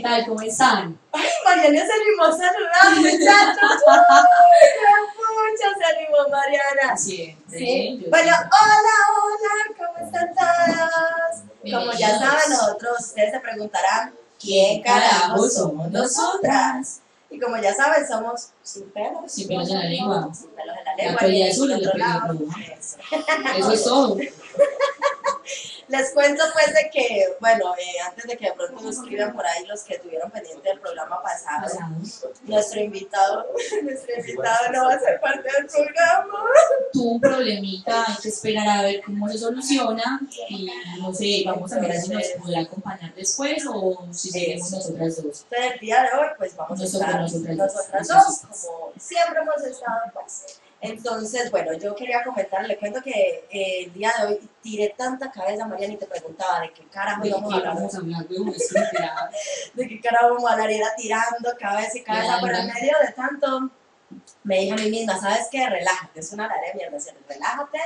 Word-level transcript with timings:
Hey, 0.00 0.02
¿qué 0.02 0.08
tal? 0.08 0.26
¿Cómo 0.26 0.40
están? 0.40 0.98
Ay, 1.12 1.28
Mariana 1.44 1.86
se 1.86 1.92
animó 1.92 2.24
a 2.24 2.32
saludar, 2.32 2.96
muchachos. 2.96 3.82
¡Uy, 3.86 4.68
qué 4.78 5.26
mucho 5.36 5.78
se 5.78 5.84
animó 5.94 6.28
Mariana! 6.30 6.96
Siempre. 6.96 7.58
Sí. 7.58 8.00
yo 8.02 8.08
Bueno, 8.08 8.32
hola, 8.32 8.96
hola, 9.20 9.76
¿cómo 9.76 10.06
están 10.06 10.34
todas? 10.34 11.42
Como 11.84 11.92
ya 11.98 12.18
saben, 12.18 12.50
nosotros, 12.50 13.00
ustedes 13.00 13.32
se 13.32 13.40
preguntarán, 13.40 14.14
¿quién 14.40 14.82
carajo 14.82 15.48
somos 15.48 15.90
nosotras? 15.90 17.00
Y 17.28 17.38
como 17.38 17.58
ya 17.58 17.74
saben, 17.74 18.06
somos 18.08 18.48
sin 18.62 18.90
pelos. 18.90 19.30
Sin 19.30 19.48
pelos 19.48 19.68
en 19.68 19.78
la 19.78 19.84
lengua. 19.84 20.28
Sin 20.32 20.50
pelos 20.50 20.76
en 20.78 20.84
la 20.84 20.90
La 20.96 21.02
lengua. 21.04 21.20
pelea 21.20 21.44
ni 21.44 21.50
azul 21.50 21.70
y 21.70 21.74
otro 21.74 21.92
la 21.98 22.06
lado. 22.08 22.38
Eso. 22.78 22.96
Eso 23.58 23.72
es 23.72 23.84
todo. 23.84 24.16
Les 25.90 26.12
cuento 26.12 26.44
pues 26.52 26.72
de 26.72 26.88
que, 26.88 27.36
bueno, 27.40 27.74
eh, 27.76 28.00
antes 28.08 28.24
de 28.24 28.36
que 28.36 28.46
de 28.46 28.52
pronto 28.52 28.80
nos 28.80 28.96
escriban 28.96 29.34
por 29.34 29.44
ahí 29.44 29.66
los 29.66 29.82
que 29.82 29.98
tuvieron 29.98 30.30
pendiente 30.30 30.68
del 30.68 30.78
programa 30.78 31.20
pasado, 31.20 31.66
nuestro 32.44 32.80
invitado, 32.80 33.46
nuestro 33.82 34.14
invitado 34.16 34.72
no 34.72 34.84
va 34.84 34.94
a 34.94 35.00
ser 35.00 35.20
parte 35.20 35.42
del 35.42 35.66
programa. 35.66 36.44
Tuvo 36.92 37.10
un 37.14 37.20
problemita, 37.20 38.04
hay 38.06 38.16
que 38.22 38.28
esperar 38.28 38.68
a 38.68 38.82
ver 38.82 39.02
cómo 39.04 39.28
se 39.28 39.38
soluciona 39.38 40.20
y 40.48 40.70
no 41.00 41.12
sé, 41.12 41.42
vamos 41.44 41.72
a 41.72 41.80
ver 41.80 42.00
si 42.00 42.10
nos 42.10 42.28
podrá 42.40 42.60
acompañar 42.60 43.12
después 43.16 43.64
o 43.68 44.06
si 44.12 44.30
seguimos 44.30 44.70
nosotras 44.70 45.16
dos. 45.16 45.44
Entonces, 45.50 45.72
el 45.72 45.80
día 45.80 46.02
de 46.02 46.18
hoy, 46.18 46.28
pues 46.38 46.54
vamos 46.54 46.80
a 46.80 46.84
estar 46.84 47.20
nosotras 47.20 47.56
nosotras, 47.56 48.08
dos. 48.08 48.16
dos, 48.16 48.62
como 48.62 48.92
siempre 48.96 49.40
hemos 49.40 49.64
estado, 49.64 50.00
pues. 50.14 50.60
Entonces, 50.82 51.50
bueno, 51.50 51.74
yo 51.74 51.94
quería 51.94 52.24
comentar, 52.24 52.66
le 52.66 52.78
cuento 52.78 53.02
que 53.02 53.44
eh, 53.50 53.84
el 53.84 53.92
día 53.92 54.12
de 54.18 54.26
hoy 54.26 54.50
tiré 54.62 54.94
tanta 54.96 55.30
cabeza, 55.30 55.66
Mariana, 55.66 55.92
y 55.92 55.96
te 55.98 56.06
preguntaba 56.06 56.60
de 56.60 56.72
qué 56.72 56.84
carajo 56.84 57.22
¿De 57.22 57.28
íbamos 57.28 57.52
a 57.52 57.56
hablar, 57.56 57.76
de 59.74 59.88
qué 59.88 60.00
carajo 60.00 60.34
vamos 60.34 60.50
a 60.50 60.54
hablar, 60.54 60.70
y 60.70 60.76
era 60.76 60.94
tirando 60.96 61.54
cabeza 61.58 61.98
y 61.98 62.02
cabeza, 62.02 62.38
pero 62.40 62.56
en 62.56 62.66
medio 62.68 62.96
de 63.04 63.12
tanto, 63.12 63.70
me 64.42 64.60
dije 64.60 64.72
a 64.72 64.76
mí 64.76 64.90
misma, 64.90 65.20
¿sabes 65.20 65.48
qué? 65.50 65.68
Relájate, 65.68 66.20
es 66.20 66.32
una 66.32 66.48
tarea 66.48 66.72
de 66.72 66.78
mierda, 66.78 66.98
relájate, 67.28 67.78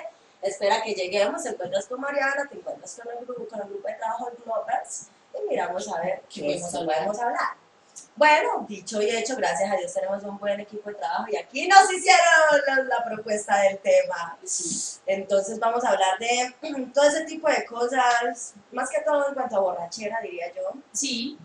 espera 0.42 0.80
que 0.80 0.94
lleguemos, 0.94 1.42
te 1.42 1.48
encuentras 1.48 1.86
con 1.86 2.00
Mariana, 2.00 2.46
te 2.48 2.56
encuentras 2.56 3.00
con 3.02 3.12
el 3.12 3.24
grupo, 3.24 3.48
con 3.48 3.60
el 3.60 3.68
grupo 3.70 3.88
de 3.88 3.94
trabajo 3.94 4.30
de 4.30 4.36
Globers, 4.44 5.08
y 5.34 5.50
miramos 5.50 5.88
a 5.88 6.00
ver 6.00 6.22
¿Qué 6.32 6.60
podemos 6.70 7.18
hablar? 7.18 7.63
Bueno, 8.16 8.64
dicho 8.68 9.02
y 9.02 9.10
hecho, 9.10 9.34
gracias 9.36 9.72
a 9.72 9.76
Dios 9.76 9.92
tenemos 9.92 10.22
un 10.22 10.38
buen 10.38 10.60
equipo 10.60 10.88
de 10.88 10.94
trabajo 10.94 11.24
y 11.32 11.36
aquí 11.36 11.66
nos 11.66 11.92
hicieron 11.92 12.20
la, 12.66 12.82
la 12.84 13.04
propuesta 13.04 13.60
del 13.62 13.78
tema. 13.78 14.38
Sí. 14.44 15.00
Entonces 15.06 15.58
vamos 15.58 15.82
a 15.84 15.88
hablar 15.90 16.16
de 16.20 16.54
todo 16.94 17.04
ese 17.04 17.24
tipo 17.24 17.48
de 17.48 17.64
cosas, 17.64 18.54
más 18.70 18.88
que 18.88 19.00
todo 19.00 19.28
en 19.28 19.34
cuanto 19.34 19.56
a 19.56 19.60
borrachera, 19.60 20.20
diría 20.22 20.46
yo, 20.54 20.62
Sí, 20.92 21.36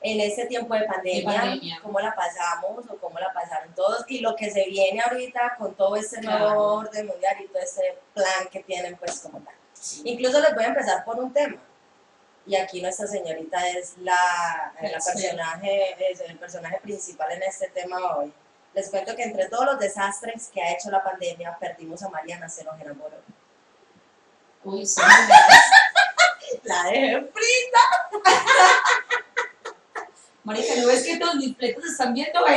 en 0.00 0.18
este 0.20 0.46
tiempo 0.46 0.74
de 0.74 0.84
pandemia, 0.84 1.30
De 1.30 1.38
pandemia. 1.38 1.80
cómo 1.82 2.00
la 2.00 2.14
pasamos 2.14 2.84
o 2.90 2.96
cómo 2.96 3.18
la 3.18 3.30
pasaron 3.34 3.74
todos 3.74 4.04
y 4.08 4.20
lo 4.20 4.34
que 4.34 4.50
se 4.50 4.64
viene 4.64 5.00
ahorita 5.00 5.56
con 5.58 5.74
todo 5.74 5.94
este 5.96 6.22
nuevo 6.22 6.38
Claro. 6.46 6.62
orden 6.74 7.06
mundial 7.06 7.36
y 7.44 7.48
todo 7.48 7.62
este 7.62 7.98
plan 8.14 8.48
que 8.50 8.62
tienen 8.62 8.96
pues 8.96 9.20
como 9.20 9.40
tal. 9.40 9.54
Incluso 10.04 10.40
les 10.40 10.54
voy 10.54 10.64
a 10.64 10.68
empezar 10.68 11.04
por 11.04 11.18
un 11.20 11.32
tema. 11.34 11.58
Y 12.46 12.56
aquí 12.56 12.82
nuestra 12.82 13.06
señorita 13.06 13.68
es 13.68 13.96
la, 13.98 14.72
La 14.80 14.88
la 14.90 14.98
personaje, 14.98 15.94
es 16.10 16.20
el 16.20 16.36
personaje 16.38 16.80
principal 16.82 17.30
en 17.32 17.42
este 17.44 17.68
tema 17.68 18.16
hoy. 18.16 18.32
Les 18.74 18.88
cuento 18.88 19.14
que 19.14 19.22
entre 19.22 19.48
todos 19.48 19.66
los 19.66 19.78
desastres 19.78 20.48
que 20.52 20.60
ha 20.62 20.72
hecho 20.72 20.90
la 20.90 21.04
pandemia, 21.04 21.56
perdimos 21.60 22.02
a 22.02 22.08
Mariana, 22.08 22.48
se 22.48 22.64
nos 22.64 22.80
enamoró. 22.80 23.16
uy, 24.64 24.84
sí. 24.86 25.00
La 26.64 26.84
dejé 26.84 27.20
frita. 27.20 27.80
Marica, 30.44 30.74
¿no 30.76 30.86
ves 30.88 31.04
que 31.04 31.18
todos 31.18 31.34
mis 31.36 31.54
pletos 31.54 31.84
están 31.84 32.12
viendo. 32.14 32.40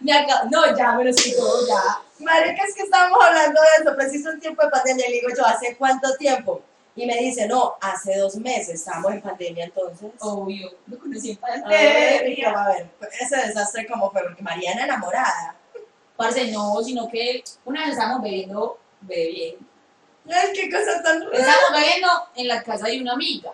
Me 0.00 0.12
acaba... 0.12 0.44
No, 0.50 0.76
ya 0.76 0.92
me 0.92 1.04
lo 1.04 1.10
explicó, 1.10 1.66
ya. 1.66 2.00
Marica, 2.20 2.62
es 2.64 2.74
que 2.74 2.82
estábamos 2.82 3.18
hablando 3.24 3.60
de 3.60 3.82
eso, 3.82 3.96
preciso 3.96 4.30
en 4.30 4.40
tiempo 4.40 4.62
de 4.62 4.70
pandemia. 4.70 5.06
Y 5.06 5.10
le 5.10 5.16
digo 5.16 5.28
yo, 5.36 5.46
¿hace 5.46 5.76
cuánto 5.76 6.16
tiempo? 6.16 6.62
Y 6.94 7.06
me 7.06 7.16
dice, 7.16 7.46
no, 7.46 7.76
hace 7.80 8.18
dos 8.18 8.36
meses, 8.36 8.74
estábamos 8.74 9.12
en 9.12 9.22
pandemia 9.22 9.66
entonces. 9.66 10.10
Obvio, 10.18 10.70
lo 10.86 10.98
conocí 10.98 11.30
en 11.30 11.36
pandemia. 11.36 12.50
a 12.50 12.68
ver, 12.68 12.90
ese 13.20 13.36
desastre 13.36 13.86
como 13.86 14.10
fue, 14.10 14.22
porque 14.22 14.42
Mariana 14.42 14.84
enamorada. 14.84 15.54
Parce, 16.16 16.50
no, 16.50 16.82
sino 16.82 17.08
que 17.08 17.44
una 17.64 17.82
vez 17.82 17.90
estábamos 17.92 18.22
bebiendo, 18.22 18.78
bebiendo, 19.02 19.64
Ay, 20.28 20.48
qué 20.52 20.70
cosa 20.70 21.00
tan 21.02 21.22
rara. 21.22 21.38
estábamos 21.38 21.80
bebiendo 21.80 22.08
en 22.34 22.48
la 22.48 22.62
casa 22.62 22.86
de 22.88 23.00
una 23.00 23.12
amiga. 23.12 23.52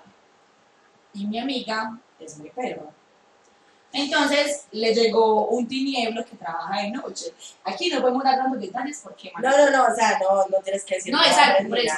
Y 1.12 1.26
mi 1.26 1.38
amiga 1.38 1.98
es 2.18 2.38
muy 2.38 2.50
perra. 2.50 2.82
Entonces 3.94 4.66
le 4.72 4.94
llegó 4.94 5.46
un 5.48 5.66
tinieblo 5.68 6.24
que 6.24 6.36
trabaja 6.36 6.82
de 6.82 6.90
noche. 6.90 7.26
Aquí 7.64 7.88
no 7.88 8.00
podemos 8.00 8.24
dar 8.24 8.36
tantos 8.36 8.60
detalles 8.60 9.00
porque, 9.02 9.32
No, 9.40 9.50
no, 9.50 9.70
no, 9.70 9.84
o 9.92 9.94
sea, 9.94 10.18
no, 10.18 10.46
no 10.48 10.58
tienes 10.62 10.84
que 10.84 10.96
decir 10.96 11.12
No, 11.12 11.22
exacto, 11.24 11.68
por 11.68 11.78
eso. 11.78 11.94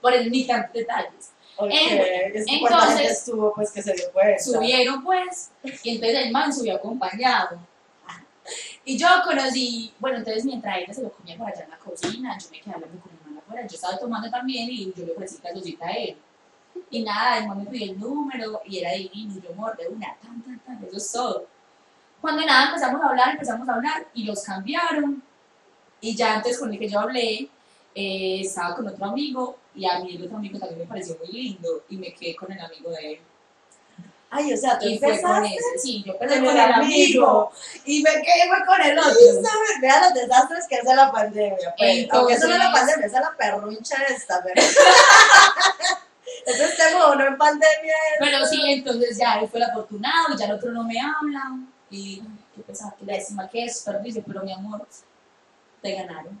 por 0.00 0.14
el 0.14 0.30
ni 0.30 0.46
tantos 0.46 0.72
detalles. 0.72 1.30
Ok, 1.56 1.70
En- 1.70 2.36
es 2.36 2.46
que 2.46 2.60
cuánta 2.60 2.80
gente 2.80 2.92
entonces, 3.02 3.18
estuvo, 3.18 3.52
pues, 3.54 3.70
que 3.72 3.82
se 3.82 3.92
dio 3.92 4.10
cuenta. 4.12 4.42
Subieron 4.42 5.04
pues, 5.04 5.50
y 5.82 5.90
entonces 5.96 6.18
el 6.26 6.32
man 6.32 6.52
subió 6.52 6.76
acompañado. 6.76 7.58
Y 8.84 8.98
yo 8.98 9.06
conocí, 9.24 9.92
bueno, 10.00 10.18
entonces 10.18 10.44
mientras 10.44 10.78
ella 10.78 10.92
se 10.94 11.02
lo 11.02 11.12
comía 11.12 11.36
por 11.36 11.46
allá 11.48 11.62
en 11.64 11.70
la 11.70 11.78
cocina, 11.78 12.36
yo 12.38 12.48
me 12.50 12.60
quedé 12.60 12.74
hablando 12.74 13.00
con 13.00 13.12
el 13.12 13.18
man 13.32 13.38
afuera, 13.44 13.66
yo 13.66 13.74
estaba 13.76 13.96
tomando 13.98 14.28
también 14.30 14.68
y 14.70 14.92
yo 14.92 15.04
le 15.06 15.12
ofrecí 15.12 15.36
casosita 15.36 15.86
a 15.86 15.92
él. 15.92 16.16
Y 16.90 17.02
nada, 17.02 17.38
el 17.38 17.48
man 17.48 17.58
me 17.64 17.70
pidió 17.70 17.92
el 17.92 18.00
número 18.00 18.60
y 18.66 18.78
era 18.78 18.92
divino, 18.92 19.34
y 19.36 19.40
yo 19.40 19.54
mordé 19.54 19.88
una, 19.88 20.14
tan, 20.22 20.42
tan, 20.42 20.58
tan, 20.60 20.84
eso 20.84 20.96
es 20.96 21.12
todo. 21.12 21.46
Cuando 22.20 22.44
nada 22.44 22.66
empezamos 22.66 23.02
a 23.02 23.06
hablar, 23.08 23.30
empezamos 23.30 23.68
a 23.68 23.74
hablar 23.74 24.06
y 24.14 24.24
los 24.24 24.42
cambiaron. 24.42 25.22
Y 26.00 26.14
ya 26.14 26.34
antes 26.34 26.58
con 26.58 26.72
el 26.72 26.78
que 26.78 26.88
yo 26.88 27.00
hablé, 27.00 27.48
eh, 27.94 28.40
estaba 28.40 28.76
con 28.76 28.88
otro 28.88 29.04
amigo 29.06 29.58
y 29.74 29.86
a 29.86 29.98
mí 30.00 30.16
el 30.16 30.24
otro 30.24 30.36
amigo 30.36 30.58
también 30.58 30.80
me 30.80 30.86
pareció 30.86 31.16
muy 31.18 31.28
lindo 31.28 31.84
y 31.88 31.96
me 31.96 32.12
quedé 32.14 32.34
con 32.36 32.50
el 32.52 32.60
amigo 32.60 32.90
de 32.90 33.12
él. 33.14 33.20
Ay, 34.34 34.52
o 34.52 34.56
sea, 34.56 34.78
tú 34.78 34.86
Y 34.86 34.98
fue 34.98 35.20
con 35.20 35.44
ese, 35.44 35.78
sí, 35.78 36.02
yo 36.06 36.16
con 36.16 36.30
el 36.30 36.42
con 36.42 36.56
el 36.56 36.72
amigo 36.72 37.52
y 37.84 38.02
me 38.02 38.10
quedé 38.12 38.48
fue 38.48 38.66
con 38.66 38.80
el 38.80 38.98
otro. 38.98 39.12
¿Sabes? 39.12 39.80
Vean 39.82 40.02
los 40.04 40.14
desastres 40.14 40.66
que 40.68 40.76
hace 40.76 40.94
la 40.94 41.12
pandemia. 41.12 41.74
Pues. 41.76 42.08
Aunque 42.10 42.32
eso 42.34 42.46
no 42.46 42.54
es 42.54 42.58
la 42.58 42.66
Entonces- 42.66 42.72
pandemia, 42.94 43.06
esa 43.06 43.18
es 43.18 43.24
la 43.24 43.36
perruncha 43.36 43.96
esta, 44.04 44.42
pero. 44.42 44.62
Eso 46.46 46.64
es 46.64 46.76
tema 46.76 47.14
no 47.14 47.26
en 47.26 47.36
pandemia. 47.36 47.94
Pero 48.18 48.46
sí, 48.46 48.60
entonces 48.66 49.16
ya 49.18 49.40
él 49.40 49.48
fue 49.48 49.60
el 49.60 49.66
afortunado 49.66 50.34
y 50.34 50.38
ya 50.38 50.46
el 50.46 50.52
otro 50.52 50.72
no 50.72 50.84
me 50.84 51.00
habla. 51.00 51.58
Y 51.90 52.20
ay, 52.20 52.44
qué 52.54 52.62
pesar, 52.62 52.94
qué 52.98 53.04
lástima, 53.04 53.48
qué 53.48 53.62
desperdicio, 53.62 54.22
pero 54.26 54.42
mi 54.42 54.52
amor, 54.52 54.86
te 55.80 55.94
ganaron. 55.94 56.38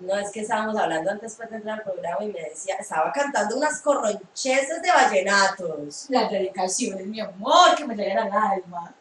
No, 0.00 0.16
es 0.16 0.30
que 0.30 0.40
estábamos 0.42 0.76
hablando 0.76 1.10
antes 1.10 1.34
pues, 1.34 1.50
de 1.50 1.56
entrar 1.56 1.78
al 1.78 1.82
programa 1.84 2.22
y 2.24 2.28
me 2.28 2.40
decía, 2.42 2.76
estaba 2.76 3.10
cantando 3.12 3.56
unas 3.56 3.80
corroncheses 3.80 4.80
de 4.80 4.90
vallenatos. 4.92 6.06
Las 6.08 6.30
dedicaciones, 6.30 7.06
mi 7.06 7.20
amor, 7.20 7.74
que 7.76 7.84
me 7.84 7.96
llegan 7.96 8.32
al 8.32 8.52
alma. 8.52 8.94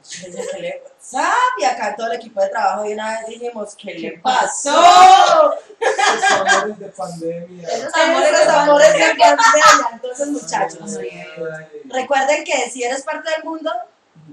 Le 0.59 0.81
WhatsApp 0.83 1.33
y 1.59 1.63
acá 1.65 1.95
todo 1.95 2.07
el 2.07 2.13
equipo 2.17 2.41
de 2.41 2.49
trabajo 2.49 2.83
de 2.83 2.93
una 2.93 3.11
vez 3.19 3.27
dijimos, 3.27 3.75
¿qué 3.75 3.93
le 3.93 4.01
¿Qué 4.13 4.19
pasó? 4.23 4.71
pasó? 4.73 5.53
Esos 5.79 6.31
amores 6.47 6.79
de 6.79 6.87
pandemia. 6.87 7.67
Esos 7.67 7.93
amores 7.93 8.31
Esos 8.31 8.45
de 8.45 8.51
amores 8.53 8.93
de 8.93 8.99
pandemia. 8.99 9.35
pandemia. 9.37 9.89
Entonces, 9.93 10.27
muchachos, 10.29 10.97
Ay. 10.97 11.81
recuerden 11.85 12.43
que 12.43 12.69
si 12.71 12.83
eres 12.83 13.03
parte 13.03 13.29
del 13.29 13.43
mundo, 13.43 13.71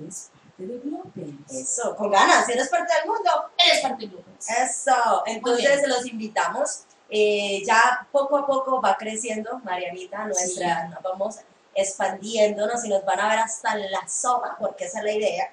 Eres 0.00 0.30
parte 0.56 0.72
de 0.72 0.78
Globes. 0.78 1.50
eso, 1.50 1.94
con 1.96 2.10
ganas, 2.10 2.46
si 2.46 2.52
eres 2.52 2.68
parte 2.68 2.92
del 3.00 3.06
mundo, 3.10 3.30
Eres 3.58 3.80
parte 3.80 4.06
de 4.06 4.12
Eso, 4.48 5.22
entonces 5.26 5.86
los 5.86 6.06
invitamos. 6.06 6.84
Eh, 7.10 7.62
ya 7.64 8.06
poco 8.10 8.38
a 8.38 8.46
poco 8.46 8.80
va 8.80 8.96
creciendo, 8.96 9.60
Marianita, 9.62 10.24
nuestra, 10.24 10.88
nos 10.88 11.02
vamos 11.02 11.38
expandiéndonos 11.74 12.84
y 12.84 12.88
nos 12.88 13.04
van 13.04 13.20
a 13.20 13.28
ver 13.28 13.38
hasta 13.40 13.76
la 13.76 14.08
sopa, 14.08 14.56
porque 14.58 14.84
esa 14.84 14.98
es 14.98 15.04
la 15.04 15.12
idea. 15.12 15.52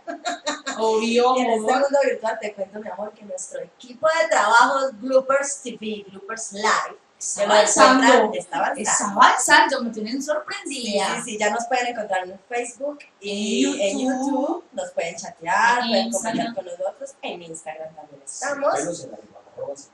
Obvio, 0.78 1.36
Y 1.38 1.42
en 1.42 1.50
este 1.52 1.72
mundo 1.72 2.00
virtual 2.04 2.38
te 2.40 2.54
cuento, 2.54 2.80
mi 2.80 2.90
amor, 2.90 3.12
que 3.14 3.26
nuestro 3.26 3.62
equipo 3.62 4.08
de 4.22 4.30
trabajo 4.30 4.88
es 4.88 5.00
Bloopers 5.00 5.62
TV, 5.62 6.06
Bloopers 6.10 6.54
Live, 6.54 6.98
Está 7.22 7.44
avanzando. 7.44 8.32
está 8.34 8.58
avanzando. 8.58 8.82
Está 8.82 9.12
avanzando, 9.12 9.82
me 9.84 9.90
tienen 9.92 10.22
Sí, 10.22 10.28
sorprendida. 10.28 11.16
sí, 11.18 11.22
sí, 11.24 11.38
ya 11.38 11.52
nos 11.52 11.66
pueden 11.68 11.88
encontrar 11.88 12.24
en 12.28 12.40
Facebook 12.50 13.00
y 13.20 13.66
En 13.66 13.82
en 13.82 14.00
YouTube. 14.00 14.32
YouTube, 14.32 14.64
nos 14.74 14.92
pueden 14.92 15.16
chatear, 15.16 15.82
En 15.84 15.88
pueden 15.90 16.06
Instagram. 16.08 16.54
comentar 16.54 16.56
con 16.56 16.66
nosotros, 16.66 17.12
en 17.22 17.42
Instagram 17.44 17.96
también 17.96 18.22
estamos. 18.26 18.74
Pelos 18.74 19.04
en 19.04 19.12
la 19.12 19.18
lengua, 19.18 19.42
arroba 19.54 19.76
sin 19.76 19.86
pelos. 19.86 19.90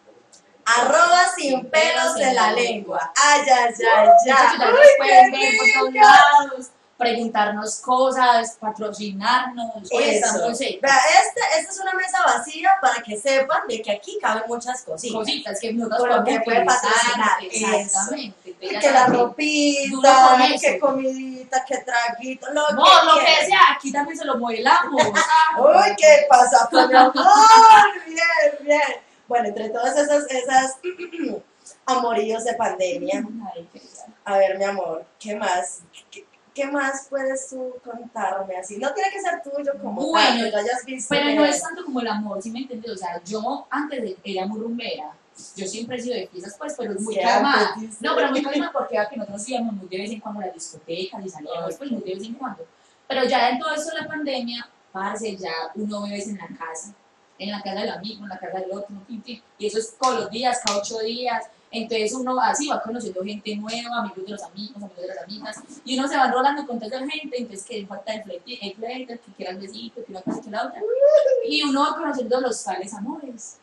Arroba 0.66 1.20
sin 1.36 1.70
pelos 1.70 2.16
en 2.20 2.36
la 2.36 2.52
lengua. 2.54 3.14
Ay, 3.24 3.42
ay, 3.42 3.50
ay, 3.50 3.70
Muchachos, 3.72 4.24
ya 4.26 4.50
ay. 4.52 4.58
nos 4.58 4.70
Uy, 4.72 4.88
pueden 4.98 5.32
ver 5.32 5.52
por 5.58 5.68
todos 5.82 5.94
lados. 5.94 6.68
Preguntarnos 6.98 7.78
cosas, 7.78 8.58
patrocinarnos. 8.60 9.84
Eso. 9.92 10.50
este, 10.50 10.60
esta 10.60 11.72
es 11.72 11.80
una 11.80 11.94
mesa 11.94 12.24
vacía 12.26 12.72
para 12.82 13.02
que 13.04 13.18
sepan 13.18 13.68
de 13.68 13.82
que 13.82 13.92
aquí 13.92 14.18
caben 14.20 14.44
muchas 14.48 14.82
cositas. 14.82 15.16
cositas 15.16 15.60
que 15.60 15.74
nosotros 15.74 16.08
lo 16.08 16.24
que 16.24 16.40
podemos 16.40 16.46
puede 16.46 16.66
patrocinar, 16.66 17.44
Exactamente. 17.44 18.56
Que 18.60 18.92
la 18.92 19.08
ropita, 19.08 20.38
que 20.60 20.80
comidita, 20.80 21.66
que 21.66 21.78
traguito, 21.78 22.48
lo 22.52 22.72
No, 22.72 22.84
que 22.84 23.06
lo 23.06 23.20
que 23.20 23.46
sea, 23.46 23.60
aquí 23.76 23.92
también 23.92 24.18
se 24.18 24.26
lo 24.26 24.38
modelamos. 24.38 25.02
Uy, 25.60 25.96
¿qué 25.98 26.26
pasa, 26.28 26.68
mi 26.72 26.96
amor? 26.96 27.14
Bien, 28.08 28.58
bien. 28.62 28.82
Bueno, 29.28 29.50
entre 29.50 29.70
todas 29.70 29.96
esas, 29.98 30.26
esas 30.32 30.78
amoríos 31.86 32.44
de 32.46 32.54
pandemia, 32.54 33.24
Ay, 33.54 33.68
qué 33.72 33.82
a 34.28 34.38
ver, 34.38 34.58
mi 34.58 34.66
amor, 34.66 35.06
¿qué 35.20 35.36
más? 35.36 35.80
¿Qué, 36.12 36.26
qué 36.58 36.66
más 36.72 37.06
puedes 37.08 37.50
tú 37.50 37.76
contarme 37.84 38.58
así? 38.58 38.78
No 38.78 38.92
tiene 38.92 39.12
que 39.12 39.22
ser 39.22 39.44
tuyo 39.44 39.74
como 39.80 40.08
Bueno, 40.08 40.28
tal, 40.28 40.44
que 40.44 40.52
lo 40.52 40.58
hayas 40.58 40.86
visto. 40.86 41.08
Pero 41.10 41.36
no 41.36 41.46
es 41.46 41.62
tanto 41.62 41.86
como 41.86 42.02
el 42.02 42.08
amor, 42.08 42.42
¿sí 42.42 42.50
me 42.50 42.62
entiendes? 42.62 42.92
O 42.92 42.98
sea, 42.98 43.22
yo 43.24 43.68
antes 43.70 44.02
de, 44.02 44.18
era 44.24 44.48
muy 44.48 44.60
rumbera. 44.60 45.14
Yo 45.56 45.68
siempre 45.68 45.98
he 45.98 46.02
sido 46.02 46.16
de 46.16 46.28
fiestas, 46.28 46.56
pues, 46.58 46.74
pero 46.76 47.00
muy 47.00 47.14
Sí, 47.14 47.22
calmada. 47.22 47.76
No, 48.00 48.16
pero 48.16 48.32
muy 48.32 48.42
calmada 48.42 48.72
porque 48.72 48.96
era 48.96 49.08
que 49.08 49.18
nosotros 49.18 49.48
íbamos 49.48 49.74
muy 49.76 49.88
de 49.88 49.98
vez 49.98 50.12
en 50.12 50.20
cuando 50.20 50.42
a 50.42 50.46
las 50.46 50.56
discotecas 50.56 51.24
y 51.24 51.30
salíamos, 51.30 51.76
pues, 51.76 51.92
muy 51.92 52.02
de 52.02 52.16
vez 52.16 52.24
en 52.24 52.34
cuando. 52.34 52.66
Pero 53.08 53.24
ya 53.26 53.50
en 53.50 53.60
todo 53.60 53.72
esto 53.76 53.96
de 53.96 54.02
la 54.02 54.08
pandemia, 54.08 54.68
parce, 54.92 55.38
ya 55.38 55.54
uno 55.76 56.02
bebe 56.02 56.24
en 56.24 56.38
la 56.38 56.48
casa, 56.48 56.92
en 57.38 57.52
la 57.52 57.62
casa 57.62 57.82
del 57.82 57.92
amigo, 57.92 58.24
en 58.24 58.30
la 58.30 58.40
casa 58.40 58.60
del 58.60 58.72
otro, 58.72 58.96
y 59.08 59.42
eso 59.60 59.78
es 59.78 59.96
todos 60.02 60.22
los 60.22 60.32
días, 60.32 60.60
cada 60.66 60.80
ocho 60.80 60.98
días. 61.02 61.46
Entonces 61.72 62.14
uno 62.14 62.40
así 62.40 62.68
va 62.68 62.82
conociendo 62.82 63.24
gente 63.24 63.56
nueva, 63.56 64.00
amigos 64.00 64.26
de 64.26 64.32
los 64.32 64.44
amigos, 64.44 64.76
amigos 64.78 64.98
de 64.98 65.08
las 65.08 65.24
amigas, 65.24 65.64
y 65.84 65.98
uno 65.98 66.08
se 66.08 66.18
va 66.18 66.26
enrolando 66.26 66.66
con 66.66 66.80
toda 66.80 66.96
esa 66.96 67.10
gente, 67.10 67.38
entonces 67.38 67.66
que 67.66 67.86
falta 67.86 68.14
el 68.14 68.24
flete, 68.24 68.58
el 68.62 68.76
flete, 68.76 69.20
que 69.20 69.32
quiera 69.34 69.52
el 69.52 69.58
besito, 69.58 70.04
que 70.06 70.12
una 70.12 70.22
cosa, 70.22 70.42
que 70.42 70.50
la 70.50 70.66
otra, 70.66 70.82
y 71.46 71.64
uno 71.64 71.82
va 71.82 71.98
conociendo 71.98 72.40
los 72.40 72.64
tales 72.64 72.94
amores. 72.94 73.60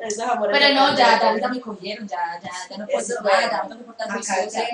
Esos 0.00 0.28
amores 0.28 0.56
Pero 0.56 0.74
no, 0.74 0.96
ya, 0.96 1.20
ya, 1.20 1.40
ya 1.40 1.48
me 1.48 1.60
cogieron, 1.60 2.06
ya, 2.06 2.38
ya, 2.42 2.50
ya 2.70 2.78
no 2.78 2.86
puedo 2.86 2.98
Eso 2.98 3.14
nada, 3.14 3.22
bueno. 3.22 3.50
ya 3.50 3.62
no 3.62 3.68
tengo 3.68 3.80
que 3.80 3.84
portar 3.86 4.08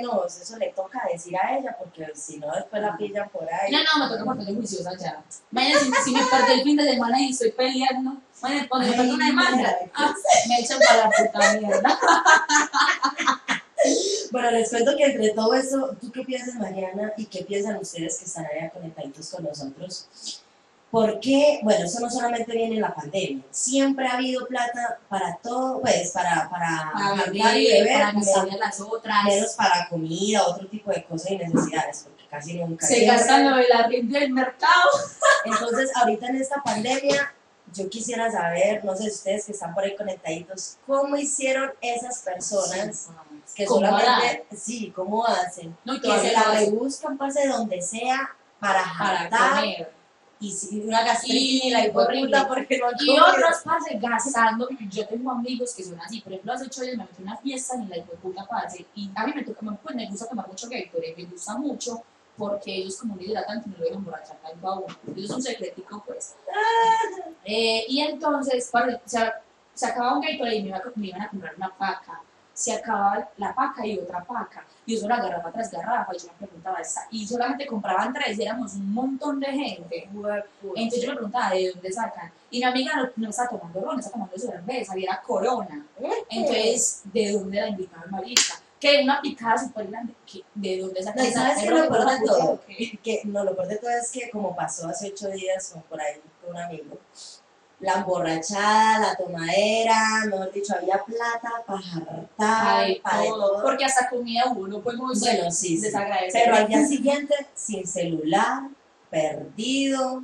nos, 0.03 0.37
eso 0.37 0.59
le 0.59 0.69
toca 0.71 1.03
decir 1.11 1.37
a 1.37 1.57
ella, 1.57 1.77
porque 1.79 2.09
si 2.15 2.39
no, 2.39 2.53
después 2.53 2.83
la 2.83 2.97
pillan 2.97 3.29
por 3.31 3.49
ahí. 3.53 3.73
No, 3.73 3.79
no, 3.79 4.05
me 4.05 4.11
toca 4.11 4.25
portar 4.25 4.55
juiciosa 4.55 4.97
ya. 4.97 5.23
Imagínate 5.53 5.85
si, 5.85 5.93
si 6.05 6.13
me 6.13 6.25
perdí 6.25 6.53
el 6.53 6.63
fin 6.63 6.77
de 6.77 6.85
semana 6.85 7.21
y 7.21 7.31
estoy 7.31 7.53
peleando, 7.53 8.17
imagínate 8.39 8.69
cuando 8.69 8.89
me 8.89 8.97
perdí 8.97 9.11
una 9.11 9.27
demanda, 9.27 9.77
ah, 9.95 10.15
me 10.49 10.61
echan 10.61 10.79
para 10.87 11.05
la 11.05 11.11
puta 11.11 11.53
mierda. 11.61 12.01
Bueno, 14.31 14.51
les 14.51 14.69
cuento 14.69 14.95
que 14.97 15.05
entre 15.05 15.31
todo 15.31 15.55
eso, 15.55 15.97
¿tú 16.01 16.13
qué 16.13 16.23
piensas, 16.23 16.55
Mariana? 16.57 17.13
¿Y 17.17 17.27
qué 17.27 17.45
piensan 17.45 17.79
ustedes 17.79 18.19
que 18.19 18.27
están 18.27 18.45
allá 18.47 18.71
conectaditos 18.71 19.31
con 19.31 19.45
nosotros? 19.45 20.07
Porque, 20.91 21.61
bueno, 21.63 21.85
eso 21.85 22.01
no 22.01 22.11
solamente 22.11 22.53
viene 22.53 22.75
en 22.75 22.83
la 22.83 22.93
pandemia, 22.93 23.45
siempre 23.51 24.09
ha 24.09 24.15
habido 24.15 24.45
plata 24.49 24.99
para 25.09 25.37
todo, 25.37 25.81
pues, 25.81 26.11
para, 26.11 26.51
para, 26.51 26.91
Para 26.93 27.57
y 27.57 27.67
beber, 27.69 27.93
para 27.93 28.09
a 28.09 28.57
las 28.57 28.81
otras. 28.81 29.25
menos 29.25 29.53
para 29.53 29.89
comida, 29.89 30.43
otro 30.45 30.67
tipo 30.67 30.91
de 30.91 31.05
cosas 31.05 31.31
y 31.31 31.39
necesidades, 31.39 32.03
porque 32.09 32.27
casi 32.29 32.55
nunca. 32.55 32.87
Se 32.87 33.05
gastan 33.05 33.49
lo 33.49 33.57
del 33.57 33.71
arriendo 33.73 34.19
del 34.19 34.33
mercado. 34.33 34.91
Entonces, 35.45 35.93
ahorita 35.95 36.27
en 36.27 36.37
esta 36.37 36.61
pandemia, 36.61 37.35
yo 37.73 37.89
quisiera 37.89 38.29
saber, 38.33 38.85
no 38.85 38.97
sé 38.97 39.05
si 39.05 39.11
ustedes 39.11 39.45
que 39.45 39.53
están 39.53 39.73
por 39.73 39.85
ahí 39.85 39.95
conectaditos, 39.95 40.79
¿cómo 40.89 41.17
hicieron 41.17 41.71
esas 41.81 42.19
personas 42.19 43.11
que 43.55 43.65
¿Cómo 43.65 43.87
solamente, 43.87 44.57
sí, 44.57 44.93
cómo 44.95 45.25
hacen? 45.25 45.77
No, 45.85 46.01
Que 46.01 46.19
se 46.19 46.33
la 46.33 46.51
rebuscan, 46.53 47.17
parce, 47.17 47.47
donde 47.47 47.81
sea, 47.81 48.35
para 48.59 48.85
para 48.99 49.29
comer. 49.31 50.00
Y 50.41 50.51
si 50.51 50.81
una 50.81 51.05
gastritis, 51.05 51.65
Y 51.65 51.91
puta, 51.91 52.49
porque 52.49 52.79
no 52.79 52.87
Y 52.99 53.19
otros 53.19 53.59
parce 53.63 53.99
gastando. 53.99 54.69
Yo 54.89 55.07
tengo 55.07 55.31
amigos 55.31 55.75
que 55.75 55.85
son 55.85 56.01
así. 56.01 56.23
Por 56.23 56.33
ejemplo, 56.33 56.55
hace 56.55 56.65
ocho 56.65 56.81
días 56.81 56.97
me 56.97 57.05
metí 57.05 57.23
una 57.23 57.37
fiesta 57.37 57.77
ni 57.77 57.87
la 57.87 57.99
hijo 57.99 58.13
de 58.13 58.17
puta 58.17 58.47
parce. 58.49 58.87
Y 58.95 59.11
a 59.15 59.27
mí 59.27 59.33
me 59.35 59.45
toca, 59.45 59.61
pues 59.83 59.95
me 59.95 60.09
gusta 60.09 60.27
tomar 60.27 60.49
mucho 60.49 60.67
Gatorade, 60.69 61.15
me 61.15 61.25
gusta 61.27 61.59
mucho 61.59 62.03
porque 62.39 62.75
ellos 62.75 62.97
como 62.97 63.15
un 63.15 63.21
hidratante 63.21 63.69
no 63.69 63.77
lo 63.77 63.85
dejan 63.85 64.03
borrachar 64.03 64.39
tanto 64.39 64.67
a 64.67 64.79
uno. 64.79 64.97
Eso 65.09 65.25
es 65.25 65.31
un 65.31 65.43
secretico, 65.43 66.03
pues. 66.07 66.37
Eh, 67.45 67.85
y 67.87 68.01
entonces, 68.01 68.71
parce, 68.73 68.95
o 68.95 69.01
sea, 69.05 69.43
se 69.75 69.87
acababa 69.87 70.17
un 70.17 70.23
Gatorade 70.23 70.57
y 70.57 70.63
me, 70.63 70.69
iba 70.69 70.83
me 70.95 71.07
iban 71.09 71.21
a 71.21 71.29
comprar 71.29 71.55
una 71.55 71.77
paca. 71.77 72.23
Se 72.61 72.73
acababa 72.75 73.27
la 73.39 73.55
paca 73.55 73.87
y 73.87 73.99
otra 73.99 74.23
paca. 74.23 74.63
Y 74.85 74.95
eso 74.95 75.07
era 75.07 75.17
garrafa 75.17 75.51
tras 75.51 75.71
garrafa. 75.71 76.13
Y 76.15 76.19
yo 76.19 76.27
me 76.39 76.47
preguntaba, 76.47 76.79
esta- 76.79 77.07
y 77.11 77.27
solamente 77.27 77.67
compraban 77.67 78.13
tres, 78.13 78.39
y 78.39 78.43
éramos 78.43 78.75
un 78.75 78.93
montón 78.93 79.41
de 79.41 79.47
gente. 79.47 80.11
Entonces 80.75 81.01
yo 81.03 81.09
me 81.09 81.15
preguntaba 81.15 81.55
de 81.55 81.71
dónde 81.73 81.91
sacan. 81.91 82.31
Y 82.51 82.59
mi 82.59 82.65
amiga 82.65 82.93
no, 82.97 83.09
no 83.17 83.31
estaba 83.31 83.49
tomando 83.49 83.81
ron, 83.81 83.99
estaba 83.99 84.13
tomando 84.27 84.37
cerveza 84.39 84.99
y 84.99 85.05
era 85.05 85.23
corona. 85.23 85.87
Entonces, 86.29 87.01
¿de 87.05 87.33
dónde 87.33 87.61
la 87.63 87.69
invitaba 87.71 88.03
el 88.05 88.11
marica? 88.11 88.55
Que 88.79 89.03
una 89.05 89.23
picada 89.23 89.57
súper 89.57 89.87
grande. 89.89 90.15
¿De 90.55 90.79
dónde 90.81 91.03
sacan 91.03 91.17
No, 91.23 91.25
¿y 91.25 91.29
esa 91.33 91.41
sabes 91.41 91.63
qué 91.65 91.71
lo 91.71 91.89
peor 91.89 92.11
de 92.11 92.27
todo? 92.27 92.61
que 93.03 93.23
no, 93.25 93.45
lo 93.45 93.55
peor 93.57 93.69
de 93.69 93.77
todo 93.77 93.91
es 93.91 94.11
que 94.11 94.29
como 94.31 94.55
pasó 94.55 94.87
hace 94.89 95.09
ocho 95.09 95.29
días 95.31 95.73
o 95.77 95.81
por 95.81 95.99
ahí 95.99 96.21
con 96.43 96.51
un 96.57 96.61
amigo, 96.63 96.99
la 97.81 97.95
emborrachada, 97.95 98.99
la 98.99 99.17
tomadera, 99.17 100.25
mejor 100.27 100.53
dicho, 100.53 100.75
había 100.75 101.03
plata 101.03 101.65
para 101.67 101.81
jartar, 101.81 102.87
para 103.03 103.25
todo. 103.25 103.63
Porque 103.63 103.85
hasta 103.85 104.11
comida 104.11 104.45
hubo, 104.51 104.69
no 104.69 104.81
podemos 104.81 105.19
Bueno, 105.21 105.51
sí, 105.51 105.79
sí. 105.79 105.91
Pero 106.33 106.55
al 106.55 106.69
día 106.69 106.87
siguiente, 106.87 107.35
sin 107.55 107.87
celular, 107.87 108.65
perdido, 109.09 110.23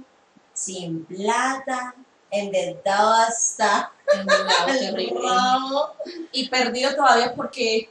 sin 0.52 1.04
plata, 1.06 1.94
endeudado 2.30 3.14
hasta 3.14 3.90
el 4.80 5.10
rabo. 5.14 5.94
Y 6.32 6.48
perdido 6.48 6.94
todavía 6.94 7.34
porque. 7.34 7.90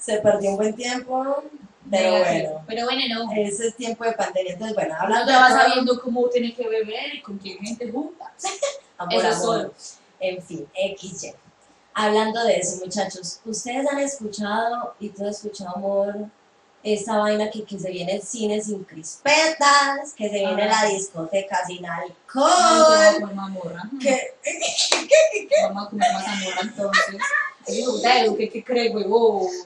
Se 0.00 0.18
perdió 0.18 0.50
un 0.50 0.56
buen 0.58 0.74
tiempo, 0.74 1.44
pero 1.90 2.10
bueno, 2.18 2.64
Pero 2.66 2.84
bueno, 2.84 3.24
no. 3.24 3.32
ese 3.32 3.68
es 3.68 3.76
tiempo 3.76 4.04
de 4.04 4.12
pandemia. 4.12 4.52
Entonces, 4.52 4.74
bueno, 4.74 4.94
Uno 4.94 5.02
hablando 5.02 5.32
ya 5.32 5.38
va 5.38 5.48
de 5.48 5.54
todo, 5.54 5.62
sabiendo 5.62 6.00
cómo 6.02 6.28
tiene 6.28 6.54
que 6.54 6.68
beber 6.68 7.14
y 7.14 7.22
con 7.22 7.38
quién 7.38 7.58
gente 7.58 7.90
junta. 7.90 8.32
amor, 8.98 9.14
Eso 9.14 9.28
es 9.28 9.42
amor. 9.42 9.74
En 10.20 10.42
fin, 10.42 10.66
XY. 10.98 11.34
Hablando 11.94 12.42
de 12.44 12.56
eso, 12.56 12.84
muchachos, 12.84 13.40
ustedes 13.44 13.86
han 13.88 13.98
escuchado, 14.00 14.94
y 14.98 15.10
tú 15.10 15.24
has 15.26 15.36
escuchado, 15.36 15.76
amor, 15.76 16.14
esta 16.82 17.16
vaina 17.18 17.50
que, 17.50 17.64
que 17.64 17.78
se 17.78 17.90
viene 17.90 18.16
el 18.16 18.22
cine 18.22 18.60
sin 18.60 18.84
crispetas, 18.84 20.12
que 20.16 20.28
se 20.28 20.38
viene 20.38 20.62
Ah. 20.64 20.82
la 20.82 20.88
discoteca 20.90 21.64
sin 21.66 21.84
Ay, 21.86 22.10
alcohol, 22.10 22.50
vamos 22.50 22.90
a 22.90 23.20
comer 23.20 23.34
mamorra. 23.34 23.82
que 24.00 24.34
Vamos 25.62 25.86
a 25.86 25.90
comer 25.90 26.12
más 26.12 26.26
amorra 26.26 26.60
entonces. 26.62 27.16
Digo, 27.66 27.96
Deo, 27.98 28.36
¿qué, 28.36 28.50
qué 28.50 28.62
cree? 28.62 28.92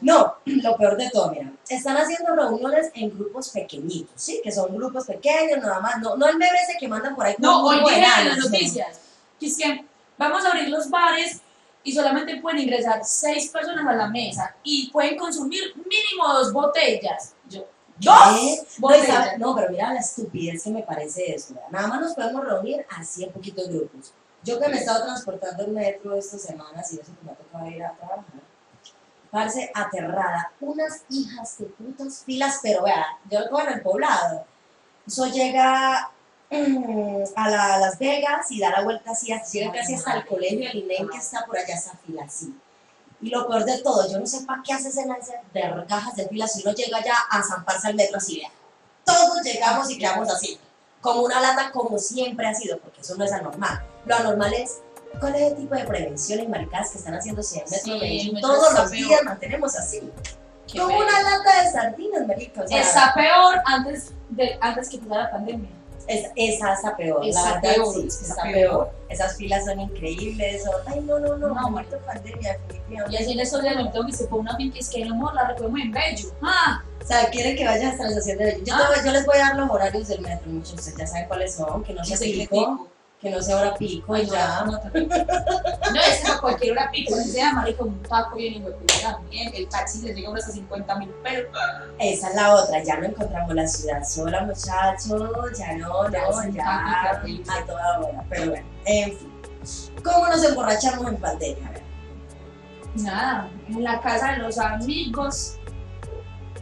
No, 0.02 0.34
lo 0.44 0.76
peor 0.76 0.96
de 0.96 1.10
todo, 1.10 1.32
mira, 1.32 1.50
están 1.68 1.96
haciendo 1.96 2.36
reuniones 2.36 2.90
en 2.94 3.10
grupos 3.10 3.48
pequeñitos, 3.48 4.12
¿sí? 4.14 4.40
Que 4.44 4.52
son 4.52 4.76
grupos 4.76 5.04
pequeños, 5.06 5.58
nada 5.60 5.80
más, 5.80 5.98
no, 6.00 6.16
no 6.16 6.26
el 6.28 6.36
bebé 6.38 6.56
ese 6.62 6.78
que 6.78 6.86
mandan 6.86 7.16
por 7.16 7.26
ahí 7.26 7.34
No, 7.38 7.64
hoy 7.66 7.80
las 8.00 8.38
noticias 8.38 9.00
que 9.38 9.46
es 9.46 9.56
que 9.56 9.84
vamos 10.16 10.44
a 10.44 10.48
abrir 10.48 10.68
los 10.68 10.90
bares 10.90 11.40
y 11.82 11.92
solamente 11.92 12.40
pueden 12.40 12.60
ingresar 12.60 13.00
seis 13.04 13.48
personas 13.48 13.86
a 13.86 13.94
la 13.94 14.08
mesa 14.08 14.54
y 14.62 14.90
pueden 14.90 15.16
consumir 15.16 15.74
mínimo 15.76 16.32
dos 16.34 16.52
botellas. 16.52 17.34
Yo. 17.48 17.64
¿dos? 17.98 18.10
No, 18.78 18.88
Botellas. 18.88 19.34
pero 19.38 19.70
mira 19.70 19.92
la 19.92 20.00
estupidez 20.00 20.62
que 20.62 20.70
me 20.70 20.82
parece 20.82 21.34
eso. 21.34 21.54
Nada 21.70 21.88
más 21.88 22.00
nos 22.00 22.14
podemos 22.14 22.44
reunir 22.44 22.84
así 22.90 23.24
en 23.24 23.32
poquitos 23.32 23.68
grupos. 23.68 24.12
Yo 24.44 24.60
que 24.60 24.68
me 24.68 24.76
he 24.76 24.80
estado 24.80 25.04
transportando 25.04 25.64
en 25.64 25.74
metro 25.74 26.14
estas 26.16 26.42
semanas 26.42 26.92
y 26.92 27.00
eso 27.00 27.12
que 27.18 27.24
me 27.24 27.32
ha 27.32 27.34
tocado 27.34 27.66
ir 27.68 27.82
a 27.82 27.92
trabajar. 27.92 28.24
Parce, 29.30 29.70
aterrada. 29.74 30.52
Unas 30.60 31.02
hijas 31.10 31.58
de 31.58 31.66
putas 31.66 32.22
filas, 32.24 32.60
pero 32.62 32.84
vea, 32.84 33.18
yo 33.30 33.40
lo 33.40 33.60
en 33.60 33.68
el 33.74 33.82
poblado. 33.82 34.44
Eso 35.06 35.26
llega 35.26 36.10
a, 36.50 37.50
la- 37.50 37.74
a 37.74 37.78
Las 37.78 37.98
Vegas 37.98 38.50
y 38.50 38.60
da 38.60 38.70
la 38.70 38.82
vuelta 38.82 39.10
así, 39.10 39.32
así, 39.32 39.68
casi 39.70 39.94
hasta 39.94 40.14
el 40.14 40.26
colegio, 40.26 40.70
el 40.70 40.78
INEM 40.78 41.08
que 41.08 41.18
está 41.18 41.44
por 41.46 41.58
allá, 41.58 41.74
esa 41.74 41.92
fila 42.06 42.24
así. 42.24 42.54
Y 43.20 43.30
lo 43.30 43.48
peor 43.48 43.64
de 43.64 43.78
todo, 43.78 44.08
yo 44.10 44.18
no 44.20 44.26
sé 44.26 44.42
para 44.46 44.62
qué 44.62 44.72
haces 44.72 44.96
en 44.96 45.10
esas 45.12 45.36
vergajas 45.52 46.14
de 46.14 46.28
filas 46.28 46.52
si 46.52 46.62
uno 46.62 46.72
llega 46.72 47.02
ya 47.04 47.14
a 47.30 47.42
zamparse 47.42 47.88
al 47.88 47.94
metro 47.94 48.18
así, 48.18 48.38
vea. 48.38 48.50
Todos 49.04 49.42
llegamos 49.42 49.90
y 49.90 49.98
quedamos 49.98 50.30
así, 50.30 50.58
como 51.00 51.22
una 51.22 51.40
lata 51.40 51.70
como 51.72 51.98
siempre 51.98 52.46
ha 52.46 52.54
sido, 52.54 52.78
porque 52.78 53.00
eso 53.00 53.16
no 53.16 53.24
es 53.24 53.32
anormal. 53.32 53.82
Lo 54.06 54.14
anormal 54.14 54.54
es, 54.54 54.78
¿cuál 55.18 55.34
es 55.34 55.52
el 55.52 55.56
tipo 55.56 55.74
de 55.74 55.84
prevención 55.84 56.40
y 56.40 56.46
maricadas 56.46 56.90
que 56.90 56.98
están 56.98 57.14
haciendo 57.14 57.42
si 57.42 57.58
en 57.58 57.64
el 57.64 57.70
metro 57.70 57.98
Sí, 58.00 58.30
metro 58.34 58.48
todos 58.50 58.72
los 58.74 58.90
peor. 58.90 59.08
días 59.08 59.22
mantenemos 59.24 59.76
así? 59.76 60.00
Qué 60.70 60.78
Como 60.78 60.98
feo. 60.98 61.06
una 61.06 61.22
lata 61.22 61.62
de 61.62 61.70
sardinas, 61.72 62.26
marica. 62.26 62.62
O 62.62 62.68
sea, 62.68 62.80
Está 62.82 63.14
peor 63.14 63.56
antes, 63.64 64.12
de, 64.28 64.58
antes 64.60 64.88
que 64.90 64.96
empezara 64.96 65.24
la 65.24 65.30
pandemia. 65.32 65.70
Es- 66.08 66.30
esa 66.36 66.72
está 66.72 66.96
peor, 66.96 67.24
Está 67.24 67.42
la 67.42 67.54
verdad 67.60 67.74
peor, 67.74 67.94
sí, 67.94 68.06
está, 68.08 68.42
peor. 68.42 68.54
peor. 68.54 68.90
Esas 69.08 69.36
filas 69.36 69.64
son 69.66 69.80
increíbles. 69.80 70.66
o- 70.66 70.72
ay, 70.90 71.00
no, 71.00 71.18
no, 71.18 71.36
no, 71.36 71.48
No, 71.48 71.70
marica. 71.70 71.98
pandemia, 71.98 72.54
Y 72.54 72.72
definitivamente. 72.72 73.16
así 73.22 73.32
en 73.32 73.40
estos 73.40 73.62
días 73.62 73.76
me 73.76 73.84
tengo 73.90 74.06
que 74.06 74.12
se 74.12 74.26
fue 74.26 74.38
una 74.40 74.56
finca 74.56 74.78
es 74.78 74.88
que 74.88 75.04
no 75.04 75.14
amor, 75.14 75.34
la 75.34 75.48
recogemos 75.48 75.80
en 75.80 75.92
Bello. 75.92 76.28
Ah, 76.42 76.82
sea, 77.06 77.30
quieren 77.30 77.56
que 77.56 77.64
vaya 77.64 77.90
hasta 77.90 78.02
la 78.04 78.08
estación 78.10 78.38
de 78.38 78.44
Bello. 78.46 78.64
Yo, 78.64 78.74
Ah. 78.74 78.88
te 78.92 78.96
voy- 79.00 79.06
yo 79.06 79.12
les 79.12 79.26
voy 79.26 79.36
a 79.36 79.40
dar 79.40 79.56
los 79.56 79.70
horarios 79.70 80.08
del 80.08 80.20
metro, 80.20 80.50
muchos 80.50 80.72
ustedes 80.74 80.96
ya 80.98 81.06
saben 81.06 81.28
cuáles 81.28 81.54
son, 81.54 81.82
que 81.84 81.94
no 81.94 82.02
Yo 82.04 82.16
sé 82.16 82.24
que 83.20 83.30
no 83.30 83.42
sea 83.42 83.56
hora 83.60 83.74
pico 83.74 84.16
y 84.16 84.26
ya. 84.26 84.64
no. 84.64 84.72
No, 84.72 86.00
es 86.00 86.20
que 86.20 86.30
a 86.30 86.38
cualquier 86.38 86.72
hora 86.72 86.90
pico, 86.90 87.16
si 87.16 87.30
sea 87.30 87.52
marico, 87.52 87.84
un 87.84 88.02
taco 88.02 88.36
bien 88.36 88.64
y 88.64 89.02
también, 89.02 89.50
el 89.54 89.68
taxi 89.68 89.98
se 89.98 90.14
llega 90.14 90.28
a 90.28 90.32
unos 90.32 90.44
50 90.44 90.98
mil 90.98 91.08
pesos. 91.22 91.48
Esa 91.98 92.28
es 92.28 92.34
la 92.34 92.54
otra, 92.54 92.82
ya 92.82 92.96
no 92.98 93.06
encontramos 93.06 93.54
la 93.54 93.66
ciudad 93.66 94.04
sola, 94.04 94.42
muchachos, 94.42 95.58
ya 95.58 95.76
no, 95.78 96.10
Ya 96.10 96.28
no, 96.28 96.48
ya, 96.50 97.10
a 97.10 97.66
toda 97.66 97.98
hora, 97.98 98.24
pero 98.28 98.50
bueno, 98.50 98.66
en 98.84 99.18
fin. 99.18 99.32
¿Cómo 100.04 100.28
nos 100.28 100.44
emborrachamos 100.44 101.08
en 101.08 101.16
pandemia? 101.16 101.72
Nada, 102.94 103.50
en 103.68 103.82
la 103.82 104.00
casa 104.00 104.32
de 104.32 104.38
los 104.38 104.58
amigos, 104.58 105.58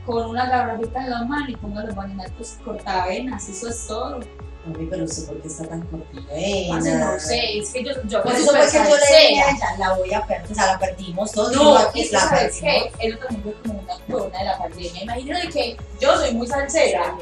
con 0.06 0.30
una 0.30 0.46
garrafita 0.46 1.04
en 1.04 1.10
la 1.10 1.25
mano 1.25 1.48
y 1.48 1.56
pongo 1.56 1.80
los 1.80 1.94
vallenatos 1.94 2.58
cortavenas, 2.64 3.48
eso 3.48 3.68
es 3.68 3.86
todo. 3.86 4.20
Mami, 4.66 4.87
pero 4.87 5.04
usted 5.04 5.26
por 5.26 5.40
qué 5.40 5.49
está 5.49 5.64
tan 5.66 5.82
cortina. 5.82 6.26
Parce, 6.68 6.94
no 6.99 7.20
sé, 7.20 7.58
es 7.58 7.70
que 7.73 7.85
yo, 7.85 7.92
yo 8.08 8.23
Por 8.23 8.32
soy 8.32 8.42
eso 8.42 8.50
fue 8.50 8.61
que 8.61 8.66
súper 8.66 8.88
yo 8.88 8.96
le 8.96 9.28
dije 9.28 9.40
a 9.42 9.50
ella, 9.50 9.76
la 9.78 9.94
voy 9.94 10.12
a 10.14 10.26
perder, 10.26 10.50
o 10.50 10.54
sea, 10.54 10.66
la 10.66 10.78
perdimos 10.78 11.32
todos. 11.32 11.52
No, 11.54 11.76
aquí 11.78 12.00
es 12.02 12.08
que 12.08 12.12
la 12.14 12.20
sabes 12.20 12.56
perdimos. 12.61 12.96
que 12.99 13.08
eso 13.08 13.18
también 13.18 13.42
fue 13.42 13.54
como 13.62 13.80
una 13.80 13.99
corona 14.06 14.38
de 14.38 14.44
la 14.44 14.58
pandemia. 14.58 15.02
Imagínate 15.02 15.49
que 15.49 15.76
yo 16.00 16.16
soy 16.16 16.35
muy 16.35 16.46
salsera. 16.46 17.16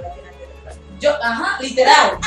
Yo, 1.05 1.23
ajá, 1.23 1.59
literal. 1.61 2.19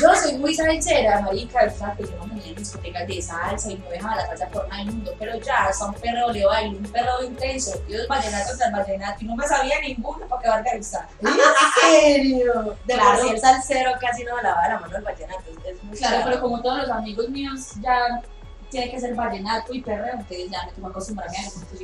Yo 0.00 0.14
soy 0.16 0.32
muy 0.38 0.54
salsera, 0.54 1.20
marica. 1.20 1.60
O 1.66 1.78
sea, 1.78 1.94
que 1.96 2.04
yo 2.04 2.16
no 2.16 2.26
me 2.26 2.44
en 2.44 2.54
discotecas 2.56 3.06
de 3.06 3.22
salsa 3.22 3.70
y 3.70 3.76
no 3.76 3.88
dejaba 3.88 4.16
la 4.16 4.26
salsa 4.26 4.48
nada 4.52 4.76
del 4.78 4.86
mundo. 4.86 5.14
Pero 5.18 5.38
ya, 5.40 5.66
hasta 5.66 5.84
un 5.86 5.94
perro 5.94 6.32
le 6.32 6.44
bailo, 6.44 6.78
un 6.78 6.84
perro 6.90 7.22
intento, 7.22 7.70
Dios 7.86 8.08
vallenato 8.08 8.56
tras 8.56 8.72
vallenato. 8.72 9.18
Y 9.20 9.24
no 9.26 9.36
me 9.36 9.46
sabía 9.46 9.80
ninguno 9.80 10.26
para 10.26 10.42
que 10.42 10.48
va 10.48 10.56
a 10.56 10.76
gustar. 10.76 11.08
¿En 11.20 11.80
serio? 11.80 12.76
De 12.84 12.94
Claro. 12.94 13.10
por 13.18 13.28
sí 13.28 13.34
el 13.34 13.40
salsero 13.40 13.92
casi 14.00 14.24
no 14.24 14.36
me 14.36 14.42
lavaba 14.42 14.68
la 14.68 14.78
mano 14.80 14.96
el 14.96 15.02
vallenato, 15.02 15.42
es 15.64 15.82
muy 15.84 15.96
Claro, 15.96 16.22
pero 16.24 16.40
como 16.40 16.60
todos 16.62 16.78
los 16.78 16.90
amigos 16.90 17.28
míos 17.28 17.60
ya 17.80 18.20
tiene 18.70 18.90
que 18.90 19.00
ser 19.00 19.14
vallenato 19.14 19.74
y 19.74 19.82
perreo, 19.82 20.14
entonces 20.14 20.50
ya 20.50 20.66
me 20.66 20.72
tengo 20.72 20.92
que 20.92 21.00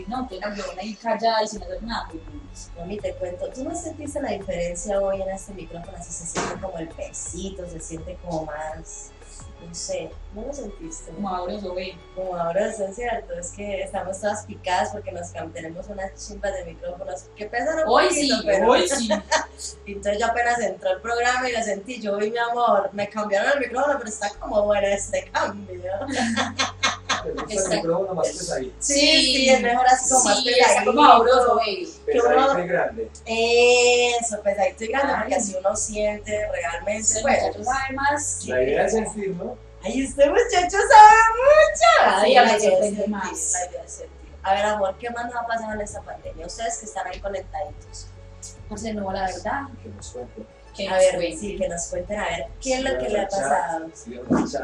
no, 0.08 0.20
entonces 0.20 0.40
la 0.40 0.48
huevona 0.48 0.82
ahí 0.82 0.94
callada 0.94 1.42
y 1.42 1.48
sin 1.48 1.62
hacer 1.62 1.82
nada. 1.82 2.08
Mami, 2.78 2.98
te 2.98 3.12
cuento, 3.14 3.48
¿tú 3.50 3.64
no 3.64 3.74
sentiste 3.74 4.20
la 4.20 4.30
diferencia 4.30 5.00
hoy 5.00 5.20
en 5.20 5.30
este 5.30 5.52
micrófono? 5.52 5.98
Se 6.02 6.26
siente 6.26 6.60
como 6.60 6.78
el 6.78 6.88
pesito, 6.88 7.68
se 7.68 7.80
siente 7.80 8.16
como 8.22 8.46
más, 8.46 9.10
no 9.66 9.74
sé, 9.74 10.10
¿no 10.34 10.42
lo 10.42 10.52
sentiste? 10.52 11.12
Como 11.12 11.28
ahora 11.28 11.54
eso 11.54 11.74
ve. 11.74 11.96
Como 12.14 12.36
ahora 12.36 12.68
eso 12.68 12.84
es 12.84 12.96
cierto, 12.96 13.34
es 13.34 13.50
que 13.50 13.82
estamos 13.82 14.20
todas 14.20 14.44
picadas 14.44 14.90
porque 14.90 15.12
nos 15.12 15.32
tenemos 15.52 15.86
unas 15.88 16.14
chimpas 16.14 16.52
de 16.54 16.64
micrófonos 16.64 17.24
que 17.36 17.46
pesan 17.46 17.78
un 17.78 17.84
Hoy 17.86 18.08
poquito, 18.08 18.36
sí, 18.36 18.42
pero 18.44 18.70
hoy 18.70 18.88
sí. 18.88 19.08
entonces 19.86 20.20
yo 20.20 20.26
apenas 20.26 20.60
entró 20.60 20.90
el 20.90 21.00
programa 21.00 21.48
y 21.48 21.52
lo 21.52 21.62
sentí, 21.62 22.00
yo 22.00 22.16
vi 22.16 22.30
mi 22.30 22.38
amor, 22.38 22.90
me 22.92 23.08
cambiaron 23.08 23.52
el 23.54 23.60
micrófono, 23.60 23.96
pero 23.98 24.08
está 24.08 24.30
como 24.38 24.62
bueno 24.62 24.86
este 24.86 25.30
cambio. 25.32 25.82
El 27.26 27.76
micrófono 27.76 28.14
más 28.14 28.28
pesadito. 28.28 28.74
Sí, 28.78 28.94
sí, 28.94 29.48
es 29.50 29.60
mejor 29.62 29.86
así 29.86 30.08
como 30.08 30.24
más 30.24 30.46
está 30.46 30.84
como 30.84 31.06
sabroso, 31.06 31.56
ve. 31.56 31.88
Pesadito 32.06 32.58
y 32.58 32.66
grande. 32.68 33.10
Eso, 33.26 34.42
pesadito 34.42 34.84
y 34.84 34.86
grande, 34.88 35.12
Ay. 35.12 35.18
porque 35.20 35.34
así 35.34 35.56
uno 35.58 35.76
siente 35.76 36.48
realmente, 36.50 37.22
bueno. 37.22 37.46
muchacho 37.46 37.64
sabe 37.64 37.94
más. 37.94 38.46
La 38.46 38.62
idea 38.62 38.86
es 38.86 38.92
sentir, 38.92 39.30
¿no? 39.36 39.56
Ay, 39.82 40.02
este 40.02 40.28
muchacho 40.28 40.76
sabe 40.88 41.20
mucho. 41.36 42.22
La 42.22 42.28
idea 42.28 42.56
es 42.56 43.08
más. 43.08 43.52
la 43.52 43.70
idea 43.70 43.82
es 43.84 43.92
sentir. 43.92 44.16
A 44.42 44.54
ver, 44.54 44.64
amor, 44.64 44.94
¿qué 44.98 45.10
más 45.10 45.26
nos 45.26 45.36
ha 45.36 45.46
pasado 45.46 45.72
en 45.72 45.80
esta 45.80 46.02
pandemia? 46.02 46.46
Ustedes 46.46 46.78
que 46.78 46.86
están 46.86 47.06
ahí 47.08 47.20
conectaditos. 47.20 48.06
Parce, 48.68 48.94
no, 48.94 49.10
la 49.10 49.22
verdad. 49.22 49.62
Que 49.82 49.88
nos 49.88 50.10
cuente. 50.10 50.55
Que 50.76 50.88
A 50.88 50.98
ver, 50.98 51.14
fue. 51.14 51.36
sí, 51.36 51.56
que 51.56 51.68
nos 51.68 51.86
cuenten, 51.86 52.20
a 52.20 52.24
ver, 52.24 52.46
¿qué 52.60 52.74
es 52.74 52.80
lo 52.82 52.98
que 52.98 53.08
le 53.08 53.20
ha 53.20 53.28
pasado? 53.28 53.86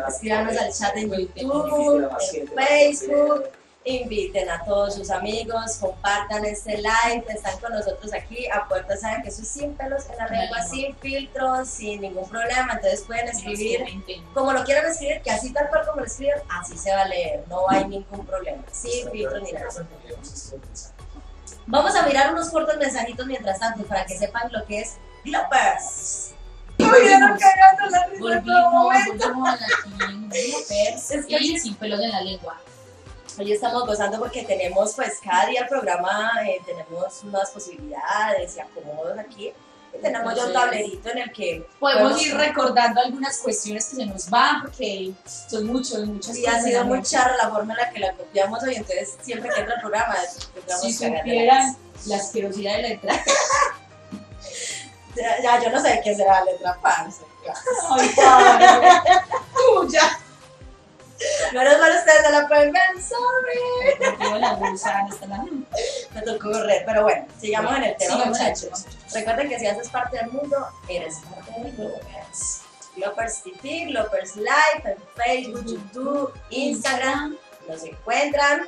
Escríbanos 0.09 0.57
al 0.57 0.73
chat. 0.73 0.97
En 0.97 1.11
YouTube, 1.11 2.11
en 2.35 2.49
Facebook. 2.49 3.45
Inviten 3.85 4.49
a 4.49 4.65
todos 4.65 4.95
sus 4.95 5.11
amigos, 5.11 5.79
compartan 5.81 6.45
este 6.45 6.77
live, 6.77 7.25
están 7.29 7.59
con 7.59 7.73
nosotros 7.73 8.15
aquí. 8.15 8.47
A 8.49 8.69
puerta 8.69 8.97
saben 8.97 9.23
que 9.23 9.31
eso 9.31 9.43
es 9.43 9.49
sin 9.49 9.75
pelos 9.75 10.05
en 10.09 10.19
la 10.19 10.29
lengua, 10.29 10.63
sin 10.63 10.95
filtros, 10.99 11.67
sin 11.69 12.01
ningún 12.01 12.29
problema. 12.29 12.75
Entonces 12.75 13.03
pueden 13.03 13.27
escribir 13.27 13.85
como 14.35 14.53
lo 14.53 14.63
quieran 14.63 14.89
escribir, 14.89 15.21
que 15.23 15.33
así 15.33 15.53
tal 15.53 15.69
cual 15.69 15.85
como 15.85 16.01
lo 16.01 16.07
escriben, 16.07 16.39
así 16.49 16.79
se 16.79 16.93
va 16.93 17.03
a 17.03 17.09
leer, 17.09 17.43
no 17.49 17.69
hay 17.69 17.85
ningún 17.87 18.25
problema, 18.25 18.63
sin 18.71 19.11
filtros 19.11 19.43
ni 19.43 19.51
nada. 19.51 19.67
Vamos 21.67 21.97
a 21.97 22.07
mirar 22.07 22.33
unos 22.33 22.51
cortos 22.51 22.77
mensajitos 22.77 23.27
mientras 23.27 23.59
tanto 23.59 23.85
para 23.85 24.05
que 24.05 24.17
sepan 24.17 24.53
lo 24.53 24.65
que 24.65 24.83
es 24.83 24.97
Gloppers. 25.25 26.31
Volvimos. 26.79 27.39
cagando 27.41 27.91
la 27.91 28.07
risa 28.07 28.35
en 28.39 28.45
todo 28.45 28.71
momento. 28.71 29.29
volvimos 29.29 29.59
aquí. 29.61 30.33
Es 31.11 31.27
que 31.27 31.37
Y 31.41 31.59
sin 31.59 31.75
pelos 31.77 32.01
en 32.01 32.11
la 32.11 32.21
lengua. 32.23 32.61
Hoy 33.39 33.53
estamos 33.53 33.87
gozando 33.87 34.19
porque 34.19 34.43
tenemos, 34.43 34.95
pues, 34.95 35.19
cada 35.25 35.47
día 35.47 35.63
el 35.63 35.69
programa, 35.69 36.33
eh, 36.47 36.61
tenemos 36.67 37.25
nuevas 37.25 37.51
posibilidades 37.51 38.57
y 38.57 38.61
acomodos 38.61 39.19
aquí. 39.19 39.53
Y 39.95 39.99
tenemos 40.03 40.35
ya 40.35 40.47
un 40.47 40.53
tablerito 40.53 41.11
en 41.11 41.19
el 41.19 41.33
que 41.33 41.67
Podemos 41.79 42.13
Podemos- 42.13 42.27
ir 42.27 42.35
recordando 42.37 43.01
algunas 43.01 43.39
cuestiones 43.39 43.87
que 43.87 43.97
se 43.97 44.07
nos 44.07 44.29
van, 44.29 44.63
porque 44.63 45.13
son 45.49 45.67
muchos, 45.67 46.05
muchas 46.07 46.35
sí, 46.37 46.45
ha 46.47 46.61
sido 46.63 46.85
muy 46.85 47.03
charra 47.03 47.37
la 47.37 47.49
forma 47.51 47.73
en 47.75 47.79
la 47.81 47.91
que 47.91 48.01
la 48.01 48.13
copiamos 48.15 48.63
hoy, 48.65 48.75
entonces 48.75 49.17
siempre 49.23 49.51
que 49.51 49.61
entra 49.61 49.75
el 49.77 49.81
programa, 49.81 50.15
Si 50.81 50.93
supieran 50.93 51.77
la 52.07 52.17
asquerosidad 52.17 52.77
de 52.77 52.83
la 52.83 52.89
entrada. 52.89 53.23
Ya, 55.15 55.43
ya, 55.43 55.61
yo 55.63 55.71
no 55.71 55.81
sé 55.81 56.01
qué 56.03 56.15
será 56.15 56.41
la 56.41 56.53
letra 56.53 56.79
parce. 56.81 57.23
Ay. 57.91 58.15
Tuya. 59.55 60.19
Menos 61.53 61.79
mal 61.79 61.97
ustedes 61.97 62.23
no 62.25 62.31
la 62.31 62.49
pueden 62.49 62.73
ver, 62.73 63.03
sorry. 63.03 63.61
Me 66.15 66.23
tocó 66.23 66.51
correr, 66.51 66.83
pero 66.87 67.03
bueno, 67.03 67.27
sigamos 67.41 67.77
en 67.77 67.85
el 67.85 67.97
tema, 67.97 68.25
muchachos. 68.25 68.87
Recuerden 69.13 69.49
que 69.49 69.59
si 69.59 69.67
haces 69.67 69.89
parte 69.89 70.17
del 70.17 70.31
mundo, 70.31 70.67
eres 70.89 71.17
parte 71.31 71.61
del 71.61 71.77
Gloppers. 71.77 72.63
Gloppers 72.97 73.43
TV, 73.43 73.87
Gloppers 73.87 74.37
Live, 74.37 74.83
en 74.85 74.97
Facebook, 75.15 75.65
YouTube, 75.65 76.33
Instagram, 76.51 77.37
nos 77.69 77.85
encuentran. 77.85 78.67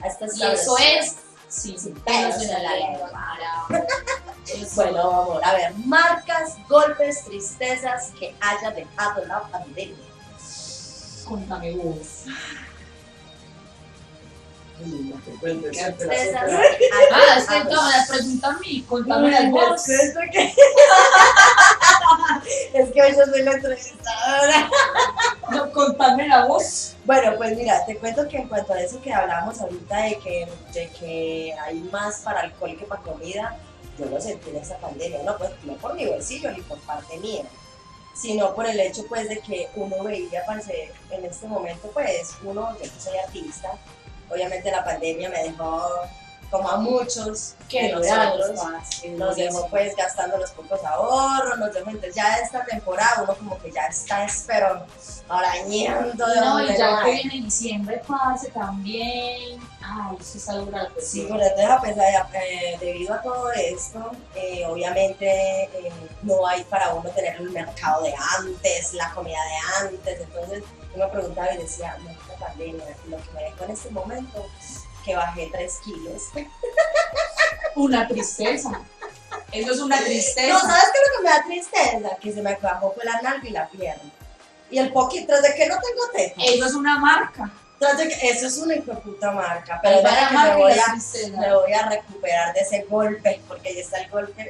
A 0.00 0.06
estas 0.06 0.36
Y 0.36 0.44
eso 0.44 0.76
es 0.78 1.16
sin 1.52 1.94
pelos 1.94 2.42
en 2.42 2.62
la 2.62 2.76
lengua. 2.76 3.10
Bueno, 4.74 5.00
amor, 5.00 5.44
a 5.44 5.52
ver, 5.54 5.74
marcas, 5.84 6.56
golpes, 6.68 7.24
tristezas 7.24 8.12
que 8.18 8.34
haya 8.40 8.70
dejado 8.70 9.24
la 9.26 9.42
pandemia. 9.42 9.96
Contame 11.24 11.72
vos. 11.72 12.24
Tristezas 15.98 16.50
Ah, 17.12 17.36
es 17.38 17.46
que 17.46 17.64
no, 17.64 17.90
la 17.90 18.06
pregunta 18.08 18.48
a 18.48 18.58
mí, 18.58 18.84
contame 18.88 19.30
las 19.30 19.50
vos. 19.50 19.84
Es 22.74 22.90
que- 22.92 23.02
hoy 23.02 23.12
yo 23.16 23.24
soy 23.26 23.42
la 23.42 23.52
entrevistadora. 23.52 24.70
No, 25.50 25.70
contame 25.72 26.28
la 26.28 26.46
voz. 26.46 26.94
Bueno, 27.04 27.32
pues 27.36 27.56
mira, 27.56 27.84
te 27.84 27.96
cuento 27.98 28.26
que 28.28 28.38
en 28.38 28.48
cuanto 28.48 28.72
a 28.72 28.80
eso 28.80 29.00
que 29.00 29.12
hablábamos 29.12 29.60
ahorita 29.60 29.96
de 30.02 30.18
que, 30.18 30.48
de 30.72 30.88
que 30.90 31.54
hay 31.60 31.80
más 31.92 32.20
para 32.20 32.40
alcohol 32.40 32.76
que 32.78 32.84
para 32.84 33.02
comida, 33.02 33.58
yo 33.98 34.06
lo 34.06 34.20
sentí 34.20 34.50
en 34.50 34.56
esta 34.56 34.78
pandemia, 34.78 35.22
no, 35.22 35.36
pues, 35.36 35.50
no 35.64 35.74
por 35.74 35.94
mi 35.94 36.06
bolsillo 36.06 36.50
ni 36.52 36.62
por 36.62 36.78
parte 36.80 37.18
mía, 37.18 37.42
sino 38.14 38.54
por 38.54 38.66
el 38.66 38.78
hecho 38.80 39.04
pues 39.08 39.28
de 39.28 39.40
que 39.40 39.68
uno 39.74 40.02
veía, 40.04 40.44
parce, 40.46 40.90
en 41.10 41.24
este 41.24 41.46
momento 41.46 41.90
pues 41.92 42.30
uno, 42.44 42.74
yo 42.82 42.90
soy 42.98 43.18
artista, 43.18 43.72
obviamente 44.30 44.70
la 44.70 44.84
pandemia 44.84 45.28
me 45.28 45.42
dejó 45.42 45.82
como 46.52 46.68
a 46.68 46.76
muchos 46.76 47.54
Que 47.68 47.90
nosotros, 47.90 48.60
nos 49.16 49.36
dejó 49.36 49.66
pues 49.68 49.96
gastando 49.96 50.36
los 50.36 50.50
pocos 50.50 50.84
ahorros, 50.84 51.58
nos 51.58 51.72
dejó, 51.72 51.88
entonces 51.88 52.14
ya 52.14 52.36
esta 52.36 52.62
temporada 52.66 53.22
uno 53.24 53.34
como 53.34 53.58
que 53.58 53.72
ya 53.72 53.86
está, 53.86 54.24
espero, 54.24 54.84
arañando 55.28 56.26
de 56.26 56.40
No, 56.40 56.60
y 56.62 56.76
ya 56.76 56.90
no 56.98 57.04
que 57.04 57.10
hay. 57.10 57.22
viene 57.22 57.44
diciembre, 57.46 58.02
parce, 58.06 58.50
también. 58.50 59.60
Ay, 59.84 60.16
eso 60.20 60.38
está 60.38 60.52
dura 60.54 60.88
Sí, 61.00 61.26
pero 61.28 61.42
entonces, 61.42 61.70
a 61.70 61.80
pesar 61.80 62.30
de- 62.30 62.38
eh, 62.38 62.78
debido 62.78 63.14
a 63.14 63.22
todo 63.22 63.50
esto, 63.52 64.10
eh, 64.36 64.64
obviamente 64.66 65.26
eh, 65.64 65.92
no 66.22 66.46
hay 66.46 66.62
para 66.64 66.92
uno 66.94 67.08
tener 67.10 67.36
el 67.36 67.50
mercado 67.50 68.02
de 68.04 68.14
antes, 68.38 68.92
la 68.94 69.10
comida 69.12 69.38
de 69.80 69.86
antes, 69.88 70.20
entonces 70.20 70.62
uno 70.94 71.10
preguntaba 71.10 71.52
y 71.54 71.58
decía, 71.58 71.96
no, 72.04 72.10
esta 72.10 72.34
pandemia, 72.46 72.84
lo 73.08 73.16
que 73.16 73.30
me 73.34 73.42
dejó 73.44 73.64
en 73.64 73.70
este 73.70 73.90
momento, 73.90 74.46
que 75.04 75.14
bajé 75.16 75.48
3 75.52 75.78
kilos. 75.84 76.22
Una 77.76 78.06
tristeza. 78.08 78.70
Eso 79.52 79.72
es 79.72 79.80
una 79.80 79.96
No, 79.98 80.04
tristeza. 80.04 80.60
¿sabes 80.60 80.84
qué 80.92 80.98
es 80.98 81.10
lo 81.10 81.16
que 81.18 81.24
me 81.24 81.30
da 81.30 81.44
tristeza? 81.44 82.16
Que 82.20 82.32
se 82.32 82.42
me 82.42 82.54
bajó 82.56 82.92
fue 82.92 83.04
la 83.04 83.20
nalga 83.20 83.48
y 83.48 83.50
la 83.52 83.68
pierna. 83.68 84.10
Y 84.70 84.78
el 84.78 84.92
poquito, 84.92 85.26
tras 85.26 85.42
de 85.42 85.54
que 85.54 85.66
no 85.68 85.76
tengo 85.78 86.08
teta. 86.14 86.34
Eso 86.42 86.66
es 86.66 86.74
una 86.74 86.98
marca. 86.98 87.50
Que- 87.78 88.30
Eso 88.30 88.46
es 88.46 88.58
una 88.58 88.76
puta 89.00 89.32
marca, 89.32 89.80
pero 89.82 89.96
me 90.02 90.54
voy, 90.56 90.72
a, 90.72 90.94
me 91.36 91.52
voy 91.52 91.72
a 91.72 91.88
recuperar 91.88 92.54
de 92.54 92.60
ese 92.60 92.82
golpe, 92.88 93.40
porque 93.48 93.70
ahí 93.70 93.80
está 93.80 93.98
el 93.98 94.08
golpe. 94.08 94.48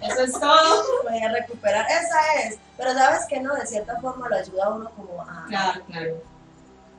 Eso 0.00 0.20
es 0.22 0.32
todo. 0.32 0.84
voy 1.02 1.22
a 1.22 1.28
recuperar, 1.30 1.84
esa 1.90 2.40
es. 2.48 2.56
Pero 2.78 2.94
sabes 2.94 3.26
que 3.28 3.40
no, 3.40 3.54
de 3.54 3.66
cierta 3.66 4.00
forma 4.00 4.26
lo 4.30 4.36
ayuda 4.36 4.64
a 4.64 4.68
uno 4.70 4.90
como 4.96 5.20
a, 5.20 5.44
Claro, 5.48 5.84
claro. 5.84 6.22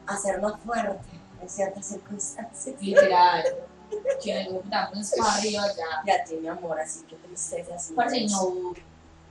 a 0.06 0.18
ser 0.18 0.40
más 0.40 0.54
fuerte 0.64 1.00
en 1.44 1.50
ciertas 1.50 1.86
circunstancias. 1.86 2.76
Literal. 2.82 3.44
Que 4.24 4.32
en 4.32 4.48
algún 4.48 4.68
damos 4.72 5.12
para 5.16 5.36
arriba 5.36 5.62
ya. 5.78 6.02
Y 6.04 6.10
a 6.10 6.24
ti, 6.24 6.36
mi 6.42 6.48
amor, 6.48 6.80
así 6.80 7.04
que 7.06 7.16
tristeza. 7.16 7.76
Así 7.76 7.94
Parce, 7.94 8.26
no. 8.26 8.74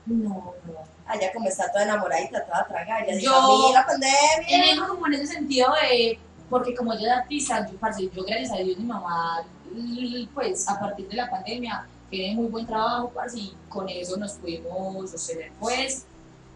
No, 0.06 0.54
no. 0.64 0.74
Allá 1.04 1.32
como 1.32 1.48
está 1.48 1.70
toda 1.72 1.82
enamoradita, 1.84 2.44
toda 2.44 2.66
tragada, 2.68 3.04
ya 3.06 3.18
Yo- 3.18 3.34
a 3.34 3.46
mí 3.48 3.72
la 3.72 3.84
pandemia. 3.84 4.14
En 4.48 4.62
eso, 4.62 4.86
como 4.86 5.06
en 5.08 5.14
ese 5.14 5.26
sentido 5.26 5.68
de, 5.82 6.16
porque 6.48 6.76
como 6.76 6.94
yo 6.94 7.00
era 7.00 7.18
artista, 7.18 7.68
yo, 7.68 7.76
parce, 7.78 8.08
yo 8.08 8.22
gracias 8.24 8.52
a 8.52 8.56
Dios 8.58 8.78
mi 8.78 8.84
mamá, 8.84 9.44
pues 10.34 10.68
a 10.68 10.78
partir 10.78 11.08
de 11.08 11.16
la 11.16 11.28
pandemia, 11.28 11.86
tiene 12.08 12.34
muy 12.36 12.46
buen 12.46 12.66
trabajo, 12.66 13.10
parce, 13.14 13.38
y 13.38 13.56
con 13.68 13.88
eso 13.88 14.16
nos 14.16 14.32
pudimos 14.34 15.10
sostener, 15.10 15.50
pues, 15.58 16.04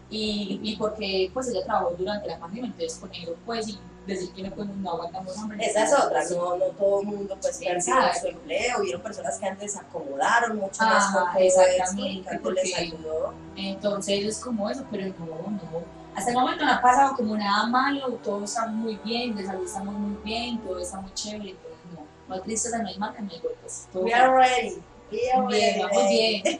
y, 0.09 0.59
y 0.63 0.75
porque 0.77 1.29
pues 1.33 1.49
ella 1.49 1.65
trabajó 1.65 1.91
durante 1.97 2.27
la 2.27 2.37
pandemia, 2.39 2.67
entonces 2.67 2.97
con 2.99 3.13
eso, 3.13 3.35
pues, 3.45 3.67
y 3.67 3.79
decir 4.07 4.31
que 4.33 4.43
no, 4.43 4.51
pues, 4.55 4.67
no 4.69 4.91
aguantamos 4.91 5.37
hambre. 5.37 5.65
Esa 5.65 5.83
es 5.83 5.93
otra, 5.93 6.23
no, 6.29 6.55
no 6.57 6.65
todo 6.67 7.01
el 7.01 7.07
mundo 7.07 7.37
pues 7.41 7.57
perdió 7.57 7.81
su 8.19 8.27
empleo, 8.27 8.79
hubieron 8.81 9.01
personas 9.01 9.37
que 9.37 9.45
antes 9.45 9.73
se 9.73 9.79
acomodaron 9.79 10.57
mucho 10.57 10.81
más 10.83 11.13
Ah, 11.15 11.31
con 11.33 11.43
esto, 11.43 11.61
exactamente, 11.61 12.39
porque- 12.41 12.61
les 12.63 12.77
ayudó. 12.77 13.33
Entonces 13.55 14.25
es 14.25 14.39
como 14.39 14.69
eso, 14.69 14.85
pero 14.89 15.07
no, 15.19 15.25
no. 15.25 15.97
Hasta 16.15 16.31
el 16.31 16.37
momento 16.37 16.65
no 16.65 16.71
ha 16.73 16.81
pasado 16.81 17.15
como 17.15 17.37
nada 17.37 17.67
malo, 17.67 18.07
todo 18.23 18.43
está 18.45 18.65
muy 18.67 18.95
bien, 19.03 19.35
de 19.35 19.45
salud 19.45 19.65
estamos 19.65 19.93
muy 19.93 20.17
bien, 20.23 20.59
todo 20.61 20.79
está 20.79 20.99
muy 20.99 21.13
chévere, 21.13 21.51
entonces 21.51 21.79
no, 21.93 22.01
no 22.27 22.35
hay 22.35 22.41
tristeza, 22.41 22.79
no 22.79 22.87
hay 22.87 22.97
marca, 22.97 23.21
no 23.21 23.29
hay 23.31 23.39
golpes. 23.39 23.87
Todo 23.93 24.03
We 24.03 24.13
are 24.13 24.33
ready. 24.33 24.81
We 25.11 25.31
are 25.31 25.45
bien, 25.47 25.75
ready. 25.75 25.95
vamos 25.95 26.09
bien. 26.09 26.43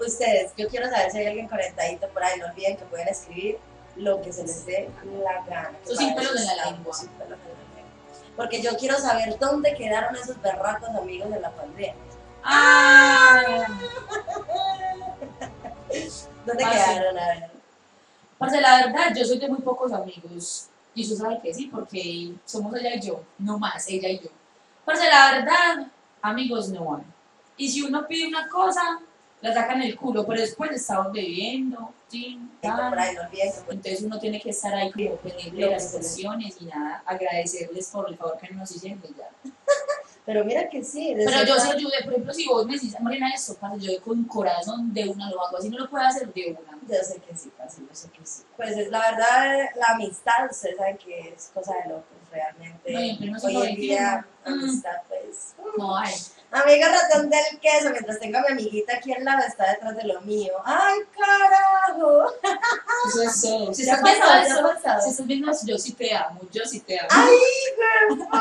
Ustedes, 0.00 0.52
yo 0.56 0.68
quiero 0.68 0.88
saber 0.90 1.10
si 1.10 1.18
hay 1.18 1.26
alguien 1.26 1.48
conectadito 1.48 2.08
por 2.08 2.22
ahí, 2.22 2.38
no 2.40 2.46
olviden 2.46 2.76
que 2.76 2.84
pueden 2.84 3.08
escribir 3.08 3.58
lo 3.98 4.20
que 4.22 4.32
se 4.32 4.42
les 4.42 4.64
dé 4.66 4.90
la 5.22 5.44
gana. 5.44 5.78
que 5.86 5.96
sin 5.96 6.14
pelos 6.14 6.36
en 6.40 6.46
la 6.56 6.70
lengua. 6.70 6.94
sin 6.94 7.08
pelos 7.10 7.38
en 7.38 7.48
la 7.48 7.54
lengua. 7.54 8.34
Porque 8.36 8.62
yo 8.62 8.70
quiero 8.78 8.96
saber 8.98 9.38
dónde 9.38 9.74
quedaron 9.74 10.14
esos 10.16 10.40
berracos 10.40 10.88
amigos 10.90 11.30
de 11.30 11.40
la 11.40 11.50
pandemia. 11.50 11.94
¡Ah! 12.44 13.42
¿Dónde 16.46 16.64
Ah, 16.64 16.72
sí. 16.72 16.78
quedaron? 16.94 17.18
A 17.18 17.26
ver. 17.28 17.50
Parce, 18.38 18.60
la 18.60 18.86
verdad, 18.86 19.12
yo 19.16 19.24
soy 19.24 19.38
de 19.38 19.48
muy 19.48 19.58
pocos 19.60 19.92
amigos. 19.92 20.68
Y 20.94 21.02
usted 21.02 21.16
sabe 21.16 21.40
que 21.42 21.52
sí, 21.54 21.66
porque 21.66 22.32
somos 22.44 22.74
ella 22.76 22.94
y 22.94 23.00
yo, 23.00 23.20
no 23.38 23.58
más, 23.58 23.88
ella 23.88 24.08
y 24.08 24.18
yo. 24.20 24.28
Parce, 24.84 25.06
la 25.08 25.32
verdad, 25.32 25.86
amigos 26.22 26.68
no 26.70 26.96
hay. 26.96 27.02
Y 27.56 27.68
si 27.68 27.82
uno 27.82 28.06
pide 28.06 28.28
una 28.28 28.48
cosa, 28.48 29.00
la 29.40 29.52
sacan 29.52 29.82
el 29.82 29.96
culo, 29.96 30.24
pero 30.26 30.40
después 30.40 30.70
estamos 30.70 31.12
bebiendo, 31.12 31.92
que 32.10 32.38
Entonces 33.68 34.02
uno 34.02 34.18
tiene 34.18 34.40
que 34.40 34.50
estar 34.50 34.74
ahí 34.74 34.90
como 34.90 35.16
pendiente 35.16 35.56
de 35.56 35.70
las 35.70 35.90
situaciones 35.90 36.56
y 36.60 36.66
nada, 36.66 37.02
agradecerles 37.06 37.88
por 37.88 38.08
el 38.08 38.16
favor 38.16 38.38
que 38.38 38.54
nos 38.54 38.70
hicieron 38.70 39.02
y 39.08 39.14
ya. 39.18 39.30
Pero 40.28 40.44
mira 40.44 40.68
que 40.68 40.84
sí. 40.84 41.14
Pero 41.16 41.42
yo 41.46 41.58
sí 41.58 41.70
ayudé, 41.70 42.04
por 42.04 42.12
ejemplo, 42.12 42.34
si 42.34 42.46
vos 42.46 42.66
me 42.66 42.74
decís, 42.74 42.94
Marina, 43.00 43.30
esto, 43.34 43.54
parce, 43.54 43.80
yo 43.80 43.98
con 44.02 44.24
corazón 44.24 44.92
de 44.92 45.08
una 45.08 45.30
lo 45.30 45.42
hago, 45.42 45.56
así 45.56 45.70
no 45.70 45.78
lo 45.78 45.88
puedo 45.88 46.04
hacer 46.04 46.30
de 46.34 46.50
una. 46.50 46.78
Yo 46.86 47.02
sé 47.02 47.18
que 47.26 47.34
sí, 47.34 47.50
casi 47.56 47.80
yo 47.80 47.94
sé 47.94 48.10
que 48.10 48.26
sí. 48.26 48.42
Pues 48.54 48.76
es 48.76 48.90
la 48.90 49.10
verdad, 49.10 49.70
la 49.76 49.94
amistad, 49.94 50.50
ustedes 50.50 50.76
saben 50.76 50.98
que 50.98 51.30
es 51.30 51.50
cosa 51.54 51.72
de 51.82 51.88
locos 51.88 52.04
realmente. 52.30 52.92
No, 52.92 53.00
y 53.00 53.26
en 53.26 53.36
Hoy 53.42 53.68
en 53.68 53.76
día, 53.76 54.26
mm. 54.44 54.52
amistad, 54.52 54.96
pues. 55.08 55.54
No 55.78 55.96
hay. 55.96 56.12
Amigo 56.50 56.86
ratón 56.88 57.28
del 57.28 57.60
queso, 57.60 57.90
mientras 57.90 58.18
tengo 58.18 58.38
a 58.38 58.40
mi 58.40 58.48
amiguita 58.52 58.96
aquí 58.96 59.12
al 59.12 59.22
lado, 59.22 59.42
está 59.46 59.70
detrás 59.70 59.94
de 59.96 60.04
lo 60.04 60.18
mío. 60.22 60.52
¡Ay, 60.64 61.00
carajo! 61.14 62.32
Eso 63.06 63.22
es 63.22 63.42
todo. 63.42 63.74
Si 63.74 63.84
¿Te 63.84 63.90
ha 63.90 63.94
estás 63.96 64.02
viendo 64.14 64.26
eso, 64.40 64.62
pasado? 64.74 65.02
si 65.02 65.10
estás 65.10 65.26
viendo 65.26 65.50
eso, 65.50 65.66
yo 65.66 65.78
sí 65.78 65.92
te 65.92 66.14
amo, 66.14 66.40
yo 66.50 66.64
sí 66.64 66.80
te 66.80 66.98
amo. 66.98 67.08
¡Ay! 67.10 67.36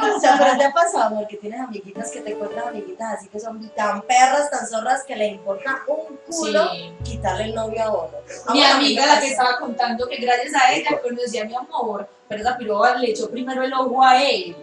O 0.17 0.19
sea, 0.19 0.37
pero 0.37 0.57
te 0.57 0.63
ha 0.63 0.71
pasado, 0.71 1.03
amor, 1.05 1.27
que 1.27 1.35
tienes 1.37 1.59
amiguitas 1.59 2.09
que 2.11 2.21
te 2.21 2.31
encuentras 2.31 2.67
amiguitas 2.67 3.17
así 3.17 3.27
que 3.27 3.39
son 3.39 3.67
tan 3.75 4.01
perras, 4.03 4.49
tan 4.49 4.65
zorras 4.67 5.03
que 5.03 5.15
le 5.15 5.27
importa 5.27 5.81
un 5.87 6.17
culo 6.27 6.69
Sí. 6.71 6.93
quitarle 7.03 7.45
el 7.45 7.55
novio 7.55 7.83
a 7.83 7.89
uno. 7.91 8.17
A 8.47 8.53
Mi 8.53 8.63
amiga, 8.63 9.05
la 9.05 9.19
que 9.19 9.27
estaba 9.27 9.57
contando 9.59 10.07
que 10.07 10.15
gracias 10.17 10.53
a 10.55 10.71
ella 10.71 10.99
conocí 11.01 11.37
a 11.37 11.45
mi 11.45 11.55
amor, 11.55 12.07
pero 12.29 12.41
esa 12.41 12.57
piroba 12.57 12.95
le 12.95 13.11
echó 13.11 13.29
primero 13.29 13.61
el 13.63 13.73
ojo 13.73 14.03
a 14.03 14.21
él. 14.23 14.55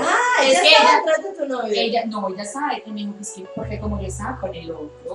Ah, 0.00 0.42
Es 0.42 0.50
ella 0.50 0.60
que 0.62 0.68
estaba 0.68 0.90
ella- 0.90 0.98
detrás 1.00 1.22
de 1.22 1.32
tu 1.46 1.48
novio. 1.52 1.72
Ella, 1.74 2.04
no, 2.06 2.28
ella 2.28 2.44
sabe, 2.44 2.82
y 2.86 2.90
me 2.90 3.00
dijo 3.00 3.14
que 3.16 3.22
es 3.22 3.30
que, 3.30 3.42
porque 3.54 3.80
como 3.80 4.00
yo 4.00 4.06
estaba 4.06 4.38
con 4.40 4.54
el 4.54 4.70
otro. 4.70 5.12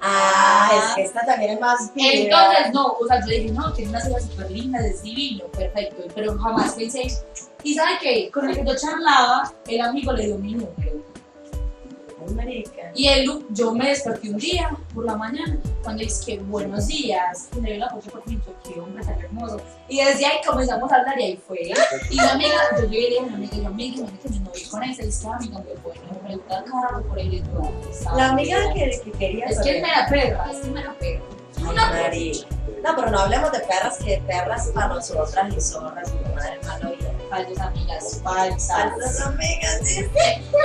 Ah, 0.00 0.70
es 0.76 0.94
que 0.96 1.02
esta 1.02 1.24
también 1.24 1.52
es 1.52 1.60
más 1.60 1.94
viva. 1.94 2.10
Entonces, 2.12 2.72
no, 2.74 2.86
o 3.00 3.06
sea, 3.06 3.20
yo 3.20 3.26
dije, 3.26 3.52
no, 3.52 3.72
tiene 3.72 3.90
una 3.90 4.00
hija 4.08 4.20
súper 4.20 4.50
linda, 4.50 4.80
es 4.84 5.02
divino, 5.02 5.44
perfecto, 5.46 6.02
pero 6.14 6.36
jamás 6.38 6.74
pensé, 6.74 7.02
y 7.62 7.74
¿sabe 7.74 7.92
qué? 8.00 8.30
Con 8.32 8.48
el 8.50 8.56
que 8.56 8.64
yo 8.64 8.74
charlaba, 8.76 9.52
el 9.68 9.80
amigo 9.80 10.12
le 10.12 10.26
dio 10.26 10.38
mi 10.38 10.54
número. 10.54 11.11
Y 12.94 13.08
él, 13.08 13.44
yo 13.50 13.72
me 13.74 13.88
desperté 13.88 14.30
un 14.30 14.38
día 14.38 14.70
por 14.94 15.04
la 15.04 15.16
mañana 15.16 15.58
cuando 15.82 16.02
dice 16.02 16.24
que 16.24 16.38
buenos 16.42 16.86
días, 16.86 17.48
y 17.56 17.60
me 17.60 17.70
dio 17.72 17.80
la 17.80 17.90
foto 17.90 18.10
por 18.10 18.22
ejemplo, 18.26 18.52
qué 18.64 18.80
hombre 18.80 19.04
tan 19.04 19.18
hermoso. 19.18 19.60
Y 19.88 20.04
desde 20.04 20.26
ahí 20.26 20.38
comenzamos 20.46 20.90
a 20.92 20.96
hablar 20.96 21.18
y 21.20 21.24
ahí 21.24 21.40
fue. 21.46 21.72
Y 22.10 22.16
mi 22.16 22.26
amiga, 22.26 22.56
yo 22.78 22.88
llegué 22.88 23.08
y 23.08 23.10
le 23.10 23.10
dije 23.10 23.20
a 23.20 23.22
mi 23.22 23.34
amiga, 23.34 23.56
yo, 23.56 23.66
amiga, 23.66 23.96
imagínate 23.98 24.18
que 24.22 24.28
mi 24.28 24.38
novio 24.40 24.70
con 24.70 24.82
esa, 24.84 25.02
y 25.02 25.06
dice, 25.06 25.28
amiga, 25.28 25.58
me 25.58 25.74
bueno, 25.82 26.00
me 26.12 26.18
pregunta 26.18 26.64
cada 26.64 26.88
rato 26.88 27.08
por 27.08 27.18
él 27.18 27.34
y. 27.34 27.42
La 28.16 28.30
amiga 28.30 28.72
que, 28.74 29.00
que 29.04 29.12
quería 29.12 29.46
Es 29.46 29.60
que 29.60 29.76
él 29.76 29.82
me 29.82 29.88
la 29.88 30.08
perra, 30.08 30.50
es 30.50 30.58
que 30.58 30.70
me 30.70 30.82
la 30.82 30.94
perra. 30.98 31.22
Marica. 31.62 32.46
No, 32.82 32.96
pero 32.96 33.10
no 33.10 33.18
hablemos 33.20 33.52
de 33.52 33.60
perras, 33.60 33.98
que 33.98 34.20
perras 34.26 34.68
para 34.74 34.88
nosotras 34.88 35.54
y 35.56 35.60
zorras 35.60 36.10
tu 36.10 36.34
madre 36.34 36.58
malo 36.66 36.92
vida. 37.38 37.62
Falsas 37.62 37.66
amigas, 37.66 38.20
falsas. 38.22 38.90
Falsas 38.90 39.26
amigas, 39.26 39.80
sí. 39.84 40.04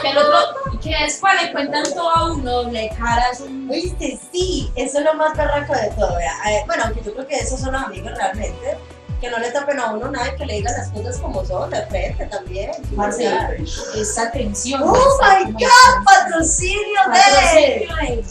Que 0.01 0.09
el 0.09 0.17
otro, 0.17 0.79
que 0.81 0.95
después 1.03 1.33
le 1.41 1.51
cuentan 1.51 1.83
todo 1.93 2.09
a 2.09 2.33
uno, 2.33 2.63
le 2.63 2.89
caras 2.89 3.39
un... 3.41 3.69
Oíste, 3.69 4.19
sí, 4.31 4.71
eso 4.75 4.99
es 4.99 5.05
lo 5.05 5.13
más 5.15 5.35
berraco 5.35 5.73
de 5.73 5.89
todo. 5.91 6.19
Eh, 6.19 6.63
bueno, 6.65 6.83
aunque 6.85 7.01
yo 7.03 7.13
creo 7.13 7.27
que 7.27 7.35
esos 7.35 7.59
son 7.59 7.73
los 7.73 7.83
amigos 7.83 8.11
realmente, 8.15 8.77
que 9.19 9.29
no 9.31 9.39
le 9.39 9.51
tapen 9.51 9.79
a 9.79 9.91
uno 9.91 10.11
nada 10.11 10.27
y 10.33 10.37
que 10.37 10.45
le 10.45 10.53
digan 10.55 10.73
las 10.77 10.89
cosas 10.89 11.17
como 11.17 11.43
son, 11.45 11.69
de 11.71 11.85
frente 11.87 12.25
también. 12.27 12.71
Sea, 13.11 13.49
esa 13.95 14.31
tensión. 14.31 14.81
¡Oh, 14.83 14.95
esa- 14.95 15.39
my 15.45 15.51
God! 15.53 16.03
¡Patrocinio 16.05 17.01
de... 17.07 17.19
Patrocinio 17.19 17.95
de-. 17.97 18.27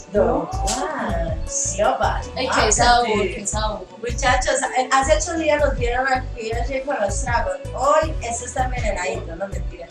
Ay, 2.35 2.49
qué 2.55 2.71
sabor, 2.71 3.07
qué 3.35 3.45
sabor. 3.47 3.85
Muchachos, 3.99 4.55
eh, 4.77 4.89
hace 4.91 5.17
ocho 5.17 5.37
días 5.37 5.59
nos 5.63 5.75
vieron 5.77 6.05
aquí 6.11 6.51
allí 6.53 6.81
con 6.81 6.95
los 6.99 7.21
tragos. 7.21 7.53
Hoy 7.75 8.13
esto 8.21 8.45
está 8.45 8.65
envenenadito, 8.65 9.35
no 9.35 9.47
mentiras. 9.47 9.89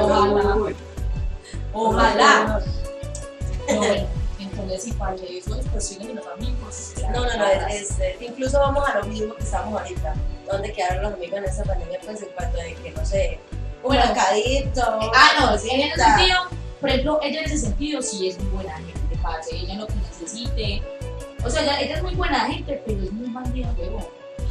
Ojalá. 0.00 0.56
Ojalá. 1.72 2.60
No, 3.68 3.82
es 4.64 5.98
de 5.98 6.14
los 6.14 6.26
amigos. 6.26 6.92
No, 7.12 7.24
no, 7.24 7.36
no, 7.36 7.46
es- 7.68 7.90
este, 7.90 8.16
incluso 8.20 8.58
vamos 8.60 8.88
a 8.88 8.98
lo 8.98 9.04
mismo 9.04 9.34
que 9.34 9.42
estamos 9.42 9.80
ahorita. 9.80 10.14
¿Dónde 10.50 10.72
quedaron 10.72 11.02
los 11.02 11.12
amigos 11.14 11.38
en 11.38 11.44
esta 11.44 11.64
pandemia? 11.64 11.98
Pues 12.04 12.22
en 12.22 12.28
cuanto 12.30 12.56
de 12.58 12.74
que, 12.74 12.90
no 12.92 13.04
sé, 13.04 13.38
un 13.82 13.88
Bueno, 13.94 14.04
mercadito. 14.06 14.82
Ah, 15.14 15.30
no, 15.40 15.58
sí, 15.58 15.68
en 15.70 15.80
ese 15.92 16.02
sentido, 16.02 16.38
por 16.80 16.90
ejemplo, 16.90 17.20
ella 17.22 17.40
en 17.40 17.46
ese 17.46 17.58
sentido 17.58 18.02
sí 18.02 18.28
es 18.28 18.38
muy 18.38 18.48
buena 18.52 18.76
gente, 18.76 19.18
parce, 19.22 19.56
ella 19.56 19.74
lo 19.74 19.86
que 19.86 19.94
necesite. 19.94 20.82
O 21.44 21.50
sea, 21.50 21.62
ella, 21.62 21.80
ella 21.80 21.94
es 21.96 22.02
muy 22.02 22.14
buena 22.14 22.40
gente, 22.46 22.82
pero 22.86 23.02
es 23.02 23.12
muy 23.12 23.30
bandida, 23.32 23.72
huevón. 23.78 24.06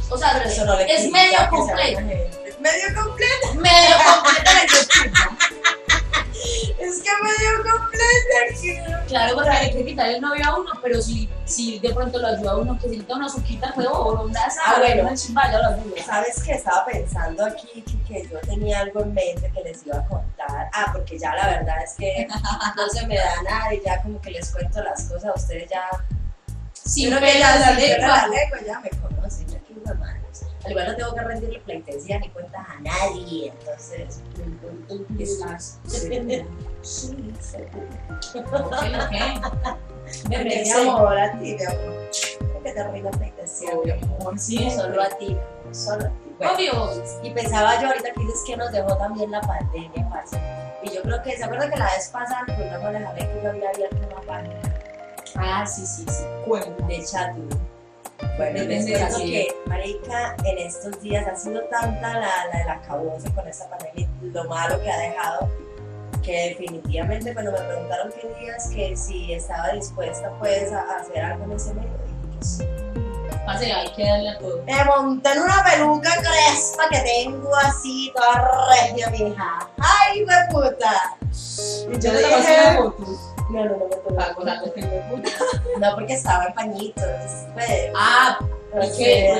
O 0.08 0.16
sea, 0.16 0.34
Pero 0.34 0.48
eso 0.48 0.64
no 0.64 0.76
le 0.76 0.84
es 0.94 1.10
medio 1.10 1.38
completo. 1.50 1.98
Es 2.00 2.60
medio 2.60 3.02
completo. 3.02 3.54
Medio 3.56 3.96
la 3.96 4.66
chupa. 4.88 5.38
Es 6.78 7.02
que 7.02 7.10
medio 7.22 7.62
completa. 7.62 9.06
Claro, 9.08 9.34
porque 9.34 9.50
le 9.50 9.70
quiere 9.70 9.84
quitar 9.86 10.08
el 10.08 10.20
novio 10.20 10.44
a 10.46 10.58
uno, 10.58 10.70
pero 10.82 11.00
si, 11.00 11.28
si 11.44 11.78
de 11.78 11.94
pronto 11.94 12.18
lo 12.18 12.28
ayuda 12.28 12.52
a 12.52 12.56
uno 12.56 12.78
que 12.78 12.88
se 12.88 12.96
quita 12.96 13.14
una 13.14 13.28
suquita, 13.28 13.72
huevón, 13.76 14.18
o 14.18 14.22
una 14.24 14.40
Ah, 14.64 14.76
bueno. 14.78 15.10
¿Sabes 16.04 16.42
qué? 16.42 16.52
Estaba 16.52 16.84
pensando 16.84 17.44
aquí 17.44 17.82
que, 17.82 18.02
que 18.04 18.28
yo 18.28 18.38
tenía 18.40 18.80
algo 18.80 19.02
en 19.02 19.14
mente 19.14 19.50
que 19.54 19.62
les 19.62 19.86
iba 19.86 19.98
a 19.98 20.06
contar. 20.06 20.70
Ah, 20.72 20.90
porque 20.92 21.18
ya 21.18 21.34
la 21.34 21.46
verdad 21.48 21.82
es 21.82 21.94
que 21.94 22.26
no 22.76 22.88
se 22.88 23.06
me 23.06 23.16
da 23.16 23.42
nada 23.42 23.74
y 23.74 23.80
ya 23.84 24.02
como 24.02 24.20
que 24.20 24.30
les 24.32 24.50
cuento 24.50 24.82
las 24.82 25.04
cosas 25.04 25.24
a 25.26 25.34
ustedes 25.34 25.70
ya. 25.70 25.88
Yo 26.96 27.08
creo 27.08 27.20
que 27.20 27.38
la 27.38 27.58
la 27.58 28.28
lengua 28.28 28.58
ya 28.66 28.80
me 28.80 28.90
conocen, 28.90 29.46
ya 29.48 29.58
que 29.60 29.74
hermanos. 29.84 30.25
Al 30.64 30.70
igual 30.70 30.86
no 30.88 30.96
tengo 30.96 31.14
que 31.14 31.20
rendirle 31.20 31.60
pleitesía 31.60 32.18
ni 32.18 32.28
cuentas 32.30 32.66
a 32.68 32.80
nadie, 32.80 33.52
entonces. 33.58 34.20
Estás 35.18 35.78
segura. 35.84 36.44
Sí, 36.82 37.34
seguro. 37.40 37.86
Ok, 38.66 38.72
ok. 38.72 39.76
Amor, 40.76 41.18
a 41.18 41.32
ti, 41.32 41.56
mi 41.56 41.64
amor. 41.64 42.10
¿Por 42.52 42.62
qué 42.62 42.72
te 42.72 43.18
pleitesía? 43.18 43.70
Obvio, 43.74 43.94
amor, 43.94 44.38
sí, 44.38 44.70
Solo 44.70 45.02
a 45.02 45.08
ti, 45.08 45.36
solo 45.72 46.06
a 46.06 46.08
ti. 46.08 46.34
Bueno, 46.38 46.54
Obvio. 46.54 47.02
y 47.22 47.30
pensaba 47.30 47.80
yo 47.80 47.88
ahorita 47.88 48.12
que 48.12 48.20
dices 48.20 48.42
que 48.46 48.56
nos 48.56 48.70
dejó 48.72 48.96
también 48.96 49.30
la 49.30 49.40
pandemia, 49.40 50.08
parce. 50.10 50.38
Y 50.82 50.94
yo 50.94 51.02
creo 51.02 51.22
que, 51.22 51.36
¿se 51.36 51.44
acuerdan 51.44 51.70
que 51.70 51.76
la 51.76 51.86
vez 51.86 52.08
pasada 52.08 52.44
el 52.46 52.54
programa 52.54 52.90
de 52.90 53.04
Javier 53.04 53.32
que 53.32 53.42
yo 53.42 53.48
había 53.50 53.70
abierto 53.70 53.96
una 54.06 54.20
página 54.22 54.60
Ah, 55.38 55.66
sí, 55.66 55.86
sí, 55.86 56.04
sí. 56.08 56.24
Cuenta. 56.46 56.86
de 56.86 57.04
chat? 57.04 57.36
Bueno, 58.36 58.64
cuento 58.66 58.92
la 58.92 59.08
que, 59.18 59.48
marica, 59.66 60.36
en 60.44 60.58
estos 60.58 61.00
días 61.02 61.26
ha 61.26 61.36
sido 61.36 61.62
tanta 61.64 62.14
la, 62.14 62.46
la, 62.52 62.62
el 62.62 62.68
acabose 62.68 63.30
con 63.32 63.46
esta 63.46 63.68
pandemia, 63.68 64.08
y 64.22 64.26
lo 64.30 64.44
malo 64.44 64.80
que 64.82 64.90
ha 64.90 64.98
dejado, 64.98 65.50
que 66.22 66.48
definitivamente 66.50 67.32
cuando 67.32 67.52
me 67.52 67.58
preguntaron 67.58 68.12
qué 68.12 68.28
días, 68.40 68.68
que 68.68 68.96
si 68.96 69.32
estaba 69.32 69.68
dispuesta 69.72 70.30
pues 70.38 70.72
a, 70.72 70.80
a 70.80 70.96
hacer 71.00 71.22
algo 71.22 71.44
en 71.44 71.52
ese 71.52 71.74
medio, 71.74 71.90
dije 71.90 72.38
que 72.38 72.44
sí. 72.44 72.64
Parce, 73.44 73.72
hay 73.72 73.92
que 73.92 74.04
darle 74.04 74.30
a 74.30 74.38
todo. 74.38 74.62
Me 74.64 74.84
monté 74.84 75.30
en 75.32 75.42
una 75.42 75.62
peluca 75.64 76.10
crespa 76.16 76.88
que 76.90 76.98
tengo 76.98 77.54
así, 77.54 78.12
toda 78.14 78.68
regia, 78.70 79.08
mija. 79.10 79.68
¡Ay, 79.78 80.24
me 80.24 80.34
puta! 80.50 81.16
Y 81.30 81.92
yo 81.92 81.98
Yo 82.00 82.12
le 82.12 82.18
dije. 82.18 83.35
No, 83.50 83.64
no, 83.64 83.70
no 83.76 83.86
me 84.16 84.22
Ah, 84.22 84.32
con 84.34 84.46
la 84.46 84.60
foto 84.60 84.72
de 84.74 84.82
puta. 85.10 85.30
No, 85.80 85.94
porque 85.94 86.14
estaba 86.14 86.46
en 86.46 86.54
pañitos, 86.54 87.04
pues, 87.54 87.68
Ah, 87.94 88.38
¿y 88.40 88.76
Pues, 88.76 88.98
bien. 88.98 89.38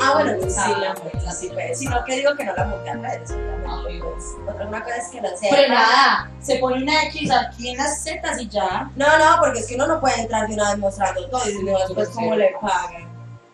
Ah, 0.00 0.12
bueno, 0.14 0.32
pues 0.40 0.54
sí, 0.54 0.70
la 0.80 1.32
sí, 1.32 1.50
pues. 1.52 1.78
Sino 1.78 2.04
que 2.04 2.16
digo 2.16 2.34
que 2.36 2.44
no 2.44 2.52
la 2.54 2.64
redes, 2.94 3.30
Ah, 3.66 3.80
pues. 3.84 4.24
Otra 4.48 4.66
una 4.66 4.82
cosa 4.82 4.96
es 4.96 5.08
que 5.08 5.20
no 5.20 5.28
sea. 5.36 5.50
Pero 5.50 5.68
nada, 5.68 6.30
se 6.40 6.56
pone 6.56 6.82
una 6.82 7.04
X 7.04 7.30
aquí 7.30 7.70
en 7.70 7.78
las 7.78 8.02
setas 8.02 8.40
y 8.40 8.48
ya. 8.48 8.90
No, 8.96 9.06
no, 9.18 9.40
porque 9.40 9.60
es 9.60 9.66
que 9.68 9.76
uno 9.76 9.86
no 9.86 10.00
puede 10.00 10.20
entrar 10.20 10.48
de 10.48 10.54
una 10.54 10.70
vez 10.70 10.78
mostrando 10.78 11.28
todo 11.28 11.48
y 11.48 11.64
después 11.64 12.08
Sí. 12.08 12.14
cómo 12.14 12.34
le 12.34 12.54
pagan. 12.60 13.10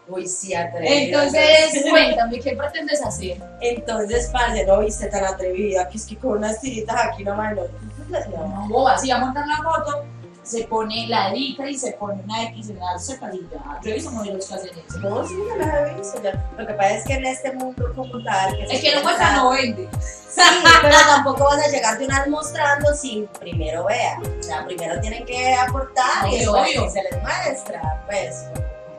Uy, 0.08 0.26
sí, 0.26 0.54
atrevido. 0.54 0.94
Entonces, 0.94 1.84
cuéntame, 1.90 2.40
¿qué 2.40 2.56
pretendes 2.56 3.04
hacer? 3.04 3.36
Entonces, 3.60 4.30
parce, 4.32 4.64
no 4.64 4.80
viste 4.80 5.06
tan 5.08 5.24
atrevida, 5.24 5.86
que 5.88 5.98
es 5.98 6.06
que 6.06 6.16
con 6.16 6.38
unas 6.38 6.58
tiritas 6.60 6.96
aquí 7.04 7.22
nomás 7.24 7.54
no. 7.54 7.62
no. 7.64 7.97
No, 8.08 8.68
boba, 8.68 8.98
si 8.98 9.10
va 9.10 9.16
a 9.16 9.20
montar 9.20 9.46
la 9.46 9.56
foto, 9.56 10.04
se 10.48 10.64
pone 10.64 11.06
la 11.08 11.30
edita 11.30 11.68
y 11.68 11.76
se 11.76 11.92
pone 11.92 12.22
una 12.22 12.44
X 12.44 12.70
en 12.70 13.00
setas 13.00 13.34
y 13.34 13.46
ya. 13.52 13.80
Yo 13.82 13.90
he 13.90 13.94
visto 13.94 14.10
modelos 14.10 14.46
que 14.46 14.54
hacen 14.54 14.70
eso. 14.70 14.98
No, 15.00 15.26
sí, 15.26 15.34
ya 15.48 15.66
las 15.66 15.90
he 15.90 15.94
visto. 15.94 16.20
Lo 16.56 16.66
que 16.66 16.72
pasa 16.72 16.90
es 16.90 17.04
que 17.04 17.12
en 17.14 17.26
este 17.26 17.52
mundo 17.52 17.92
como 17.94 18.22
tal. 18.24 18.56
Que 18.56 18.64
Es 18.64 18.80
que 18.80 18.94
no 18.94 19.02
muestra, 19.02 19.36
no 19.36 19.50
vende. 19.50 19.88
Sí, 20.00 20.42
pero 20.82 20.96
tampoco 21.06 21.44
vas 21.44 21.66
a 21.66 21.68
llegar 21.68 21.98
de 21.98 22.06
una 22.06 22.20
vez 22.20 22.28
mostrando 22.28 22.94
sin 22.94 23.26
primero 23.26 23.84
vean. 23.84 24.22
O 24.22 24.42
sea, 24.42 24.64
primero 24.64 24.98
tienen 25.00 25.26
que 25.26 25.54
aportar 25.54 26.28
y 26.32 26.46
Obvio, 26.46 26.88
se 26.88 27.02
les 27.02 27.22
muestra. 27.22 28.04
Pues, 28.06 28.46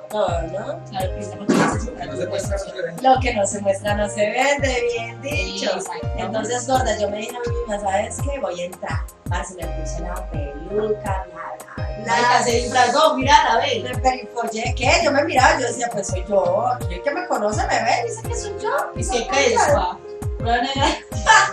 todo, 0.09 0.41
¿no? 0.43 0.83
Claro, 0.89 1.15
que 1.15 1.23
sobre 1.23 3.01
Lo 3.01 3.19
que 3.21 3.33
no 3.33 3.47
se 3.47 3.61
muestra 3.61 3.95
no 3.95 4.09
se 4.09 4.29
vende, 4.29 4.83
bien 4.93 5.21
dicho. 5.21 5.71
Entonces, 6.17 6.67
gorda, 6.67 6.97
yo 6.97 7.09
me 7.09 7.17
dije 7.17 7.35
a 7.35 7.49
mí 7.49 7.55
misma, 7.57 7.79
¿sabes 7.79 8.17
qué? 8.23 8.39
Voy 8.39 8.61
a 8.61 8.65
entrar. 8.65 8.99
Parce, 9.29 9.55
me 9.55 9.65
puse 9.67 9.99
la 10.01 10.29
peluca, 10.31 11.25
la, 11.27 11.55
la, 11.75 12.05
Marica, 12.07 12.31
la. 12.39 12.43
se 12.43 12.51
disfrazó, 12.51 13.15
mira 13.15 13.43
la 13.43 13.57
ve. 13.59 13.83
Me 13.83 13.97
perifollé, 13.97 14.73
¿qué? 14.75 15.01
Yo 15.03 15.11
me 15.11 15.23
miraba, 15.23 15.59
yo 15.59 15.67
decía, 15.67 15.87
pues 15.91 16.07
soy 16.07 16.25
yo. 16.27 16.67
Aquí 16.67 16.95
el 16.95 17.03
que 17.03 17.11
me 17.11 17.27
conoce 17.27 17.65
me 17.67 17.83
ve, 17.83 18.03
dice 18.07 18.27
que 18.27 18.35
soy 18.35 18.53
yo. 18.61 18.91
Es 18.95 19.09
que 19.09 19.27
crespa. 19.27 19.97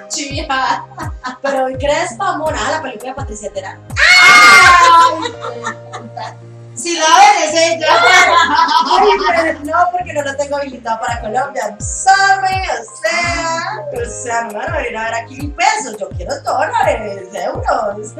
Chivia. 0.08 0.46
Pero 1.42 1.66
crespa, 1.78 2.30
amor, 2.30 2.54
ah, 2.56 2.72
la 2.72 2.82
película 2.82 3.10
de 3.10 3.16
Patricia 3.16 3.52
Terán. 3.52 3.80
Si 6.76 6.98
la 6.98 7.06
ves, 7.06 7.52
es 7.52 7.60
ella. 7.74 7.86
no, 9.64 9.90
porque 9.90 10.12
no 10.12 10.22
lo 10.22 10.36
tengo 10.36 10.56
habilitado 10.56 11.00
para 11.00 11.20
Colombia. 11.20 11.76
Sorry, 11.80 12.60
o 12.68 12.84
sea, 13.00 13.80
o 13.92 14.22
sea, 14.22 14.42
no 14.42 14.48
me 14.48 14.58
van 14.58 14.70
a 14.70 14.76
a 14.76 14.82
ver 14.82 15.14
aquí 15.14 15.36
mil 15.36 15.52
pesos. 15.52 15.96
Yo 15.98 16.08
quiero 16.10 16.38
dólares, 16.42 17.28
euros. 17.32 18.14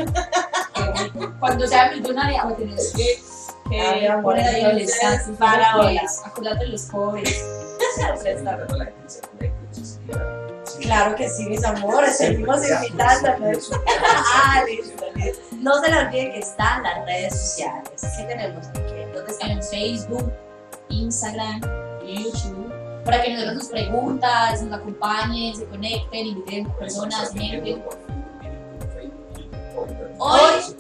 Cuando 1.39 1.67
sea 1.67 1.91
millonaria, 1.91 2.45
voy 2.45 2.55
a 2.55 2.57
tener 2.57 2.77
que, 2.95 3.23
mi 3.69 4.07
amor, 4.07 4.23
poner 4.23 4.47
ahí 4.47 4.65
el 4.65 5.37
para 5.37 5.77
hola. 5.77 6.03
Acuérdate 6.25 6.65
de 6.65 6.71
los 6.71 6.83
pobres. 6.83 7.45
Claro 10.81 11.15
que 11.17 11.29
sí, 11.29 11.47
mis 11.47 11.65
amores, 11.65 12.17
seguimos 12.17 12.61
invitándonos. 12.69 13.71
Ah, 14.39 14.63
listo, 14.67 15.05
listo. 15.15 15.46
No 15.67 15.83
se 15.83 15.91
le 15.91 15.99
olviden 15.99 16.31
que 16.31 16.39
están 16.39 16.85
las 16.85 17.05
redes 17.07 17.41
sociales. 17.41 17.91
¿Qué 18.17 18.23
tenemos? 18.23 18.73
¿Dónde 18.73 19.33
estamos? 19.33 19.43
En 19.43 19.63
Facebook, 19.65 20.33
Instagram, 20.91 21.61
YouTube. 22.07 22.73
Para 23.05 23.21
que 23.21 23.35
nos 23.35 23.47
den 23.47 23.59
sus 23.59 23.69
preguntas, 23.71 24.63
nos 24.63 24.79
acompañen, 24.79 25.57
se 25.57 25.65
conecten, 25.65 26.27
inviten 26.27 26.71
personas, 26.75 27.33
gente. 27.33 27.83
Hoy 30.19 30.77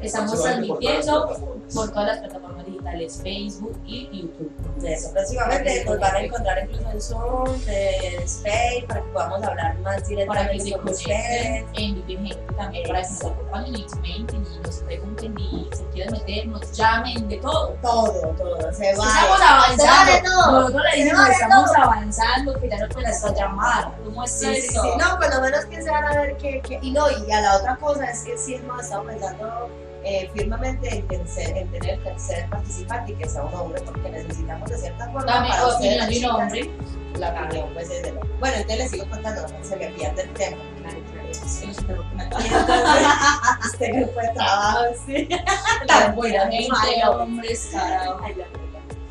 estamos 0.00 0.40
transmitiendo 0.40 1.26
por 1.74 1.90
todas 1.90 2.06
las 2.06 2.18
plataformas 2.18 2.39
digitales, 2.80 3.20
Facebook 3.22 3.80
y 3.86 4.22
YouTube. 4.22 4.52
De 4.80 4.92
eso, 4.94 5.12
próximamente 5.12 5.84
nos 5.84 5.98
van 6.00 6.16
a 6.16 6.20
encontrar 6.20 6.58
incluso 6.64 6.90
en 6.90 7.00
Zoom, 7.00 7.60
de 7.66 8.16
Space, 8.24 8.84
para 8.88 9.00
que 9.02 9.08
podamos 9.10 9.42
hablar 9.42 9.78
más 9.80 9.94
Para 9.96 10.02
que 10.02 10.08
directamente 10.08 10.60
se 10.64 10.72
con 10.72 10.88
ustedes. 10.88 11.64
inviten 11.72 12.06
gente 12.06 12.36
también 12.56 12.88
para 12.88 13.02
que 13.02 13.08
nos 13.08 13.24
acompañen 13.24 13.76
y 13.76 13.82
comenten 13.84 14.46
y 14.46 14.58
nos 14.66 14.76
pregunten 14.76 15.38
y 15.38 15.68
se 15.72 15.84
quieran 15.90 16.12
meter, 16.12 16.46
nos 16.48 16.72
llamen, 16.72 17.28
de 17.28 17.36
todo. 17.38 17.68
Todo, 17.82 18.12
todo, 18.38 18.72
se 18.72 18.94
va. 18.96 19.04
Estamos 19.06 19.40
avanzando. 19.40 20.12
todo. 20.30 20.52
Nosotros 20.60 20.82
le 20.92 20.98
decimos, 20.98 21.22
vale 21.22 21.34
estamos 21.34 21.70
avanzando, 21.76 22.60
que 22.60 22.68
ya 22.68 22.78
no 22.78 22.88
puedes 22.88 23.24
llamar. 23.36 23.92
¿Cómo 24.04 24.24
es 24.24 24.42
eso? 24.42 24.82
No, 24.96 25.18
por 25.18 25.34
lo 25.34 25.40
menos 25.42 25.64
que 25.66 25.82
se 25.82 25.90
van 25.90 26.04
a 26.04 26.20
ver 26.20 26.36
que, 26.38 26.60
que- 26.62 26.78
Y 26.82 26.90
no, 26.90 27.04
y 27.10 27.30
a 27.32 27.40
la 27.40 27.56
otra 27.56 27.76
cosa 27.76 28.04
es 28.10 28.20
que 28.24 28.38
sí 28.38 28.54
hemos 28.54 28.82
estado 28.82 29.04
pensando 29.04 29.68
eh, 30.04 30.30
firmemente 30.34 30.94
en, 30.98 31.08
tercer- 31.08 31.56
en 31.56 31.70
tener 31.70 32.02
tercer 32.02 32.48
participante 32.50 33.12
y 33.12 33.14
que 33.16 33.28
sea 33.28 33.42
un 33.44 33.54
hombre, 33.54 33.80
porque 33.82 34.08
necesitamos 34.10 34.68
de 34.70 34.78
cierta 34.78 35.04
forma. 35.06 35.24
Dame 35.24 35.48
para 35.48 35.66
opinión 35.66 35.94
ustedes, 36.04 36.20
de 36.20 36.26
un 36.28 36.34
hombre. 36.34 36.70
La 37.18 37.28
opinión, 37.44 37.68
pues 37.74 37.90
es 37.90 38.02
de 38.02 38.12
lo- 38.12 38.20
Bueno, 38.38 38.56
entonces 38.56 38.78
les 38.78 38.90
sigo 38.90 39.06
contando, 39.10 39.42
no 39.42 39.64
se 39.64 39.76
me 39.76 39.86
pierde 39.88 40.22
el 40.22 40.30
tema. 40.34 40.56
Sí, 41.32 41.66
no 41.66 41.74
se 41.74 41.82
preocupen. 41.82 42.18
Y 42.20 42.46
entonces, 42.46 43.06
este 43.72 43.92
grupo 43.92 44.20
de 44.20 44.28
trabajo, 44.30 44.80
sí. 45.06 45.28
Tan 45.86 46.14
buena 46.16 46.50
gente, 46.50 47.06
hombres, 47.08 47.68
carajo. 47.72 48.20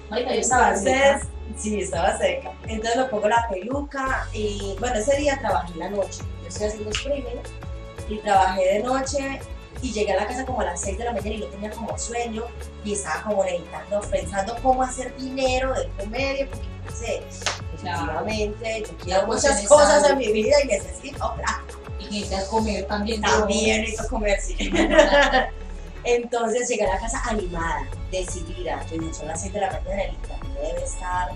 Marica, 0.10 0.34
yo 0.34 0.40
estaba 0.42 0.70
Entonces, 0.70 1.28
sí, 1.58 1.82
estaba 1.82 2.18
seca. 2.18 2.52
Entonces 2.68 2.98
me 2.98 3.04
pongo 3.06 3.28
la 3.30 3.48
peluca 3.50 4.28
y 4.34 4.76
bueno, 4.80 4.96
ese 4.96 5.18
día 5.18 5.38
trabajé 5.40 5.74
en 5.74 5.80
la 5.80 5.90
noche. 5.92 6.20
Yo 6.42 6.48
estoy 6.48 6.68
haciendo 6.68 6.90
streaming 6.92 7.24
y 8.10 8.18
trabajé 8.18 8.66
de 8.66 8.80
noche 8.84 9.40
y 9.82 9.92
llegué 9.94 10.12
a 10.14 10.18
la 10.18 10.28
casa 10.28 10.46
como 10.46 10.62
a 10.62 10.66
las 10.66 10.82
6 10.82 10.98
de 10.98 11.06
la 11.06 11.14
mañana 11.14 11.36
y 11.36 11.40
no 11.40 11.46
tenía 11.48 11.72
como 11.72 11.98
sueño 11.98 12.44
y 12.84 12.94
estaba 12.94 13.24
como 13.24 13.44
meditando, 13.44 14.02
pensando 14.12 14.56
cómo 14.62 14.84
hacer 14.84 15.16
dinero 15.18 15.74
del 15.74 15.90
comedia 15.92 16.48
porque 16.50 16.68
no 16.86 16.92
sé, 16.96 17.22
efectivamente 17.76 18.84
yo 18.88 18.98
quiero 18.98 19.22
La 19.22 19.28
muchas 19.28 19.68
cosas 19.68 20.10
en 20.10 20.18
mi 20.18 20.32
vida 20.32 20.56
y 20.64 20.68
necesito 20.68 21.34
plata. 21.36 21.64
y 22.00 22.34
a 22.34 22.46
comer 22.48 22.86
también. 22.88 23.22
También 23.22 23.82
necesito 23.82 24.10
comer, 24.10 24.40
sí. 24.42 24.56
Entonces 26.04 26.68
llegué 26.70 26.86
a 26.86 26.94
la 26.96 27.00
casa 27.00 27.22
animada, 27.30 27.86
decidida. 28.12 28.84
Yo 28.90 28.98
dije, 28.98 29.14
son 29.14 29.28
las 29.28 29.42
6 29.42 29.54
de 29.54 29.60
la 29.62 29.68
mañana, 29.72 30.04
el 30.04 30.14
internet 30.14 30.58
debe 30.62 30.84
estar 30.84 31.30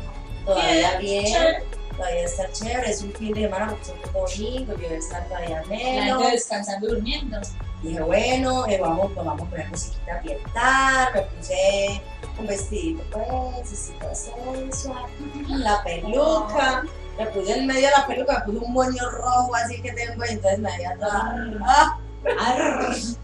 todavía 0.45 0.97
bien, 0.99 1.63
todavía 1.95 2.23
está 2.25 2.51
chévere. 2.51 2.89
Es 2.91 3.01
un 3.01 3.13
fin 3.13 3.33
de 3.33 3.41
semana 3.41 3.67
porque 3.67 3.83
es 3.83 3.89
un 3.89 4.13
domingo, 4.13 4.73
yo 4.73 4.79
debe 4.81 4.97
estar 4.97 5.27
todavía 5.27 5.61
La 5.61 5.67
menos. 5.67 6.17
gente 6.21 6.31
descansando, 6.35 6.87
durmiendo. 6.87 7.37
Dije, 7.83 8.01
bueno, 8.01 8.65
eh, 8.67 8.79
vamos, 8.79 9.11
pues, 9.13 9.25
vamos 9.25 9.45
a 9.45 9.49
poner 9.49 9.69
musiquita 9.69 10.17
ambiental. 10.17 11.13
Me 11.13 11.21
puse 11.21 12.01
un 12.39 12.47
vestidito, 12.47 13.03
pues, 13.11 13.91
así 14.09 14.31
sensual, 14.53 15.05
la 15.49 15.83
peluca. 15.83 16.83
Me 17.17 17.25
puse 17.27 17.59
en 17.59 17.67
medio 17.67 17.87
de 17.87 17.91
la 17.91 18.07
peluca, 18.07 18.39
me 18.39 18.53
puse 18.53 18.65
un 18.65 18.73
moño 18.73 19.09
rojo 19.11 19.53
así 19.55 19.81
que 19.81 19.91
tengo 19.91 20.23
y 20.25 20.29
entonces 20.29 20.59
me 20.59 20.71
veía 20.71 20.97
toda. 20.97 21.35
¡ah! 21.67 21.99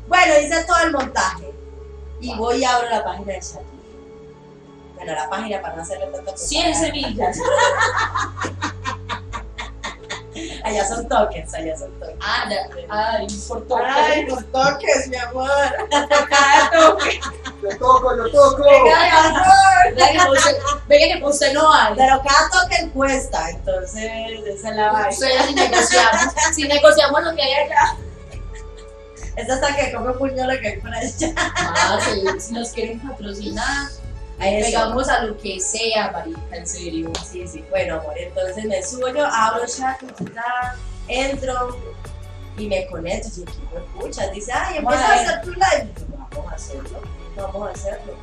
Bueno, 0.09 0.33
hice 0.43 0.63
todo 0.65 0.77
el 0.83 0.91
montaje. 0.91 1.53
Y 2.19 2.35
voy 2.35 2.57
y 2.57 2.65
abro 2.65 2.89
la 2.89 3.03
página 3.03 3.33
de 3.33 3.39
chat. 3.39 3.61
Bueno, 4.95 5.13
la 5.13 5.29
página 5.29 5.61
para 5.61 5.77
no 5.77 5.81
hacerle 5.81 6.07
tanto 6.07 6.35
100 6.35 6.75
semillas. 6.75 7.37
Allá 10.63 10.85
son 10.87 11.07
tokens, 11.07 11.53
allá 11.53 11.77
son 11.77 11.91
tokens. 11.99 12.17
Ah, 12.21 12.45
ya. 12.49 12.67
Ay, 12.89 13.27
por 13.47 13.67
todo. 13.67 13.79
Ay, 13.85 14.25
los 14.25 14.45
toques, 14.51 15.07
mi 15.07 15.15
amor. 15.17 15.49
Cada 16.29 16.69
toque. 16.71 17.19
Yo 17.61 17.77
toco, 17.77 18.15
yo 18.17 18.31
toco. 18.31 18.63
Venga 19.95 20.11
que 20.11 20.19
puse- 20.29 20.57
venga 20.87 21.15
que 21.15 21.21
puse 21.21 21.53
no 21.53 21.73
hay. 21.73 21.93
Pero 21.95 22.21
cada 22.23 22.49
token 22.49 22.89
cuesta, 22.91 23.49
entonces 23.49 24.11
esa 24.47 24.69
es 24.69 24.75
la 24.75 24.91
vaina. 24.91 25.11
Si 25.11 25.53
negociamos. 25.53 26.33
Si 26.53 26.67
negociamos 26.67 27.23
lo 27.23 27.35
que 27.35 27.41
hay 27.41 27.53
allá. 27.53 27.95
Es 29.35 29.49
hasta 29.49 29.73
que 29.75 29.93
come 29.93 30.11
puño 30.13 30.45
lo 30.45 30.59
que 30.59 30.67
hay 30.67 30.77
por 30.77 30.93
allá. 30.93 31.33
Ah, 31.55 31.99
si, 32.01 32.39
si 32.41 32.53
nos 32.53 32.71
quieren 32.71 32.99
patrocinar. 32.99 33.87
A 34.39 34.49
eso. 34.49 34.65
Pegamos 34.67 35.09
a 35.09 35.23
lo 35.23 35.37
que 35.37 35.59
sea, 35.59 36.11
marica, 36.11 36.55
en 36.55 36.67
serio. 36.67 37.11
Sí, 37.29 37.47
sí, 37.47 37.63
bueno, 37.69 37.99
amor, 37.99 38.17
entonces 38.17 38.65
me 38.65 38.81
subo 38.81 39.09
yo, 39.09 39.25
abro 39.25 39.65
chat, 39.65 40.01
entro 41.07 41.77
y 42.57 42.67
me 42.67 42.87
conecto. 42.87 43.27
Y 43.37 43.43
aquí 43.43 43.59
me 43.73 43.79
escuchas, 43.79 44.31
dice, 44.31 44.51
ay, 44.53 44.77
empieza 44.77 45.07
a 45.07 45.13
hacer 45.15 45.41
tu 45.41 45.51
live. 45.51 45.93
Vamos 46.31 46.51
a 46.51 46.55
hacerlo, 46.55 47.01
vamos 47.35 47.69
a 47.69 47.71
hacerlo. 47.71 48.13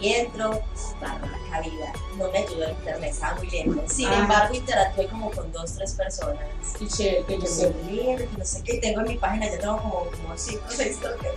Y 0.00 0.08
entro, 0.14 0.60
barraca 1.00 1.60
vida, 1.68 1.92
no 2.16 2.30
me 2.30 2.38
ayudó 2.38 2.64
el 2.64 2.70
internet, 2.72 3.10
estaba 3.12 3.34
muy 3.36 3.50
lento. 3.50 3.82
Sin 3.86 4.08
Ah. 4.08 4.18
embargo, 4.20 4.54
interactué 4.54 5.06
como 5.08 5.30
con 5.30 5.52
dos, 5.52 5.72
tres 5.74 5.92
personas. 5.92 6.44
Qué 6.78 6.88
chévere, 6.88 7.24
qué 7.26 7.38
Que 7.38 7.68
muy 7.84 7.92
lindo, 7.92 8.22
que 8.30 8.38
no 8.38 8.44
sé 8.44 8.62
qué, 8.62 8.74
tengo 8.78 9.00
en 9.00 9.08
mi 9.08 9.14
página, 9.16 9.46
ya 9.50 9.58
tengo 9.58 9.76
como, 9.78 9.94
como 10.06 10.36
cinco 10.36 10.64
o 10.66 10.70
seis 10.74 10.98
toques. 11.00 11.30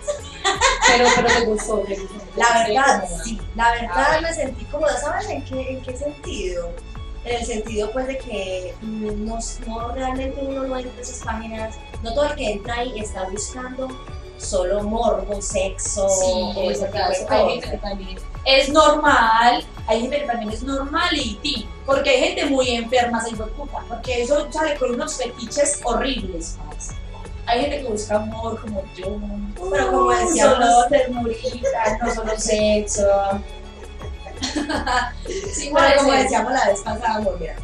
Pero, 0.87 1.09
pero 1.15 1.27
te 1.27 1.45
gustó, 1.45 1.79
te 1.79 1.95
gustó. 1.97 2.15
La 2.35 2.63
verdad, 2.67 3.03
sí, 3.23 3.39
la 3.55 3.71
verdad 3.71 3.89
Ah, 3.93 4.19
me 4.21 4.33
sentí 4.33 4.63
cómoda. 4.65 4.97
¿Sabes 4.99 5.29
en 5.29 5.43
qué, 5.45 5.71
en 5.73 5.81
qué 5.81 5.97
sentido? 5.97 6.71
En 7.25 7.35
el 7.35 7.45
sentido, 7.45 7.91
pues, 7.91 8.07
de 8.07 8.17
que 8.17 8.73
no, 8.81 9.37
no 9.67 9.91
realmente 9.93 10.39
uno 10.41 10.63
no 10.63 10.77
entra 10.79 11.01
esas 11.01 11.19
páginas, 11.25 11.75
no 12.01 12.13
todo 12.13 12.25
el 12.27 12.35
que 12.35 12.51
entra 12.53 12.75
ahí 12.75 12.97
está 12.99 13.23
buscando 13.29 13.87
solo 14.37 14.83
morbo, 14.83 15.41
sexo 15.41 16.07
Sí, 16.09 16.53
o 16.55 16.71
es 16.71 16.77
ese 16.77 16.85
tipo 16.87 16.97
de 16.97 17.35
Hay 17.35 17.49
gente 17.51 17.69
que 17.71 17.77
también 17.77 18.17
es 18.45 18.69
normal, 18.69 19.65
hay 19.87 20.01
gente 20.01 20.19
que 20.21 20.25
también 20.25 20.51
es 20.51 20.63
normality, 20.63 21.67
porque 21.85 22.09
hay 22.11 22.19
gente 22.19 22.45
muy 22.45 22.69
enferma, 22.71 23.21
se 23.23 23.35
puta, 23.35 23.79
porque 23.89 24.21
eso 24.23 24.47
sale 24.51 24.75
con 24.77 24.93
unos 24.93 25.15
fetiches 25.17 25.79
horribles. 25.83 26.55
Hay 27.45 27.61
gente 27.61 27.81
que 27.81 27.87
busca 27.89 28.17
amor 28.17 28.59
como 28.61 28.83
yo, 28.95 29.17
Pero 29.71 29.91
como 29.91 30.11
decíamos- 30.11 30.55
solo 30.55 30.87
ternurita, 30.89 31.97
no 32.01 32.13
solo 32.13 32.33
sexo. 32.37 33.07
sí, 35.53 35.71
Pero 35.73 35.97
como 35.97 36.11
decíamos 36.13 36.51
la 36.53 36.67
vez 36.67 36.81
pasada, 36.81 37.15
amor, 37.15 37.37
mira, 37.39 37.55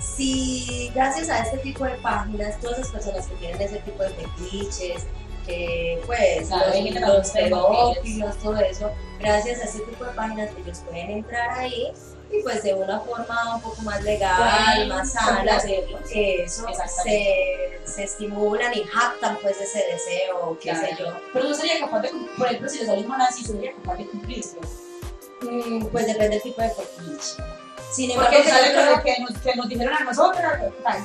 si 0.00 0.90
gracias 0.94 1.28
a 1.28 1.40
este 1.40 1.58
tipo 1.58 1.84
de 1.84 1.92
páginas, 1.96 2.58
todas 2.60 2.78
esas 2.78 2.92
personas 2.92 3.26
que 3.26 3.34
tienen 3.36 3.60
ese 3.60 3.76
tipo 3.80 4.02
de 4.02 4.10
fetiches, 4.10 5.04
que 5.46 6.00
pues 6.06 6.48
Claro, 6.48 6.72
los, 6.74 7.00
los 7.00 7.34
no 7.50 7.68
pedófilos, 7.68 8.36
todo 8.38 8.56
eso, 8.56 8.90
gracias 9.20 9.60
a 9.60 9.64
este 9.64 9.78
tipo 9.80 10.04
de 10.04 10.10
páginas 10.12 10.50
ellos 10.62 10.78
pueden 10.88 11.10
entrar 11.10 11.58
ahí 11.58 11.92
y 12.30 12.42
pues 12.42 12.62
de 12.64 12.74
una 12.74 12.98
forma 13.00 13.54
un 13.54 13.62
poco 13.62 13.82
más 13.82 14.02
legal, 14.02 14.36
Pueden 14.74 14.88
más 14.88 15.12
sana, 15.12 15.58
eso, 15.58 16.48
se, 17.04 17.78
se 17.84 18.02
estimulan 18.02 18.74
y 18.74 18.82
jactan 18.82 19.38
pues 19.40 19.60
ese 19.60 19.78
deseo, 19.92 20.58
qué 20.60 20.74
sé 20.74 20.96
yo. 20.98 21.06
Pero 21.32 21.46
tú 21.46 21.54
serías 21.54 21.78
capaz 21.78 22.00
de, 22.00 22.10
por 22.36 22.46
ejemplo, 22.48 22.68
si 22.68 22.80
le 22.80 22.86
sale 22.86 23.00
un 23.02 23.08
man 23.08 23.22
así, 23.22 23.44
sería 23.44 23.72
capaz 23.72 23.96
de 23.98 24.06
cumplirlo. 24.06 24.60
Mm, 25.42 25.86
Pues 25.86 26.06
depende 26.06 26.30
del 26.30 26.42
tipo 26.42 26.60
de 26.62 26.70
fetiche. 26.70 27.42
Sin 27.92 28.10
embargo, 28.10 28.30
Porque 28.32 28.44
que 28.44 28.50
sale 28.50 28.74
con 28.74 28.86
lo 28.96 29.02
que 29.02 29.16
nos, 29.20 29.38
que 29.42 29.54
nos 29.56 29.68
dijeron 29.68 29.94
a 29.94 30.00
nosotros, 30.04 30.42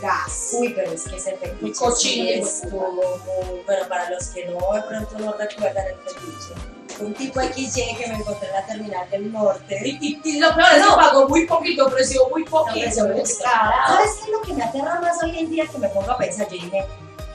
gas. 0.01 0.49
Uy, 0.59 0.73
pero 0.75 0.91
es 0.91 1.03
que 1.03 1.15
ese 1.17 1.37
fetiche 1.37 1.73
cochino, 1.73 2.45
estuvo 2.47 2.91
muy... 2.91 3.61
Bueno, 3.65 3.87
para 3.87 4.09
los 4.09 4.27
que 4.27 4.45
no, 4.47 4.73
de 4.73 4.81
pronto 4.81 5.19
no 5.19 5.33
recuerdan 5.33 5.85
el 5.87 5.95
fetiche. 5.99 6.53
Un 6.99 7.13
tipo 7.15 7.39
XY 7.41 7.95
que 7.97 8.07
me 8.07 8.15
encontré 8.15 8.47
en 8.49 8.53
la 8.53 8.65
terminal 8.65 9.09
del 9.09 9.31
norte. 9.31 9.79
Y, 9.85 9.97
y- 10.01 10.21
y 10.23 10.39
lo 10.39 10.53
peor 10.53 10.67
es 10.71 10.83
que 10.83 10.89
No. 10.89 10.95
pagó 10.97 11.27
muy 11.29 11.47
poquito, 11.47 11.85
ofreció 11.87 12.27
muy 12.29 12.43
No, 12.43 12.49
poquito. 12.51 13.05
descarado. 13.05 13.95
¿Sabes 13.95 14.11
qué 14.19 14.25
es 14.25 14.29
lo 14.29 14.41
que 14.41 14.53
me 14.53 14.63
aterra 14.63 14.99
más 15.01 15.23
hoy 15.23 15.39
en 15.39 15.49
día 15.49 15.65
que 15.67 15.77
me 15.77 15.87
pongo 15.89 16.11
a 16.11 16.17
pensar? 16.17 16.47
Yo 16.49 16.53
dije, 16.61 16.85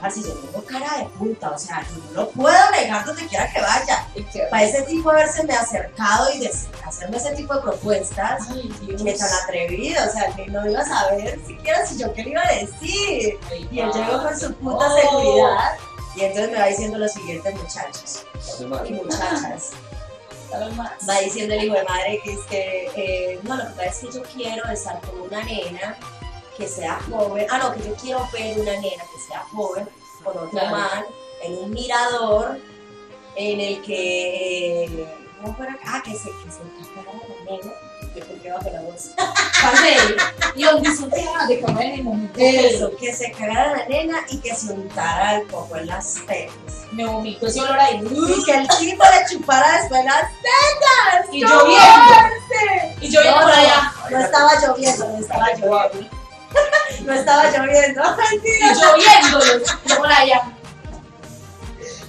así 0.01 0.23
yo 0.23 0.33
tengo 0.33 0.63
cara 0.65 0.97
de 0.99 1.05
puta, 1.17 1.49
o 1.51 1.57
sea, 1.57 1.81
yo 1.89 1.97
no 2.13 2.21
lo 2.21 2.29
puedo 2.31 2.71
negar 2.71 3.05
donde 3.05 3.25
quiera 3.27 3.51
que 3.51 3.61
vaya. 3.61 4.07
Para 4.49 4.63
ese 4.63 4.81
tipo 4.83 5.09
haberse 5.09 5.43
me 5.43 5.53
acercado 5.55 6.31
y 6.33 6.39
de- 6.39 6.51
hacerme 6.85 7.17
ese 7.17 7.31
tipo 7.31 7.53
de 7.55 7.61
propuestas, 7.61 8.47
que 8.47 9.13
tan 9.13 9.29
atrevido, 9.43 10.03
o 10.07 10.11
sea, 10.11 10.27
que 10.35 10.47
no 10.47 10.69
iba 10.69 10.81
a 10.81 10.85
saber 10.87 11.39
siquiera 11.45 11.85
si 11.85 11.97
yo 11.97 12.13
qué 12.13 12.23
le 12.23 12.29
iba 12.31 12.41
a 12.43 12.53
decir. 12.53 13.39
Ay, 13.51 13.67
Y 13.71 13.79
él 13.79 13.91
llegó 13.93 14.23
con 14.23 14.39
su 14.39 14.53
puta 14.55 14.87
seguridad. 15.01 15.77
Y 16.15 16.21
entonces 16.23 16.51
me 16.51 16.59
va 16.59 16.65
diciendo 16.67 16.97
lo 16.97 17.07
siguiente, 17.07 17.51
muchachos 17.51 18.25
y 18.59 18.93
muchachas. 18.93 19.69
Va 21.09 21.19
diciendo 21.19 21.53
el 21.53 21.65
hijo 21.65 21.75
de 21.75 21.83
madre 21.83 22.21
que 22.23 22.33
es 22.33 22.39
que, 22.49 22.91
eh, 22.95 23.39
no, 23.43 23.55
lo 23.57 23.63
que 23.65 23.69
pasa 23.71 23.83
es 23.89 23.97
que 23.97 24.11
yo 24.13 24.23
quiero 24.23 24.65
estar 24.69 24.99
con 25.01 25.21
una 25.21 25.43
nena 25.43 25.95
que 26.57 26.67
sea 26.67 26.99
joven. 27.09 27.45
Ah, 27.49 27.57
no, 27.59 27.73
que 27.73 27.87
yo 27.87 27.95
quiero 27.95 28.27
ver 28.33 28.59
una 28.59 28.71
nena 28.73 29.03
que 29.13 29.19
sea 29.27 29.41
joven 29.53 29.87
con 30.23 30.37
otro 30.37 30.49
Claro. 30.49 30.71
man 30.71 31.05
en 31.43 31.57
un 31.59 31.69
mirador 31.71 32.57
en 33.35 33.59
el 33.59 33.81
que. 33.83 35.07
¿Cómo 35.41 35.55
fuera? 35.55 35.77
Ah, 35.85 36.01
que 36.03 36.11
se, 36.13 36.23
que 36.29 36.51
se 36.51 36.61
encargara 36.89 37.19
la 37.27 37.51
nena. 37.51 37.71
Yo 38.43 38.53
bajo 38.55 38.69
la 38.71 38.81
voz. 38.81 39.11
Y 40.55 40.63
donde 40.63 40.89
disfruté 40.89 41.23
de 41.47 41.61
comer 41.61 41.99
en. 41.99 42.31
Eso, 42.35 42.95
que 42.95 43.13
se 43.13 43.31
cagara 43.31 43.77
la 43.77 43.85
nena 43.85 44.19
y 44.29 44.39
que 44.39 44.55
se 44.55 44.71
untara 44.73 45.35
el 45.37 45.47
poco 45.47 45.75
en 45.75 45.85
las 45.87 46.15
tetas. 46.25 46.55
Me 46.91 47.05
vomito 47.05 47.45
ese 47.45 47.61
olor 47.61 47.79
ahí. 47.79 48.01
Y 48.03 48.43
que 48.43 48.55
el 48.55 48.67
tipo 48.67 49.03
le 49.03 49.29
chupara 49.29 49.81
después 49.81 50.03
las 50.05 50.31
tetas. 50.41 51.31
Y 51.33 51.41
¡No 51.41 51.49
lloviendo. 51.49 53.01
Y 53.01 53.09
yo 53.09 53.21
viendo 53.21 53.39
No, 53.41 53.47
por 53.47 53.55
allá. 53.55 53.93
No 54.09 54.19
estaba 54.19 54.51
lloviendo, 54.61 55.07
no 55.09 55.17
estaba 55.19 55.47
lloviendo. 55.53 56.16
No 57.05 57.13
estaba 57.13 57.49
lloviendo, 57.51 58.01
mentira. 58.31 58.73
Yo 59.85 59.97
por 59.97 60.11
allá. 60.11 60.41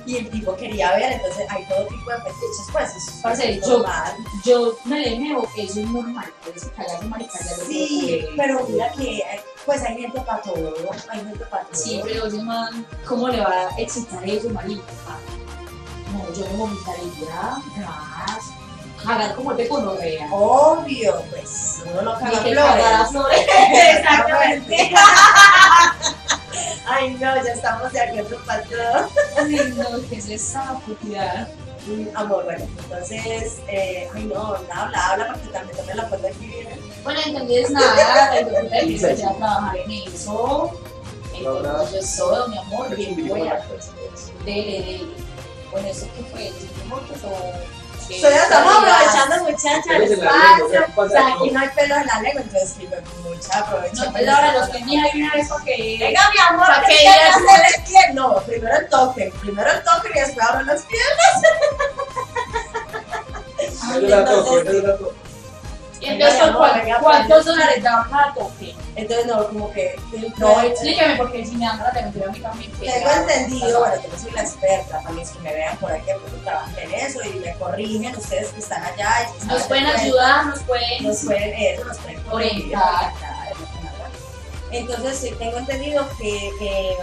Y 0.07 0.17
el 0.17 0.31
tipo 0.31 0.57
quería 0.57 0.93
ver, 0.97 1.13
entonces 1.13 1.45
hay 1.51 1.67
todo 1.69 1.87
tipo 1.87 2.11
de 2.11 2.17
fetiches, 2.17 2.67
pues 2.73 2.89
eso 2.89 2.97
es 3.11 3.17
Parce, 3.23 3.61
yo- 3.61 3.69
normal. 3.79 4.15
Yo 4.43 4.79
me 4.87 5.01
le 5.01 5.19
meo, 5.21 5.47
eso 5.57 5.81
es 5.81 5.87
normal. 5.87 6.33
Cagazo 6.75 7.03
marica 7.09 7.39
ya 7.45 7.57
lo 7.59 7.65
Sí, 7.67 8.25
pero 8.35 8.67
mira 8.67 8.91
que 8.93 9.23
pues 9.67 9.83
hay 9.83 10.01
gente 10.01 10.19
para 10.23 10.41
todo, 10.41 10.75
hay 11.11 11.19
gente 11.21 11.45
para 11.45 11.65
todo. 11.65 11.75
Sí, 11.75 12.01
pero 12.03 12.27
ese 12.27 12.43
man, 12.43 12.87
¿cómo 13.07 13.29
le 13.29 13.41
va 13.41 13.69
a 13.69 13.79
excitar 13.79 14.27
eso, 14.27 14.49
marica? 14.49 14.83
No, 16.11 16.33
yo 16.35 16.47
me 16.53 16.57
vomitaría. 16.57 17.63
Gas. 17.77 18.45
Cagar 19.05 19.35
como 19.35 19.55
te 19.55 19.69
conorrea. 19.69 20.29
Obvio, 20.33 21.23
pues 21.31 21.83
uno 21.91 22.03
no 22.03 22.19
caga 22.19 22.43
que 22.43 22.55
flores. 23.11 23.47
Exactamente. 23.97 24.91
Ay, 26.87 27.11
no, 27.15 27.45
ya 27.45 27.53
estamos 27.53 27.93
de 27.93 28.01
acuerdo 28.01 28.39
para 28.47 28.63
todo. 28.63 29.09
Ay, 29.39 29.75
no, 29.77 30.09
¿qué 30.09 30.17
es 30.17 30.29
esa 30.29 30.75
puteada? 30.87 31.49
Mm, 31.87 32.07
Amor, 32.17 32.45
bueno, 32.45 32.65
entonces, 32.79 33.61
eh, 33.69 34.11
ay 34.15 34.25
no, 34.25 34.57
habla, 34.73 35.07
habla 35.11 35.29
porque 35.33 35.49
también 35.49 35.77
no 35.79 35.85
me 35.85 35.95
la 35.95 36.09
puedo 36.09 36.27
escribir. 36.27 36.69
Bueno, 37.05 37.21
entonces 37.25 37.71
nada, 37.71 38.41
yo 38.41 38.49
empecé 38.73 39.25
a 39.25 39.35
trabajar 39.37 39.77
en 39.77 39.91
eso. 39.93 40.73
Entonces 41.35 42.17
todo, 42.17 42.49
mi 42.49 42.59
amor, 42.59 42.95
bien 42.97 43.29
buena. 43.29 43.61
pues, 43.69 43.91
Dele, 44.45 44.83
dele. 44.83 45.07
Bueno, 45.71 45.89
¿eso 45.89 46.07
qué 46.17 46.23
fue? 46.25 46.43
¿Hicimos 46.49 47.01
o...? 47.25 47.53
qué? 47.53 47.78
Solo 48.09 48.37
estamos 48.37 48.75
aprovechando, 48.75 49.45
muchacha, 49.45 49.97
el 49.97 50.03
espacio. 50.13 50.71
¿qué 50.71 50.79
pasa 50.79 51.03
O 51.03 51.09
sea, 51.09 51.35
aquí 51.35 51.51
no 51.51 51.61
hay 51.61 51.69
pelos 51.69 51.99
en 51.99 52.07
la 52.07 52.21
lengua, 52.23 52.43
entonces 52.43 52.75
sí, 52.77 52.89
pues, 52.89 53.03
mucha 53.23 53.59
aprovecha. 53.59 53.95
No, 53.95 54.05
entonces 54.05 54.29
ahora 54.29 54.53
los 54.55 54.81
ni 54.87 54.99
hay 54.99 55.21
una 55.21 55.35
vez 55.35 55.49
porque... 55.49 55.97
Venga, 56.01 56.31
mi 56.33 56.41
amor, 56.49 56.67
que 56.87 57.05
ya 57.05 57.35
se 57.35 57.41
le 57.41 57.85
quiere. 57.85 58.15
No, 58.15 58.37
primero 58.47 58.77
el 58.77 58.89
toque, 58.89 59.33
primero 59.41 59.71
el 59.71 59.83
toque 59.85 60.09
y 60.15 60.21
después 60.21 60.47
abro 60.47 60.65
las 60.65 60.83
piernas. 60.83 61.43
Yo 63.95 64.01
la 64.09 64.25
toco, 64.25 64.63
yo 64.65 64.73
la 64.73 64.97
toco. 64.97 65.28
Y 66.01 66.07
entonces, 66.07 66.35
Venga, 66.39 66.45
mi 66.45 66.51
amor, 66.51 66.59
¿cuál- 66.71 66.81
venga, 66.85 66.99
¿cuántos 67.01 67.45
dólares 67.45 67.83
daban 67.83 68.11
cada 68.11 68.35
toque? 68.35 68.75
Entonces, 68.95 69.27
no, 69.27 69.49
como 69.49 69.73
que. 69.73 69.97
No, 70.39 70.61
explíqueme 70.63 71.17
porque 71.17 71.45
si 71.45 71.57
me 71.57 71.67
dan 71.67 71.79
la 71.79 71.89
atención 71.89 72.29
a 72.29 72.33
mí 72.33 72.41
también. 72.41 72.73
que 72.73 72.87
Tengo 72.91 73.11
entendido, 73.11 73.81
bueno, 73.81 74.03
yo 74.03 74.09
no 74.09 74.19
soy 74.19 74.31
la 74.33 74.43
experta, 74.43 75.01
para 75.01 75.15
los 75.15 75.29
que 75.31 75.39
me 75.41 75.55
vean 75.55 75.77
por 75.79 75.91
aquí, 75.93 76.11
porque 76.23 76.37
trabajan 76.45 76.79
en 76.79 76.95
eso 76.95 77.19
y 77.25 77.39
me 77.41 77.53
corrigen, 77.57 78.17
ustedes 78.17 78.49
que 78.51 78.61
están 78.61 78.83
allá. 78.85 79.29
y 79.37 79.39
que 79.41 79.47
Nos 79.47 79.63
pueden 79.65 79.87
ayudar, 79.87 80.47
nos 80.47 80.61
pueden... 80.61 81.03
nos 81.05 81.17
pueden, 81.25 81.55
eso, 81.55 81.85
nos 81.85 81.99
pueden 81.99 82.23
Orientar. 82.31 83.13
que. 84.71 84.79
Entonces, 84.79 85.19
sí, 85.19 85.35
tengo 85.39 85.57
entendido 85.59 86.07
que 86.19 86.49
eh, 86.61 86.97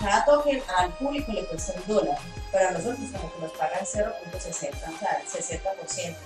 cada 0.00 0.24
token 0.24 0.62
al 0.76 0.90
público 0.94 1.32
le 1.32 1.44
cuesta 1.46 1.72
un 1.76 1.94
dólar, 1.94 2.18
pero 2.52 2.68
a 2.68 2.72
nosotros 2.72 2.98
como 3.12 3.32
que 3.32 3.40
nos 3.40 3.52
pagan 3.52 3.80
0.60, 3.84 4.94
o 4.94 4.98
sea, 4.98 5.18
el 5.18 5.26
60%. 5.26 6.16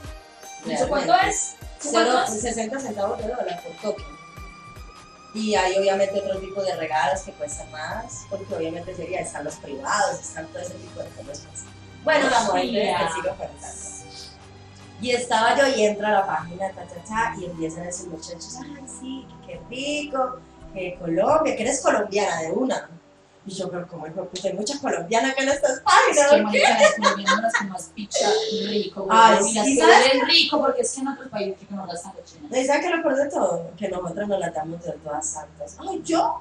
¿Eso 0.68 0.88
cuánto 0.88 1.14
es? 1.14 1.56
¿Eso 1.80 1.90
Cero- 1.90 2.10
cuánto 2.12 2.32
es? 2.32 2.40
60 2.40 2.80
centavos 2.80 3.18
de 3.18 3.28
dólar 3.28 3.62
por 3.62 3.72
token. 3.82 4.14
Y 5.34 5.54
hay 5.56 5.76
obviamente 5.76 6.20
otro 6.20 6.38
tipo 6.38 6.62
de 6.62 6.76
regalos 6.76 7.22
que 7.22 7.32
cuestan 7.32 7.70
más, 7.72 8.24
porque 8.30 8.54
obviamente 8.54 8.94
sería, 8.94 9.20
están 9.20 9.44
los 9.44 9.56
privados, 9.56 10.20
están 10.20 10.46
todo 10.48 10.60
ese 10.62 10.74
tipo 10.74 11.00
de 11.02 11.08
cosas. 11.10 11.64
Bueno, 12.04 12.30
la 12.30 12.38
amor, 12.40 12.58
entonces. 12.60 14.30
Y 15.00 15.10
estaba 15.10 15.56
yo 15.58 15.66
y 15.76 15.84
entro 15.84 16.06
a 16.06 16.10
la 16.10 16.26
página, 16.26 16.70
ta, 16.70 16.84
ta, 16.84 17.02
ta, 17.04 17.34
y 17.38 17.46
empiezan 17.46 17.82
a 17.82 17.86
decir 17.86 18.08
muchachos, 18.08 18.56
ay, 18.62 18.84
sí, 19.00 19.26
qué 19.44 19.60
rico, 19.68 20.38
que 20.72 20.96
Colombia, 21.00 21.56
que 21.56 21.62
eres 21.62 21.82
colombiana 21.82 22.42
de 22.42 22.52
una. 22.52 22.88
Y 23.46 23.52
yo, 23.52 23.70
pero 23.70 23.86
como 23.86 24.06
hijo, 24.06 24.24
pues 24.24 24.44
hay 24.44 24.54
muchas 24.54 24.78
colombianas 24.78 25.32
acá 25.32 25.42
en 25.42 25.48
estas 25.50 25.72
Es 25.72 25.80
páginas, 25.80 26.16
que 26.16 26.28
¿por 26.28 26.36
qué? 26.36 26.42
marica, 26.62 26.80
las 26.80 26.94
colombianas 26.94 27.42
las 27.42 27.52
que 27.52 27.64
más 27.64 27.82
pichos 27.94 28.18
sea, 28.18 28.68
rico, 28.70 29.06
Ay. 29.10 29.36
Y 29.50 29.54
las 29.54 29.66
sí, 29.66 29.74
que 29.74 29.80
¿sabes 29.82 29.96
huelen 30.06 30.26
rico, 30.26 30.60
porque 30.60 30.80
es 30.80 30.92
que 30.94 31.00
en 31.00 31.08
otros 31.08 31.28
países 31.28 31.68
que 31.68 31.74
no 31.74 31.86
gastan 31.86 32.12
cochinas. 32.12 32.50
¿Y 32.58 32.64
sabes 32.66 32.80
qué 32.82 32.88
es 32.90 32.96
lo 32.96 33.02
peor 33.02 33.16
de 33.16 33.28
todo? 33.30 33.70
Que 33.76 33.88
nosotros 33.90 34.28
nos 34.28 34.40
las 34.40 34.54
damos 34.54 34.82
de 34.82 34.92
todas 34.92 35.26
santas. 35.26 35.76
Ay, 35.78 36.02
yo. 36.04 36.40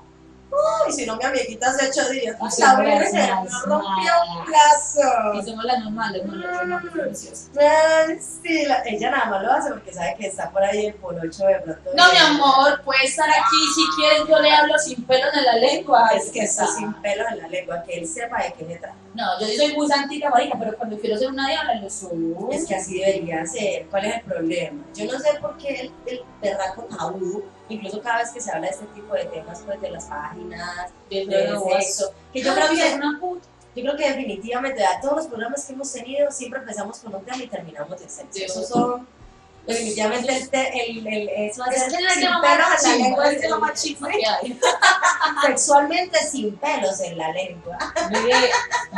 Ay, 0.86 0.92
si 0.92 1.06
no, 1.06 1.16
mi 1.18 1.24
amiguita 1.24 1.70
hace 1.70 1.90
ocho 1.90 2.10
días. 2.10 2.36
Somos 2.38 2.60
la 2.60 2.76
virgen, 2.76 3.30
no 3.46 3.62
rompió 3.66 4.12
un 4.38 4.46
plazo. 4.46 5.34
Y 5.34 5.44
somos 5.44 5.66
las 5.66 5.80
normales, 5.84 6.26
no. 6.26 6.34
Ay, 7.60 8.20
sí, 8.20 8.66
la- 8.66 8.84
ella 8.86 9.12
nada 9.12 9.26
más 9.26 9.44
lo 9.44 9.52
hace 9.54 9.70
porque 9.72 9.94
sabe 9.94 10.16
que 10.18 10.28
está 10.28 10.50
por 10.52 10.64
ahí 10.64 10.88
el 10.88 10.94
polocho 10.96 11.46
de 11.46 11.56
pronto. 11.60 11.90
No, 11.96 12.12
mi 12.12 12.18
amor, 12.18 12.82
puede 12.84 13.04
estar 13.06 13.30
aquí 13.30 13.58
si 13.76 13.82
quieres, 14.02 14.28
yo 14.28 14.40
le 14.40 14.52
hablo 14.52 14.78
sin 14.78 15.04
pelos 15.06 15.30
en 15.36 15.46
la 15.46 15.56
lengua. 15.56 16.10
Es 16.16 16.32
que 16.32 16.42
está 16.42 16.68
sin 16.68 16.94
pelos 17.02 17.28
en 17.32 17.38
la 17.40 17.48
lengua, 17.48 17.84
que 17.84 17.94
él 18.00 18.08
sepa 18.08 18.44
de 18.44 18.54
qué 18.54 18.66
se 18.66 18.76
trata. 18.80 18.96
No, 19.16 19.40
yo 19.40 19.46
soy 19.48 19.76
muy 19.76 19.88
santica, 19.88 20.30
marica, 20.32 20.58
pero 20.58 20.76
cuando 20.76 20.98
quiero 20.98 21.18
ser 21.20 21.30
una 21.30 21.48
diabla 21.48 21.76
lo 21.76 21.90
soy. 21.90 22.36
Es 22.52 22.66
que 22.66 22.76
así 22.76 22.98
debería 23.00 23.46
ser. 23.46 23.86
¿Cuál 23.88 24.06
es 24.06 24.16
el 24.16 24.22
problema? 24.22 24.84
Yo 24.96 25.06
no 25.06 25.20
sé 25.20 25.36
por 25.40 25.56
qué 25.58 25.82
el, 25.82 25.92
el 26.08 26.23
incluso 27.70 28.02
cada 28.02 28.20
vez 28.20 28.32
que 28.32 28.42
se 28.42 28.52
habla 28.52 28.68
de 28.68 28.74
este 28.74 28.86
tipo 28.88 29.14
de 29.14 29.26
temas, 29.26 29.62
pues 29.66 29.82
de 29.82 29.92
las 29.92 30.06
páginas, 30.06 30.92
de 31.10 31.26
de 31.26 31.48
nuevo, 31.48 31.70
sexo, 31.80 32.14
que 32.32 32.42
yo 32.42 32.52
Ay, 32.52 32.76
creo 32.76 32.90
que 32.90 32.96
una 32.96 33.20
puta. 33.20 33.48
Yo 33.76 33.82
creo 33.82 33.98
que 33.98 34.08
definitivamente 34.08 34.86
a 34.86 35.02
todos 35.02 35.18
los 35.18 35.28
programas 35.28 35.66
que 35.66 35.74
hemos 35.74 35.92
tenido 35.92 36.32
siempre 36.32 36.60
empezamos 36.60 37.00
con 37.00 37.16
un 37.16 37.26
tema 37.26 37.44
y 37.44 37.48
terminamos 37.48 38.00
de 38.00 38.08
sexo. 38.08 38.64
Son 38.64 39.08
definitivamente 39.68 40.36
el, 40.36 40.50
te- 40.50 40.92
el, 40.92 41.08
el, 41.08 41.30
eso 41.30 41.64
Es 41.72 41.84
es 41.84 41.94
que 41.94 42.04
es 42.04 42.14
sin 42.14 42.30
pelos 42.42 42.84
en 42.86 42.92
la 42.92 42.98
lengua, 43.08 43.32
es 43.32 43.50
la 43.50 43.58
más 43.58 43.82
chimba 43.82 44.10
que 44.10 44.26
hay. 44.26 44.60
sexualmente 45.48 46.20
sin 46.28 46.56
pelos 46.58 47.00
en 47.02 47.18
la 47.18 47.32
lengua. 47.32 47.78
Ve, 48.12 48.50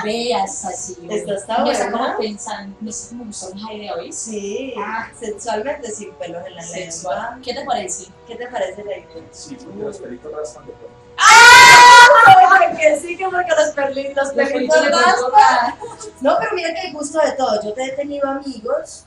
veas 0.03 0.65
así. 0.65 0.97
Esto 1.09 1.33
está 1.35 1.59
Me 1.59 1.91
como 1.91 2.17
pensando, 2.17 2.75
me 2.81 2.89
está 2.89 3.09
como 3.09 3.25
gustando 3.25 3.67
la 3.67 3.73
idea, 3.73 3.93
¿oís? 3.95 4.15
Sí, 4.15 4.73
Ah. 4.77 5.07
sexualmente 5.19 5.91
sin 5.91 6.11
pelos 6.15 6.45
en 6.45 6.55
la 6.55 6.61
lengua. 6.61 6.77
Sexual. 6.77 7.41
¿Qué 7.43 7.53
te 7.53 7.65
parece? 7.65 8.05
¿Qué 8.27 8.35
te 8.35 8.47
parece 8.47 8.83
la 8.83 8.97
idea? 8.97 9.07
Sí, 9.31 9.55
porque 9.63 9.79
los 9.83 9.97
peritos 9.97 10.31
raspan 10.33 10.65
de 10.65 10.71
pronto. 10.73 10.95
¡Ah! 11.17 12.75
Que 12.77 12.99
sí, 12.99 13.15
que 13.15 13.23
porque 13.25 13.51
los, 13.51 13.73
perli- 13.75 14.13
los 14.13 14.29
pelitos 14.33 14.77
pelitos 14.77 14.91
raspan. 14.91 15.75
No, 16.21 16.37
pero 16.39 16.51
mira 16.55 16.73
que 16.73 16.79
hay 16.81 16.91
gusto 16.93 17.19
de 17.19 17.31
todo. 17.33 17.61
Yo 17.63 17.73
te 17.73 17.83
he 17.85 17.91
tenido 17.91 18.27
amigos 18.29 19.05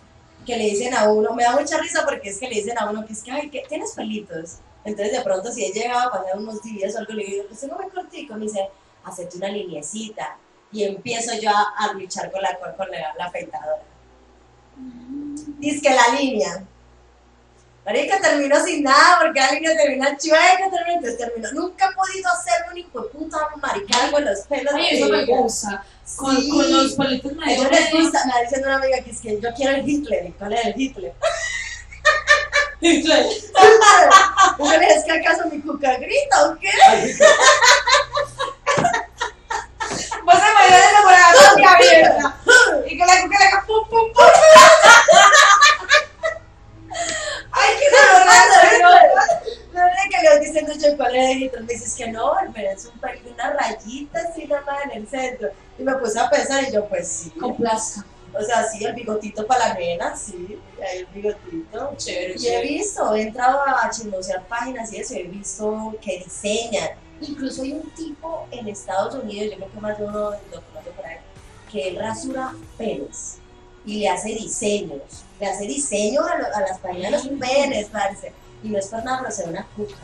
que 0.49 0.57
le 0.57 0.65
dicen 0.65 0.95
a 0.95 1.11
uno, 1.11 1.35
me 1.35 1.43
da 1.45 1.53
mucha 1.53 1.77
risa 1.77 2.07
porque 2.07 2.31
es 2.31 2.39
que 2.39 2.49
le 2.49 2.55
dicen 2.55 2.79
a 2.79 2.89
uno 2.89 3.05
que 3.05 3.13
es 3.13 3.23
que, 3.23 3.31
ay, 3.31 3.51
que 3.51 3.67
tienes 3.69 3.93
pelitos. 3.93 4.57
Entonces 4.83 5.13
de 5.13 5.21
pronto 5.21 5.53
si 5.53 5.63
he 5.63 5.73
llegado 5.73 6.09
a 6.09 6.11
pasar 6.11 6.39
unos 6.39 6.63
días 6.63 6.95
o 6.95 7.01
algo, 7.01 7.13
le 7.13 7.25
digo, 7.25 7.45
pues 7.49 7.61
tengo 7.61 7.77
muy 7.77 7.91
cortico, 7.91 8.33
me 8.33 8.47
dice, 8.47 8.67
hacete 9.05 9.37
una 9.37 9.51
liniecita. 9.51 10.39
Y 10.73 10.85
empiezo 10.85 11.39
yo 11.39 11.51
a, 11.51 11.75
a 11.77 11.93
luchar 11.93 12.33
con 12.33 12.41
la, 12.41 12.59
con 12.59 12.91
la, 12.91 13.15
la 13.19 13.27
afeitadora. 13.27 13.83
Dice 15.59 15.83
que 15.83 15.91
la 15.91 16.19
línea. 16.19 16.65
Marica 17.89 18.21
terminó 18.21 18.63
sin 18.63 18.83
nada 18.85 19.19
porque 19.23 19.41
la 19.41 19.51
línea 19.53 19.75
termina 19.75 20.15
chueca, 20.19 20.59
entonces 20.63 21.17
terminó. 21.17 21.51
Nunca 21.53 21.89
he 21.89 21.95
podido 21.95 22.29
hacerme 22.31 22.73
un 22.73 22.77
hijo 22.79 23.01
de 23.01 23.09
puta 23.09 23.39
marica 23.63 24.11
con 24.11 24.23
los 24.27 24.41
pelos. 24.41 24.75
Ay, 24.77 24.89
eso 24.99 25.09
me 25.09 25.25
gusta. 25.25 25.83
Con, 26.17 26.37
Sí. 26.37 26.51
con 26.51 26.71
los 26.71 26.93
palitos 26.93 27.33
ellos 27.47 27.65
me 27.65 27.71
les 27.81 27.91
gusta, 27.91 28.21
me 28.27 28.43
dice 28.45 28.61
una 28.63 28.75
amiga 28.77 28.99
que 29.03 29.11
es 29.11 29.21
que 29.23 29.41
yo 29.41 29.49
quiero 29.57 29.77
el 29.77 29.89
Hitler. 29.89 30.27
¿Y 30.27 30.33
cuál 30.33 30.53
es 30.53 30.67
el 30.67 30.75
Hitler? 30.77 31.15
Hitler. 32.83 33.27
Mujer, 34.59 34.83
¿es 34.83 35.05
que 35.05 35.13
acaso 35.13 35.47
mi 35.51 35.59
cuca 35.63 35.97
grita 35.97 36.45
o 36.47 36.59
qué? 36.59 36.71
Vos 40.25 40.35
se 40.35 40.41
me 40.45 40.67
dio 40.69 40.79
la 40.85 41.01
boca 41.57 41.73
abierta. 41.73 42.37
Y 42.87 42.99
que 42.99 43.07
la 43.07 43.23
cuca 43.23 43.39
le 43.39 43.45
haga 43.47 43.65
pum, 43.67 43.89
pum, 43.89 44.13
pum. 44.13 44.25
¡Ay, 47.51 47.75
qué 47.81 47.87
doloroso! 47.91 48.59
No 49.73 49.81
es 49.87 50.08
que 50.19 50.29
le 50.29 50.37
voy 50.37 50.47
diciendo 50.47 50.73
yo 50.75 50.97
cuál 50.97 51.17
es 51.17 51.31
el 51.31 51.43
Hitler. 51.43 51.63
Me 51.65 51.73
dices 51.73 51.95
que 51.95 52.09
no, 52.11 52.33
pero 52.55 52.71
es 52.71 52.85
un 52.87 52.93
una 53.33 53.53
rayita 53.53 54.21
así 54.29 54.47
nada 54.47 54.63
más 54.63 54.85
en 54.85 54.91
el 55.03 55.09
centro. 55.09 55.49
Y 55.79 55.83
me 55.83 55.95
puse 55.97 56.19
a 56.19 56.29
pensar 56.29 56.65
y 56.69 56.73
yo, 56.73 56.85
pues 56.87 57.09
sí. 57.09 57.31
Con 57.31 57.57
plasca. 57.57 58.05
O 58.39 58.43
sea, 58.43 58.63
sí, 58.69 58.85
el 58.85 58.93
bigotito 58.95 59.47
para 59.47 59.69
la 59.69 59.75
nena, 59.75 60.15
sí. 60.17 60.59
El 60.95 61.07
bigotito. 61.07 61.95
Chévere, 61.97 62.35
Y 62.39 62.47
he 62.49 62.63
visto, 62.63 63.15
he 63.15 63.23
entrado 63.23 63.61
a 63.67 63.89
chismosear 63.91 64.47
páginas 64.47 64.93
y 64.93 64.99
eso, 64.99 65.15
he 65.15 65.23
visto 65.25 65.95
que 66.03 66.19
diseñan. 66.19 66.91
Incluso 67.21 67.63
hay 67.63 67.73
un 67.73 67.91
tipo 67.91 68.47
en 68.53 68.69
Estados 68.69 69.15
Unidos, 69.17 69.51
yo 69.53 69.57
creo 69.57 69.73
que 69.73 69.81
más 69.81 69.99
de 69.99 70.05
uno 70.05 70.31
lo 70.31 70.37
conoce 70.63 70.91
por 70.95 71.05
ahí, 71.07 71.17
que 71.73 71.89
él 71.89 71.97
rasura 71.99 72.53
pelos 72.77 73.37
y 73.85 74.01
le 74.01 74.09
hace 74.09 74.29
diseños. 74.29 75.01
Le 75.41 75.47
hace 75.47 75.65
diseños 75.67 76.25
a, 76.31 76.37
lo- 76.37 76.55
a 76.55 76.61
las 76.61 76.79
páginas 76.79 77.25
de 77.25 77.31
los 77.31 77.41
penes, 77.41 77.87
parce. 77.89 78.33
Y 78.63 78.69
no 78.71 78.79
es 78.79 78.87
por 78.89 79.05
nada, 79.05 79.19
pero 79.21 79.31
se 79.35 79.45
ve 79.45 79.51
una 79.51 79.67
cuca. 79.77 79.95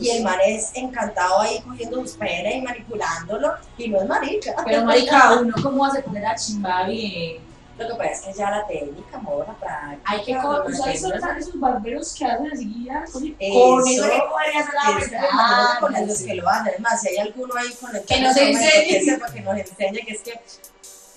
Y 0.00 0.10
el 0.10 0.22
man 0.24 0.38
es 0.44 0.70
encantado 0.74 1.40
ahí 1.40 1.60
cogiendo 1.60 2.00
sus 2.02 2.12
penes 2.12 2.56
y 2.56 2.60
manipulándolo. 2.62 3.54
Y 3.78 3.88
no 3.88 4.00
es 4.00 4.08
marica. 4.08 4.56
Pero 4.64 4.84
marica, 4.86 5.38
uno 5.40 5.54
cómo 5.62 5.84
hace 5.84 6.02
poner 6.02 6.26
a 6.26 6.34
chimba 6.34 6.84
bien. 6.84 7.48
Lo 7.78 7.86
que 7.88 7.94
pasa 7.94 8.10
es 8.12 8.20
que 8.20 8.32
ya 8.34 8.50
la 8.50 8.66
técnica, 8.66 9.16
amor, 9.16 9.46
la 9.48 9.54
práctica. 9.54 10.02
Hay 10.04 10.22
que 10.22 10.34
la 10.34 10.42
co- 10.42 10.62
¿Tú 10.64 10.72
sabes 10.74 11.02
esos 11.02 11.58
barberos 11.58 12.14
que 12.14 12.24
hacen 12.26 12.50
así? 12.52 12.88
Con 13.10 13.24
Eso. 13.38 14.02
que 14.02 14.58
hacer 14.58 14.74
la 14.74 14.98
Exacto, 14.98 15.80
con 15.80 16.06
los 16.06 16.22
que 16.22 16.34
lo 16.34 16.48
hacen. 16.50 16.68
Además, 16.74 17.00
si 17.00 17.08
hay 17.08 17.16
alguno 17.18 17.54
ahí 17.56 17.72
con 17.80 17.96
el 17.96 18.04
Que 18.04 18.20
nos 18.20 18.36
enseñe. 18.36 19.00
Que 19.32 19.40
nos 19.40 19.56
enseñe, 19.56 20.04
que 20.06 20.12
es 20.12 20.20
que 20.20 20.40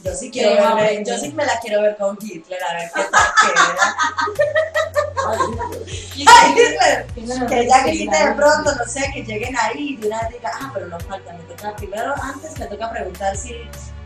yo 0.04 0.14
sí 0.16 0.30
quiero 0.30 0.62
va 0.62 0.72
a 0.72 0.76
ver, 0.76 0.86
aprender. 0.86 1.16
yo 1.16 1.20
sí 1.22 1.32
me 1.32 1.46
la 1.46 1.60
quiero 1.60 1.82
ver 1.82 1.96
con 1.98 2.18
Hitler, 2.22 2.60
a 2.64 2.74
ver 2.74 2.92
qué 2.94 3.04
tal 3.04 3.28
queda. 3.42 3.96
¡Ay, 6.28 6.52
Hitler! 6.52 7.48
Que 7.48 7.68
ya 7.68 7.84
grite 7.84 8.18
de 8.18 8.32
pronto, 8.34 8.76
no 8.76 8.86
sé, 8.86 9.10
que 9.14 9.24
lleguen 9.24 9.56
ahí 9.58 9.92
y 9.92 9.98
de 9.98 10.08
una 10.08 10.22
vez 10.24 10.32
diga, 10.34 10.52
ah, 10.54 10.72
pero 10.74 10.88
no 10.88 11.00
falta, 11.00 11.34
me 11.34 11.44
toca 11.44 11.76
primero, 11.76 12.14
antes 12.22 12.60
me 12.60 12.66
toca 12.66 12.92
preguntar 12.92 13.38
si 13.38 13.56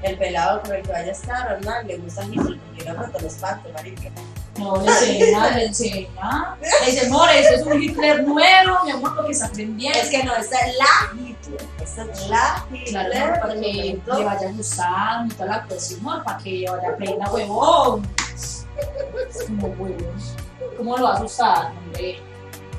el 0.03 0.17
pelado 0.17 0.61
con 0.61 0.75
el 0.75 0.83
que 0.83 0.91
vaya 0.91 1.09
a 1.09 1.11
estar 1.11 1.53
o 1.53 1.59
no, 1.61 1.81
le 1.81 1.97
gusta 1.97 2.23
Hitler, 2.25 2.59
porque 2.59 2.83
de 2.83 2.93
pronto 2.93 3.19
lo 3.19 3.27
espanto, 3.27 3.69
marica. 3.73 4.11
No, 4.57 4.81
le 4.81 4.91
enseña, 4.91 5.49
le 5.51 5.65
enseña. 5.65 6.57
Le 6.61 6.91
dice, 6.91 7.05
amor, 7.07 7.29
esto 7.29 7.55
es 7.55 7.61
un 7.61 7.81
Hitler 7.81 8.23
nuevo, 8.23 8.83
mi 8.85 8.91
amor, 8.91 9.15
porque 9.15 9.31
está 9.31 9.47
aprendiendo. 9.47 9.99
Es 9.99 10.09
que 10.09 10.23
no, 10.23 10.35
esta 10.35 10.57
es 10.59 10.75
la 10.77 11.13
Esta 11.81 12.03
es 12.03 12.27
la 12.29 12.65
Claro, 12.67 12.75
Hitler, 12.75 13.39
para 13.41 13.53
que 13.53 13.59
le 14.05 14.23
vaya 14.25 14.51
gustando 14.51 15.33
y 15.33 15.37
toda 15.37 15.49
la 15.49 15.67
amor, 15.99 16.23
para 16.23 16.37
que 16.39 16.65
vaya 16.69 16.89
aprenda 16.89 17.31
huevón. 17.31 18.07
Como 19.47 19.67
huevos. 19.67 20.35
¿Cómo 20.77 20.97
lo 20.97 21.03
va 21.05 21.11
a 21.13 21.15
asustar, 21.15 21.71
hombre? 21.77 22.19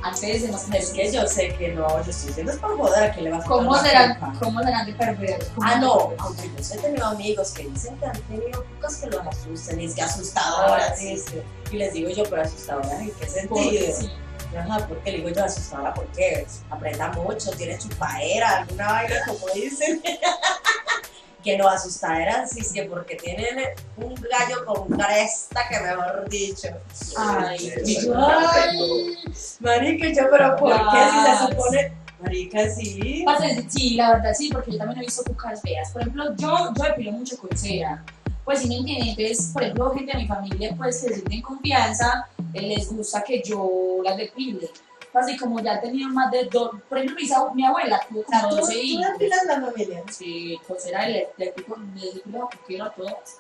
Antes 0.01 0.43
de 0.43 0.49
no 0.49 0.57
Es 0.75 0.91
que 0.91 1.11
yo 1.13 1.27
sé 1.27 1.55
que 1.57 1.73
no, 1.75 1.89
yo 2.05 2.11
estoy 2.11 2.29
diciendo 2.29 2.53
es 2.53 2.59
por 2.59 2.77
joder 2.79 3.11
a 3.11 3.13
que 3.13 3.23
le 3.23 3.31
va 3.33 3.39
a 3.39 3.43
¿Cómo 3.43 3.75
serán. 3.79 4.17
¿Cómo 4.39 4.63
serán 4.63 4.87
de 4.87 4.93
perversos? 4.93 5.49
¿Cómo 5.57 5.67
Ah, 5.69 5.75
no, 5.81 6.13
aunque 6.19 6.49
yo 6.57 6.63
sí 6.63 6.75
he 6.75 6.79
tenido 6.79 7.05
amigos 7.07 7.51
que 7.51 7.65
dicen 7.69 7.97
que 7.99 8.07
han 8.07 8.21
tenido 8.23 8.65
cucas 8.65 8.97
que 8.99 9.07
los 9.09 9.27
asustan, 9.27 9.81
y 9.81 9.87
es 9.87 9.95
que 9.95 10.03
asustadoras, 10.03 10.91
Ah, 10.93 10.95
sí. 10.97 11.09
dice. 11.15 11.43
Y 11.73 11.77
les 11.79 11.93
digo 11.93 12.11
yo, 12.11 12.23
pero 12.31 12.43
asustadoras, 12.43 12.93
¿en 12.93 13.11
qué 13.11 13.27
Porque 13.49 13.71
sentido? 13.91 13.97
sí. 13.99 14.11
Ajá, 14.57 14.87
porque 14.89 15.13
le 15.13 15.19
digo 15.19 15.29
yo 15.31 15.45
asustadora, 15.45 15.95
porque 15.95 16.47
aprenda 16.71 17.09
mucho, 17.13 17.51
tiene 17.51 17.79
chupadera, 17.79 18.59
alguna 18.59 18.93
vaina, 18.93 19.17
como 19.27 19.47
dicen. 19.55 20.03
que 21.43 21.57
no 21.57 21.69
asustadera, 21.69 22.47
sí, 22.47 22.63
sí, 22.63 22.81
porque 22.83 23.15
tienen 23.15 23.59
un 23.97 24.15
gallo 24.15 24.65
con 24.65 24.89
cresta 24.89 25.69
que 25.69 25.81
mejor 25.81 26.29
dicho. 26.29 26.69
Ay, 27.17 27.73
ay. 27.77 29.17
Marica, 29.61 30.09
yo, 30.09 30.31
pero 30.31 30.57
¿por 30.57 30.73
qué 30.73 30.99
si 31.11 31.27
se 31.27 31.47
supone? 31.47 31.93
Marica, 32.21 32.69
sí. 32.71 33.25
Sí, 33.69 33.95
la 33.95 34.15
verdad 34.15 34.35
sí, 34.35 34.51
porque 34.53 34.73
yo 34.73 34.79
también 34.79 35.01
he 35.01 35.05
visto 35.05 35.23
cucas 35.25 35.63
feas. 35.63 35.91
Por 35.93 36.03
ejemplo, 36.03 36.35
yo, 36.37 36.73
yo 36.75 36.85
depilo 36.85 37.13
mucho 37.13 37.39
con 37.39 37.57
cera. 37.57 38.05
Pues 38.49 38.61
sí 38.61 38.69
me 38.69 38.77
entienden, 38.77 39.09
entonces, 39.09 39.51
por 39.53 39.63
ejemplo, 39.63 39.91
gente 39.91 40.11
de 40.11 40.23
mi 40.23 40.27
familia, 40.27 40.75
pues, 40.75 41.03
que 41.03 41.09
se 41.09 41.15
sienten 41.17 41.43
confianza, 41.43 42.27
eh, 42.55 42.63
les 42.63 42.91
gusta 42.91 43.23
que 43.23 43.43
yo 43.43 43.99
las 44.03 44.17
depile. 44.17 44.71
Así 45.13 45.37
como 45.37 45.61
ya 45.61 45.75
he 45.75 45.79
tenido 45.81 46.09
más 46.09 46.31
de 46.31 46.45
dos, 46.45 46.71
por 46.89 46.97
ejemplo, 46.97 47.19
mi, 47.21 47.55
mi 47.57 47.67
abuela 47.67 48.01
tuvo 48.09 48.23
tú, 48.23 48.57
12 48.57 48.73
tú 48.73 48.79
hijos. 48.79 49.07
depilas 49.13 49.45
la 49.45 49.61
familia. 49.61 50.03
Sí, 50.11 50.59
con 50.67 50.81
cera 50.81 51.05
eléctrico, 51.05 51.77
les 51.95 52.15
digo 52.25 52.39
lo 52.39 52.49
que 52.49 52.57
quiero 52.67 52.85
a 52.87 52.91
todas. 52.95 53.37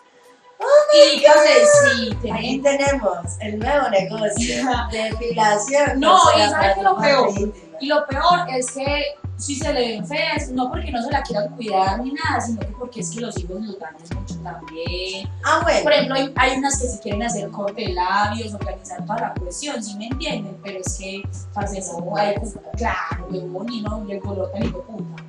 y 0.92 1.24
entonces, 1.24 1.70
sí, 1.84 2.10
Aquí 2.30 2.60
tienen 2.60 2.62
tenemos 2.62 3.18
el 3.40 3.58
nuevo 3.60 3.88
negocio, 3.88 4.64
depilación. 4.92 6.00
No, 6.00 6.18
y 6.36 6.50
¿sabes 6.50 6.74
qué 6.74 6.80
es 6.80 6.84
lo 6.84 6.98
peor? 6.98 7.52
Y 7.80 7.86
lo 7.86 8.06
peor 8.06 8.48
es 8.48 8.72
que 8.72 9.14
si 9.38 9.54
se 9.54 9.72
le 9.72 9.80
ven 9.92 10.06
feas, 10.06 10.50
no 10.50 10.68
porque 10.68 10.90
no 10.90 11.00
se 11.02 11.12
la 11.12 11.22
quieran 11.22 11.54
cuidar 11.54 12.00
ni 12.00 12.12
nada, 12.12 12.40
sino 12.40 12.60
que 12.60 12.72
porque 12.72 13.00
es 13.00 13.10
que 13.10 13.20
los 13.20 13.38
hijos 13.38 13.60
nos 13.60 13.78
dañan 13.78 14.02
mucho 14.14 14.34
también. 14.42 15.28
Ah, 15.44 15.60
bueno. 15.62 15.82
Por 15.84 15.92
ejemplo, 15.92 16.14
hay, 16.16 16.32
hay 16.34 16.58
unas 16.58 16.80
que 16.80 16.88
se 16.88 17.00
quieren 17.00 17.22
hacer 17.22 17.48
corte 17.50 17.82
de 17.82 17.92
labios, 17.92 18.52
organizar 18.54 19.04
toda 19.06 19.20
la 19.20 19.34
cuestión, 19.34 19.82
¿sí 19.82 19.96
me 19.96 20.08
entienden? 20.08 20.58
Pero 20.62 20.80
es 20.80 20.98
que, 20.98 21.22
parce, 21.54 21.80
no, 21.80 22.16
hay, 22.16 22.34
claro, 22.76 23.28
huevón, 23.30 23.72
y 23.72 23.80
no, 23.80 24.04
y 24.08 24.12
el 24.12 24.20
color 24.20 24.50
tan 24.50 24.72
puta. 24.72 25.22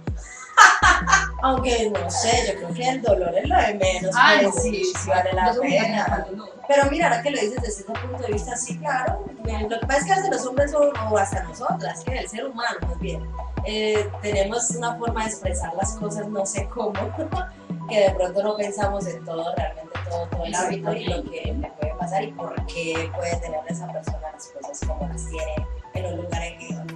Aunque 1.41 1.89
no 1.89 2.11
sé, 2.11 2.47
yo 2.47 2.55
creo 2.55 2.73
que 2.73 2.89
el 2.89 3.01
dolor 3.01 3.37
es 3.37 3.47
lo 3.47 3.55
de 3.55 3.73
menos, 3.75 4.15
Ay, 4.17 4.39
pero 4.39 4.51
sí, 4.51 4.83
sí 4.83 5.09
vale 5.09 5.31
la 5.33 5.53
pena. 5.53 6.27
no. 6.35 6.45
Pero 6.67 6.91
mira, 6.91 7.07
ahora 7.07 7.21
que 7.23 7.31
lo 7.31 7.39
dices 7.39 7.55
desde 7.55 7.67
ese 7.67 7.83
punto 7.85 8.17
de 8.19 8.33
vista, 8.33 8.55
sí, 8.55 8.77
claro. 8.77 9.25
Lo 9.43 9.79
que 9.79 9.87
pasa 9.87 9.99
es 9.99 10.05
que 10.05 10.11
hasta 10.11 10.29
los 10.29 10.45
hombres 10.45 10.73
o, 10.73 10.91
o 11.09 11.17
hasta 11.17 11.43
nosotras, 11.43 12.03
que 12.03 12.17
el 12.17 12.29
ser 12.29 12.45
humano, 12.45 12.77
más 12.87 12.99
bien, 12.99 13.27
eh, 13.65 14.07
tenemos 14.21 14.69
una 14.71 14.95
forma 14.95 15.23
de 15.23 15.29
expresar 15.31 15.73
las 15.75 15.93
cosas, 15.95 16.27
no 16.27 16.45
sé 16.45 16.67
cómo, 16.67 16.93
que 17.89 17.99
de 17.99 18.11
pronto 18.11 18.43
no 18.43 18.55
pensamos 18.55 19.07
en 19.07 19.23
todo, 19.25 19.53
realmente 19.55 19.99
todo, 20.09 20.27
todo 20.27 20.45
el 20.45 20.55
hábito 20.55 20.93
y 20.93 21.05
lo 21.05 21.23
que 21.23 21.55
le 21.59 21.71
puede 21.71 21.95
pasar 21.95 22.23
y 22.23 22.31
por 22.33 22.53
qué 22.67 23.11
puede 23.15 23.35
tener 23.37 23.59
esa 23.67 23.91
persona 23.91 24.31
las 24.31 24.47
cosas 24.47 24.79
como 24.87 25.07
las 25.07 25.27
tiene 25.27 25.55
en 25.95 26.05
un 26.05 26.17
lugar 26.17 26.43
equivocado. 26.43 26.87
que 26.87 26.88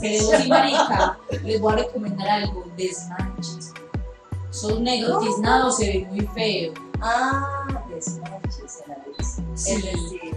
Pero 0.00 0.38
sí, 0.38 0.48
marica, 0.48 1.18
les 1.42 1.60
voy 1.60 1.72
a 1.72 1.76
recomendar 1.76 2.28
algo, 2.28 2.64
desmanches. 2.76 3.72
Son 4.50 4.82
negros 4.82 5.22
tiznados, 5.22 5.76
se 5.76 5.86
ve 5.86 6.06
muy 6.10 6.26
feo. 6.28 6.72
Ah, 7.00 7.66
desmanches 7.88 8.82
en 8.84 8.90
la 8.90 8.98
luz. 9.06 9.26
Sí. 9.54 9.72
Es 9.72 9.82
decir, 9.82 10.36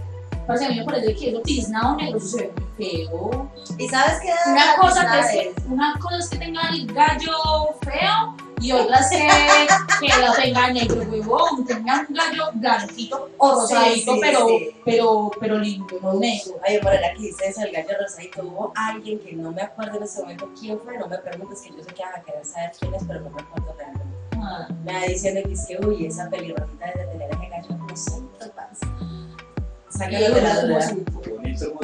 Parce, 0.49 0.65
a 0.65 0.69
mí 0.69 0.79
me 0.79 0.83
parece 0.83 1.13
que 1.13 1.29
eso 1.29 1.41
tiznado 1.41 1.95
negro 1.95 2.19
se 2.19 2.37
ve 2.37 2.53
muy 2.57 2.87
feo. 2.87 3.51
¿y 3.77 3.87
sabes 3.87 4.19
qué? 4.19 4.31
Una 4.49 4.75
cosa, 4.77 5.11
que 5.11 5.41
es, 5.41 5.65
una 5.67 5.99
cosa 5.99 6.17
es 6.17 6.29
que 6.29 6.37
tenga 6.39 6.69
el 6.69 6.91
gallo 6.91 7.35
feo 7.83 8.35
y 8.59 8.71
otra 8.71 8.99
es 8.99 9.09
que, 9.09 10.07
que 10.07 10.25
lo 10.25 10.33
tenga 10.33 10.71
negro, 10.71 11.01
huevón. 11.09 11.65
Tenga 11.65 12.05
un 12.07 12.15
gallo 12.15 12.51
blanquito 12.53 13.29
o 13.37 13.51
rosadito, 13.51 14.13
sí, 14.13 14.19
pero, 14.21 14.47
sí. 14.47 14.69
pero, 14.83 15.31
pero 15.39 15.57
lindo, 15.57 15.99
no 16.01 16.13
negro. 16.15 16.59
Ay, 16.63 16.79
por 16.79 16.91
aquí 16.91 17.27
dice 17.27 17.47
eso, 17.47 17.61
el 17.61 17.71
gallo 17.71 17.97
rosadito. 17.99 18.43
Hubo 18.43 18.73
alguien 18.75 19.19
que 19.19 19.33
no 19.33 19.51
me 19.51 19.61
acuerdo 19.61 19.97
en 19.97 20.03
ese 20.03 20.21
momento 20.21 20.49
quién 20.59 20.79
fue, 20.79 20.97
no 20.97 21.07
me 21.07 21.17
preguntes 21.17 21.61
que 21.61 21.69
yo 21.69 21.83
sé 21.83 21.93
que 21.93 22.03
van 22.03 22.15
a 22.15 22.23
querer 22.23 22.45
saber 22.45 22.71
quién 22.79 22.93
es, 22.93 23.03
pero 23.07 23.21
no 23.21 23.29
me 23.29 23.41
acuerdo 23.41 23.75
realmente. 23.77 24.19
Ah, 24.41 24.67
Me 24.83 24.93
va 24.93 25.01
diciendo 25.05 25.41
que 25.43 25.53
es 25.53 25.65
que, 25.65 25.77
uy, 25.85 26.05
esa 26.05 26.29
pelirrojita 26.29 26.85
de 26.85 27.05
tener 27.05 27.29
ese 27.29 27.49
gallo 27.49 27.67
y 27.69 27.97
Sácalo 29.89 30.25
eso 30.25 30.35
de 30.35 30.41
la 30.41 30.61
duda. 30.61 30.91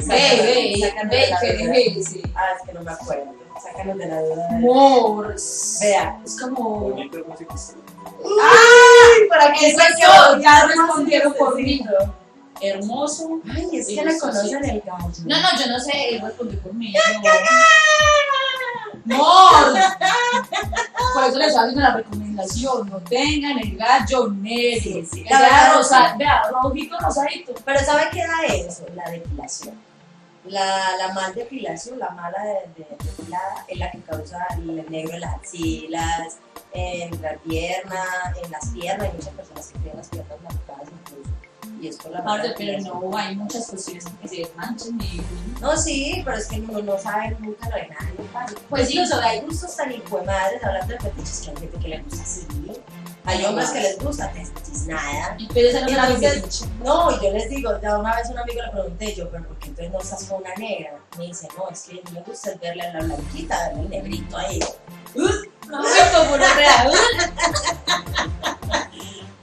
Ve, 0.06 0.16
ve, 0.40 0.94
ve, 1.10 1.30
la 1.30 1.76
ese. 1.76 2.22
Ah, 2.34 2.52
es 2.56 2.66
que 2.66 2.72
no 2.72 2.82
me 2.82 2.92
acuerdo. 2.92 3.45
Sácanos 3.66 3.98
de 3.98 4.06
la 4.06 4.22
duda. 4.22 4.48
Vea. 5.80 6.20
Es 6.24 6.40
como. 6.40 6.94
¡Ay! 8.42 9.28
¿Para 9.28 9.52
qué 9.52 9.68
Eso 9.68 9.78
soy 9.78 9.92
es 9.92 9.98
yo? 10.00 10.40
ya 10.40 10.62
¿Qué 10.62 10.66
respondieron 10.68 11.34
por 11.34 11.56
mí. 11.56 11.84
Hermoso. 12.60 13.40
Ay, 13.54 13.68
es 13.72 13.86
que 13.88 13.94
sí. 14.12 14.18
conocen 14.18 14.64
el 14.64 14.80
gallo. 14.80 15.08
No, 15.26 15.40
no, 15.42 15.48
yo 15.58 15.66
no 15.68 15.78
sé, 15.78 16.08
él 16.10 16.22
respondió 16.22 16.60
por 16.62 16.72
mí. 16.74 16.94
Mor. 19.04 19.74
Por 21.14 21.24
eso 21.24 21.38
les 21.38 21.56
hago 21.56 21.72
una 21.72 21.94
recomendación. 21.96 22.90
No 22.90 22.98
tengan 22.98 23.58
el 23.58 23.76
gallo 23.76 24.28
negro. 24.32 24.82
Sí, 24.82 25.06
sí. 25.10 25.22
Que 25.24 25.30
La 25.30 25.38
sea 25.38 25.48
verdad, 25.48 25.74
rosa, 25.76 26.14
vea, 26.18 26.42
rojito, 26.50 26.98
rosadito. 26.98 27.54
Pero 27.64 27.80
¿sabe 27.80 28.08
qué 28.12 28.26
da 28.26 28.42
eso? 28.54 28.84
La 28.94 29.10
depilación. 29.10 29.74
La, 30.48 30.96
la 30.96 31.12
mal 31.14 31.34
depilación, 31.34 31.98
la 31.98 32.10
mala 32.10 32.38
de, 32.42 32.54
de- 32.84 32.96
depilada, 33.04 33.64
es 33.68 33.78
la 33.78 33.90
que 33.90 34.00
causa 34.00 34.46
el 34.56 34.88
negro 34.90 35.14
en 35.14 35.20
las 35.20 35.34
axilas, 35.34 36.36
en 36.72 37.20
la 37.22 37.34
pierna, 37.38 38.02
en 38.44 38.50
las 38.50 38.68
piernas. 38.68 39.08
Hay 39.08 39.12
muchas 39.16 39.34
personas 39.34 39.66
que 39.68 39.78
tienen 39.78 39.96
las 39.96 40.08
piernas 40.08 40.38
marcadas 40.42 40.88
incluso. 40.88 41.30
Y 41.80 41.88
es 41.88 41.96
por 41.96 42.10
la 42.12 42.22
mala 42.22 42.42
Aparte, 42.44 42.54
pero 42.64 42.80
no, 43.00 43.16
hay 43.16 43.36
muchas 43.36 43.66
cuestiones 43.68 44.04
que 44.22 44.28
se 44.28 44.36
desmanchan 44.36 44.98
y 45.00 45.20
No, 45.60 45.76
sí, 45.76 46.22
pero 46.24 46.36
es 46.38 46.46
que 46.46 46.60
uno 46.60 46.80
no 46.80 46.98
sabe 46.98 47.36
nunca 47.38 47.68
lo 47.68 47.76
de 47.76 47.88
nadie. 47.88 48.14
padre. 48.32 48.54
Pues 48.70 48.88
sí. 48.88 48.94
Incluso 48.98 49.20
hay 49.20 49.40
gustos 49.40 49.76
tan 49.76 49.88
madres 50.26 50.64
hablando 50.64 50.94
de 50.94 51.00
fetiches 51.00 51.40
que 51.40 51.50
hay 51.50 51.56
gente 51.56 51.78
que 51.78 51.88
le 51.88 51.98
gusta 52.02 52.22
así. 52.22 52.46
Hay 53.26 53.44
hombres 53.44 53.70
que 53.70 53.80
les 53.80 53.98
gusta 53.98 54.32
nada. 54.86 55.34
y 55.36 55.46
puede 55.48 55.72
ser 55.72 55.82
una 55.88 56.06
Entonces, 56.06 56.34
fetiche. 56.34 56.64
No, 56.84 57.22
yo 57.22 57.32
les 57.32 57.50
digo, 57.50 57.70
ya 57.82 57.98
una 57.98 58.14
vez 58.16 58.30
un 58.30 58.38
amigo 58.38 58.62
le 58.62 58.70
pregunté 58.70 59.14
yo, 59.14 59.28
pero 59.30 59.44
¿por 59.44 59.58
qué 59.58 59.68
entonces 59.68 59.92
no 59.92 60.00
estás 60.00 60.24
con 60.24 60.40
una 60.42 60.54
negra? 60.54 60.98
Me 61.18 61.26
dice, 61.26 61.48
no, 61.58 61.68
es 61.68 61.82
que 61.82 62.02
me 62.12 62.20
gusta 62.22 62.52
verle 62.60 62.82
a 62.82 62.92
la 62.94 63.04
blanquita, 63.04 63.68
verle 63.68 63.82
el 63.82 63.90
negrito 63.90 64.36
ahí. 64.38 64.60
No, 65.14 65.78
como 66.16 66.34
una 66.34 66.54
real. 66.54 66.92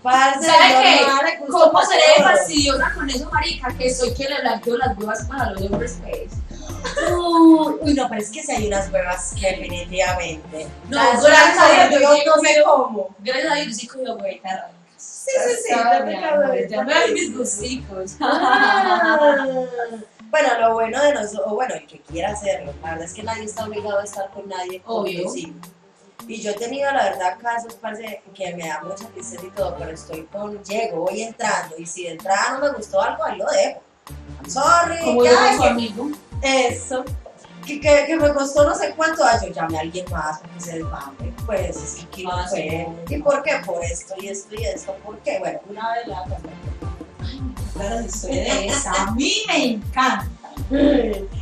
Parce, 0.03 0.45
¿Sabe 0.45 0.67
qué? 0.81 1.45
¿Cómo 1.49 1.71
pa' 1.71 1.85
seré 1.85 2.21
fastidiosa 2.21 2.93
con 2.93 3.09
eso, 3.09 3.29
marica? 3.31 3.73
Que 3.77 3.93
soy 3.93 4.13
que 4.13 4.27
le 4.27 4.41
blanqueo 4.41 4.75
las 4.77 4.97
huevas 4.97 5.25
para 5.27 5.51
los 5.51 5.61
hombres, 5.61 5.97
pues. 6.01 6.33
Uy, 7.17 7.75
uy, 7.81 7.93
no, 7.93 8.07
pero 8.09 8.21
es 8.21 8.29
que 8.29 8.43
si 8.43 8.51
hay 8.51 8.67
unas 8.67 8.91
huevas 8.91 9.33
que 9.39 9.47
definitivamente. 9.51 10.67
No, 10.89 10.97
Las 10.97 11.23
gracias 11.23 11.57
a 11.59 11.87
Dios, 11.87 12.01
yo 12.01 12.07
no 12.07 12.41
sé 12.41 12.41
comido- 12.41 12.65
cómo. 12.65 13.15
Gracias 13.19 13.51
a 13.51 13.55
Dios, 13.55 13.67
yo 13.67 13.73
sí 13.73 13.89
rancas. 14.19 14.63
Sí, 14.97 15.31
sí, 15.47 15.55
sí, 15.67 15.69
ya 15.69 16.05
te 16.05 16.67
Ya 16.69 16.83
me 16.83 16.93
dan 16.93 17.13
mis 17.13 17.35
gusticos. 17.37 18.15
Ah. 18.19 19.47
Bueno, 20.29 20.59
lo 20.59 20.73
bueno 20.73 21.01
de 21.03 21.13
nosotros, 21.13 21.43
o 21.45 21.55
bueno, 21.55 21.75
el 21.75 21.85
que 21.85 21.99
quiera 22.01 22.31
hacerlo, 22.31 22.73
la 22.81 22.89
verdad 22.91 23.05
es 23.05 23.13
que 23.13 23.21
nadie 23.23 23.43
está 23.43 23.65
obligado 23.65 23.99
a 23.99 24.03
estar 24.03 24.29
con 24.31 24.49
nadie. 24.49 24.81
Obvio. 24.85 25.29
Sí. 25.29 25.53
Y 26.27 26.41
yo 26.41 26.51
he 26.51 26.53
tenido, 26.55 26.91
la 26.91 27.03
verdad, 27.03 27.37
casos, 27.39 27.75
parce, 27.75 28.21
que 28.33 28.55
me 28.55 28.67
da 28.67 28.81
mucha 28.81 29.05
tristeza 29.09 29.45
y 29.45 29.49
todo, 29.51 29.75
pero 29.77 29.91
estoy 29.91 30.23
con, 30.23 30.63
llego, 30.63 31.01
voy 31.01 31.21
entrando, 31.21 31.75
y 31.77 31.85
si 31.85 32.03
de 32.05 32.11
entrada 32.13 32.53
no 32.53 32.59
me 32.65 32.71
gustó 32.71 33.01
algo, 33.01 33.23
ahí 33.23 33.37
lo 33.37 33.45
dejo. 33.45 33.81
I'm 34.41 34.49
sorry, 34.49 34.99
Como 35.03 35.21
que, 35.21 35.29
yo 35.29 35.35
su 35.57 35.63
amigo. 35.63 36.09
Eso. 36.43 37.03
Que, 37.65 37.79
que, 37.79 38.03
que 38.07 38.17
me 38.17 38.33
costó 38.33 38.67
no 38.67 38.75
sé 38.75 38.93
cuánto, 38.95 39.23
ay, 39.23 39.47
yo 39.47 39.53
llamé 39.53 39.77
a 39.77 39.81
alguien 39.81 40.05
más 40.11 40.39
porque 40.39 40.59
se 40.59 40.73
desmame. 40.79 41.33
Pues 41.45 41.77
es 41.77 42.05
que 42.11 42.23
no 42.23 42.31
Ah, 42.31 42.45
fue. 42.49 42.87
sí. 43.07 43.15
¿Y 43.15 43.17
por 43.21 43.41
qué? 43.41 43.51
Por 43.65 43.83
esto 43.85 44.13
y 44.19 44.27
esto 44.27 44.55
y 44.55 44.65
esto. 44.65 44.93
¿Por 45.05 45.17
qué? 45.19 45.39
Bueno, 45.39 45.59
una 45.69 45.93
vez 45.93 46.07
la 46.07 46.23
Claro, 47.73 48.05
ustedes. 48.05 48.85
A 48.85 49.11
mí 49.11 49.33
me 49.47 49.65
encanta. 49.73 50.27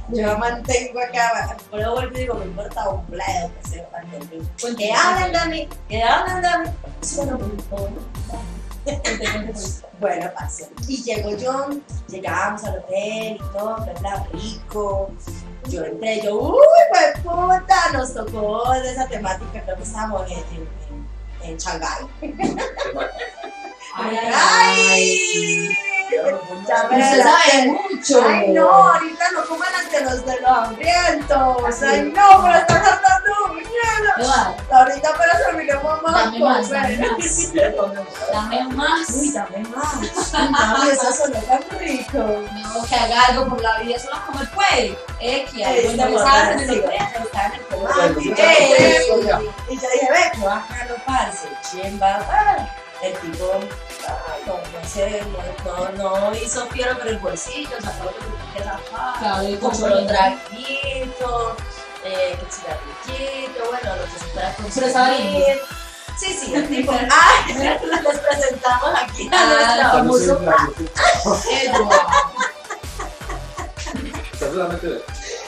Yo 0.09 0.37
mantengo 0.37 0.99
acá, 1.01 1.57
pero 1.71 1.93
vuelvo 1.93 2.15
y 2.17 2.21
digo, 2.21 2.35
me 2.35 2.45
importa 2.45 2.89
un 2.89 3.05
bledo 3.07 3.51
que 3.63 3.69
de 3.77 4.37
mí. 4.37 4.47
Cuente, 4.61 4.83
Que 4.83 4.91
hablen 4.93 5.31
de 5.33 5.45
mí, 5.49 5.69
que 5.89 6.03
hablen 6.03 6.41
de 6.41 6.57
mí, 6.69 6.75
eso 7.01 7.25
no 7.25 7.37
me 7.37 7.45
importa. 7.45 7.91
Bueno, 9.99 10.31
pasó. 10.33 10.65
Y 10.87 11.03
llego 11.03 11.37
yo, 11.37 11.69
llegamos 12.07 12.63
al 12.63 12.79
hotel 12.79 13.35
y 13.35 13.53
todo, 13.53 13.75
bla, 13.75 13.93
bla, 13.99 14.27
rico. 14.33 15.11
Yo 15.69 15.85
entré, 15.85 16.21
yo, 16.23 16.39
uy, 16.39 16.57
pues 16.89 17.19
puta, 17.23 17.91
nos 17.93 18.11
tocó 18.15 18.71
de 18.73 18.91
esa 18.91 19.07
temática, 19.07 19.61
creo 19.63 19.77
que 19.77 19.83
estábamos 19.83 20.27
en, 20.31 20.39
en, 20.39 21.51
en, 21.51 21.57
Shanghái. 21.57 22.07
Ay, 23.95 24.17
¡Ay! 24.33 25.69
Me 25.69 26.00
Usted 26.19 27.23
sabe 27.23 27.67
mucho. 27.67 28.23
Ay, 28.27 28.49
no, 28.49 28.69
ahorita 28.69 29.31
no 29.31 29.45
coman 29.45 29.73
ante 29.75 30.01
los 30.03 30.25
de 30.25 30.41
los 30.41 30.51
hambrientos. 30.51 31.81
Ay, 31.83 32.01
no, 32.03 32.43
pero 32.43 32.55
hablando 32.79 33.53
mierda. 33.53 34.13
Eduardo, 34.17 34.55
Ahorita 34.71 35.09
apenas 35.09 35.37
terminamos 35.45 36.01
más. 36.03 36.13
Dame 36.13 36.39
más, 36.39 36.69
dame 36.69 36.97
más. 36.97 37.53
Dame 38.31 38.63
más. 38.75 39.09
Uy, 39.09 39.31
dame 39.31 39.59
más. 39.69 40.33
Ay, 40.33 40.89
eso 40.89 41.13
sonó 41.13 41.39
tan 41.41 41.79
rico. 41.79 42.17
No, 42.17 42.85
que 42.87 42.95
haga 42.95 43.25
algo 43.27 43.49
por 43.49 43.61
la 43.61 43.79
vida, 43.79 43.99
solo 43.99 44.17
comer 44.25 44.49
puede. 44.51 44.97
Eh, 45.19 45.45
que 45.53 45.65
Ahí 45.65 45.87
algo 45.87 46.09
no 46.11 46.19
sabe, 46.19 46.59
sí, 46.59 46.65
se 46.65 46.75
lo 46.75 46.83
puede. 46.83 46.97
está 46.97 47.45
en 47.45 47.53
el 47.53 47.61
Y 49.69 49.75
yo 49.75 49.87
dije, 49.93 50.07
ve, 50.11 50.31
que 50.33 50.41
bacano, 50.45 50.95
parce. 51.05 51.47
Ah, 52.01 52.67
El 53.01 53.13
tipo, 53.15 53.45
no, 54.47 54.53
no 54.57 54.87
sé, 54.87 55.23
no, 55.97 56.35
hizo 56.35 56.65
fiero 56.67 56.97
por 56.97 57.07
el 57.07 57.17
bolsillo, 57.19 57.75
sacó 57.81 58.05
lo 58.05 58.53
que 58.53 58.63
sacar. 58.63 59.19
Claro, 59.19 59.47
y 59.47 59.57
compró 59.57 60.05
traguito, 60.05 61.55
eh, 62.03 62.37
que 62.39 62.45
cigarrillito, 62.51 63.65
bueno, 63.69 63.95
lo 63.95 64.03
que 64.03 64.71
se 64.71 64.81
pueda 64.81 65.11
lindo. 65.11 65.45
Sí, 66.17 66.33
sí, 66.33 66.53
el 66.53 66.67
tipo. 66.67 66.91
¡Ah! 67.09 67.45
Les 67.47 68.19
presentamos 68.19 68.89
aquí 68.95 69.29
a 69.31 69.31
Ah, 69.33 69.91
famoso. 69.93 70.39
Está 74.31 74.49
solamente 74.51 75.03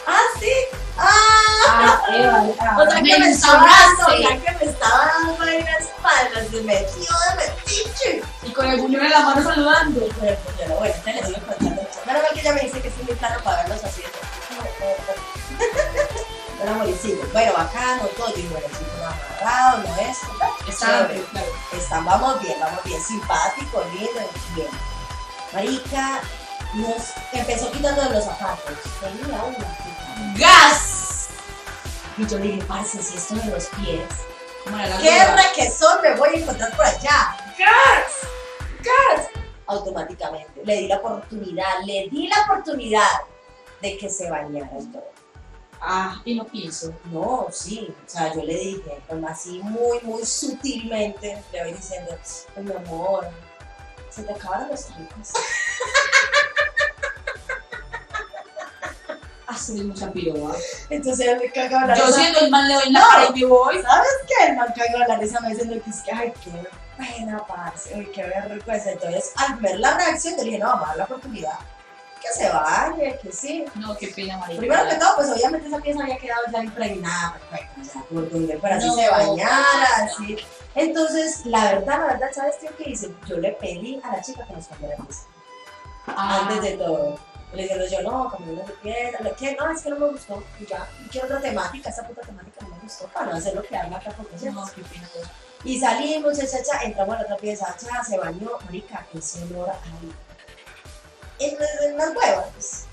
¡Ah, 0.05 0.21
sí! 0.39 0.51
¡Ah! 0.97 1.43
Ah, 1.67 2.01
Eva, 2.13 2.43
O 2.77 2.89
sea 2.89 3.01
que 3.01 3.19
me 3.19 3.29
estaba 3.29 3.65
dando, 3.65 4.17
sea 4.17 4.37
que 4.37 4.65
me 4.65 4.71
estaba 4.71 5.05
dando 5.05 5.43
ahí 5.43 5.57
una 5.61 5.77
espalda, 5.77 6.49
se 6.49 6.61
metió 6.61 7.15
de 7.29 7.35
metiche. 7.37 8.23
Y 8.43 8.51
con 8.51 8.67
el 8.67 8.79
puño 8.79 9.01
en 9.01 9.09
la 9.09 9.19
mano 9.21 9.43
saludando. 9.43 10.05
Pero 10.19 10.37
pues 10.39 10.57
yo 10.59 10.67
no, 10.67 11.03
te 11.03 11.13
les 11.13 11.25
sigo 11.25 11.39
contando. 11.47 11.81
Menos 12.05 12.23
mal 12.23 12.33
que 12.33 12.39
ella 12.41 12.53
me 12.53 12.61
dice 12.61 12.81
que 12.81 12.89
sí 12.89 13.03
muy 13.07 13.15
claro 13.15 13.41
para 13.43 13.63
verlos 13.63 13.83
así. 13.83 14.03
Bueno, 16.57 16.77
buenísimo. 16.77 17.23
Bueno, 17.33 17.53
bacano, 17.53 18.03
todo. 18.17 18.33
Y 18.37 18.47
bueno, 18.47 18.67
sí, 18.77 18.85
no 18.97 19.07
amarrado, 19.07 19.83
no 19.83 19.95
es. 19.97 20.17
Está 20.69 21.07
Chévere. 21.07 21.23
claro. 21.31 21.47
Están, 21.73 22.05
vamos 22.05 22.41
bien, 22.41 22.57
vamos 22.59 22.83
bien. 22.83 23.01
Simpático, 23.01 23.83
lindo, 23.93 24.29
bien. 24.55 24.69
Marica 25.53 26.21
nos 26.75 27.13
empezó 27.31 27.71
quitando 27.71 28.03
los 28.09 28.25
zapatos. 28.25 28.77
Tenía 28.99 29.43
una. 29.43 29.92
Gas. 30.37 31.27
Y 32.17 32.27
yo 32.27 32.37
le 32.39 32.45
dije, 32.45 32.63
parce, 32.67 33.01
si 33.01 33.17
esto 33.17 33.35
de 33.35 33.45
los 33.47 33.65
pies 33.67 34.03
¿Qué 35.01 35.25
requesón 35.35 36.01
me 36.01 36.15
voy 36.15 36.29
a 36.29 36.39
encontrar 36.39 36.75
por 36.75 36.85
allá? 36.85 37.35
¡Gas! 37.57 38.21
¡Gas! 38.79 39.27
Automáticamente. 39.67 40.61
Le 40.63 40.77
di 40.77 40.87
la 40.87 40.97
oportunidad, 40.97 41.81
le 41.85 42.07
di 42.09 42.27
la 42.27 42.43
oportunidad 42.43 43.07
de 43.81 43.97
que 43.97 44.09
se 44.09 44.29
bañara 44.29 44.71
y 44.79 44.85
todo. 44.85 45.11
Ah, 45.81 46.21
y 46.23 46.35
no 46.35 46.45
pienso. 46.45 46.93
No, 47.11 47.47
sí, 47.51 47.93
o 48.05 48.09
sea, 48.09 48.33
yo 48.33 48.41
le 48.43 48.55
dije, 48.55 49.01
como 49.09 49.27
así 49.27 49.59
muy, 49.63 49.99
muy 50.03 50.25
sutilmente, 50.25 51.43
le 51.51 51.63
voy 51.63 51.73
diciendo, 51.73 52.17
"Ay, 52.55 52.63
mi 52.63 52.71
amor, 52.73 53.27
se 54.09 54.23
te 54.23 54.31
acabaron 54.31 54.69
los 54.69 54.95
ricos. 54.95 55.33
Hace 59.53 59.73
mucha 59.83 60.11
piroba. 60.11 60.55
Entonces 60.89 61.37
me 61.39 61.51
cagaba 61.51 61.87
la 61.87 61.95
Yo 61.95 62.05
risa. 62.07 62.19
siendo 62.19 62.39
el 62.39 62.51
mal 62.51 62.67
le 62.67 62.73
doy 62.75 62.89
la 62.91 62.99
No. 62.99 63.05
cara 63.09 63.25
y 63.35 63.39
me 63.39 63.45
voy. 63.45 63.81
¿Sabes 63.81 64.09
qué? 64.27 64.45
El 64.49 64.55
man 64.57 64.67
cagó 64.75 64.99
la 65.07 65.15
risa 65.17 65.39
me 65.41 65.49
diciendo 65.49 65.75
que 65.83 65.89
es 65.89 66.01
que, 66.01 66.11
ay, 66.11 66.33
qué 66.43 66.51
pena, 66.97 67.43
parce, 67.47 67.95
uy, 67.95 68.05
qué 68.13 68.23
vergüenza. 68.23 68.91
Entonces, 68.91 69.31
al 69.37 69.55
ver 69.59 69.79
la 69.79 69.97
reacción, 69.97 70.35
le 70.37 70.43
dije, 70.43 70.57
no, 70.59 70.67
vamos 70.67 70.83
a 70.85 70.87
dar 70.89 70.97
la 70.97 71.03
oportunidad. 71.05 71.59
Que 72.21 72.29
se 72.39 72.49
bañe, 72.49 73.19
que 73.21 73.31
sí. 73.33 73.65
No, 73.75 73.97
qué 73.97 74.07
pena, 74.07 74.37
marica. 74.37 74.59
Primero 74.59 74.87
que 74.89 74.95
todo, 74.95 75.15
pues 75.17 75.29
obviamente 75.29 75.67
esa 75.67 75.79
pieza 75.79 76.01
había 76.03 76.17
quedado 76.17 76.41
ya 76.53 76.63
impregnada, 76.63 77.33
perfecta, 77.49 77.81
o 77.81 77.83
sea, 77.83 78.01
por 78.03 78.31
donde 78.31 78.57
fuera, 78.59 78.77
así 78.77 78.87
No, 78.87 78.95
se 78.95 79.09
bañara, 79.09 79.89
no. 79.99 80.05
así. 80.05 80.37
Entonces, 80.75 81.45
la 81.45 81.65
verdad, 81.65 81.97
la 81.99 82.05
verdad, 82.13 82.27
¿sabes 82.33 82.55
qué? 82.61 82.69
¿Qué 82.77 82.89
hice? 82.91 83.13
Yo 83.27 83.37
le 83.37 83.51
pedí 83.51 83.99
a 84.03 84.13
la 84.15 84.21
chica 84.21 84.45
que 84.47 84.53
nos 84.53 84.67
cambiara 84.67 84.95
pieza, 85.03 85.23
Ah, 86.07 86.39
antes 86.47 86.61
de 86.61 86.77
todo. 86.77 87.19
Le 87.53 87.63
dije, 87.63 87.89
yo 87.89 88.01
no, 88.01 88.31
cambiamos 88.31 88.67
de 88.67 88.73
pieza, 88.73 89.21
lo 89.21 89.35
que 89.35 89.55
no, 89.55 89.71
es 89.71 89.81
que 89.81 89.89
no 89.91 89.99
me 89.99 90.07
gustó, 90.07 90.43
y 90.59 90.65
ya, 90.65 90.89
y 91.05 91.09
quiero 91.09 91.27
otra 91.27 91.39
temática, 91.39 91.89
esa 91.89 92.07
puta 92.07 92.21
temática 92.21 92.61
no 92.61 92.75
me 92.75 92.81
gustó, 92.81 93.05
para 93.07 93.27
no 93.27 93.37
hacer 93.37 93.53
lo 93.53 93.61
que 93.61 93.77
haga 93.77 93.97
acá 93.97 94.11
con 94.13 94.25
No, 94.25 94.65
qué 94.75 94.81
pena. 94.81 95.07
Y 95.63 95.79
salimos, 95.79 96.37
cha, 96.37 96.47
cha, 96.47 96.63
cha, 96.63 96.83
entramos 96.83 97.15
a 97.15 97.19
la 97.19 97.23
otra 97.25 97.37
pieza, 97.37 97.75
cha, 97.77 98.03
se 98.03 98.17
bañó, 98.17 98.51
marica, 98.65 99.05
olor 99.51 99.69
ahí. 99.69 100.13
En, 101.39 101.57
en 101.89 101.97
las 101.97 102.15
huevas. 102.15 102.85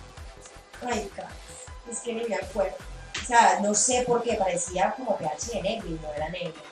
Marica, 0.82 1.28
es 1.90 2.00
que 2.00 2.12
ni 2.12 2.24
me 2.24 2.36
acuerdo. 2.36 2.76
O 3.20 3.26
sea, 3.26 3.60
no 3.60 3.74
sé 3.74 4.04
por 4.06 4.22
qué, 4.22 4.34
parecía 4.34 4.94
como 4.96 5.16
pH 5.16 5.52
de 5.54 5.62
negro 5.62 5.88
y 5.88 5.92
no 5.92 6.12
era 6.12 6.28
negro. 6.28 6.62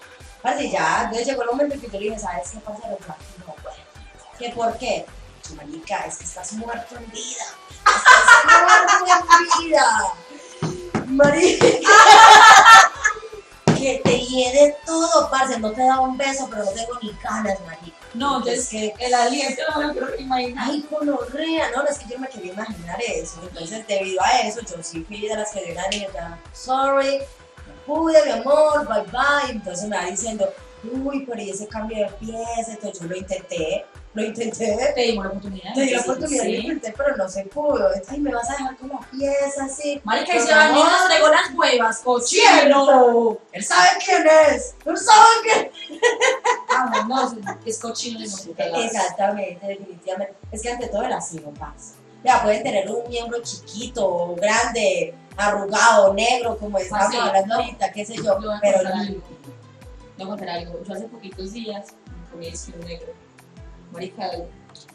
Parce, 0.42 0.70
ya, 0.70 1.02
entonces 1.04 1.26
llegó 1.26 1.42
el 1.42 1.48
momento 1.48 1.74
en 1.74 1.80
que 1.80 1.86
yo 1.88 1.98
le 1.98 2.04
dije, 2.06 2.18
¿sabes 2.18 2.50
qué 2.50 2.58
pasa? 2.60 2.82
Yo 2.82 2.98
no 3.46 3.54
puedo. 3.54 3.76
¿Qué 4.38 4.50
por 4.50 4.78
qué? 4.78 5.04
Marica, 5.56 6.04
es 6.06 6.18
que 6.18 6.24
estás 6.24 6.52
muerto 6.52 6.96
en 6.96 7.10
vida. 7.10 7.44
Estás. 7.84 9.38
Marica. 11.06 11.66
que 13.78 14.00
te 14.04 14.18
hiede 14.18 14.76
todo, 14.84 15.30
parce. 15.30 15.58
No 15.58 15.72
te 15.72 15.82
da 15.82 16.00
un 16.00 16.16
beso, 16.16 16.48
pero 16.50 16.64
no 16.64 16.70
tengo 16.72 16.98
ni 17.02 17.12
ganas, 17.22 17.60
marica. 17.60 17.96
No, 18.14 18.44
yo 18.44 18.52
es 18.52 18.68
que 18.68 18.94
el 18.98 19.14
aliento 19.14 19.62
no 19.70 19.78
me 19.78 19.86
lo 19.86 19.92
quiero 19.92 20.16
imaginar. 20.18 20.68
Ay, 20.68 20.86
gonorrea, 20.90 21.70
no, 21.74 21.84
es 21.84 21.98
que 21.98 22.12
yo 22.12 22.18
me 22.18 22.28
quería 22.28 22.52
imaginar 22.52 22.98
eso. 23.06 23.40
Entonces, 23.42 23.86
debido 23.86 24.22
a 24.22 24.40
eso, 24.40 24.60
yo 24.62 24.82
sí 24.82 25.04
fui 25.04 25.28
de 25.28 25.36
las 25.36 25.52
que 25.52 25.64
dio 25.64 25.72
una 25.74 25.88
niña, 25.88 26.40
sorry, 26.52 27.18
no 27.18 27.84
pude, 27.86 28.24
mi 28.24 28.30
amor, 28.32 28.88
bye 28.88 29.02
bye. 29.12 29.50
Entonces 29.50 29.88
me 29.88 29.96
va 29.96 30.04
diciendo, 30.06 30.52
uy, 30.84 31.24
pero 31.26 31.40
y 31.40 31.50
ese 31.50 31.68
cambio 31.68 31.98
de 31.98 32.12
pieza, 32.14 32.72
entonces 32.72 33.00
yo 33.00 33.06
lo 33.06 33.16
intenté, 33.16 33.86
lo 34.18 34.24
intenté. 34.26 34.92
Te 34.94 35.00
dimos 35.02 35.24
la 35.24 35.30
oportunidad. 35.30 35.74
Te 35.74 35.80
di 35.82 35.90
la 35.90 35.98
Sí, 36.02 36.08
oportunidad, 36.10 36.44
lo 36.44 36.50
sí. 36.50 36.56
intenté, 36.56 36.94
pero 36.96 37.16
no 37.16 37.28
se 37.28 37.44
pudo. 37.44 37.88
Ay, 38.08 38.20
me 38.20 38.34
vas 38.34 38.48
a 38.50 38.52
dejar 38.52 38.76
la 38.82 39.00
pieza 39.10 39.64
así. 39.64 40.00
Marica, 40.04 40.36
y 40.36 40.40
se 40.40 40.54
bañó 40.54 40.78
y 40.78 40.82
no. 40.82 40.90
nos 40.90 41.02
entregó 41.02 41.28
las 41.28 41.54
huevas, 41.54 41.98
cochino. 42.00 42.26
¡Cierto! 42.60 43.40
Él 43.52 43.64
sabe 43.64 43.88
quién 44.04 44.24
es, 44.52 44.74
él 44.84 44.96
sabe 44.96 45.28
quién 45.42 45.70
Ah, 46.70 47.06
no, 47.08 47.36
es 47.64 47.78
cochino. 47.78 48.20
Exactamente, 48.24 49.66
definitivamente. 49.66 50.34
Es 50.52 50.62
que 50.62 50.70
ante 50.70 50.88
todo 50.88 51.02
el 51.02 51.12
asilo 51.12 51.50
pasa. 51.54 51.94
Ya 52.24 52.42
pueden 52.42 52.62
tener 52.62 52.90
un 52.90 53.08
miembro 53.08 53.40
chiquito, 53.42 54.34
grande, 54.36 55.14
arrugado, 55.36 56.12
negro, 56.14 56.58
como 56.58 56.76
estamos 56.78 57.06
Así, 57.06 57.16
hablando 57.16 57.54
ahorita, 57.54 57.92
qué 57.92 58.04
sé 58.04 58.16
yo, 58.16 58.24
Yo 58.24 58.38
voy 58.38 58.56
a 58.56 58.60
pero 58.60 58.74
contar 58.78 58.92
algo. 58.92 59.04
limpio. 59.12 59.36
Voy 60.16 60.26
a 60.26 60.28
contar 60.28 60.48
algo. 60.50 60.80
Yo 60.84 60.94
hace 60.94 61.04
poquitos 61.04 61.52
días 61.52 61.86
me 62.06 62.30
comí 62.30 62.48
un 62.74 62.86
negro. 62.86 63.12
Marica, 63.92 64.30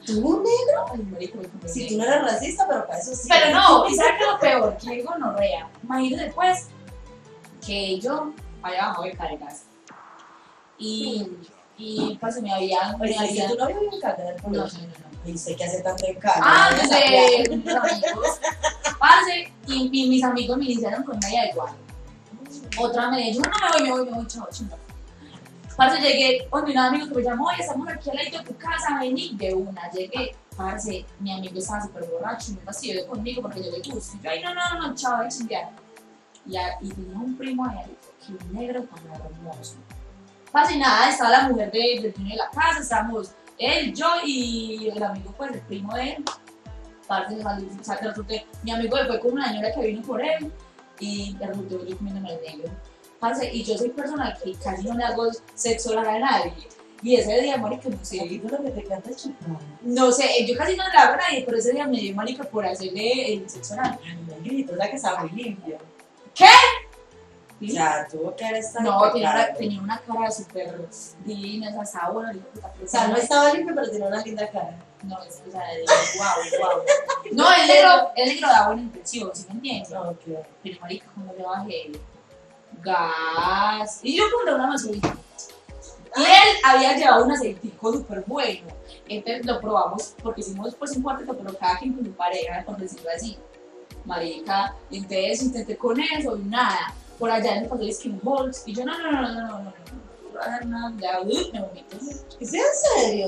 ¿Tú, 0.06 0.14
negro? 0.44 0.86
ay, 0.94 1.00
marica, 1.12 1.38
me 1.62 1.68
Si 1.70 1.88
tú 1.88 1.98
no 1.98 2.04
eres 2.04 2.22
racista, 2.22 2.66
pero 2.68 2.86
para 2.88 3.00
eso 3.00 3.16
sí. 3.16 3.28
Pero 3.30 3.56
no, 3.56 3.90
¿y 3.90 3.96
sabes 3.96 4.12
qué 4.18 4.24
es 4.24 4.30
lo 4.32 4.40
peor? 4.40 4.78
Que 4.78 5.00
es 5.00 5.06
gonorrea. 5.06 5.70
Imagínate 5.84 6.24
después 6.26 6.68
que 7.66 8.00
yo 8.00 8.34
había 8.62 8.88
bajado 8.88 9.04
de 9.04 9.12
cargas. 9.14 9.64
Y, 10.78 11.28
y 11.78 12.18
pues 12.20 12.42
me 12.42 12.54
habían. 12.54 13.00
Oye, 13.02 13.16
me 13.20 13.28
habían- 13.30 13.50
tu 13.52 13.56
novio 13.58 13.80
vive 13.80 13.96
en 13.96 14.02
Cali, 14.02 14.24
no, 14.44 14.50
no, 14.50 14.58
no, 14.58 14.66
no. 14.66 15.30
Y 15.30 15.38
sé 15.38 15.56
que 15.56 15.64
hace 15.64 15.82
tanto 15.82 16.06
en 16.06 16.16
Cali. 16.16 16.42
Ah, 16.44 16.70
no 16.72 16.84
no 16.84 16.90
sé, 16.90 17.44
mis 17.50 17.68
amigos. 17.76 18.40
Parce, 19.00 19.54
y, 19.68 19.90
y 19.92 20.10
mis 20.10 20.24
amigos 20.24 20.58
me 20.58 20.66
iniciaron 20.66 21.04
con 21.04 21.18
media 21.20 21.50
igual. 21.50 21.74
Otra 22.80 23.10
me 23.10 23.18
dijo, 23.32 23.42
no, 23.42 23.52
me 23.52 23.70
voy, 23.72 23.84
me 23.84 23.92
voy, 23.92 24.06
me 24.06 24.18
voy, 24.18 24.28
chao, 24.28 24.48
chao. 24.52 24.78
Parce, 25.76 26.00
llegué 26.02 26.48
con 26.50 26.64
un 26.70 26.78
amigo 26.78 27.08
que 27.08 27.16
me 27.16 27.24
llamó, 27.24 27.46
oye, 27.48 27.62
estamos 27.62 27.88
aquí 27.90 28.10
al 28.10 28.18
lado 28.18 28.38
de 28.38 28.44
tu 28.44 28.58
casa, 28.58 29.00
vení, 29.00 29.36
de 29.36 29.54
una. 29.54 29.90
Llegué, 29.92 30.36
parce, 30.56 31.06
mi 31.20 31.32
amigo 31.34 31.58
estaba 31.58 31.82
súper 31.82 32.06
borracho, 32.10 32.52
me 32.52 32.62
fastidió 32.62 33.08
conmigo 33.08 33.42
porque 33.42 33.64
yo 33.64 33.72
le 33.72 33.78
gusto. 33.82 34.18
Y 34.20 34.24
yo, 34.24 34.30
ay, 34.30 34.42
no, 34.44 34.54
no, 34.54 34.88
no, 34.88 34.96
chao, 34.96 35.18
voy 35.18 35.26
a 35.26 35.30
chingar. 35.30 35.70
Y, 36.46 36.58
a- 36.58 36.78
y 36.82 36.90
tenía 36.90 37.18
un 37.18 37.36
primo 37.38 37.68
de 37.70 37.76
él, 37.82 37.98
que 38.26 38.34
un 38.46 38.54
negro 38.54 38.84
tan 38.84 39.12
hermoso. 39.14 39.76
Parce, 40.52 40.78
nada, 40.78 41.10
estaba 41.10 41.30
la 41.32 41.48
mujer 41.50 41.72
de- 41.72 42.00
del 42.02 42.14
dueño 42.14 42.30
de 42.32 42.36
la 42.38 42.50
casa, 42.50 42.80
estábamos 42.82 43.32
él, 43.58 43.94
yo 43.96 44.08
y 44.26 44.90
el 44.90 45.02
amigo, 45.02 45.34
pues, 45.38 45.52
el 45.54 45.62
primo 45.62 45.94
de 45.96 46.12
él. 46.12 46.26
Parce, 47.08 47.36
que 47.36 48.08
resultó, 48.08 48.34
mi 48.64 48.72
amigo 48.72 48.98
fue 49.08 49.20
con 49.20 49.34
una 49.34 49.48
señora 49.50 49.72
que 49.74 49.82
vino 49.88 50.02
por 50.04 50.22
él 50.24 50.52
y 51.00 51.34
de 51.36 51.48
resultó 51.48 51.84
yo 51.86 51.98
comiéndome 51.98 52.34
el 52.36 52.42
negro. 52.42 52.72
Parce, 53.24 53.50
y 53.54 53.64
yo 53.64 53.78
soy 53.78 53.88
persona 53.88 54.38
que 54.44 54.54
casi 54.56 54.84
no 54.86 54.96
le 54.96 55.06
hago 55.06 55.30
sexo 55.56 55.92
oral 55.92 56.08
a 56.08 56.20
nadie. 56.20 56.52
Y 57.02 57.16
ese 57.16 57.40
día, 57.40 57.56
marica, 57.56 57.88
no 57.88 58.04
sé, 58.04 58.18
Y 58.18 58.38
tú 58.38 58.50
lo 58.50 58.62
que 58.62 58.72
te 58.72 58.84
canta 58.84 59.12
no 59.82 60.12
sé, 60.12 60.46
yo 60.46 60.58
casi 60.58 60.76
no 60.76 60.84
le 60.90 60.98
hago 60.98 61.14
a 61.14 61.18
nadie, 61.18 61.44
pero 61.46 61.58
ese 61.58 61.72
día 61.72 61.88
me 61.88 62.02
dio 62.02 62.14
marica 62.14 62.44
por 62.44 62.66
hacerle 62.66 63.36
el 63.36 63.50
sexo 63.50 63.76
oral. 63.76 63.98
Ay, 64.44 64.68
o 64.70 64.76
sea 64.76 64.90
que 64.90 64.96
está 64.98 65.24
muy 65.24 65.30
limpio. 65.42 65.78
¿Qué? 66.36 66.46
O 67.66 67.72
sea, 67.72 68.06
tuvo 68.12 68.36
que 68.36 68.44
haber 68.44 68.58
estado 68.58 68.92
No, 68.92 69.12
tenía 69.14 69.32
una, 69.32 69.54
tenía 69.54 69.82
una 69.82 70.02
cara 70.02 70.30
súper 70.30 70.90
divina, 71.24 71.70
esa 71.70 71.86
sabor, 71.86 72.26
O 72.84 72.86
sea, 72.86 73.08
no 73.08 73.16
estaba 73.16 73.54
limpio, 73.54 73.74
pero 73.74 73.90
tenía 73.90 74.08
una 74.08 74.22
linda 74.22 74.50
cara. 74.50 74.78
No, 75.04 75.24
es, 75.24 75.42
o 75.48 75.50
sea, 75.50 75.62
de 75.62 75.86
wow, 76.18 76.60
wow. 76.60 76.84
No, 77.32 77.46
el 77.54 77.68
negro, 77.68 78.12
el 78.18 78.30
negro 78.34 78.50
da 78.50 78.68
buena 78.68 78.82
impresión, 78.82 79.32
¿sí 79.34 79.46
me 79.48 79.54
entiendes? 79.54 79.94
Pero 80.62 80.82
marica, 80.82 81.06
cuando 81.16 81.34
le 81.36 81.44
bajé 81.44 81.92
gas. 82.82 84.00
Y 84.04 84.18
yo 84.18 84.24
compré 84.32 84.56
una 84.56 84.68
mazurita. 84.68 85.16
Y 86.16 86.22
él 86.22 86.58
había 86.64 86.96
llevado 86.96 87.26
un 87.26 87.32
aceitico 87.32 87.94
súper 87.94 88.24
bueno. 88.28 88.68
Entonces 89.08 89.46
lo 89.46 89.60
probamos 89.60 90.16
porque 90.22 90.42
hicimos 90.42 90.76
pues 90.76 90.96
un 90.96 91.04
cuarteto, 91.04 91.36
pero 91.36 91.58
cada 91.58 91.78
quien 91.78 91.94
con 91.94 92.06
su 92.06 92.12
pareja, 92.12 92.64
por 92.66 92.78
decirlo 92.78 93.10
así. 93.16 93.38
Marica, 94.06 94.76
entonces 94.92 95.44
intenté 95.44 95.78
con 95.78 96.00
eso 96.00 96.38
y 96.38 96.44
nada. 96.44 96.94
Por 97.18 97.32
allá 97.32 97.62
me 97.62 97.68
pasó 97.68 97.82
el 97.82 97.94
skin 97.94 98.20
balls 98.22 98.64
y 98.66 98.74
yo 98.74 98.86
no, 98.86 98.98
no, 98.98 99.12
no, 99.12 99.22
no, 99.22 99.32
no, 99.32 99.60
no, 99.64 100.90
no. 100.92 101.00
Ya, 101.00 101.22
uy, 101.22 101.52
me 101.54 101.62
vomito. 101.62 101.98
¿Es 102.40 102.54
en 102.54 102.62
serio? 102.96 103.28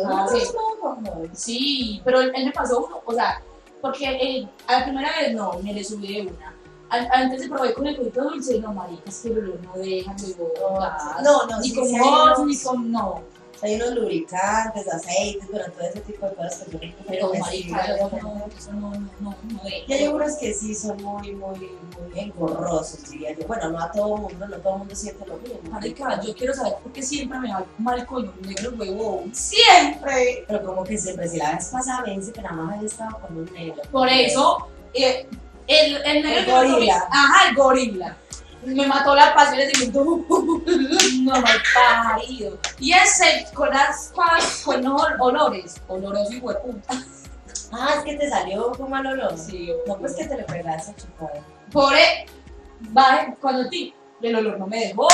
Sí. 1.33 2.01
pero 2.03 2.21
él, 2.21 2.31
me 2.33 2.51
pasó 2.51 2.85
uno, 2.85 3.01
o 3.05 3.13
sea, 3.13 3.41
porque 3.81 4.47
a 4.67 4.79
la 4.79 4.85
primera 4.85 5.11
vez 5.19 5.33
no, 5.33 5.53
me 5.61 5.73
le 5.73 5.83
subí 5.83 6.15
de 6.15 6.27
una 6.27 6.54
An- 6.95 7.07
Antes 7.11 7.41
de 7.41 7.49
probé 7.49 7.73
con 7.73 7.87
el 7.87 7.95
codito 7.97 8.23
dulce, 8.23 8.59
no, 8.59 8.73
marica, 8.73 9.03
es 9.09 9.19
que 9.19 9.29
no 9.29 9.73
deja 9.75 10.15
gas. 10.79 11.23
No, 11.23 11.45
no, 11.47 11.59
ni 11.59 11.69
sí, 11.69 11.75
con 11.75 11.87
sí 11.87 11.99
vos, 11.99 12.37
unos- 12.39 12.45
ni 12.47 12.57
con 12.59 12.91
no. 12.91 13.21
Hay 13.61 13.75
unos 13.75 13.95
lubricantes, 13.95 14.85
aceites, 14.93 15.49
bueno, 15.49 15.65
todo 15.71 15.87
ese 15.87 16.01
tipo 16.01 16.25
de 16.27 16.35
cosas 16.35 16.65
que 16.69 16.71
yo 16.89 16.93
Pero 17.07 17.31
que 17.31 17.37
sí, 17.37 17.41
marica, 17.69 17.83
pero 18.11 18.47
eso 18.57 18.73
no, 18.73 18.89
no, 18.89 18.99
no, 18.99 19.05
no, 19.21 19.35
no 19.53 19.63
deja. 19.63 19.77
Y 19.87 19.93
hay 19.93 20.07
unos 20.09 20.33
que 20.35 20.53
sí 20.53 20.75
son 20.75 21.01
muy, 21.01 21.31
muy, 21.31 21.57
muy 21.57 22.19
engorrosos, 22.19 23.09
diría 23.09 23.31
yo. 23.33 23.47
Bueno, 23.47 23.71
no 23.71 23.79
a 23.79 23.91
todo 23.91 24.17
mundo, 24.17 24.45
no 24.47 24.57
todo 24.57 24.73
el 24.73 24.79
mundo 24.79 24.93
siente 24.95 25.25
lo 25.25 25.37
mismo. 25.37 25.59
Marica, 25.71 26.21
yo 26.21 26.35
quiero 26.35 26.53
saber 26.53 26.73
por 26.83 26.91
qué 26.91 27.01
siempre 27.01 27.39
me 27.39 27.49
va 27.49 27.65
mal 27.77 28.05
con 28.05 28.27
un 28.27 28.41
negro 28.41 28.71
huevón. 28.77 29.33
¡Siempre! 29.33 30.43
Pero 30.47 30.63
como 30.65 30.83
que 30.83 30.97
siempre, 30.97 31.27
si 31.29 31.37
la 31.37 31.55
vez 31.55 31.65
pasada 31.69 32.01
me 32.05 32.17
dice 32.19 32.33
que 32.33 32.41
nada 32.41 32.55
más 32.55 32.75
había 32.75 32.87
estado 32.87 33.17
con 33.19 33.37
un 33.37 33.45
negro. 33.53 33.81
Por 33.89 34.09
eso, 34.09 34.67
eh, 34.93 35.27
el, 35.67 35.95
el 36.05 36.23
negro 36.23 36.39
El 36.39 36.45
que 36.45 36.51
me 36.51 36.57
comí- 36.57 36.71
gorila. 36.73 37.07
Ajá, 37.11 37.49
el 37.49 37.55
gorila. 37.55 38.17
Me 38.65 38.87
mató 38.87 39.13
la 39.13 39.35
pasión 39.35 39.59
y 39.61 39.85
me 39.85 39.91
no 41.23 41.31
mal 41.41 41.61
parido. 41.73 42.57
Y 42.79 42.93
ese 42.93 43.45
con 43.53 43.69
las 43.69 44.11
con 44.15 44.25
los 44.35 44.67
ol- 44.67 45.15
olores, 45.19 45.75
oloroso 45.87 46.33
y 46.33 46.39
hueputa. 46.39 46.95
Ah, 47.71 47.95
es 47.97 48.03
que 48.03 48.15
te 48.15 48.29
salió 48.29 48.71
con 48.71 48.89
mal 48.89 49.05
olor. 49.05 49.37
Sí, 49.37 49.71
No, 49.87 49.97
pues 49.97 50.15
que 50.15 50.25
te 50.25 50.37
le 50.37 50.43
pegaste 50.43 50.91
a 50.91 50.95
chupar. 50.95 51.41
Por 51.71 51.93
e- 51.95 52.25
baje, 52.89 53.35
cuando 53.39 53.69
ti, 53.69 53.93
el 54.21 54.35
olor 54.35 54.57
no 54.57 54.65
me 54.65 54.87
dejó. 54.87 55.07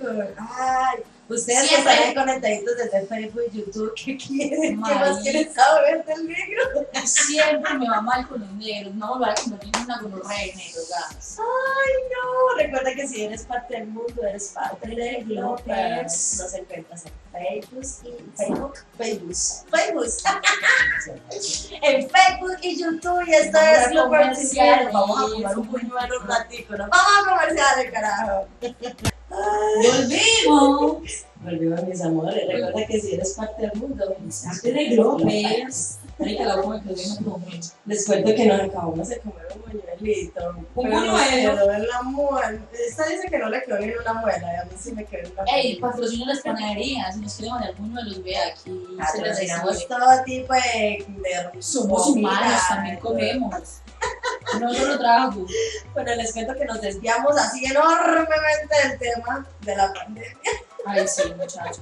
God. 0.00 0.24
Ay, 0.38 0.98
ustedes 1.28 1.68
que 1.68 1.76
están 1.76 1.98
ahí 1.98 2.14
conectaditos 2.14 2.76
desde 2.76 3.06
Facebook 3.06 3.42
y 3.52 3.58
YouTube, 3.58 3.92
¿qué 3.94 4.16
quieren? 4.16 4.82
¿Qué 4.82 4.94
más 4.94 5.20
quieren 5.20 5.54
saber 5.54 6.04
del 6.04 6.26
negro? 6.26 6.86
Siempre 7.04 7.74
me 7.74 7.88
va 7.88 8.00
mal 8.00 8.28
con 8.28 8.40
los 8.40 8.52
negros. 8.52 8.94
No 8.94 9.14
volver 9.14 9.30
a 9.30 9.34
convertir 9.34 9.70
en 9.76 9.82
una 9.84 10.00
gonorrea 10.00 10.38
de 10.38 10.54
negros, 10.54 10.90
gas. 10.90 11.38
Ay, 11.38 11.92
no. 12.12 12.62
Recuerda 12.62 12.94
que 12.94 13.08
si 13.08 13.24
eres 13.24 13.42
parte 13.44 13.74
del 13.74 13.86
mundo, 13.88 14.22
eres 14.22 14.48
parte 14.48 14.88
de 14.88 15.24
Glopers. 15.24 16.40
Nos 16.40 16.54
encuentras 16.54 17.06
en 17.06 17.12
Facebook 17.32 17.86
y 18.04 18.36
Facebook. 18.36 18.74
Facebook. 18.98 19.34
Facebook. 19.70 20.06
en 21.82 22.10
Facebook 22.10 22.58
y 22.62 22.80
YouTube. 22.80 23.22
Y 23.26 23.34
esto 23.34 23.58
es 23.58 23.86
a 23.86 23.88
Glopers 23.90 24.28
comerciales. 24.28 24.92
Vamos 24.92 25.18
a 25.18 25.34
fumar 25.34 25.58
un 25.58 25.68
puñuelo 25.68 26.20
un 26.20 26.28
ratico. 26.28 26.76
Nos 26.76 26.90
vamos 26.90 27.26
a 27.26 27.30
comerciales, 27.30 27.92
carajo. 27.92 28.48
Volvimos. 29.28 31.26
Volvimos, 31.42 31.84
mis 31.84 32.00
amores. 32.00 32.46
Recuerda 32.46 32.86
que 32.86 33.00
si 33.00 33.14
eres 33.14 33.34
parte 33.34 33.62
del 33.62 33.74
mundo, 33.74 34.04
yo 36.94 37.20
no 37.20 37.24
como 37.24 37.38
mucho. 37.38 37.70
Les 37.86 38.06
cuento 38.06 38.34
que 38.34 38.46
nos 38.46 38.60
acabamos 38.60 39.08
de 39.08 39.18
comer 39.18 39.46
un 39.54 39.62
buñuelito. 39.62 40.54
¿Un 40.56 40.66
buñuelo? 40.74 41.72
en 41.72 41.86
la 41.88 42.02
muela. 42.02 42.58
Esta 42.72 43.06
dice 43.06 43.28
que 43.28 43.38
no 43.38 43.48
le 43.48 43.62
quedó 43.62 43.78
bien 43.78 43.94
una 44.00 44.14
muela 44.14 44.62
a 44.62 44.64
mí 44.64 44.72
sí 44.78 44.92
me 44.92 45.04
quedó 45.04 45.28
en 45.28 45.34
muela. 45.34 45.52
Ey, 45.56 45.76
patrocina 45.76 46.26
las 46.26 46.40
panaderías. 46.40 47.14
Si 47.14 47.20
nos 47.20 47.34
quieren 47.34 47.52
mandar 47.52 47.70
alguno 47.70 48.02
de 48.02 48.10
los 48.10 48.22
ve 48.22 48.36
aquí. 48.36 48.96
Patrocinamos 48.96 49.88
todo 49.88 50.24
tipo 50.24 50.54
de, 50.54 51.04
de 51.08 51.62
Somos 51.62 52.06
humanos, 52.08 52.60
también 52.68 52.96
comemos. 52.98 53.80
No 54.60 54.72
solo 54.74 54.98
trago. 54.98 55.46
Bueno, 55.92 56.14
les 56.14 56.32
cuento 56.32 56.54
que 56.54 56.64
nos 56.64 56.80
desviamos 56.80 57.36
así 57.36 57.64
enormemente 57.64 58.88
del 58.88 58.98
tema 58.98 59.46
de 59.60 59.76
la 59.76 59.92
pandemia. 59.92 60.50
Ay, 60.86 61.06
sí, 61.08 61.22
muchachos. 61.36 61.80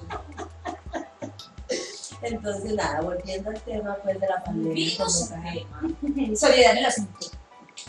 Entonces, 2.23 2.75
nada, 2.75 3.01
volviendo 3.01 3.51
al 3.51 3.61
tema 3.63 3.97
pues 4.03 4.21
de 4.21 4.29
la 4.29 4.45
pandemia. 4.45 5.09
Seriedad 6.37 6.73
en 6.73 6.79
el 6.79 6.87
asunto. 6.87 7.27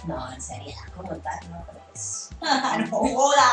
No, 0.07 0.31
en 0.31 0.41
seriedad, 0.41 0.81
como 0.95 1.15
tal, 1.17 1.49
no, 1.49 1.63
pero 1.67 1.79
pues. 1.91 2.29
no 2.91 2.97
joda. 2.97 3.51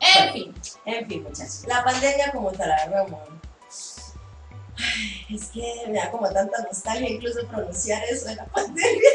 En 0.00 0.32
fin. 0.32 0.54
En 0.84 1.06
fin, 1.06 1.22
muchachos. 1.22 1.64
La 1.66 1.84
pandemia 1.84 2.32
como 2.32 2.50
tal, 2.52 2.70
Ramón. 2.90 3.40
Ay, 4.82 5.36
Es 5.36 5.46
que 5.46 5.62
me 5.88 5.98
da 5.98 6.10
como 6.10 6.28
tanta 6.30 6.62
nostalgia 6.62 7.08
incluso 7.10 7.46
pronunciar 7.48 8.02
eso 8.04 8.26
de 8.26 8.36
la 8.36 8.46
pandemia. 8.46 9.10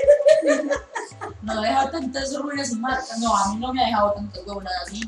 No 1.42 1.60
ha 1.60 1.62
dejado 1.62 1.92
tantas 1.92 2.36
ruinas 2.38 2.72
y 2.72 2.76
marcas. 2.76 3.18
No, 3.20 3.36
a 3.36 3.54
mí 3.54 3.60
no 3.60 3.74
me 3.74 3.84
ha 3.84 3.88
dejado 3.88 4.14
tantas 4.14 4.46
huevonas 4.46 4.74
así. 4.86 5.02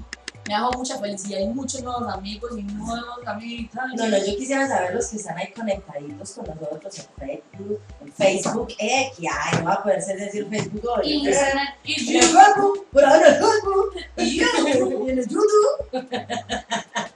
Me 0.47 0.53
ha 0.53 0.57
dejado 0.59 0.77
mucha 0.77 0.97
felicidad 0.97 1.39
y 1.41 1.47
muchos 1.47 1.81
nuevos 1.83 2.07
amigos 2.13 2.51
y 2.57 2.63
nuevos 2.63 3.19
amiguitas. 3.25 3.85
No, 3.95 4.07
no, 4.07 4.17
yo 4.17 4.35
quisiera 4.37 4.67
saber 4.67 4.95
los 4.95 5.07
que 5.07 5.17
están 5.17 5.37
ahí 5.37 5.51
conectaditos 5.51 6.31
con 6.31 6.45
nosotros 6.45 6.99
en 6.99 7.27
Facebook, 7.27 7.81
en 8.01 8.13
Facebook, 8.13 8.67
eh, 8.79 9.11
que 9.17 9.27
ay, 9.27 9.59
no 9.59 9.65
va 9.65 9.73
a 9.73 9.83
poderse 9.83 10.15
decir 10.15 10.47
Facebook 10.49 10.85
hoy. 10.89 11.11
Instagram 11.13 11.67
y 11.83 11.93
En 11.93 11.99
el 11.99 12.21
YouTube. 12.21 12.39
Facebook, 12.39 12.87
por 12.93 13.05
ahora 13.05 13.27
en 13.27 13.33
el 13.33 13.39
Facebook, 13.41 13.93
Y 14.17 14.39
YouTube. 14.39 15.05
y 15.07 15.11
en 15.11 15.19
el 15.19 15.27
YouTube. 15.27 17.07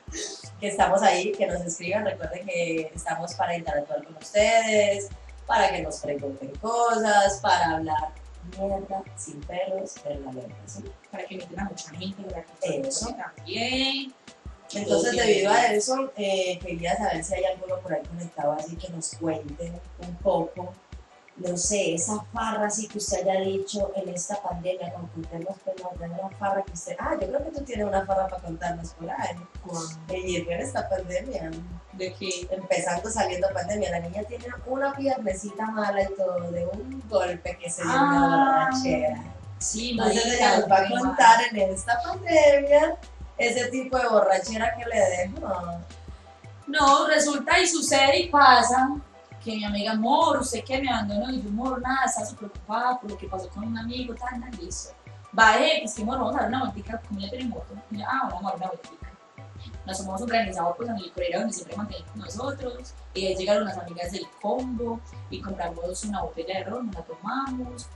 Que 0.62 0.68
estamos 0.68 1.02
ahí, 1.02 1.32
que 1.32 1.48
nos 1.48 1.60
escriban, 1.66 2.06
recuerden 2.06 2.46
que 2.46 2.92
estamos 2.94 3.34
para 3.34 3.58
interactuar 3.58 4.04
con 4.04 4.16
ustedes, 4.16 5.10
para 5.48 5.72
que 5.72 5.82
nos 5.82 5.98
pregunten 6.00 6.52
cosas, 6.62 7.40
para 7.42 7.78
hablar 7.78 8.14
mierda, 8.58 9.04
sin 9.18 9.42
pelos, 9.42 9.96
verdaderamente, 10.04 10.56
¿sí? 10.68 10.84
Para 11.12 11.26
que 11.26 11.34
inviten 11.34 11.60
a 11.60 11.64
mucha 11.66 11.90
gente, 11.90 12.24
para 12.24 12.44
que 12.44 12.82
Eso. 12.88 13.16
también. 13.16 14.14
Entonces, 14.74 15.16
debido 15.18 15.52
a 15.52 15.66
eso, 15.74 16.12
eh, 16.16 16.60
quería 16.60 16.96
saber 16.96 17.24
si 17.24 17.34
hay 17.34 17.46
alguno 17.46 17.80
por 17.80 17.94
ahí 17.94 18.04
conectado, 18.04 18.54
así 18.54 18.76
que 18.76 18.88
nos 18.90 19.16
cuenten 19.16 19.74
un 20.00 20.16
poco, 20.18 20.74
no 21.38 21.58
sé, 21.58 21.96
esa 21.96 22.24
farra 22.34 22.68
así 22.68 22.88
que 22.88 22.98
usted 22.98 23.28
haya 23.28 23.42
dicho 23.42 23.92
en 23.96 24.10
esta 24.10 24.42
pandemia, 24.42 24.94
con 24.94 25.08
contemos 25.08 25.58
no, 25.82 26.00
de 26.00 26.14
una 26.14 26.30
farra 26.38 26.62
que 26.64 26.74
usted, 26.74 26.96
ah, 27.00 27.16
yo 27.20 27.28
creo 27.28 27.44
que 27.46 27.52
tú 27.52 27.64
tienes 27.64 27.88
una 27.88 28.06
farra 28.06 28.28
para 28.28 28.42
contarnos 28.42 28.92
por 28.92 29.10
ahí. 29.10 29.38
Y 30.10 30.38
en 30.38 30.52
esta 30.60 30.88
pandemia, 30.90 31.52
De 31.94 32.14
que 32.14 32.48
empezando 32.52 33.10
saliendo 33.10 33.48
pandemia, 33.54 33.92
la 33.92 34.00
niña 34.00 34.24
tiene 34.24 34.46
una 34.66 34.94
piernecita 34.94 35.66
mala 35.68 36.04
y 36.04 36.08
todo, 36.16 36.52
de 36.52 36.66
un 36.66 37.04
golpe 37.10 37.58
que 37.58 37.70
se 37.70 37.82
dio 37.82 37.92
Ah, 37.94 38.04
una 38.04 38.70
borrachera. 38.70 39.24
Sí, 39.60 39.92
Entonces 39.92 40.26
ella 40.26 40.58
nos 40.60 40.70
va 40.72 40.78
a 40.78 40.90
contar 40.90 41.40
en 41.52 41.72
esta 41.72 42.02
pandemia 42.02 42.98
ese 43.38 43.70
tipo 43.70 43.98
de 43.98 44.08
borrachera 44.08 44.76
que 44.76 44.86
le 44.86 45.00
dejó. 45.00 45.80
No, 46.68 47.08
resulta 47.08 47.60
y 47.60 47.68
sucede 47.68 48.20
y 48.22 48.30
pasa 48.30 48.90
que 49.44 49.56
mi 49.56 49.64
amiga, 49.64 49.92
amor, 49.92 50.40
usted 50.40 50.64
que 50.64 50.82
me 50.82 50.90
abandonó 50.90 51.32
y 51.32 51.42
yo, 51.42 51.50
amor, 51.50 51.82
nada, 51.82 52.06
está 52.06 52.26
súper 52.26 52.50
preocupada 52.50 53.00
por 53.00 53.12
lo 53.12 53.18
que 53.18 53.28
pasó 53.28 53.50
con 53.50 53.66
un 53.66 53.78
amigo, 53.78 54.14
tal, 54.16 54.40
nada, 54.40 54.52
listo. 54.58 54.94
Bajé, 55.32 55.80
pues 55.82 55.94
que, 55.96 56.04
amor, 56.04 56.20
vamos 56.20 56.36
a 56.36 56.40
dar 56.40 56.48
una 56.50 56.60
vueltica, 56.62 57.02
como 57.08 57.20
ya 57.20 57.30
tenemos 57.30 57.58
moto. 57.58 57.82
Ah, 58.06 58.30
bueno, 58.32 58.38
amor, 58.40 58.56
una 58.56 58.68
vueltica. 58.68 59.02
Nos 59.86 60.00
hemos 60.00 60.22
organizado 60.22 60.76
pues 60.76 60.90
en 60.90 60.96
el 60.98 61.12
correo 61.12 61.40
donde 61.40 61.54
siempre 61.54 61.78
mantenemos 61.78 62.16
nosotros. 62.16 62.94
Y 63.14 63.28
ahí 63.28 63.36
llegaron 63.36 63.66
las 63.66 63.78
amigas 63.78 64.12
del 64.12 64.26
combo 64.42 65.00
y 65.30 65.42
compramos 65.42 66.04
una 66.04 66.22
botella 66.24 66.60
de 66.60 66.64
ron, 66.66 66.88
nos 66.88 66.96
la 66.96 67.02
tomamos. 67.02 67.88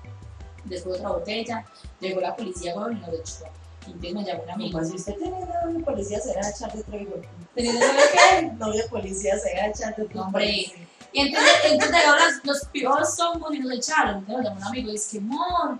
Después 0.63 0.97
otra 0.97 1.09
botella. 1.09 1.65
Llegó 1.99 2.21
la 2.21 2.35
policía, 2.35 2.73
y 2.73 2.95
nos 2.95 3.09
echó. 3.09 3.45
Y 3.87 3.91
entonces 3.91 4.13
me 4.13 4.23
llamó 4.23 4.43
un 4.43 4.49
amigo. 4.49 4.83
Si 4.83 4.95
usted 4.95 5.15
tiene 5.15 5.39
novio 5.39 5.77
de 5.77 5.83
policía, 5.83 6.19
se 6.19 6.33
va 6.33 6.41
a 6.41 6.49
echar 6.49 6.73
de 6.73 6.83
traigo. 6.83 7.21
Teniendo 7.53 7.79
que 7.81 8.41
Novio 8.53 8.83
policía, 8.89 9.37
se 9.37 9.55
va 9.55 9.63
a 9.63 9.67
echar 9.67 9.95
de 9.95 10.09
No, 10.13 10.23
hombre. 10.23 10.87
Y 11.15 11.21
entonces, 11.21 11.53
entonces 11.63 11.95
las- 12.05 12.45
los 12.45 12.65
pibos 12.73 13.15
zombos 13.15 13.55
y 13.55 13.59
nos 13.59 13.71
echaron. 13.71 14.17
Entonces 14.17 14.51
me 14.51 14.57
un 14.57 14.63
amigo 14.63 14.91
dice 14.91 15.17
amor, 15.19 15.79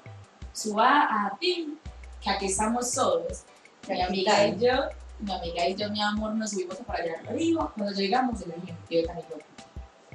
suba 0.54 1.02
a 1.10 1.38
ti, 1.38 1.78
que 2.22 2.30
aquí 2.30 2.46
estamos 2.46 2.90
solos. 2.90 3.44
Mi 3.90 4.02
amiga 4.02 4.48
y 4.48 4.58
yo, 4.58 4.74
mi 5.20 5.34
amiga 5.34 5.68
y 5.68 5.76
yo, 5.76 5.90
mi 5.90 6.02
amor, 6.02 6.32
nos 6.36 6.52
subimos 6.52 6.78
para 6.88 7.04
allá 7.04 7.16
arriba. 7.28 7.70
Cuando 7.76 7.92
llegamos, 7.94 8.40
le 8.48 8.56
dije, 8.56 8.76
yo 8.90 9.06
también. 9.08 9.28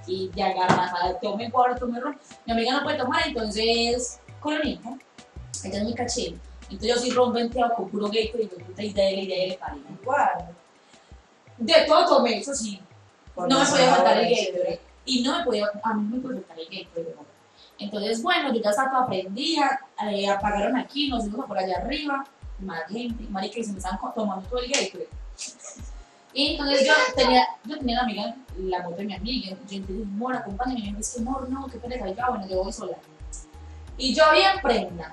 Y 0.07 0.31
ya 0.35 0.47
agarra, 0.47 1.19
tome 1.21 1.51
cuarto, 1.51 1.81
tome 1.81 2.01
ron. 2.01 2.19
Mi 2.47 2.53
amiga 2.55 2.73
no 2.73 2.83
puede 2.83 2.97
tomar, 2.97 3.21
entonces, 3.27 4.21
con 4.41 4.55
la 4.55 4.65
niña, 4.65 4.99
ella 5.65 5.79
es 5.79 5.85
muy 5.85 5.95
caché. 5.95 6.29
Entonces 6.63 6.89
yo 6.89 6.97
soy 6.97 7.11
ron 7.11 7.35
venteado 7.35 7.75
con 7.75 7.91
puro 7.91 8.09
gay, 8.09 8.33
y 8.39 8.43
yo 8.45 8.57
puta, 8.65 8.83
y 8.83 8.93
de 8.95 9.09
él, 9.11 9.19
y 9.21 9.27
de 9.27 9.45
él, 9.45 9.59
parido. 9.59 9.85
Igual. 10.01 10.57
De 11.59 11.75
todo 11.87 12.07
tomé, 12.07 12.39
eso 12.39 12.55
sí, 12.55 12.81
no 13.37 13.47
me 13.47 13.67
podía 13.67 13.95
faltar 13.95 14.17
el 14.19 14.35
Gatorade. 14.35 14.81
Y 15.11 15.23
no 15.23 15.37
me 15.39 15.45
podía, 15.45 15.67
a 15.83 15.95
mí 15.95 16.09
me 16.09 16.21
podía 16.21 16.39
el. 16.39 17.05
¿no? 17.17 17.25
Entonces, 17.79 18.23
bueno, 18.23 18.53
yo 18.55 18.63
ya 18.63 18.71
estaba 18.71 18.91
toda 18.91 19.07
prendida, 19.09 19.81
eh, 20.09 20.29
apagaron 20.29 20.77
aquí, 20.77 21.09
nos 21.09 21.25
fuimos 21.25 21.47
por 21.47 21.59
allá 21.59 21.79
arriba, 21.79 22.25
más 22.61 22.83
gente, 22.89 23.25
marica, 23.29 23.59
y 23.59 23.65
se 23.65 23.73
me 23.73 23.79
estaban 23.79 23.99
tomando 24.15 24.49
todo 24.49 24.61
el 24.61 24.71
Gatorade. 24.71 25.09
Y 26.33 26.53
entonces 26.53 26.87
yo 26.87 26.93
tenía, 27.17 27.45
yo 27.65 27.77
tenía 27.79 27.97
la 27.97 28.03
amiga, 28.03 28.37
la 28.57 28.83
moto 28.85 28.97
de 28.99 29.05
mi 29.05 29.15
amiga, 29.15 29.49
yo 29.69 29.77
entonces, 29.79 30.07
amor, 30.07 30.37
acompáñame, 30.37 30.81
y 30.81 30.93
me 30.93 30.99
dice, 30.99 31.21
amor, 31.21 31.49
no, 31.51 31.67
qué 31.67 31.79
pereza, 31.79 32.09
y 32.09 32.15
yo, 32.15 32.23
"Ah, 32.25 32.31
bueno, 32.31 32.47
yo 32.47 32.63
voy 32.63 32.73
sola. 32.73 32.97
Y 33.99 34.15
yo 34.15 34.25
bien 34.33 34.53
prenda, 34.63 35.13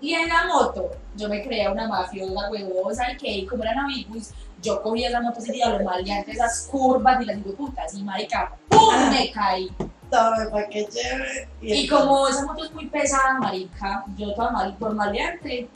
y 0.00 0.14
en 0.14 0.28
la 0.28 0.46
moto, 0.46 0.90
yo 1.16 1.28
me 1.28 1.42
creía 1.42 1.72
una 1.72 1.88
mafiosa, 1.88 2.50
huevosa, 2.50 3.12
y 3.12 3.16
que 3.16 3.46
como 3.46 3.62
eran 3.62 3.78
amigos, 3.78 4.30
yo 4.62 4.82
cogía 4.82 5.08
esa 5.08 5.20
moto 5.20 5.40
y 5.52 5.62
a 5.62 5.70
los 5.70 5.82
maleantes, 5.82 6.34
esas 6.34 6.68
curvas 6.70 7.20
y 7.22 7.24
las 7.24 7.36
digo 7.36 7.56
putas, 7.56 7.94
y 7.94 8.02
marica, 8.02 8.56
¡pum! 8.68 9.10
me 9.10 9.30
caí. 9.30 9.70
Tome, 10.10 10.46
pa' 10.50 10.68
que 10.68 10.86
chévere. 10.86 11.48
Y 11.60 11.88
como 11.88 12.28
esa 12.28 12.44
moto 12.44 12.64
es 12.64 12.72
muy 12.72 12.86
pesada, 12.86 13.34
marica, 13.40 14.04
yo 14.16 14.34
toda 14.34 14.50
mal, 14.50 14.76
por 14.76 14.94
maleante, 14.94 15.68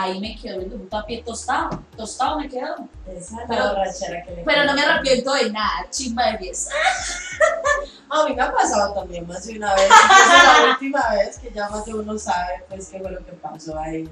ahí 0.00 0.20
me 0.20 0.36
quedó 0.36 0.60
puta 0.78 1.04
pie 1.06 1.22
tostado, 1.24 1.82
tostado 1.96 2.38
me 2.38 2.48
quedó. 2.48 2.76
Esa 3.06 3.16
es 3.16 3.42
Pero- 3.48 3.64
la 3.64 3.72
borrachera 3.72 4.22
que 4.24 4.30
le 4.36 4.44
Pero 4.44 4.64
no 4.64 4.74
me 4.74 4.82
arrepiento 4.82 5.34
de 5.34 5.50
nada, 5.50 5.86
chimba 5.90 6.32
de 6.32 6.38
fiesta. 6.38 6.74
A 8.10 8.24
mí 8.26 8.34
me 8.34 8.42
ha 8.42 8.52
pasado 8.52 8.94
también 8.94 9.26
más 9.26 9.44
de 9.46 9.56
una 9.58 9.74
vez. 9.74 9.88
La 9.88 10.70
última 10.70 11.10
vez 11.14 11.38
que 11.38 11.52
ya 11.52 11.68
más 11.68 11.84
de 11.84 11.94
uno 11.94 12.18
sabe 12.18 12.64
pues 12.68 12.88
qué 12.88 13.00
fue 13.00 13.10
lo 13.10 13.24
que 13.24 13.32
pasó 13.32 13.78
ahí. 13.78 14.08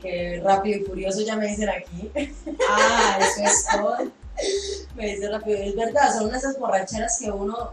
Que 0.00 0.40
rápido 0.42 0.78
y 0.78 0.84
furioso 0.84 1.20
ya 1.20 1.36
me 1.36 1.46
dicen 1.46 1.68
aquí. 1.68 2.10
Ah, 2.70 3.18
eso 3.20 3.42
es 3.44 3.66
todo. 3.70 3.96
Me 4.94 5.06
dicen 5.08 5.30
rápido. 5.32 5.58
Es 5.58 5.76
verdad, 5.76 6.16
son 6.16 6.34
esas 6.34 6.58
borracheras 6.58 7.18
que 7.20 7.30
uno. 7.30 7.72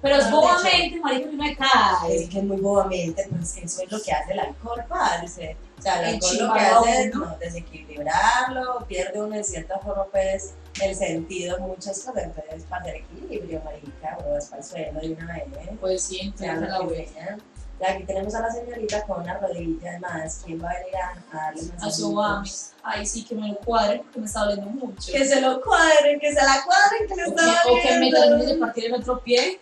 Pero 0.00 0.16
es 0.16 0.30
bobamente, 0.30 1.00
marica, 1.00 1.28
me 1.32 1.56
cae. 1.56 2.22
Es 2.22 2.28
que 2.30 2.38
es 2.38 2.44
muy 2.44 2.58
bobamente, 2.58 3.26
pero 3.28 3.42
es 3.42 3.52
que 3.52 3.64
eso 3.64 3.82
es 3.82 3.92
lo 3.92 4.00
que 4.00 4.12
hace 4.12 4.32
el 4.32 4.38
alcohol, 4.38 4.84
parce. 4.88 5.56
O 5.78 5.82
sea, 5.82 6.00
el 6.00 6.14
alcohol 6.14 6.36
lo 6.38 6.52
que 6.52 6.60
hace 6.60 7.02
es 7.02 7.14
uno. 7.14 7.26
no, 7.26 7.38
desequilibrarlo, 7.38 8.86
pierde 8.86 9.20
uno 9.20 9.34
en 9.34 9.44
cierta 9.44 9.78
forma, 9.80 10.04
pues, 10.06 10.54
el 10.80 10.94
sentido 10.94 11.56
en 11.58 11.64
muchas 11.64 11.98
cosas. 12.00 12.24
Entonces, 12.24 12.64
para 12.68 12.82
hacer 12.82 12.96
equilibrio, 12.96 13.60
marica, 13.64 14.18
o 14.24 14.36
es 14.36 14.46
para 14.46 14.62
el 14.62 14.68
suelo 14.68 15.00
de 15.00 15.12
una 15.12 15.34
vez. 15.34 15.44
Pues 15.80 16.02
sí, 16.02 16.20
entonces 16.22 16.60
la. 16.60 16.78
Y 16.84 17.57
aquí 17.86 18.04
tenemos 18.04 18.34
a 18.34 18.40
la 18.40 18.50
señorita 18.50 19.02
con 19.04 19.22
una 19.22 19.38
rodilla 19.38 19.98
más. 20.00 20.42
¿Quién 20.44 20.62
va 20.62 20.70
a 20.70 20.74
venir 20.74 20.96
a, 20.96 21.36
a 21.36 21.40
darle 21.46 21.60
A 21.60 21.64
masajitos? 21.64 21.96
su 21.96 22.12
mami. 22.12 22.50
Ay, 22.82 23.06
sí, 23.06 23.24
que 23.24 23.34
me 23.34 23.48
lo 23.48 23.56
cuadre 23.58 23.98
porque 23.98 24.20
me 24.20 24.26
está 24.26 24.40
doliendo 24.40 24.70
mucho. 24.70 25.12
Que 25.12 25.24
se 25.24 25.40
lo 25.40 25.60
cuadren, 25.60 26.18
que 26.20 26.28
se 26.32 26.42
la 26.42 26.62
cuadren, 26.64 27.06
que 27.08 27.14
le 27.14 27.22
está 27.24 27.42
que, 27.64 27.70
o 27.70 27.74
que 27.82 27.88
me 27.98 28.10
doliendo. 28.10 28.20
termine 28.20 28.46
de 28.52 28.58
partir 28.58 28.84
el 28.86 28.94
otro 28.94 29.22
pie, 29.22 29.60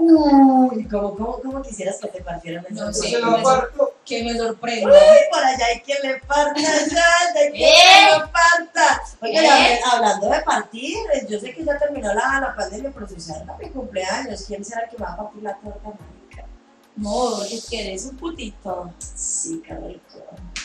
Uy, 0.00 0.86
¿cómo, 0.88 1.16
cómo, 1.16 1.40
cómo 1.42 1.60
quisieras 1.60 1.98
que 2.00 2.06
te 2.06 2.20
partieran 2.22 2.64
esa 2.70 2.84
No 2.84 2.92
sé, 2.92 3.08
Se 3.10 3.18
lo 3.18 3.42
parto. 3.42 3.94
que 4.04 4.22
me 4.22 4.36
sorprenda. 4.38 4.90
Uy, 4.92 5.18
por 5.28 5.42
allá 5.44 5.66
hay 5.66 5.80
quien 5.80 5.98
le 6.02 6.20
parta, 6.20 6.60
ya, 6.60 7.04
hay 7.34 7.50
quien 7.50 7.62
¿Eh? 7.68 8.08
le 8.12 8.20
parta. 8.28 9.02
Oye, 9.20 9.44
¿Eh? 9.44 9.80
hablando 9.92 10.28
de 10.30 10.40
partir, 10.42 10.98
yo 11.28 11.40
sé 11.40 11.52
que 11.52 11.64
ya 11.64 11.76
terminó 11.78 12.14
la, 12.14 12.38
la 12.40 12.54
pandemia, 12.54 12.92
pero 12.94 13.08
si 13.08 13.20
cerca 13.20 13.56
mi 13.60 13.70
cumpleaños, 13.70 14.44
¿quién 14.46 14.64
será 14.64 14.82
el 14.84 14.90
que 14.90 14.98
me 14.98 15.04
va 15.04 15.14
a 15.14 15.16
partir 15.16 15.42
la 15.42 15.56
torta 15.56 15.88
es 17.50 17.68
que 17.68 17.88
eres 17.88 18.06
un 18.06 18.16
putito. 18.16 18.92
Sí, 18.98 19.62
qué 19.66 19.74
rico. 19.74 20.02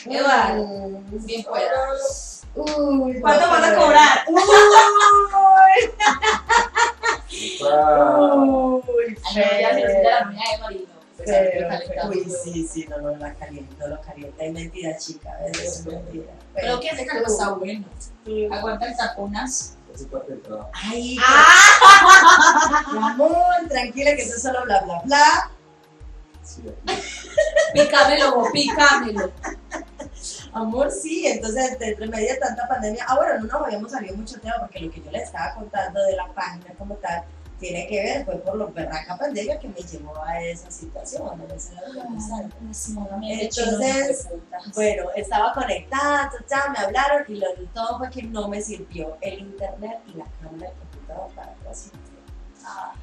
Eduardo, 0.06 0.64
Mm, 0.64 1.24
bien 1.26 1.44
puedas. 1.44 2.42
Uy, 2.54 3.20
¿Cuánto 3.20 3.48
vas 3.48 3.68
a 3.68 3.74
cobrar? 3.76 4.24
Uy, 4.28 4.40
Ah, 7.70 8.34
uy, 8.36 8.82
Ay, 9.24 9.34
no, 9.36 9.60
ya 9.60 9.74
se 9.74 10.02
la 10.02 10.24
muñeca 10.26 10.50
de 10.52 10.58
marino. 10.60 10.94
Pero, 11.16 12.08
uy, 12.08 12.26
sí, 12.44 12.66
sí, 12.70 12.86
no, 12.88 12.98
no, 12.98 13.16
la 13.16 13.34
caliento, 13.34 13.86
lo 13.88 14.00
caliento. 14.02 14.36
Es 14.40 14.52
mentira, 14.52 14.96
chica, 14.98 15.30
es 15.46 15.84
mentira. 15.86 16.32
Pero 16.54 16.80
que 16.80 16.88
ese 16.88 17.06
calor 17.06 17.24
está 17.26 17.50
bueno. 17.54 17.84
Aguanta 18.52 18.86
el 18.86 18.96
taponas. 18.96 19.74
es 19.92 20.00
su 20.00 20.08
parte 20.08 20.32
del 20.32 20.42
trabajo. 20.42 20.70
Ay, 20.74 21.16
¡Ah! 21.24 22.84
mi 22.92 22.98
amor, 22.98 23.68
tranquila 23.68 24.14
que 24.16 24.22
eso 24.22 24.36
es 24.36 24.42
solo 24.42 24.62
bla, 24.64 24.80
bla, 24.82 25.00
bla. 25.04 25.50
Pícamelo, 27.72 28.36
vos, 28.36 28.48
pícamelo. 28.52 29.32
Amor, 30.52 30.90
sí, 30.90 31.26
entonces 31.26 31.76
entre 31.80 32.06
medio 32.06 32.32
de 32.32 32.38
tanta 32.38 32.66
pandemia, 32.68 33.04
ah, 33.08 33.16
bueno, 33.16 33.40
no 33.40 33.46
nos 33.46 33.66
habíamos 33.66 33.90
salido 33.90 34.16
mucho 34.16 34.40
tema 34.40 34.56
porque 34.60 34.80
lo 34.80 34.90
que 34.90 35.02
yo 35.02 35.10
les 35.10 35.24
estaba 35.24 35.54
contando 35.54 36.02
de 36.04 36.16
la 36.16 36.26
página 36.32 36.72
como 36.78 36.94
tal 36.96 37.24
tiene 37.58 37.86
que 37.86 38.02
ver, 38.02 38.24
fue 38.24 38.36
por 38.38 38.56
lo 38.56 38.72
berraca 38.72 39.16
pandemia 39.16 39.58
que 39.58 39.68
me 39.68 39.80
llevó 39.80 40.12
a 40.24 40.40
esa 40.42 40.70
situación, 40.70 41.40
a 41.40 41.54
esa 41.54 41.72
circunstancia. 41.92 42.52
Entonces, 43.22 44.28
Bueno, 44.74 45.10
estaba 45.14 45.52
conectada, 45.52 46.30
ta, 46.30 46.44
ta, 46.48 46.70
me 46.72 46.78
hablaron 46.78 47.24
y 47.28 47.36
lo 47.36 47.48
de 47.54 47.66
todo 47.72 47.98
fue 47.98 48.10
que 48.10 48.22
no 48.22 48.48
me 48.48 48.60
sirvió 48.60 49.16
el 49.20 49.40
internet 49.40 50.00
y 50.08 50.18
la 50.18 50.26
cámara 50.40 50.68
del 50.68 50.78
computador 50.78 51.30
para 51.34 51.54
transmitir. 51.54 52.00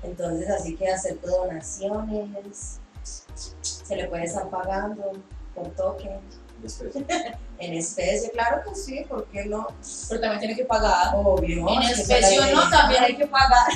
Entonces, 0.03 0.49
así 0.49 0.75
que 0.75 0.89
acepto 0.89 1.27
donaciones, 1.27 2.80
se 3.03 3.95
le 3.95 4.07
puede 4.07 4.25
estar 4.25 4.49
pagando 4.49 5.11
por 5.53 5.67
token, 5.71 6.19
en 7.59 7.73
especie, 7.73 8.31
claro 8.31 8.61
que 8.63 8.75
sí, 8.75 9.03
¿por 9.09 9.25
qué 9.25 9.45
no? 9.45 9.67
Pero 10.09 10.21
también 10.21 10.39
tiene 10.39 10.55
que 10.55 10.65
pagar. 10.65 11.13
Obvio. 11.15 11.67
En 11.69 11.81
especie 11.81 12.39
o 12.39 12.55
no, 12.55 12.69
también 12.69 13.03
hay 13.03 13.15
que 13.15 13.27
pagar. 13.27 13.67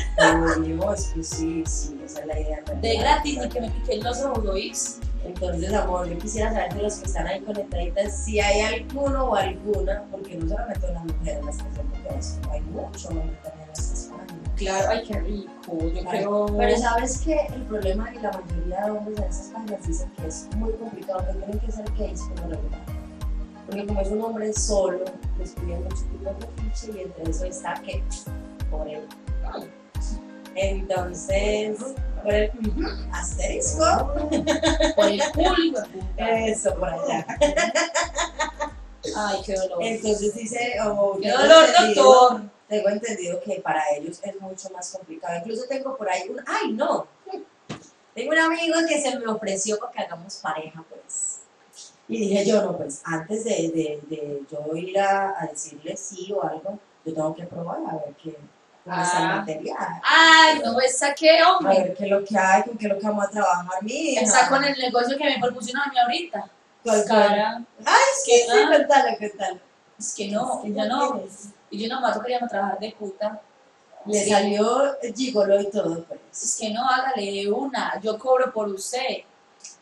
Obvio, 0.57 0.93
es 0.93 1.05
que 1.05 1.23
sí, 1.23 1.63
sí, 1.65 1.99
esa 2.05 2.19
es 2.21 2.25
la 2.27 2.39
idea. 2.39 2.63
De 2.81 2.97
gratis, 2.97 3.39
ni 3.39 3.49
que 3.49 3.61
me 3.61 3.69
piquen 3.71 4.03
los 4.03 4.21
ojos. 4.21 4.99
Entonces, 5.23 5.73
amor, 5.73 6.07
yo 6.07 6.17
quisiera 6.19 6.51
saber 6.51 6.75
de 6.75 6.83
los 6.83 6.95
que 6.97 7.05
están 7.05 7.25
ahí 7.27 7.41
conectaditas 7.41 8.25
si 8.25 8.39
hay 8.39 8.61
alguno 8.61 9.25
o 9.25 9.35
alguna, 9.35 10.03
porque 10.11 10.35
no 10.35 10.47
solamente 10.47 10.91
las 10.91 11.03
mujeres 11.03 11.45
las 11.45 11.57
que 11.57 11.69
hacemos 11.69 11.97
esto, 12.19 12.51
hay 12.51 12.61
mucho 12.61 13.07
hombre 13.09 13.35
también 13.43 13.65
páginas. 13.69 14.04
Claro, 14.55 14.87
ay, 14.89 15.03
qué 15.05 15.19
rico. 15.19 15.51
Yo 15.67 16.03
creo. 16.09 16.45
Pero 16.57 16.77
sabes 16.77 17.19
que 17.19 17.35
el 17.53 17.61
problema 17.63 18.09
es 18.09 18.17
que 18.17 18.23
la 18.23 18.31
mayoría 18.31 18.85
de 18.85 18.91
hombres 18.91 19.17
en 19.19 19.23
esas 19.25 19.47
páginas 19.47 19.87
dicen 19.87 20.11
que 20.11 20.27
es 20.27 20.47
muy 20.55 20.73
complicado, 20.73 21.25
que 21.27 21.33
tienen 21.33 21.59
que 21.59 21.71
ser 21.71 21.85
gays 21.97 22.21
lo 22.21 22.49
regular. 22.49 22.81
Porque 23.65 23.85
como 23.85 24.01
es 24.01 24.07
un 24.09 24.21
hombre 24.21 24.53
solo, 24.53 25.05
les 25.39 25.51
piden 25.51 25.83
mucho 25.83 26.03
tipo 26.11 26.29
de 26.29 26.71
ficha 26.71 26.97
y 26.97 27.01
entre 27.01 27.31
eso 27.31 27.45
está 27.45 27.73
que 27.75 28.03
por 28.69 28.87
él. 28.87 29.07
Entonces, 30.55 31.77
por 32.23 32.33
el 32.33 32.51
asterisco, 33.11 34.13
Por 34.95 35.05
el 35.07 35.21
culo, 35.33 35.79
eso 36.17 36.73
por 36.75 36.89
allá. 36.89 37.25
Ay, 39.17 39.41
qué 39.45 39.53
dolor. 39.53 39.79
Entonces 39.81 40.33
dice, 40.33 40.75
oh, 40.85 41.17
Qué 41.21 41.29
tengo 41.29 41.41
dolor, 41.41 41.65
doctor. 41.95 42.54
Tengo 42.67 42.89
entendido 42.89 43.39
que 43.41 43.61
para 43.61 43.83
ellos 43.95 44.19
es 44.23 44.41
mucho 44.41 44.69
más 44.71 44.89
complicado. 44.91 45.37
Incluso 45.37 45.65
tengo 45.67 45.95
por 45.95 46.09
ahí 46.09 46.27
un, 46.29 46.41
ay 46.47 46.71
no, 46.73 47.05
tengo 48.13 48.31
un 48.31 48.39
amigo 48.39 48.75
que 48.87 48.99
se 49.01 49.17
me 49.19 49.27
ofreció 49.27 49.77
para 49.79 49.91
que 49.91 49.99
hagamos 50.01 50.35
pareja, 50.37 50.83
pues. 50.89 51.41
Y 52.07 52.19
dije 52.29 52.45
yo, 52.45 52.61
no, 52.61 52.77
pues 52.77 53.01
antes 53.03 53.43
de, 53.43 53.51
de, 53.51 53.99
de 54.07 54.41
yo 54.51 54.75
ir 54.75 54.99
a, 54.99 55.39
a 55.41 55.47
decirle 55.47 55.95
sí 55.97 56.31
o 56.33 56.43
algo, 56.43 56.79
yo 57.03 57.13
tengo 57.13 57.35
que 57.35 57.43
probar 57.45 57.77
a 57.89 57.95
ver 57.95 58.15
qué, 58.21 58.35
cómo 58.83 59.01
está 59.01 59.17
el 59.19 59.25
Ah. 59.25 59.35
material. 59.37 60.01
Ay, 60.03 60.61
no, 60.63 60.79
esa 60.79 61.13
qué 61.15 61.39
A 61.39 61.51
hombre. 61.57 61.77
ver 61.79 61.93
qué 61.95 62.03
es 62.05 62.09
lo 62.11 62.23
que 62.23 62.37
hay, 62.37 62.63
con 62.63 62.77
qué 62.77 62.85
es 62.87 62.93
lo 62.93 62.99
que 62.99 63.07
vamos 63.07 63.25
a 63.25 63.29
trabajar, 63.29 63.83
mi 63.83 63.91
hija. 63.91 64.21
Está 64.21 64.47
con 64.49 64.63
el 64.63 64.77
negocio 64.77 65.17
que 65.17 65.23
me 65.23 65.39
propusieron 65.39 65.81
a 65.83 65.89
mí 65.91 65.99
ahorita. 65.99 66.49
Con- 66.83 67.03
Cara. 67.05 67.63
Ay, 67.83 67.95
sí, 68.23 68.31
que- 68.31 68.37
sí, 68.43 68.51
ah. 68.53 68.67
cuéntale, 68.67 69.17
cuéntale. 69.17 69.59
Es 69.97 70.13
que 70.15 70.27
no, 70.29 70.61
¿Qué 70.63 70.69
ya 70.73 70.83
ya 70.83 70.89
no. 70.89 71.13
tienes? 71.13 71.47
Y 71.69 71.83
yo 71.87 71.93
nomás 71.93 72.17
queríamos 72.19 72.49
trabajar 72.49 72.79
de 72.79 72.91
puta. 72.97 73.41
Le 74.05 74.23
Sí. 74.23 74.29
salió 74.29 74.95
gigolo 75.15 75.59
y 75.59 75.69
todo, 75.71 76.03
pues. 76.03 76.19
Es 76.31 76.57
que 76.59 76.69
no, 76.71 76.87
hágale 76.87 77.51
una. 77.51 77.99
Yo 78.01 78.17
cobro 78.19 78.51
por 78.53 78.67
usted. 78.69 79.23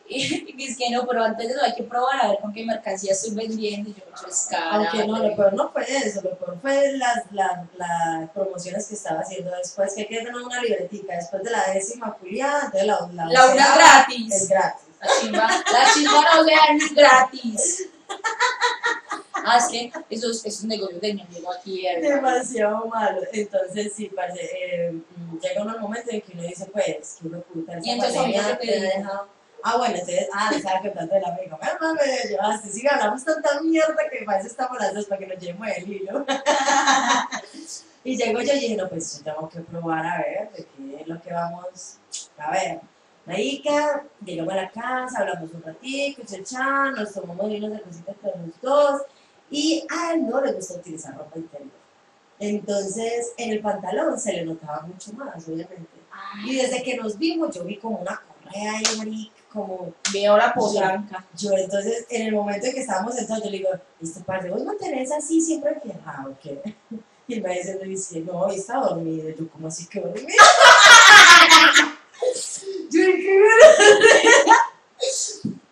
Y 0.06 0.66
es 0.66 0.76
que 0.76 0.90
no, 0.90 1.06
pero 1.06 1.24
antes 1.24 1.48
de 1.48 1.54
eso 1.54 1.64
hay 1.64 1.74
que 1.74 1.82
probar 1.82 2.20
a 2.22 2.28
ver 2.28 2.38
con 2.40 2.52
qué 2.52 2.62
mercancía 2.64 3.12
estoy 3.12 3.34
vendiendo. 3.34 3.88
Y 3.90 3.94
yo, 3.94 4.04
mucho 4.10 4.28
es 4.28 4.46
cara. 4.50 4.70
Aunque 4.72 5.06
no, 5.06 5.18
lo 5.18 5.34
peor 5.34 5.52
no 5.54 5.70
fue 5.70 5.84
eso, 5.88 6.20
lo 6.22 6.36
peor 6.36 6.58
fue 6.60 6.92
las, 6.98 7.22
las, 7.32 7.60
las 7.76 8.30
promociones 8.30 8.86
que 8.86 8.94
estaba 8.94 9.20
haciendo 9.20 9.50
después, 9.56 9.94
que 9.94 10.02
hay 10.02 10.06
que 10.08 10.18
tener 10.18 10.34
una 10.36 10.60
libretica, 10.60 11.14
después 11.16 11.42
de 11.42 11.50
la 11.50 11.64
décima 11.72 12.12
culiada, 12.14 12.66
entonces 12.66 12.86
la, 12.86 13.08
la, 13.14 13.26
La 13.32 13.46
una 13.52 13.74
gratis. 13.76 14.34
Es 14.34 14.48
gratis. 14.48 14.84
La 15.00 15.08
chimba, 15.20 15.48
la 15.48 15.94
chimba 15.94 16.22
no 16.34 16.46
es 16.78 16.94
gratis. 16.94 17.88
Ah, 19.44 19.58
es 19.58 19.66
que 19.68 19.92
eso 20.10 20.30
es, 20.30 20.44
es 20.44 20.62
un 20.62 20.68
negocio 20.68 20.98
de 21.00 21.14
mi 21.14 21.22
amigo 21.22 21.52
aquí. 21.52 21.86
eh. 21.86 22.00
Demasiado 22.00 22.86
malo. 22.86 23.20
Entonces, 23.32 23.92
sí, 23.94 24.10
parce, 24.14 24.40
eh, 24.42 24.92
mm, 24.92 25.38
llega 25.38 25.62
unos 25.62 25.80
momentos 25.80 26.12
en 26.12 26.20
que 26.22 26.32
uno 26.32 26.42
dice, 26.42 26.66
pues, 26.72 27.18
que 27.20 27.28
uno 27.28 27.40
puta, 27.42 27.78
esa 27.78 27.86
Y 27.86 27.90
entonces, 27.90 28.16
pandemia 28.16 28.40
amigo, 28.44 28.58
¿qué 28.60 28.66
te 28.66 29.04
Ah, 29.66 29.78
bueno, 29.78 29.94
entonces, 29.94 30.28
ah, 30.34 30.50
estaba 30.54 30.80
contando 30.80 31.14
de 31.14 31.20
la 31.22 31.28
amiga. 31.28 31.56
Bueno, 31.56 31.74
mami, 31.80 32.00
me 32.06 32.28
llevaste. 32.28 32.68
Sí, 32.68 32.86
hablamos 32.86 33.24
tanta 33.24 33.60
mierda 33.62 33.96
que 34.10 34.22
para 34.26 34.38
eso 34.38 34.48
estamos 34.48 34.78
las 34.78 34.92
dos, 34.94 35.06
para 35.06 35.18
que 35.20 35.26
nos 35.26 35.38
llevemos 35.38 35.68
el 35.74 35.90
hilo. 35.90 36.26
y 38.04 38.16
llego 38.16 38.40
yo 38.42 38.52
y 38.52 38.60
dije, 38.60 38.76
no, 38.76 38.88
pues 38.90 39.18
yo 39.18 39.24
tengo 39.32 39.48
que 39.48 39.60
probar 39.60 40.04
a 40.04 40.18
ver 40.18 40.50
de 40.52 40.66
qué 40.66 41.00
es 41.00 41.08
lo 41.08 41.20
que 41.22 41.32
vamos 41.32 41.98
a 42.36 42.50
ver. 42.50 42.80
Marica, 43.24 44.04
llegamos 44.22 44.52
a 44.52 44.56
la 44.56 44.70
casa, 44.70 45.20
hablamos 45.20 45.50
un 45.54 45.62
ratito, 45.62 46.22
chachá, 46.26 46.90
nos 46.90 47.14
tomamos 47.14 47.46
unos 47.46 47.72
de 47.72 47.80
cositas 47.80 48.16
con 48.20 48.32
los 48.46 48.60
dos. 48.60 49.02
Y 49.50 49.86
a 49.90 50.14
él 50.14 50.26
no 50.26 50.40
le 50.40 50.52
gusta 50.52 50.74
utilizar 50.74 51.16
ropa 51.16 51.38
interior. 51.38 51.70
Entonces, 52.38 53.32
en 53.36 53.52
el 53.52 53.60
pantalón 53.60 54.18
se 54.18 54.32
le 54.32 54.44
notaba 54.44 54.82
mucho 54.82 55.12
más, 55.12 55.46
obviamente. 55.48 55.88
Y 56.44 56.56
desde 56.56 56.82
que 56.82 56.96
nos 56.96 57.18
vimos, 57.18 57.54
yo 57.54 57.64
vi 57.64 57.76
como 57.76 57.98
una 57.98 58.20
correa 58.20 58.72
ahí, 58.72 58.84
marica, 58.96 59.34
como 59.52 59.94
Veo 60.12 60.36
la 60.36 60.52
potranca. 60.52 61.24
yo. 61.36 61.52
Entonces, 61.52 62.06
en 62.10 62.26
el 62.26 62.34
momento 62.34 62.66
en 62.66 62.74
que 62.74 62.80
estábamos 62.80 63.14
sentados, 63.14 63.44
yo 63.44 63.50
le 63.50 63.58
digo, 63.58 63.70
¿este 64.02 64.20
par 64.20 64.48
vos 64.50 64.64
mantenés 64.64 65.12
así 65.12 65.40
siempre 65.40 65.72
enfierrado 65.72 66.32
o 66.32 66.38
qué? 66.42 66.60
Y 67.26 67.40
me 67.40 67.54
dice, 67.54 67.78
me 67.80 67.86
dice, 67.88 68.20
no, 68.20 68.48
está 68.48 68.78
dormido. 68.78 69.30
Yo, 69.30 69.48
¿cómo 69.48 69.68
así 69.68 69.86
que 69.86 70.00
dormido? 70.00 70.26
yo, 72.90 73.00
¿qué 73.00 73.40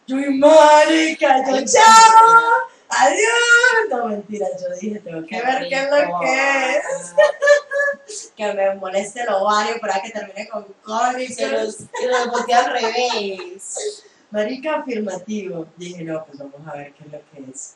Yo, 0.07 0.19
y 0.19 0.39
marica, 0.39 1.47
yo, 1.51 1.65
chao, 1.67 2.72
adiós. 2.93 3.89
No, 3.91 4.07
mentira, 4.07 4.47
yo 4.61 4.75
dije, 4.81 5.01
tengo 5.01 5.23
que 5.23 5.29
Qué 5.29 5.43
ver 5.43 5.69
qué 5.69 5.75
es 5.83 5.91
lo 5.91 6.21
que 6.21 6.77
es. 6.77 7.15
Que 8.37 8.53
me 8.53 8.75
moleste 8.75 9.23
el 9.23 9.29
ovario 9.31 9.81
para 9.81 10.01
que 10.03 10.11
termine 10.11 10.49
con 10.49 10.65
cólicos. 10.83 11.51
los, 11.51 11.75
se 11.77 12.07
los 12.09 12.27
boté 12.31 12.53
al 12.53 12.71
revés. 12.73 14.03
Marica 14.31 14.77
afirmativo. 14.77 15.67
Dije, 15.77 16.03
no, 16.05 16.25
pues 16.27 16.39
vamos 16.39 16.67
a 16.67 16.73
ver 16.77 16.93
qué 16.95 17.05
es 17.05 17.13
lo 17.13 17.21
que 17.31 17.51
es. 17.51 17.75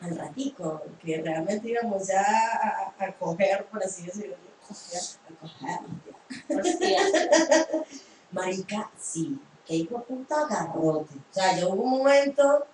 Al 0.00 0.16
ratico, 0.16 0.82
que 1.04 1.20
realmente 1.20 1.68
íbamos 1.68 2.08
ya 2.08 2.22
a, 2.22 2.94
a, 2.98 3.04
a 3.06 3.12
coger, 3.12 3.66
por 3.66 3.82
así 3.84 4.06
decirlo. 4.06 4.36
coger, 4.66 5.02
A 5.28 6.56
coger. 6.56 7.84
Marica, 8.32 8.90
sí. 8.98 9.38
Que 9.66 9.74
hijo 9.76 10.02
puta 10.04 10.46
garrote. 10.48 11.14
O 11.14 11.32
sea, 11.34 11.58
yo 11.58 11.68
hubo 11.70 11.82
un 11.82 11.90
momento 11.98 12.66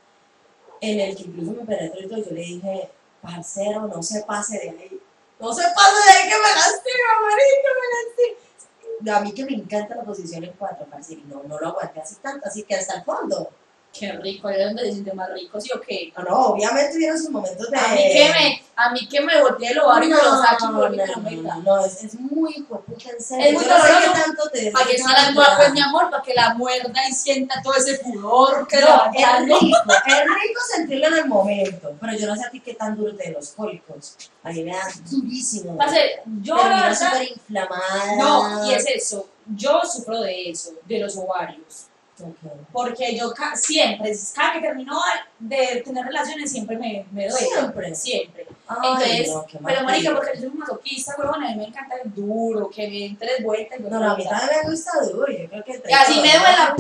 en 0.93 1.01
el 1.01 1.17
que 1.17 1.25
incluso 1.25 1.53
me 1.53 1.65
penetró 1.65 2.01
y 2.01 2.25
yo 2.25 2.31
le 2.31 2.41
dije, 2.41 2.91
parcero, 3.21 3.89
no 3.89 4.03
se 4.03 4.23
pase 4.23 4.59
de 4.59 4.71
ahí. 4.71 5.01
No 5.41 5.53
se 5.53 5.63
pase 5.63 5.97
de 6.05 6.19
ahí 6.19 6.29
que 6.29 6.37
me 6.37 6.55
lastima, 6.55 7.11
marica, 7.23 7.69
me 7.81 9.05
lastima. 9.05 9.17
a 9.17 9.21
mí 9.21 9.33
que 9.33 9.45
me 9.45 9.53
encanta 9.53 9.97
la 9.97 10.05
posición 10.05 10.45
en 10.45 10.53
cuatro, 10.53 10.87
parce, 10.91 11.15
y 11.15 11.25
no, 11.29 11.43
no 11.43 11.59
lo 11.59 11.69
aguanté 11.69 12.01
así 12.01 12.17
tanto, 12.17 12.47
así 12.47 12.63
que 12.63 12.77
hasta 12.77 12.99
el 12.99 13.05
fondo. 13.05 13.51
Qué 13.99 14.13
rico, 14.13 14.49
¿de 14.49 14.65
dónde 14.65 14.83
se 14.85 14.93
siente 14.93 15.13
más 15.15 15.31
rico? 15.33 15.61
¿Sí 15.61 15.71
o 15.75 15.81
qué? 15.81 16.13
No, 16.17 16.23
no, 16.25 16.37
obviamente 16.49 16.97
hubieron 16.97 17.19
sus 17.19 17.31
momentos 17.31 17.71
de... 17.71 17.79
A 17.79 17.89
mí 17.95 18.03
que 18.13 18.31
me, 18.35 18.63
a 18.77 18.91
mí 18.91 19.09
que 19.09 19.21
me 19.23 19.41
volteé 19.41 19.71
el 19.71 19.79
ovario 19.79 20.09
y 20.09 20.13
me 20.13 20.17
lo 20.23 20.43
saque 20.43 20.65
no, 20.65 20.73
no, 20.73 20.89
no, 20.91 21.63
no, 21.63 21.85
es, 21.87 22.05
es 22.05 22.15
muy 22.21 22.53
puta, 22.65 23.11
en 23.11 23.21
serio. 23.23 23.47
Es 23.47 23.53
muy 23.55 23.65
Yo 23.65 23.71
no 23.71 23.77
doloroso. 23.79 24.13
tanto 24.13 24.51
te 24.51 24.71
Para 24.71 24.87
que 24.87 24.93
te- 24.97 25.03
salga 25.03 25.35
toda, 25.35 25.57
pues 25.57 25.73
mi 25.73 25.81
amor, 25.81 26.11
para 26.11 26.23
que 26.23 26.35
la 26.35 26.55
muerda 26.55 27.09
y 27.09 27.13
sienta 27.13 27.63
todo 27.63 27.75
ese 27.75 27.99
pudor 28.01 28.67
que 28.69 28.81
No, 28.81 28.87
es 29.15 29.39
rico, 29.45 29.57
es 30.07 30.21
rico 30.25 30.61
sentirlo 30.75 31.07
en 31.07 31.15
el 31.15 31.27
momento, 31.27 31.95
pero 32.01 32.13
yo 32.19 32.27
no 32.27 32.37
sé 32.37 32.47
a 32.47 32.51
ti 32.51 32.61
qué 32.61 32.75
tan 32.75 32.97
duro 32.97 33.17
te 33.17 33.31
los 33.31 33.51
cólicos. 33.51 34.17
A 34.43 34.51
mí 34.51 34.63
me 34.63 34.73
da 34.73 34.83
durísimo. 35.11 35.77
Parce, 35.79 36.21
yo 36.43 36.57
la 36.57 36.69
verdad, 36.69 36.95
súper 37.13 37.29
inflamada. 37.31 38.17
no, 38.19 38.69
y 38.71 38.75
es 38.75 38.85
eso, 38.87 39.27
yo 39.55 39.81
sufro 39.91 40.21
de 40.21 40.51
eso, 40.51 40.73
de 40.85 40.99
los 40.99 41.17
ovarios. 41.17 41.87
Porque 42.73 43.15
yo 43.17 43.33
ca- 43.33 43.55
siempre, 43.57 44.13
cada 44.35 44.55
que 44.55 44.61
termino 44.61 44.99
de 45.39 45.83
tener 45.85 46.05
relaciones, 46.07 46.51
siempre 46.51 46.77
me, 46.79 47.05
me 47.13 47.29
duele. 47.29 47.47
Siempre. 47.47 47.95
Siempre. 47.95 48.47
Ay, 48.69 48.77
Entonces, 48.91 49.29
no, 49.35 49.47
pero 49.65 49.85
marica, 49.85 50.15
porque 50.15 50.31
yo 50.35 50.41
soy 50.41 50.49
un 50.49 50.59
masoquista, 50.59 51.15
huevón, 51.19 51.45
a 51.45 51.49
mí 51.51 51.57
me 51.57 51.65
encanta 51.67 51.95
el 52.03 52.15
duro, 52.15 52.69
que 52.71 52.89
me 52.89 53.07
entre 53.07 53.43
vueltas. 53.43 53.79
y 53.79 53.83
No, 53.83 53.91
no, 53.91 54.11
a 54.13 54.17
mí 54.17 54.25
vueltas. 54.25 54.41
también 54.41 54.61
me 54.65 54.71
gusta 54.71 54.91
duro, 55.13 55.27
yo 55.33 55.49
creo 55.49 55.65
que 55.65 55.83
Y 55.89 55.93
así 55.93 56.15
me 56.21 56.33
¿no? 56.35 56.41
duele 56.41 56.53
la, 56.57 56.75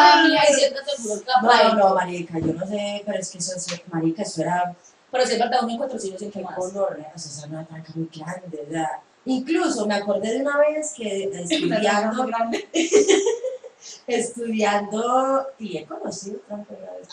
la 0.00 0.22
mía 0.28 0.40
y 0.50 0.54
siempre 0.54 0.82
te 0.82 1.02
la 1.26 1.40
No, 1.42 1.74
no, 1.74 1.94
marica, 1.94 2.38
yo 2.38 2.52
no 2.52 2.66
sé, 2.66 3.02
pero 3.06 3.18
es 3.18 3.30
que 3.30 3.38
eso 3.38 3.56
es, 3.56 3.66
marica, 3.92 4.22
eso 4.22 4.42
era 4.42 4.74
Pero 5.10 5.26
si 5.26 5.32
es 5.34 5.38
verdad, 5.38 5.60
uno 5.62 5.72
en 5.72 5.78
cuatro 5.78 5.98
siglos 5.98 6.20
en 6.22 6.30
qué 6.32 6.40
más. 6.42 6.56
gonorrea, 6.56 7.12
o 7.14 7.18
sea, 7.18 7.44
era 7.46 7.56
una 7.58 7.66
tranca 7.66 7.92
muy 7.94 8.10
grande, 8.14 8.66
sea, 8.70 9.00
incluso 9.24 9.86
me 9.86 9.94
acordé 9.94 10.32
de 10.34 10.40
una 10.42 10.58
vez 10.58 10.92
que 10.94 11.24
estudiando, 11.32 12.26
grande. 12.26 12.68
estudiando, 14.06 15.48
y 15.58 15.78
he 15.78 15.86
conocido 15.86 16.38
tranca 16.40 16.74
una 16.74 16.92
vez, 16.92 17.08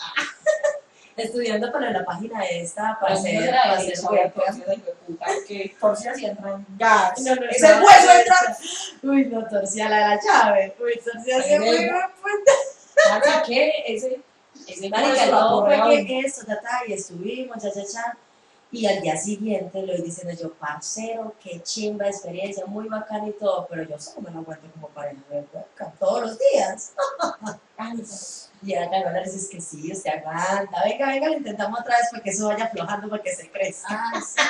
estudiando 1.16 1.70
para 1.72 1.90
la 1.90 2.04
página 2.04 2.44
esta, 2.44 2.98
para 3.00 3.14
no 3.14 3.20
hacer, 3.20 3.42
era 3.42 3.62
para 3.62 4.50
hacer 4.50 4.80
puta, 5.06 5.26
que 5.46 5.76
por 5.80 5.96
si 5.96 6.08
así 6.08 6.26
entran 6.26 6.66
gas. 6.76 7.20
No, 7.20 7.34
no, 7.34 7.42
Ese 7.50 7.68
no, 7.68 7.84
hueso 7.84 8.06
no, 8.06 8.12
entra. 8.12 8.56
Uy, 9.02 9.24
no, 9.26 9.48
torcía 9.48 9.88
la 9.88 9.96
de 9.96 10.16
la 10.16 10.20
llave, 10.22 10.76
uy, 10.80 11.00
torcía 11.04 11.38
ese 11.38 11.58
venga. 11.58 12.12
buen 12.20 12.34
Marica, 13.10 13.42
¿qué? 13.46 13.72
Ese, 13.86 14.20
ese 14.66 14.88
Marica, 14.88 15.26
no, 15.26 15.64
fue 15.64 16.04
que 16.06 16.20
esto, 16.20 16.44
tata, 16.46 16.80
y 16.86 16.94
estuvimos, 16.94 17.62
cha, 17.62 17.70
cha, 17.72 17.84
cha. 17.84 18.16
Y 18.74 18.86
al 18.86 19.00
día 19.00 19.16
siguiente 19.16 19.86
lo 19.86 19.96
diciendo 19.96 20.34
yo, 20.34 20.52
parcero, 20.54 21.32
qué 21.40 21.62
chimba 21.62 22.08
experiencia, 22.08 22.66
muy 22.66 22.88
bacana 22.88 23.28
y 23.28 23.32
todo, 23.32 23.68
pero 23.70 23.84
yo 23.84 23.96
solo 24.00 24.22
me 24.22 24.30
lo 24.32 24.40
aguanto 24.40 24.68
como 24.72 24.88
pareja 24.88 25.22
de 25.30 25.46
webcam 25.52 25.92
todos 26.00 26.22
los 26.22 26.38
días. 26.38 26.92
Y 28.62 28.72
era 28.72 28.88
que 28.90 29.10
me 29.10 29.22
dices 29.22 29.48
que 29.48 29.60
sí, 29.60 29.92
usted 29.92 30.10
aguanta, 30.10 30.82
venga, 30.84 31.06
venga, 31.08 31.28
lo 31.28 31.36
intentamos 31.36 31.80
otra 31.80 31.98
vez 31.98 32.08
para 32.10 32.22
que 32.22 32.30
eso 32.30 32.48
vaya 32.48 32.64
aflojando, 32.64 33.10
para 33.10 33.22
que 33.22 33.34
se 33.34 33.50
crezca. 33.50 34.02
Ay, 34.12 34.22
esa 34.22 34.42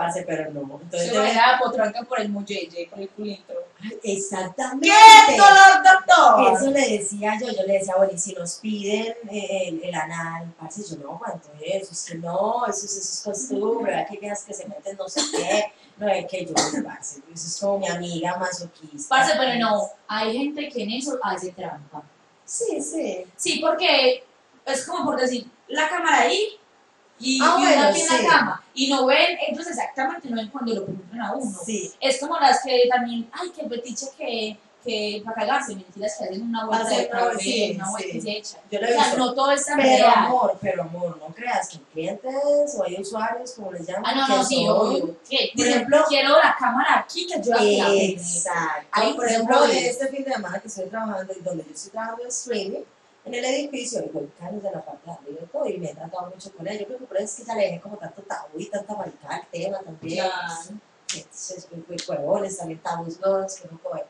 Parce, 0.00 0.22
pero 0.26 0.50
no. 0.50 0.80
Entonces, 0.82 1.08
Se 1.10 1.14
yo- 1.14 1.22
me 1.22 1.34
da 1.34 1.58
potranca 1.62 2.02
por 2.04 2.18
el 2.20 2.30
muelle, 2.30 2.88
por 2.88 3.00
el 3.00 3.08
culintro. 3.10 3.54
Ay, 3.82 3.98
exactamente. 4.02 4.88
¡Qué 4.88 5.36
dolor, 5.36 5.82
doctor! 5.84 6.56
Eso 6.56 6.70
le 6.70 6.98
decía 6.98 7.38
yo, 7.38 7.48
yo 7.48 7.62
le 7.66 7.74
decía, 7.74 7.94
bueno, 7.96 8.12
y 8.14 8.18
si 8.18 8.32
nos 8.32 8.54
piden 8.56 9.14
eh, 9.30 9.68
el, 9.68 9.84
el 9.84 9.94
anal, 9.94 10.52
parce, 10.58 10.82
yo 10.88 10.96
no 11.02 11.14
aguanto 11.16 11.50
eso, 11.62 11.92
es 11.92 12.04
que 12.06 12.14
no, 12.16 12.64
eso, 12.66 12.86
es- 12.86 12.96
eso 12.96 13.00
es 13.00 13.20
costumbre, 13.24 13.92
¿verdad? 13.92 14.08
que 14.10 14.18
veas 14.18 14.42
que 14.44 14.54
se 14.54 14.66
meten 14.68 14.96
no 14.96 15.06
sé 15.08 15.20
qué, 15.36 15.72
no 15.98 16.08
es 16.08 16.26
que 16.26 16.46
yo, 16.46 16.54
parce, 16.84 17.20
eso 17.34 17.46
es 17.46 17.58
como 17.60 17.78
mi 17.80 17.88
amiga 17.88 18.36
masoquista. 18.38 19.08
Parce, 19.14 19.32
pero 19.36 19.58
no, 19.58 19.82
hay 20.08 20.32
gente 20.38 20.68
que 20.70 20.82
en 20.82 20.92
eso 20.92 21.18
hace 21.22 21.52
trampa. 21.52 22.02
Sí, 22.46 22.80
sí. 22.80 23.26
Sí, 23.36 23.58
porque 23.60 24.24
es 24.64 24.86
como 24.86 25.04
por 25.04 25.20
decir, 25.20 25.46
la 25.68 25.88
cámara 25.90 26.20
ahí 26.22 26.58
y, 27.18 27.38
Ah, 27.42 27.56
y 27.58 27.62
bueno, 27.64 27.82
aquí 27.88 28.00
en 28.00 28.06
la 28.08 28.28
cama. 28.30 28.59
Y 28.74 28.88
no 28.88 29.06
ven, 29.06 29.36
ellos 29.48 29.66
exactamente 29.66 30.28
no 30.30 30.36
ven 30.36 30.48
cuando 30.48 30.74
lo 30.74 30.86
penetran 30.86 31.20
a 31.20 31.34
uno. 31.34 31.58
Sí. 31.64 31.92
Es 32.00 32.18
como 32.20 32.38
las 32.38 32.62
que 32.62 32.88
también, 32.90 33.28
ay, 33.32 33.50
qué 33.54 33.64
petiche 33.64 34.06
que, 34.16 34.56
que 34.84 35.20
para 35.24 35.40
cagarse, 35.40 35.74
mentiras 35.74 36.14
que 36.18 36.24
hacen 36.24 36.42
una 36.42 36.64
vuelta 36.66 36.88
de 36.88 37.08
una- 37.12 37.38
sí, 37.38 37.76
vuelta 37.90 38.12
sí. 38.12 38.20
se 38.20 38.30
echan. 38.30 38.60
Yo 38.70 38.80
lo 38.80 38.86
O 38.86 38.88
he 38.88 38.92
sea, 38.94 39.02
visto. 39.04 39.16
no 39.18 39.34
todo 39.34 39.50
es 39.50 39.66
tan 39.66 39.76
Pero 39.76 39.88
real. 40.06 40.12
amor, 40.16 40.58
pero 40.60 40.82
amor, 40.82 41.18
no 41.18 41.34
creas 41.34 41.68
que 41.68 41.76
hay 41.78 41.84
clientes 41.92 42.74
o 42.78 42.84
hay 42.84 42.96
usuarios, 43.00 43.52
como 43.52 43.72
les 43.72 43.86
llaman, 43.86 44.04
Ah, 44.06 44.26
no, 44.28 44.36
no, 44.36 44.44
sí, 44.44 44.66
obvio. 44.68 45.16
Por 45.56 45.66
ejemplo- 45.66 46.04
quiero 46.08 46.28
la 46.30 46.56
cámara 46.58 47.00
aquí 47.00 47.26
que 47.26 47.42
yo 47.42 47.54
aquí. 47.54 48.12
Exacto. 48.12 48.86
Ahí 48.92 49.12
por 49.14 49.26
ejemplo, 49.26 49.64
este 49.64 50.08
fin 50.08 50.24
de 50.24 50.32
semana 50.32 50.58
que 50.60 50.68
estoy 50.68 50.86
trabajando, 50.88 51.32
y 51.38 51.42
donde 51.42 51.64
yo 51.64 51.70
estoy 51.74 51.90
trabajando 51.90 52.22
en 52.22 52.28
streaming, 52.28 52.80
en 53.24 53.34
el 53.34 53.44
edificio, 53.44 54.02
y 54.04 54.08
voy 54.08 54.30
caros 54.38 54.62
de 54.62 54.70
la 54.70 54.84
parte 54.84 55.10
de 55.30 55.46
todo, 55.46 55.66
y 55.66 55.78
me 55.78 55.90
he 55.90 55.94
tratado 55.94 56.30
mucho 56.30 56.52
con 56.52 56.66
ellos. 56.66 56.80
Yo 56.80 56.86
creo 56.86 56.98
que 57.00 57.04
por 57.06 57.16
eso 57.18 57.24
es 57.26 57.34
que 57.36 57.44
ya 57.44 57.54
le 57.54 57.64
dejé 57.66 57.80
como 57.80 57.96
tanto 57.96 58.22
tabú 58.22 58.58
y 58.58 58.66
tanta 58.66 58.94
maricada 58.96 59.36
al 59.36 59.46
tema 59.48 59.78
también. 59.80 60.26
Entonces, 61.14 61.68
muy, 61.72 61.96
huevones, 62.08 62.56
también 62.56 62.80
tabús 62.80 63.18
nuevos 63.20 63.56
que 63.56 63.68
no 63.68 63.78
puedo. 63.78 64.04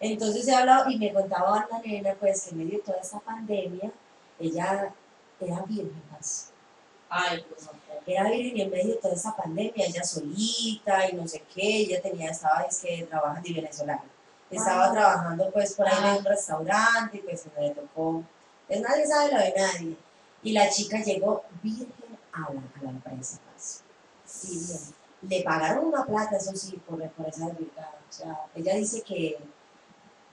Entonces 0.00 0.46
he 0.48 0.54
hablado 0.54 0.90
y 0.90 0.98
me 0.98 1.12
contaba 1.12 1.66
la 1.70 1.78
nena, 1.80 2.14
pues, 2.14 2.42
que 2.44 2.50
en 2.50 2.58
medio 2.58 2.78
de 2.78 2.84
toda 2.84 2.98
esta 2.98 3.18
pandemia, 3.20 3.90
ella 4.38 4.92
era 5.40 5.62
virgen, 5.66 6.02
más 6.10 6.50
Ay, 7.10 7.44
pues 7.48 7.68
era 8.06 8.24
virgen 8.30 8.56
y 8.56 8.60
en 8.62 8.70
medio 8.70 8.94
de 8.94 9.00
toda 9.00 9.14
esa 9.14 9.34
pandemia, 9.36 9.86
ella 9.86 10.04
solita 10.04 11.08
y 11.10 11.14
no 11.14 11.26
sé 11.26 11.42
qué, 11.54 11.78
ella 11.80 12.00
tenía, 12.02 12.30
estaba, 12.30 12.62
es 12.62 12.78
que 12.80 13.04
trabaja 13.04 13.40
de 13.40 13.52
venezolana. 13.52 14.04
Estaba 14.50 14.86
Ah. 14.86 14.92
trabajando 14.92 15.50
pues 15.50 15.74
por 15.74 15.86
ahí 15.88 15.94
Ah. 15.98 16.10
en 16.12 16.18
un 16.18 16.24
restaurante 16.24 17.16
y 17.18 17.20
pues 17.20 17.44
me 17.56 17.68
le 17.68 17.74
tocó, 17.74 18.22
pues 18.68 18.80
nadie 18.80 19.06
sabe 19.06 19.32
lo 19.32 19.38
de 19.38 19.54
nadie. 19.56 19.96
Y 20.42 20.52
la 20.52 20.68
chica 20.70 20.98
llegó 21.02 21.42
virgen 21.62 21.88
a 22.32 22.40
la, 22.52 22.60
a 22.60 22.82
la 22.84 22.90
empresa. 22.90 23.38
Sí, 24.24 24.64
bien. 24.66 24.78
Le 25.38 25.42
pagaron 25.42 25.86
una 25.86 26.04
plata, 26.06 26.36
eso 26.36 26.54
sí, 26.54 26.80
por, 26.86 27.02
por 27.10 27.26
esa 27.28 27.46
desvirgada. 27.46 27.98
O 28.08 28.12
sea, 28.12 28.38
ella 28.54 28.74
dice 28.76 29.02
que, 29.02 29.36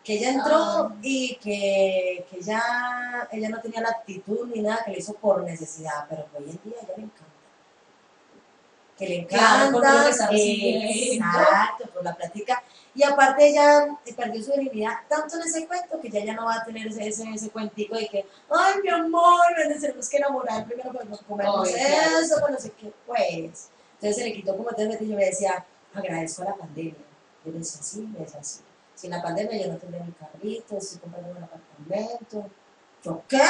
que 0.03 0.13
ella 0.13 0.29
entró 0.31 0.55
Ah. 0.57 0.95
y 1.01 1.35
que, 1.37 2.25
que 2.29 2.37
ella, 2.37 3.27
ella 3.31 3.49
no 3.49 3.59
tenía 3.61 3.81
la 3.81 3.89
actitud 3.89 4.47
ni 4.53 4.61
nada, 4.61 4.83
que 4.85 4.91
lo 4.91 4.97
hizo 4.99 5.13
por 5.13 5.41
necesidad, 5.43 6.05
pero 6.07 6.29
que 6.29 6.37
hoy 6.37 6.43
en 6.51 6.59
día 6.63 6.79
ella 6.83 6.93
le 6.97 7.03
encanta. 7.03 7.25
Que 8.97 9.09
le 9.09 9.25
Claro, 9.25 9.77
encanta, 9.77 10.03
que 10.05 10.09
está 10.11 10.27
recibiendo. 10.29 11.25
exacto, 11.25 11.89
por 11.91 12.03
la 12.03 12.15
plática. 12.15 12.63
Y 12.95 13.03
aparte 13.03 13.49
ella 13.49 13.87
perdió 14.15 14.41
su 14.41 14.53
dignidad 14.53 14.93
tanto 15.09 15.35
en 15.35 15.41
ese 15.41 15.67
cuento 15.67 15.99
que 15.99 16.09
ya 16.09 16.23
ya 16.23 16.33
no 16.33 16.45
va 16.45 16.55
a 16.55 16.63
tener 16.63 16.87
ese, 16.87 17.05
ese, 17.05 17.29
ese 17.29 17.49
cuentico 17.49 17.95
de 17.95 18.07
que, 18.07 18.25
ay, 18.49 18.81
mi 18.81 18.89
amor, 18.89 19.41
nos 19.69 19.81
tenemos 19.81 20.09
que 20.09 20.17
enamorar 20.17 20.65
primero 20.65 20.93
para 20.93 21.03
nos 21.03 21.21
comemos 21.23 21.67
Ay, 21.67 21.73
claro. 21.73 22.19
eso, 22.19 22.39
para 22.39 22.53
no 22.53 22.59
sé 22.59 22.71
qué, 22.71 22.93
pues. 23.05 23.69
Entonces 23.95 24.15
se 24.15 24.23
le 24.23 24.33
quitó 24.33 24.55
como 24.55 24.69
tres 24.69 24.87
veces 24.87 25.01
y 25.01 25.09
yo 25.09 25.17
me 25.17 25.25
decía, 25.25 25.65
agradezco 25.93 26.43
a 26.43 26.45
la 26.45 26.55
pandemia. 26.55 26.93
Yo 27.43 27.51
le 27.51 27.59
decía, 27.59 27.83
sí, 27.83 28.01
me 28.01 28.19
decía, 28.19 28.41
sí. 28.43 28.61
Sin 28.95 29.11
la 29.11 29.21
pandemia 29.21 29.61
yo 29.61 29.73
no 29.73 29.77
tendría 29.77 30.03
mi 30.05 30.13
carrito, 30.13 30.77
estoy 30.77 30.99
comprando 30.99 31.31
un 31.31 31.43
apartamento. 31.43 32.49
¿Yo 33.03 33.21
qué? 33.27 33.41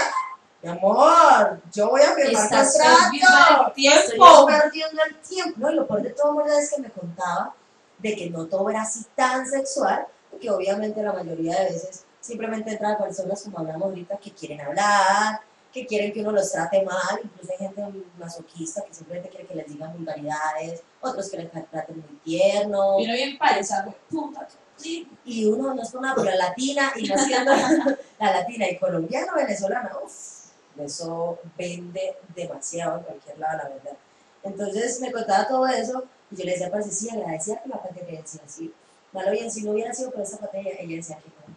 Mi 0.64 0.70
amor, 0.72 1.62
yo 1.72 1.90
voy 1.90 2.02
a 2.02 2.16
firmar 2.16 2.44
Estás 2.46 2.74
contrato. 2.74 3.00
perdiendo 3.04 3.68
el 3.68 3.74
tiempo. 3.74 4.26
Estoy 4.26 4.54
perdiendo 4.60 5.04
el 5.04 5.16
tiempo. 5.18 5.60
No, 5.60 5.72
y 5.72 5.76
lo 5.76 5.88
peor 5.88 6.02
de 6.02 6.10
todo 6.10 6.32
amor, 6.32 6.50
es 6.50 6.74
que 6.74 6.82
me 6.82 6.90
contaba 6.90 7.54
de 8.00 8.16
que 8.16 8.30
no 8.30 8.46
todo 8.48 8.70
era 8.70 8.82
así 8.82 9.06
tan 9.16 9.48
sexual, 9.48 10.08
porque 10.32 10.50
obviamente 10.50 11.02
la 11.02 11.14
mayoría 11.14 11.60
de 11.60 11.66
veces 11.66 12.06
simplemente 12.20 12.72
entran 12.72 12.98
personas 12.98 13.44
como 13.44 13.60
hablamos 13.60 13.90
ahorita 13.90 14.18
que 14.18 14.32
quieren 14.32 14.62
hablar, 14.62 15.42
que 15.72 15.86
quieren 15.86 16.14
que 16.14 16.22
uno 16.22 16.32
los 16.32 16.52
trate 16.52 16.84
mal, 16.84 17.20
incluso 17.22 17.52
hay 17.52 17.58
gente 17.58 17.84
masoquista 18.18 18.82
que 18.84 18.94
simplemente 18.94 19.30
quiere 19.30 19.46
que 19.46 19.56
les 19.56 19.68
digan 19.68 19.94
vulgaridades, 19.94 20.82
otros 21.02 21.30
que 21.30 21.38
les 21.38 21.52
traten 21.52 21.98
muy 21.98 22.18
tierno, 22.24 22.98
Vino 22.98 23.14
bien 23.14 23.38
paisa. 23.38 23.86
Puta. 24.10 24.48
Sí. 24.78 25.08
y 25.24 25.46
uno 25.46 25.74
no 25.74 25.82
es 25.82 25.90
pero 25.90 26.24
la 26.24 26.36
latina, 26.36 26.92
y 26.98 27.08
más 27.08 27.26
que 27.26 27.44
la, 27.44 27.98
la 28.20 28.32
latina 28.32 28.70
y 28.70 28.78
colombiana, 28.78 29.34
venezolana, 29.34 29.92
uff, 30.04 30.46
eso 30.78 31.40
vende 31.58 32.18
demasiado 32.36 32.98
en 32.98 33.04
cualquier 33.04 33.40
lado, 33.40 33.58
la 33.58 33.70
verdad. 33.70 33.98
Entonces 34.44 35.00
me 35.02 35.12
contaba 35.12 35.48
todo 35.48 35.68
eso, 35.68 36.04
y 36.32 36.36
yo 36.36 36.44
le 36.44 36.52
decía, 36.52 36.72
pues 36.72 36.86
sí, 36.98 37.10
agradecía 37.10 37.62
por 37.62 37.70
la 37.70 37.84
pandemia, 37.84 38.22
decía, 38.22 38.42
sí, 38.48 38.74
malo 39.12 39.32
bien, 39.32 39.50
si 39.52 39.64
no 39.64 39.72
hubiera 39.72 39.94
sido 39.94 40.12
por 40.12 40.22
esa 40.22 40.38
pandemia, 40.38 40.74
ella 40.80 40.96
decía 40.98 41.18
que 41.18 41.30
no, 41.30 41.56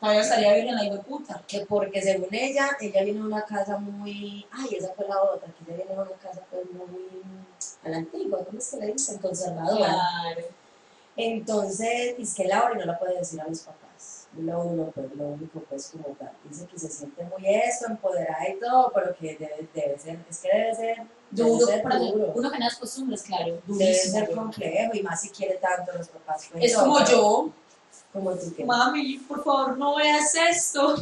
Todavía 0.00 0.22
estaría 0.22 0.54
bien 0.54 0.68
en 0.68 0.74
la 0.74 0.82
de 0.96 0.98
puta. 0.98 1.42
que 1.46 1.64
porque 1.64 2.02
según 2.02 2.26
ella, 2.34 2.76
ella 2.80 3.04
viene 3.04 3.20
de 3.20 3.24
una 3.24 3.44
casa 3.44 3.78
muy, 3.78 4.44
ay, 4.50 4.74
esa 4.76 4.92
fue 4.94 5.06
la 5.06 5.22
otra, 5.22 5.48
que 5.52 5.64
ella 5.64 5.76
viene 5.84 5.94
de 5.94 6.02
una 6.02 6.18
casa 6.18 6.40
pues 6.50 6.64
muy 6.72 7.22
a 7.84 7.88
la 7.88 7.96
antigua, 7.98 8.44
¿cómo 8.44 8.58
es 8.58 8.68
que 8.70 8.76
le 8.78 8.92
dicen? 8.92 9.18
Conservadora. 9.18 9.86
Claro. 9.86 10.42
Entonces, 11.16 12.14
es 12.18 12.34
que 12.34 12.46
Laura 12.46 12.74
y 12.74 12.78
no 12.78 12.84
la 12.84 12.98
puede 12.98 13.18
decir 13.18 13.40
a 13.40 13.44
mis 13.44 13.60
papás. 13.60 13.81
Lo 14.38 14.60
uno, 14.60 14.90
pues 14.94 15.14
lo 15.14 15.24
único, 15.24 15.60
pues 15.68 15.88
como 15.88 16.14
tal, 16.16 16.32
dice 16.44 16.66
que 16.66 16.78
se 16.78 16.88
siente 16.88 17.22
muy 17.24 17.42
esto, 17.46 17.86
empoderada 17.86 18.48
y 18.48 18.58
todo, 18.58 18.90
pero 18.94 19.14
que 19.16 19.36
debe, 19.36 19.68
debe 19.74 19.98
ser, 19.98 20.18
es 20.30 20.38
que 20.38 20.48
debe 20.56 20.74
ser 20.74 20.96
debe 21.30 21.48
Duro, 21.50 21.66
ser 21.66 21.82
para 21.82 21.98
duro. 21.98 22.32
uno 22.34 22.50
que 22.50 22.58
no 22.58 22.66
es 22.66 22.74
costumbres, 22.76 23.22
claro. 23.22 23.44
Debe 23.46 23.60
durísimo. 23.66 24.18
ser 24.18 24.30
complejo 24.34 24.94
y 24.94 25.02
más 25.02 25.20
si 25.20 25.30
quiere 25.30 25.54
tanto 25.56 25.92
los 25.92 26.08
papás. 26.08 26.48
pues, 26.50 26.64
Es 26.64 26.76
como 26.76 27.04
yo. 27.04 27.50
Como 28.12 28.32
tú 28.34 28.54
que. 28.54 28.64
Mami, 28.64 29.18
por 29.28 29.42
favor, 29.44 29.76
no 29.78 29.96
veas 29.96 30.34
esto. 30.34 30.96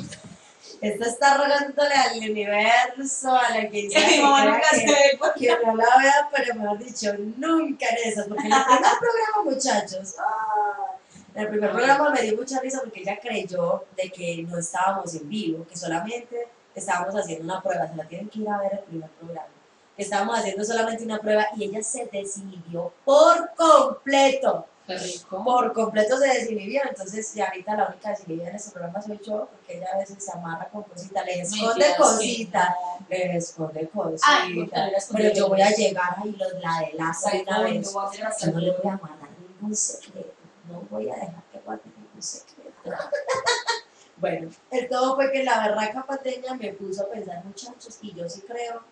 Esto 0.80 1.04
está 1.04 1.36
rogándole 1.36 1.94
al 1.94 2.18
universo, 2.18 3.34
a 3.34 3.50
la 3.50 3.68
que 3.68 3.88
mamá 4.22 4.42
crea 4.42 4.52
nunca 4.54 4.70
que- 4.70 4.76
se 4.76 4.86
ve 4.86 5.18
porque 5.18 5.56
no 5.64 5.74
la 5.76 5.84
vea, 6.00 6.28
pero 6.34 6.54
mejor 6.54 6.78
dicho, 6.78 7.12
nunca 7.36 7.86
en 7.88 8.12
eso, 8.12 8.24
porque 8.28 8.46
en 8.46 8.52
el 8.52 8.62
primer 8.64 8.80
programa, 8.80 9.44
muchachos, 9.44 10.14
ah, 10.18 10.96
en 11.34 11.42
el 11.42 11.48
primer 11.48 11.70
programa 11.70 12.10
me 12.10 12.22
dio 12.22 12.36
mucha 12.36 12.60
risa 12.60 12.80
porque 12.80 13.00
ella 13.00 13.18
creyó 13.20 13.84
de 13.96 14.10
que 14.10 14.44
no 14.48 14.58
estábamos 14.58 15.14
en 15.14 15.28
vivo, 15.28 15.66
que 15.66 15.76
solamente 15.76 16.48
estábamos 16.74 17.14
haciendo 17.14 17.44
una 17.44 17.62
prueba, 17.62 17.88
se 17.88 17.96
la 17.96 18.04
tienen 18.04 18.28
que 18.28 18.40
ir 18.40 18.48
a 18.48 18.58
ver 18.58 18.72
el 18.74 18.78
primer 18.80 19.10
programa, 19.10 19.48
que 19.96 20.02
estábamos 20.02 20.38
haciendo 20.38 20.64
solamente 20.64 21.04
una 21.04 21.18
prueba 21.18 21.46
y 21.56 21.64
ella 21.64 21.82
se 21.82 22.06
desinhibió 22.06 22.92
por 23.04 23.50
completo, 23.54 24.66
Qué 24.86 24.96
rico. 24.98 25.44
por 25.44 25.72
completo 25.72 26.16
se 26.18 26.26
desinhibió, 26.26 26.82
entonces 26.88 27.32
ya 27.34 27.46
ahorita 27.46 27.76
la 27.76 27.88
única 27.88 28.10
desinhibida 28.10 28.48
en 28.48 28.56
este 28.56 28.70
programa 28.72 29.00
soy 29.02 29.20
yo, 29.24 29.48
porque 29.52 29.78
ella 29.78 29.86
a 29.94 29.98
veces 29.98 30.24
se 30.24 30.32
amarra 30.32 30.68
con 30.68 30.82
cositas, 30.82 31.24
le 31.26 31.40
esconde 31.40 31.84
cositas, 31.96 32.74
le 33.08 33.36
esconde 33.36 33.88
cositas. 33.88 35.08
Pero 35.12 35.32
yo 35.34 35.48
voy 35.48 35.60
a 35.62 35.70
llegar 35.70 36.16
ahí 36.16 36.32
los 36.32 36.52
la 36.54 36.80
de 36.80 36.92
la 36.94 37.12
una 37.42 37.62
vez. 37.62 37.92
yo 37.92 38.52
no 38.52 38.58
le 38.58 38.70
voy 38.72 38.90
a 38.90 38.96
guardar 38.96 39.28
ningún 39.38 39.76
secreto. 39.76 40.39
No 40.70 40.80
voy 40.90 41.10
a 41.10 41.14
dejar 41.14 41.42
que 41.52 41.58
guarde 41.60 41.82
ningún 41.96 42.22
secreto. 42.22 42.70
bueno, 44.16 44.50
el 44.70 44.88
todo 44.88 45.16
fue 45.16 45.32
que 45.32 45.44
la 45.44 45.60
berraca 45.66 46.04
pateña 46.06 46.54
me 46.54 46.72
puso 46.72 47.02
a 47.04 47.08
pensar, 47.10 47.44
muchachos, 47.44 47.98
y 48.02 48.14
yo 48.14 48.28
sí 48.28 48.42
creo 48.42 48.82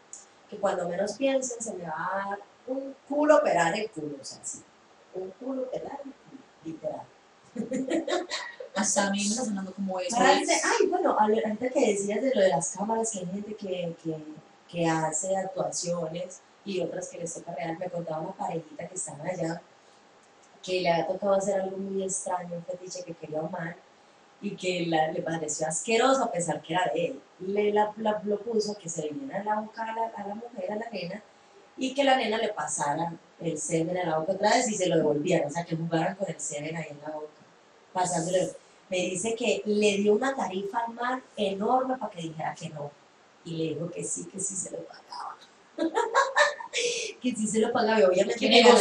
que 0.49 0.57
cuando 0.59 0.89
menos 0.89 1.13
piensen 1.15 1.61
se 1.61 1.75
me 1.75 1.85
va 1.85 2.11
a 2.13 2.29
dar 2.31 2.39
un 2.67 2.95
culo 3.09 3.37
operar 3.37 3.79
el 3.79 3.91
culo, 3.91 4.17
o 4.21 4.25
sea, 4.25 4.39
sí. 4.43 4.63
Un 5.15 5.31
culo 5.33 5.63
operar 5.63 6.01
el 6.05 6.13
culo, 6.13 6.43
literal. 6.65 7.07
Hasta 8.75 9.09
a 9.09 9.11
mí 9.11 9.19
me 9.19 9.25
está 9.25 9.45
sonando 9.45 9.75
como 9.75 9.99
eso. 10.01 10.17
Parece- 10.17 10.61
ay, 10.65 10.87
bueno, 10.87 11.17
ahorita 11.19 11.69
que 11.71 11.81
decías 11.93 12.23
de 12.23 12.35
lo 12.35 12.41
de 12.43 12.49
las 12.49 12.71
cámaras, 12.77 13.11
que 13.11 13.19
hay 13.21 13.27
gente 13.27 13.55
que, 13.57 13.97
que, 14.03 14.17
que 14.69 14.87
hace 14.87 15.37
actuaciones 15.37 16.41
y 16.65 16.81
otras 16.81 17.09
que 17.09 17.19
les 17.19 17.35
toca 17.35 17.55
real. 17.55 17.77
Me 17.79 17.91
contaba 17.91 18.21
una 18.21 18.33
parejita 18.33 18.87
que 18.87 18.95
estaba 18.95 19.25
allá, 19.25 19.61
que 20.69 20.81
le 20.83 20.91
había 20.91 21.07
tocado 21.07 21.35
hacer 21.35 21.61
algo 21.61 21.77
muy 21.79 22.03
extraño, 22.03 22.57
un 22.57 22.65
fetiche 22.65 23.03
que 23.05 23.15
quería 23.15 23.41
humar 23.43 23.77
y 24.41 24.51
que 24.57 24.87
la- 24.87 25.11
le 25.13 25.23
pareció 25.23 25.67
asqueroso 25.67 26.25
a 26.25 26.33
pesar 26.33 26.61
que 26.63 26.75
era 26.75 26.91
de 26.95 27.07
él. 27.07 27.23
Le 27.41 27.73
la, 27.73 27.93
lo 28.25 28.39
puso 28.41 28.77
que 28.77 28.89
se 28.89 29.03
le 29.03 29.11
viniera 29.11 29.43
la 29.45 29.61
boca 29.61 29.83
a 29.85 29.95
la, 29.97 30.07
a 30.17 30.29
la 30.29 30.35
mujer, 30.35 30.73
a 30.73 30.77
la 30.77 30.89
nena, 30.91 31.23
y 31.77 31.95
que 31.95 32.05
la 32.05 32.17
nena 32.17 32.39
le 32.39 32.51
pasara 32.53 33.13
el 33.41 33.59
semen 33.59 33.97
en 33.97 34.09
la 34.11 34.19
boca 34.19 34.33
otra 34.33 34.51
vez 34.51 34.69
y 34.71 34.75
se 34.75 34.89
lo 34.89 34.97
devolvieran, 34.97 35.49
o 35.49 35.51
sea, 35.51 35.65
que 35.65 35.77
jugaran 35.77 36.17
con 36.17 36.29
el 36.29 36.41
semen 36.41 36.77
ahí 36.77 36.89
en 36.91 37.01
la 37.03 37.11
boca, 37.11 37.43
pasándole 37.93 38.51
me 38.91 38.97
dice 38.99 39.35
que 39.35 39.63
le 39.67 39.99
dio 39.99 40.15
una 40.15 40.35
tarifa 40.35 40.79
al 40.87 40.95
man 40.95 41.23
enorme 41.37 41.97
para 41.99 42.11
que 42.13 42.23
dijera 42.23 42.55
que 42.55 42.71
no. 42.71 42.91
Y 43.45 43.51
le 43.57 43.65
dijo 43.75 43.91
que 43.91 44.03
sí, 44.05 44.25
que 44.27 44.41
sí 44.41 44.55
se 44.57 44.71
lo 44.73 44.79
pagaba. 44.85 45.37
que 47.23 47.35
sí 47.35 47.47
se 47.47 47.59
lo 47.61 47.73
pagaba. 47.73 48.01
Y 48.01 48.05
obviamente 48.05 48.39
Que 48.39 48.63
ganaron, 48.63 48.81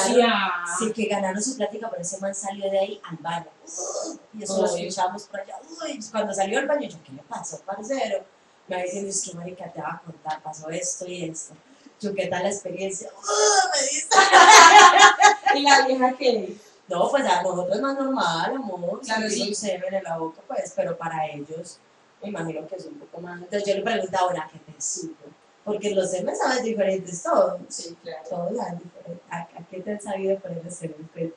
sí, 0.77 0.91
que 0.93 1.05
ganaron 1.05 1.41
su 1.41 1.55
plática, 1.57 1.89
pero 1.89 2.01
ese 2.01 2.17
man 2.19 2.33
salió 2.35 2.69
de 2.69 2.79
ahí 2.79 3.01
al 3.03 3.17
baño. 3.17 3.47
Y 4.33 4.43
eso 4.43 4.61
lo 4.61 4.65
escuchamos 4.67 5.23
por 5.23 5.39
allá. 5.39 5.55
Uy, 5.83 5.99
cuando 6.11 6.33
salió 6.33 6.59
al 6.59 6.67
baño, 6.67 6.87
yo, 6.87 6.97
¿qué 7.03 7.11
le 7.13 7.23
pasó, 7.23 7.59
parcero? 7.61 8.23
Me 8.67 8.75
va 8.75 8.83
diciendo, 8.83 9.09
es 9.09 9.21
que 9.21 9.33
marica, 9.33 9.71
te 9.71 9.81
va 9.81 9.93
a 9.93 10.01
contar, 10.05 10.41
pasó 10.43 10.69
esto 10.69 11.07
y 11.07 11.23
esto. 11.29 11.55
Yo, 11.99 12.13
¿qué 12.13 12.27
tal 12.27 12.43
la 12.43 12.49
experiencia? 12.49 13.09
"Uh", 13.09 13.17
me 13.73 13.81
dice. 13.87 14.07
¿Y 15.55 15.61
la 15.63 15.87
vieja 15.87 16.13
qué? 16.17 16.55
No, 16.87 17.09
pues 17.09 17.25
a 17.25 17.41
nosotros 17.41 17.75
es 17.75 17.81
más 17.81 17.97
normal, 17.97 18.55
amor. 18.55 19.01
Claro, 19.01 19.29
sí. 19.29 19.53
semen 19.55 19.93
en 19.93 20.03
la 20.03 20.17
boca, 20.17 20.39
pues, 20.47 20.73
pero 20.75 20.95
para 20.97 21.25
ellos, 21.27 21.79
me 22.21 22.29
imagino 22.29 22.67
que 22.67 22.75
es 22.75 22.85
un 22.85 22.99
poco 22.99 23.19
más. 23.21 23.41
Entonces 23.41 23.67
yo 23.67 23.75
le 23.75 23.81
preguntaba, 23.81 24.23
ahora, 24.27 24.49
¿qué 24.51 24.59
te 24.59 24.81
supo? 24.81 25.25
Porque 25.67 25.91
los 25.93 26.09
semen 26.09 26.35
saben 26.35 26.63
diferentes 26.63 27.21
todos. 27.21 27.59
Sí, 27.67 27.95
claro. 28.01 28.23
Todos 28.29 28.57
saben 28.57 28.79
diferentes. 28.79 29.25
¿A, 29.29 29.37
a 29.41 29.67
qué 29.69 29.81
te 29.81 29.91
han 29.91 30.01
sabido 30.01 30.39
poner 30.39 30.61
el 30.65 30.71
semen 30.71 31.09
frente? 31.13 31.35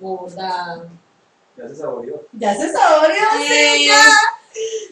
Gorda. 0.00 0.88
Ya 1.56 1.68
se 1.68 1.74
saboreó. 1.76 2.22
Ya 2.32 2.54
se 2.54 2.72
saboreó, 2.72 3.24
sí, 3.48 3.86
ya. 3.88 4.04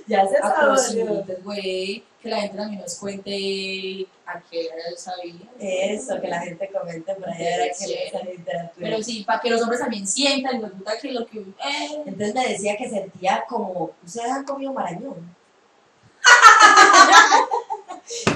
Ya 0.06 0.26
se 0.28 0.36
A 0.38 0.76
saboreó. 0.76 1.24
güey. 1.44 2.04
Que 2.22 2.30
la 2.30 2.40
gente 2.40 2.56
también 2.56 2.80
nos 2.82 2.96
cuente 2.96 4.06
a 4.26 4.40
qué 4.50 4.68
sabía. 4.96 5.48
Eso, 5.60 6.20
que 6.20 6.26
la 6.26 6.40
gente 6.40 6.68
comente 6.72 7.14
por 7.14 7.28
ahí, 7.30 7.44
a 7.46 7.70
qué 7.72 8.32
literatura. 8.32 8.70
Pero 8.80 9.00
sí, 9.02 9.22
para 9.24 9.40
que 9.40 9.50
los 9.50 9.62
hombres 9.62 9.80
también 9.80 10.04
sientan, 10.08 10.58
güey, 10.58 10.72
puta, 10.72 10.98
que 11.00 11.12
lo 11.12 11.24
que. 11.24 11.38
Eh, 11.38 12.02
Entonces 12.04 12.34
me 12.34 12.48
decía 12.48 12.76
que 12.76 12.88
sentía 12.90 13.44
como, 13.48 13.92
¿ustedes 14.04 14.28
han 14.32 14.44
comido 14.44 14.72
marañón? 14.72 15.36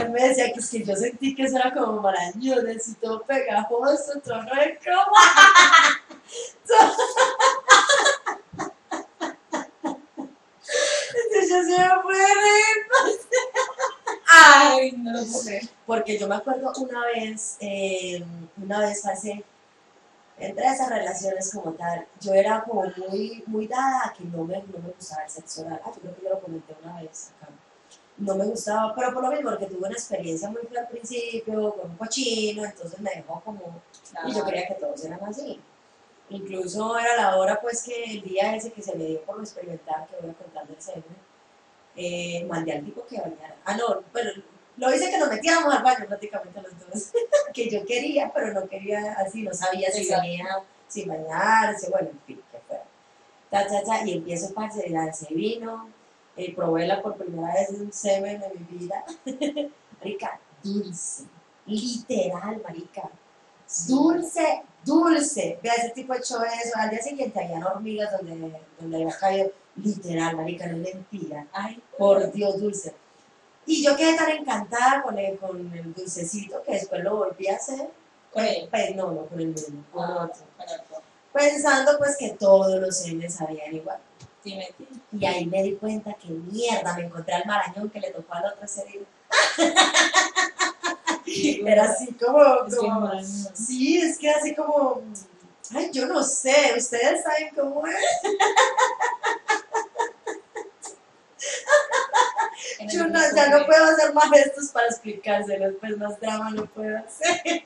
Él 0.01 0.11
me 0.11 0.29
decía 0.29 0.53
que 0.53 0.61
es 0.61 0.71
que 0.71 0.85
yo 0.85 0.97
sentí 0.97 1.35
que 1.35 1.45
eso 1.45 1.57
era 1.57 1.73
como 1.73 2.01
marañón, 2.01 2.67
así 2.69 2.95
todo 2.95 3.23
pegajoso, 3.23 4.21
todo 4.25 4.41
rico. 4.41 4.91
Entonces 11.15 11.49
yo 11.49 11.63
se 11.63 11.79
me 11.79 12.03
fue 12.03 12.15
reír. 12.15 13.21
Ay, 14.33 14.93
no 14.93 15.13
lo 15.13 15.27
puedo 15.27 15.45
creer. 15.45 15.69
Porque 15.87 16.19
yo 16.19 16.29
me 16.29 16.37
acuerdo 16.37 16.73
una 16.79 17.07
vez, 17.07 17.57
eh, 17.61 18.25
una 18.63 18.81
vez 18.81 19.05
hace, 19.07 19.45
entre 20.39 20.67
esas 20.67 20.89
relaciones 20.89 21.51
como 21.53 21.73
tal, 21.73 22.07
yo 22.21 22.33
era 22.33 22.63
como 22.63 22.85
muy, 22.97 23.43
muy 23.47 23.67
dada 23.67 24.07
a 24.07 24.13
que 24.13 24.25
no 24.25 24.45
me, 24.45 24.59
no 24.63 24.79
me 24.79 24.91
gustaba 24.91 25.25
el 25.25 25.31
sexo 25.31 25.63
oral. 25.63 25.81
Ah, 25.85 25.93
yo 25.95 26.01
creo 26.01 26.17
que 26.17 26.23
yo 26.23 26.31
lo 26.31 26.41
comenté 26.41 26.77
una 26.83 27.03
vez. 27.03 27.31
No 28.21 28.35
me 28.35 28.45
gustaba, 28.45 28.95
pero 28.95 29.15
por 29.15 29.23
lo 29.23 29.31
mismo, 29.31 29.51
porque 29.51 29.67
tuve 29.67 29.89
una 29.89 29.97
experiencia 29.97 30.51
muy 30.51 30.61
fea 30.63 30.83
al 30.83 30.89
principio, 30.89 31.73
con 31.75 31.91
un 31.91 31.97
cochino, 31.97 32.65
entonces 32.65 33.01
me 33.01 33.11
dejó 33.11 33.41
como... 33.41 33.81
Y 34.27 34.35
yo 34.35 34.45
quería 34.45 34.69
que 34.69 34.75
todos 34.75 35.03
eran 35.05 35.25
así. 35.25 35.59
Incluso 36.29 36.99
era 36.99 37.17
la 37.17 37.37
hora, 37.37 37.59
pues, 37.61 37.83
que 37.83 38.05
el 38.05 38.23
día 38.23 38.55
ese 38.55 38.73
que 38.73 38.83
se 38.83 38.95
me 38.95 39.05
dio 39.07 39.23
por 39.23 39.41
experimentar, 39.41 40.07
que 40.07 40.17
voy 40.21 40.31
a 40.31 40.35
contar 40.35 40.67
del 40.67 40.81
semen, 40.81 41.05
eh, 41.97 42.45
mandé 42.49 42.73
al 42.73 42.85
tipo 42.85 43.07
que 43.07 43.21
bañara. 43.21 43.57
Ah, 43.65 43.77
no, 43.77 44.03
pero 44.13 44.31
lo 44.77 44.95
hice 44.95 45.11
que 45.11 45.19
nos 45.19 45.29
metíamos 45.29 45.75
al 45.75 45.83
baño 45.83 46.07
prácticamente 46.07 46.63
los 46.63 46.73
dos, 46.79 47.13
que 47.55 47.71
yo 47.71 47.85
quería, 47.85 48.31
pero 48.35 48.53
no 48.53 48.69
quería 48.69 49.15
así, 49.15 49.43
no 49.43 49.55
sabía 49.55 49.91
si 49.91 50.09
venía 50.09 50.63
sin 50.89 51.09
bañarse, 51.09 51.89
bueno, 51.91 52.11
en 52.11 52.21
fin, 52.27 52.43
que 52.53 52.59
fuera. 52.59 52.85
Ta, 53.51 53.67
ta, 53.67 53.83
ta, 53.83 54.05
y 54.07 54.15
empiezo 54.15 54.53
parce, 54.55 54.87
y 54.87 55.13
se 55.13 55.35
vino, 55.35 55.89
eh, 56.45 56.53
probé 56.55 56.87
la 56.87 57.03
por 57.03 57.17
primera 57.17 57.53
vez 57.55 57.71
un 57.71 57.93
semen 57.93 58.43
en 58.43 58.53
mi 58.61 58.79
vida. 58.79 59.05
marica, 60.01 60.41
dulce, 60.63 61.25
literal, 61.67 62.61
marica. 62.63 63.11
Dulce, 63.87 64.63
dulce. 64.85 65.59
Vea, 65.63 65.75
ese 65.75 65.91
tipo 65.91 66.15
echó 66.15 66.43
eso. 66.45 66.73
Al 66.75 66.91
día 66.91 67.01
siguiente 67.03 67.39
habían 67.43 67.63
hormigas 67.63 68.11
donde, 68.13 68.61
donde 68.79 68.97
había 68.97 69.17
caído. 69.17 69.53
Literal, 69.77 70.37
marica, 70.37 70.67
no 70.67 70.77
es 70.85 70.95
mentira. 70.95 71.47
Ay, 71.53 71.81
por 71.97 72.33
Dios, 72.33 72.59
dulce. 72.61 72.95
Y 73.67 73.85
yo 73.85 73.97
quedé 73.97 74.17
tan 74.17 74.31
encantada 74.31 75.03
con 75.03 75.17
el, 75.19 75.39
con 75.39 75.73
el 75.73 75.95
dulcecito 75.95 76.63
que 76.65 76.73
después 76.73 77.05
lo 77.05 77.17
volví 77.17 77.47
a 77.49 77.57
hacer. 77.57 77.89
Con 78.33 78.45
él. 78.45 78.67
Pues 78.71 78.97
no, 78.97 79.13
no 79.13 79.27
con 79.27 79.41
el 79.41 79.49
mismo, 79.49 79.85
con 79.93 80.05
Ah, 80.05 80.25
otro. 80.25 80.43
con 80.57 80.67
otro. 80.67 81.03
Pensando 81.33 81.93
pues 81.99 82.17
que 82.19 82.31
todos 82.31 82.81
los 82.81 82.97
semes 82.97 83.35
sabían 83.35 83.73
igual. 83.75 83.99
Sí, 84.43 84.57
me 84.57 84.67
entiendo. 84.67 84.99
Y 85.13 85.27
ahí 85.27 85.47
me 85.47 85.63
di 85.63 85.75
cuenta 85.77 86.15
que 86.15 86.29
mierda, 86.29 86.95
me 86.97 87.05
encontré 87.05 87.35
al 87.35 87.45
marañón 87.47 87.91
que 87.91 88.01
le 88.01 88.11
tocó 88.11 88.35
al 88.35 88.47
otro 88.47 88.67
ser 88.67 88.87
Era 91.67 91.85
así 91.91 92.13
como, 92.15 92.65
Es 92.67 92.75
que 92.75 92.77
como- 92.79 93.01
no, 93.01 93.15
no. 93.15 93.23
Sí, 93.55 93.99
es 94.01 94.19
que 94.19 94.31
así 94.31 94.55
como, 94.55 95.03
ay, 95.75 95.91
yo 95.93 96.07
no 96.07 96.23
sé, 96.23 96.75
ustedes 96.77 97.23
saben 97.23 97.51
cómo 97.55 97.87
es. 97.87 97.97
Yo 102.93 103.07
no, 103.07 103.21
ya 103.35 103.49
no 103.49 103.59
que- 103.61 103.65
puedo 103.67 103.85
hacer 103.85 104.13
más 104.15 104.31
gestos 104.31 104.69
para 104.69 104.87
explicárselos, 104.87 105.75
pues 105.81 105.97
más 105.99 106.19
drama 106.21 106.51
no 106.51 106.67
puedo 106.67 106.99
hacer. 106.99 107.63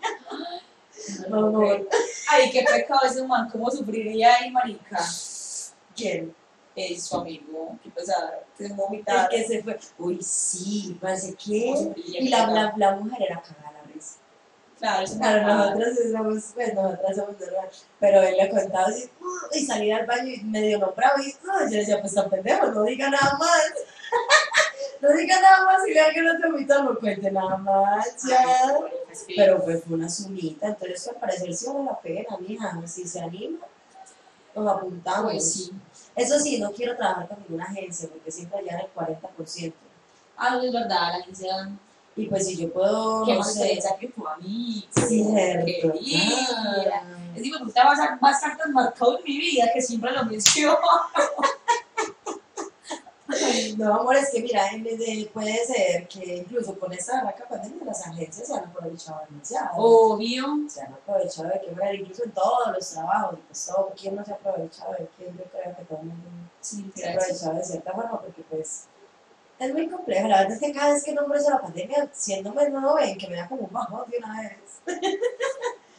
No. 1.28 1.60
Ay, 2.30 2.50
qué 2.50 2.62
pecado 2.64 3.00
ese 3.06 3.22
man, 3.26 3.48
cómo 3.50 3.70
sufriría 3.70 4.34
ahí, 4.36 4.50
marica. 4.50 4.98
¿Quién? 5.96 6.34
Es 6.76 7.04
su 7.04 7.16
amigo, 7.16 7.78
qué 7.82 7.90
pesar, 7.90 8.44
que 8.58 8.64
se 8.66 8.70
El 8.72 8.76
vomitar. 8.76 9.28
que 9.28 9.44
se 9.46 9.62
fue. 9.62 9.78
Uy, 9.98 10.20
sí, 10.22 10.98
parece 11.00 11.28
¿Cómo 11.36 11.94
que. 11.94 12.02
Y 12.04 12.28
la, 12.28 12.46
la, 12.48 12.74
la 12.76 12.96
mujer 12.96 13.22
era 13.22 13.40
cagada 13.42 13.68
a 13.68 13.72
la 13.74 13.82
risa. 13.92 14.16
Claro, 14.80 15.04
eso 15.04 15.18
Claro, 15.18 15.42
normal. 15.46 15.78
nosotros 15.78 15.98
somos, 16.12 16.44
pues 16.54 16.74
nosotras 16.74 17.16
somos 17.16 17.40
normales. 17.40 17.84
Pero 18.00 18.22
él 18.22 18.36
le 18.36 18.50
contaba 18.50 18.86
así, 18.86 19.08
"Uh", 19.20 19.56
y 19.56 19.64
salía 19.64 19.98
al 19.98 20.06
baño 20.06 20.32
y 20.34 20.40
medio 20.42 20.78
nombrado 20.80 21.22
y 21.22 21.28
"Uh", 21.30 21.70
yo 21.70 21.78
decía, 21.78 22.00
pues 22.00 22.12
tan 22.14 22.28
pendejo, 22.28 22.66
no 22.66 22.82
diga 22.82 23.08
nada 23.08 23.38
más. 23.38 23.72
no 25.00 25.12
diga 25.16 25.40
nada 25.40 25.64
más 25.64 25.88
y 25.88 25.94
vea 25.94 26.10
que 26.12 26.22
no 26.22 26.40
te 26.40 26.46
invito, 26.48 26.82
no 26.82 26.98
cuente 26.98 27.30
nada 27.30 27.56
más, 27.58 28.16
ya. 28.28 28.38
Ay, 28.42 28.90
pues, 29.06 29.18
sí. 29.20 29.34
Pero 29.36 29.62
pues 29.62 29.84
fue 29.84 29.94
una 29.96 30.08
sumita, 30.10 30.66
entonces 30.66 31.06
al 31.08 31.14
parecer 31.16 31.54
sí 31.54 31.66
vale 31.66 31.84
la 31.84 32.00
pena, 32.00 32.36
mija, 32.40 32.82
si 32.86 33.06
se 33.06 33.20
anima, 33.20 33.58
nos 34.56 34.76
apuntamos. 34.76 35.32
Pues 35.32 35.52
sí. 35.52 35.72
Eso 36.16 36.38
sí, 36.38 36.58
no 36.60 36.70
quiero 36.72 36.96
trabajar 36.96 37.28
con 37.28 37.38
ninguna 37.40 37.64
agencia 37.64 38.08
porque 38.08 38.30
siempre 38.30 38.58
hallan 38.60 38.80
el 38.80 38.92
40%. 38.94 39.72
Ah, 40.36 40.58
es 40.62 40.72
verdad, 40.72 40.88
la 41.12 41.16
agencia. 41.18 41.70
Y 42.16 42.26
pues 42.26 42.46
si 42.46 42.56
yo 42.56 42.72
puedo, 42.72 43.24
Qué 43.24 43.32
no 43.32 43.38
más 43.40 43.52
sé, 43.54 43.80
que 43.98 44.08
tú 44.08 44.28
a 44.28 44.36
mí. 44.36 44.86
cierto. 44.92 45.64
Querida. 45.92 47.02
Es 47.34 47.42
digo, 47.42 47.58
tú 47.58 47.70
te 47.72 47.80
vas 47.82 47.98
a 47.98 48.16
bastante 48.20 48.68
marcado 48.68 49.18
en 49.18 49.24
mi 49.24 49.38
vida 49.38 49.68
que 49.74 49.82
siempre 49.82 50.12
lo 50.12 50.24
menciono. 50.24 50.78
No, 53.78 53.94
amor, 54.00 54.16
es 54.16 54.30
que 54.30 54.40
mira, 54.40 54.62
puede 55.32 55.66
ser 55.66 56.08
que 56.08 56.36
incluso 56.36 56.78
con 56.78 56.92
esta 56.92 57.22
barraca 57.22 57.48
pandemia 57.48 57.84
las 57.84 58.06
agencias 58.06 58.46
se 58.46 58.54
han 58.54 58.64
aprovechado 58.64 59.22
demasiado. 59.28 59.76
Obvio. 59.76 60.44
Se 60.68 60.82
han 60.82 60.94
aprovechado 60.94 61.48
de 61.48 61.60
qué 61.60 61.70
manera, 61.72 61.94
incluso 61.94 62.24
en 62.24 62.32
todos 62.32 62.72
los 62.72 62.90
trabajos, 62.90 63.38
pues 63.46 63.66
todo, 63.66 63.92
¿quién 63.98 64.16
no 64.16 64.24
se 64.24 64.32
ha 64.32 64.34
aprovechado 64.34 64.92
de 64.92 65.08
quién? 65.16 65.36
Yo 65.36 65.44
creo 65.44 65.76
que 65.76 65.84
todo 65.84 65.98
el 66.00 66.06
mundo 66.06 66.28
Sí, 66.60 66.90
se 66.94 67.06
ha 67.06 67.12
aprovechado 67.12 67.54
de 67.56 67.64
cierta 67.64 67.92
forma 67.92 68.20
porque 68.22 68.42
pues 68.48 68.84
es 69.58 69.72
muy 69.72 69.88
complejo. 69.88 70.28
La 70.28 70.38
verdad 70.38 70.54
es 70.54 70.60
que 70.60 70.72
cada 70.72 70.94
vez 70.94 71.04
que 71.04 71.12
nombro 71.12 71.38
eso 71.38 71.50
la 71.50 71.60
pandemia, 71.60 72.08
siendo 72.12 72.52
menor, 72.52 73.00
ven 73.00 73.18
que 73.18 73.28
me 73.28 73.36
da 73.36 73.48
como 73.48 73.62
un 73.64 73.72
bajón 73.72 74.10
de 74.10 74.18
una 74.18 74.40
vez. 74.40 74.80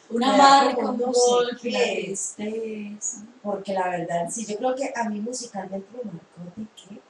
Una 0.08 0.36
marca, 0.36 0.90
un 0.90 0.98
golpe. 0.98 2.16
Porque 3.42 3.72
la 3.72 3.88
verdad, 3.88 4.26
sí, 4.30 4.46
yo 4.46 4.56
creo 4.56 4.74
que 4.74 4.92
a 4.94 5.08
mí 5.08 5.20
musicalmente 5.20 5.86
me 5.92 6.12
marcó 6.12 6.40
de 6.56 6.62
marcó. 6.62 7.05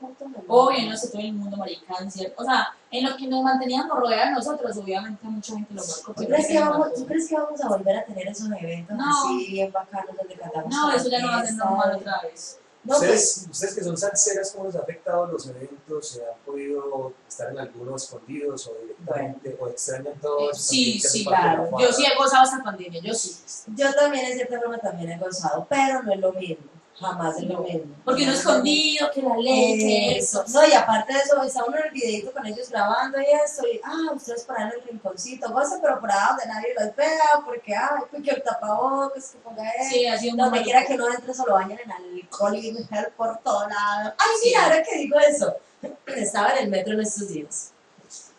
Obvio, 0.48 0.90
no 0.90 0.96
sé, 0.96 1.08
todo 1.08 1.20
el 1.20 1.32
mundo 1.32 1.56
maricán, 1.56 2.10
¿cierto? 2.10 2.42
O 2.42 2.44
sea, 2.44 2.68
en 2.90 3.08
lo 3.08 3.16
que 3.16 3.26
nos 3.26 3.42
manteníamos 3.42 3.98
rodeados 3.98 4.32
nosotros, 4.32 4.76
obviamente 4.76 5.26
mucha 5.26 5.54
gente 5.54 5.74
lo 5.74 5.82
marcó. 5.82 6.14
¿Tú 6.14 6.26
crees, 6.26 6.46
que 6.46 6.60
vamos. 6.60 6.94
¿Tú 6.94 7.06
crees 7.06 7.28
que 7.28 7.34
vamos 7.34 7.60
a 7.60 7.68
volver 7.68 7.96
a 7.96 8.04
tener 8.04 8.28
esos 8.28 8.48
eventos 8.50 8.96
No. 8.96 9.04
así 9.04 9.46
bien 9.50 9.72
bacanos 9.72 10.16
donde 10.16 10.34
cantamos? 10.34 10.74
No, 10.74 10.92
eso 10.92 11.08
ya 11.08 11.20
no 11.20 11.28
va 11.28 11.38
a 11.38 11.46
ser 11.46 11.54
normal 11.54 11.96
otra 11.96 12.20
vez. 12.22 12.58
No, 12.86 12.98
pues, 12.98 13.02
¿Ustedes, 13.02 13.48
ustedes 13.50 13.74
que 13.74 13.82
son 13.82 13.96
salseras, 13.96 14.52
¿cómo 14.52 14.66
les 14.66 14.76
ha 14.76 14.78
afectado 14.78 15.26
los 15.26 15.44
eventos? 15.48 16.08
¿Se 16.08 16.22
han 16.22 16.38
podido 16.44 17.12
estar 17.28 17.50
en 17.50 17.58
algunos 17.58 18.04
escondidos 18.04 18.68
o 18.68 18.74
directamente? 18.80 19.56
¿O 19.58 19.66
extrañan 19.68 20.14
todo 20.20 20.52
eso? 20.52 20.62
Sí, 20.62 21.00
sí, 21.00 21.24
claro. 21.24 21.68
Yo 21.80 21.92
sí 21.92 22.04
he 22.06 22.16
gozado 22.16 22.44
esta 22.44 22.62
pandemia, 22.62 23.00
yo 23.02 23.12
sí. 23.12 23.36
yo 23.74 23.92
también 23.92 24.26
en 24.26 24.34
cierta 24.34 24.60
forma 24.60 24.78
también 24.78 25.10
he 25.10 25.18
gozado, 25.18 25.66
pero 25.68 26.04
no 26.04 26.12
es 26.12 26.20
lo 26.20 26.32
mismo. 26.32 26.64
Jamás 26.98 27.36
es 27.36 27.44
lo 27.44 27.60
mismo. 27.60 27.94
Porque 28.04 28.22
uno 28.22 28.32
No 28.32 28.38
escondido, 28.38 29.10
que 29.12 29.20
la 29.22 29.36
ley, 29.36 29.78
que 29.78 30.18
Eso. 30.18 30.42
eso. 30.44 30.60
No, 30.60 30.66
y 30.66 30.72
aparte 30.72 31.12
de 31.12 31.18
eso, 31.18 31.42
está 31.42 31.64
uno 31.64 31.76
en 31.76 31.84
el 31.84 31.90
videito 31.90 32.32
con 32.32 32.46
ellos 32.46 32.70
grabando 32.70 33.20
y 33.20 33.26
esto, 33.44 33.66
y 33.66 33.78
ah, 33.84 34.12
ustedes 34.14 34.44
por 34.44 34.58
ahí 34.58 34.64
en 34.64 34.72
el 34.80 34.82
rinconcito, 34.88 35.52
goza, 35.52 35.78
pero 35.82 36.00
por 36.00 36.10
ahí 36.10 36.18
donde 36.30 36.46
nadie 36.46 36.68
los 36.78 36.96
vea, 36.96 37.42
porque 37.44 37.74
ay, 37.74 38.00
pues 38.10 38.22
que 38.22 38.30
el 38.30 38.42
tapabocas, 38.42 39.30
que 39.30 39.38
ponga 39.38 39.68
eso. 39.72 39.90
Sí, 39.90 40.06
sido 40.18 40.36
muy 40.36 40.44
Donde 40.44 40.62
quiera 40.62 40.86
que 40.86 40.94
uno 40.94 41.08
entre, 41.12 41.34
se 41.34 41.46
lo 41.46 41.52
bañan 41.52 41.78
en 41.84 41.92
alcohol 41.92 42.56
y 42.56 42.72
gel 42.84 43.08
por 43.16 43.38
todo 43.38 43.68
lado. 43.68 44.14
Ay, 44.18 44.28
Sí. 44.40 44.48
mira, 44.48 44.64
ahora 44.64 44.82
que 44.82 44.96
digo 44.96 45.18
eso, 45.18 45.56
estaba 46.06 46.50
en 46.52 46.64
el 46.64 46.70
metro 46.70 46.94
en 46.94 47.00
estos 47.00 47.28
días. 47.28 47.72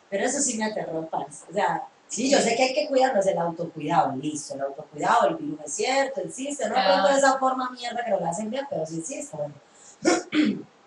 Pero 0.10 0.26
eso 0.26 0.40
sí 0.40 0.58
me 0.58 0.66
aterró, 0.66 1.06
parce. 1.08 1.46
O 1.50 1.54
sea, 1.54 1.84
sí, 2.08 2.30
yo 2.30 2.40
sé 2.40 2.56
que 2.56 2.64
hay 2.64 2.74
que 2.74 2.88
cuidarnos, 2.88 3.26
el 3.26 3.38
autocuidado, 3.38 4.16
listo, 4.16 4.56
el 4.56 4.62
autocuidado, 4.62 5.30
el 5.30 5.36
virus 5.36 5.60
es 5.66 5.74
cierto, 5.74 6.22
existe, 6.22 6.68
no 6.68 6.74
Claro. 6.74 7.08
de 7.08 7.18
esa 7.18 7.38
forma 7.38 7.70
mierda 7.72 8.04
que 8.04 8.12
lo 8.12 8.26
hacen 8.26 8.50
bien, 8.50 8.66
pero 8.70 8.86
sí 8.86 9.00
existe, 9.00 9.36
bueno. 9.38 9.54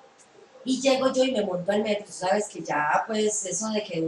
Y 0.63 0.79
llego 0.79 1.11
yo 1.11 1.25
y 1.25 1.33
me 1.33 1.43
monto 1.43 1.73
al 1.73 1.83
metro, 1.83 2.07
sabes 2.11 2.47
que 2.47 2.63
ya, 2.63 3.03
pues, 3.07 3.47
eso 3.47 3.71
de 3.71 3.83
que, 3.83 4.07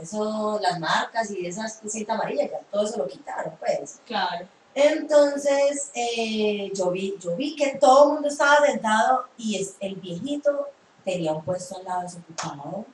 eso, 0.00 0.60
las 0.62 0.78
marcas 0.78 1.28
y 1.32 1.44
esas 1.44 1.80
cinta 1.88 2.14
amarilla, 2.14 2.48
ya 2.48 2.60
todo 2.70 2.84
eso 2.86 2.98
lo 2.98 3.08
quitaron, 3.08 3.54
pues. 3.58 3.98
Claro. 4.06 4.46
Entonces, 4.74 5.90
eh, 5.94 6.70
yo, 6.72 6.92
vi, 6.92 7.16
yo 7.20 7.34
vi 7.34 7.56
que 7.56 7.76
todo 7.80 8.04
el 8.04 8.12
mundo 8.12 8.28
estaba 8.28 8.64
sentado 8.64 9.24
y 9.36 9.60
es, 9.60 9.74
el 9.80 9.96
viejito 9.96 10.68
tenía 11.04 11.32
un 11.32 11.42
puesto 11.42 11.76
al 11.78 11.84
lado 11.84 12.02
desocupado. 12.02 12.86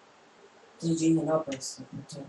Entonces 0.84 1.08
yo 1.08 1.14
dije, 1.14 1.26
no, 1.26 1.42
pues 1.44 1.78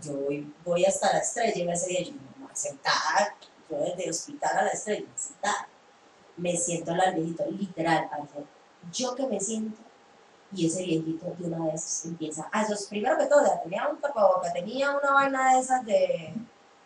yo, 0.02 0.14
voy, 0.14 0.54
voy 0.64 0.84
hasta 0.84 1.12
la 1.12 1.18
estrella. 1.18 1.64
Y 1.64 1.68
ese 1.68 1.88
día 1.88 2.02
yo 2.04 2.12
me 2.12 2.42
voy 2.42 2.50
a 2.50 2.56
sentar, 2.56 3.34
yo 3.68 3.78
desde 3.78 4.04
el 4.04 4.10
hospital 4.10 4.58
a 4.58 4.62
la 4.62 4.70
estrella, 4.70 5.00
me 5.00 5.06
voy 5.06 5.14
a 5.14 5.18
sentar. 5.18 5.66
Me 6.36 6.56
siento 6.56 6.92
al 6.92 7.14
viejito, 7.14 7.44
literal, 7.50 8.08
parce. 8.10 8.44
yo 8.92 9.14
que 9.14 9.26
me 9.26 9.40
siento 9.40 9.78
y 10.52 10.66
ese 10.66 10.84
viejito 10.84 11.34
de 11.38 11.46
una 11.46 11.72
vez 11.72 12.04
empieza 12.04 12.48
a 12.52 12.62
esos, 12.62 12.84
primero 12.86 13.18
que 13.18 13.26
todo, 13.26 13.44
ya 13.44 13.60
tenía 13.62 13.88
un 13.88 14.00
tapaboca, 14.00 14.52
tenía 14.52 14.90
una 14.90 15.12
vaina 15.12 15.54
de 15.54 15.60
esas 15.60 15.84
de, 15.84 16.34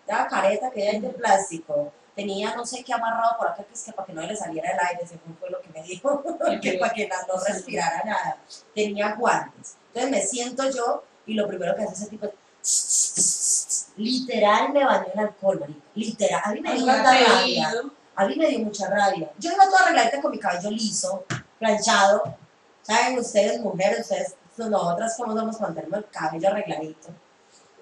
la 0.07 0.27
careta 0.27 0.71
que 0.71 0.89
hay 0.89 1.01
de 1.01 1.11
plástico, 1.11 1.93
tenía 2.15 2.55
no 2.57 2.67
sé 2.67 2.83
qué 2.83 2.93
amarrado 2.93 3.37
por 3.39 3.49
acá, 3.49 3.63
que 3.63 3.75
es 3.75 3.83
que 3.85 3.93
para 3.93 4.07
que 4.07 4.13
no 4.13 4.23
le 4.23 4.35
saliera 4.35 4.73
el 4.73 4.79
aire, 4.79 5.07
según 5.07 5.37
fue 5.37 5.51
lo 5.51 5.61
que 5.61 5.69
me 5.69 5.83
dijo, 5.83 6.23
que 6.63 6.79
para 6.79 6.93
que 6.93 7.09
no 7.09 7.45
respirara 7.47 8.03
nada, 8.05 8.39
tenía 8.75 9.15
guantes. 9.15 9.77
Entonces 9.89 10.11
me 10.11 10.23
siento 10.23 10.69
yo 10.71 11.05
y 11.31 11.35
lo 11.35 11.47
primero 11.47 11.77
que 11.77 11.85
hace 11.85 11.95
ese 11.95 12.07
tipo 12.09 12.27
es, 12.61 13.89
literal 13.97 14.73
me 14.73 14.85
bañó 14.85 15.07
en 15.15 15.21
alcohol, 15.21 15.61
marica, 15.61 15.81
literal, 15.95 16.43
a 16.45 16.53
mí 16.53 16.61
me 16.61 16.75
dio 16.75 16.87
tanta 16.87 17.13
rabia. 17.13 17.73
A 18.17 18.27
mí 18.27 18.37
me 18.37 18.49
dio 18.49 18.59
mucha 18.59 18.89
rabia. 18.91 19.31
Yo 19.39 19.53
iba 19.53 19.65
toda 19.65 19.85
arregladita 19.85 20.21
con 20.21 20.33
mi 20.33 20.39
cabello 20.39 20.71
liso, 20.71 21.25
planchado. 21.59 22.37
Saben 22.83 23.19
ustedes, 23.19 23.61
mujeres, 23.61 24.01
ustedes, 24.01 24.35
nosotras 24.59 25.15
como 25.17 25.35
somos 25.35 25.57
cuando 25.57 25.81
tenemos 25.81 26.01
el 26.01 26.11
cabello 26.11 26.49
arregladito. 26.49 27.09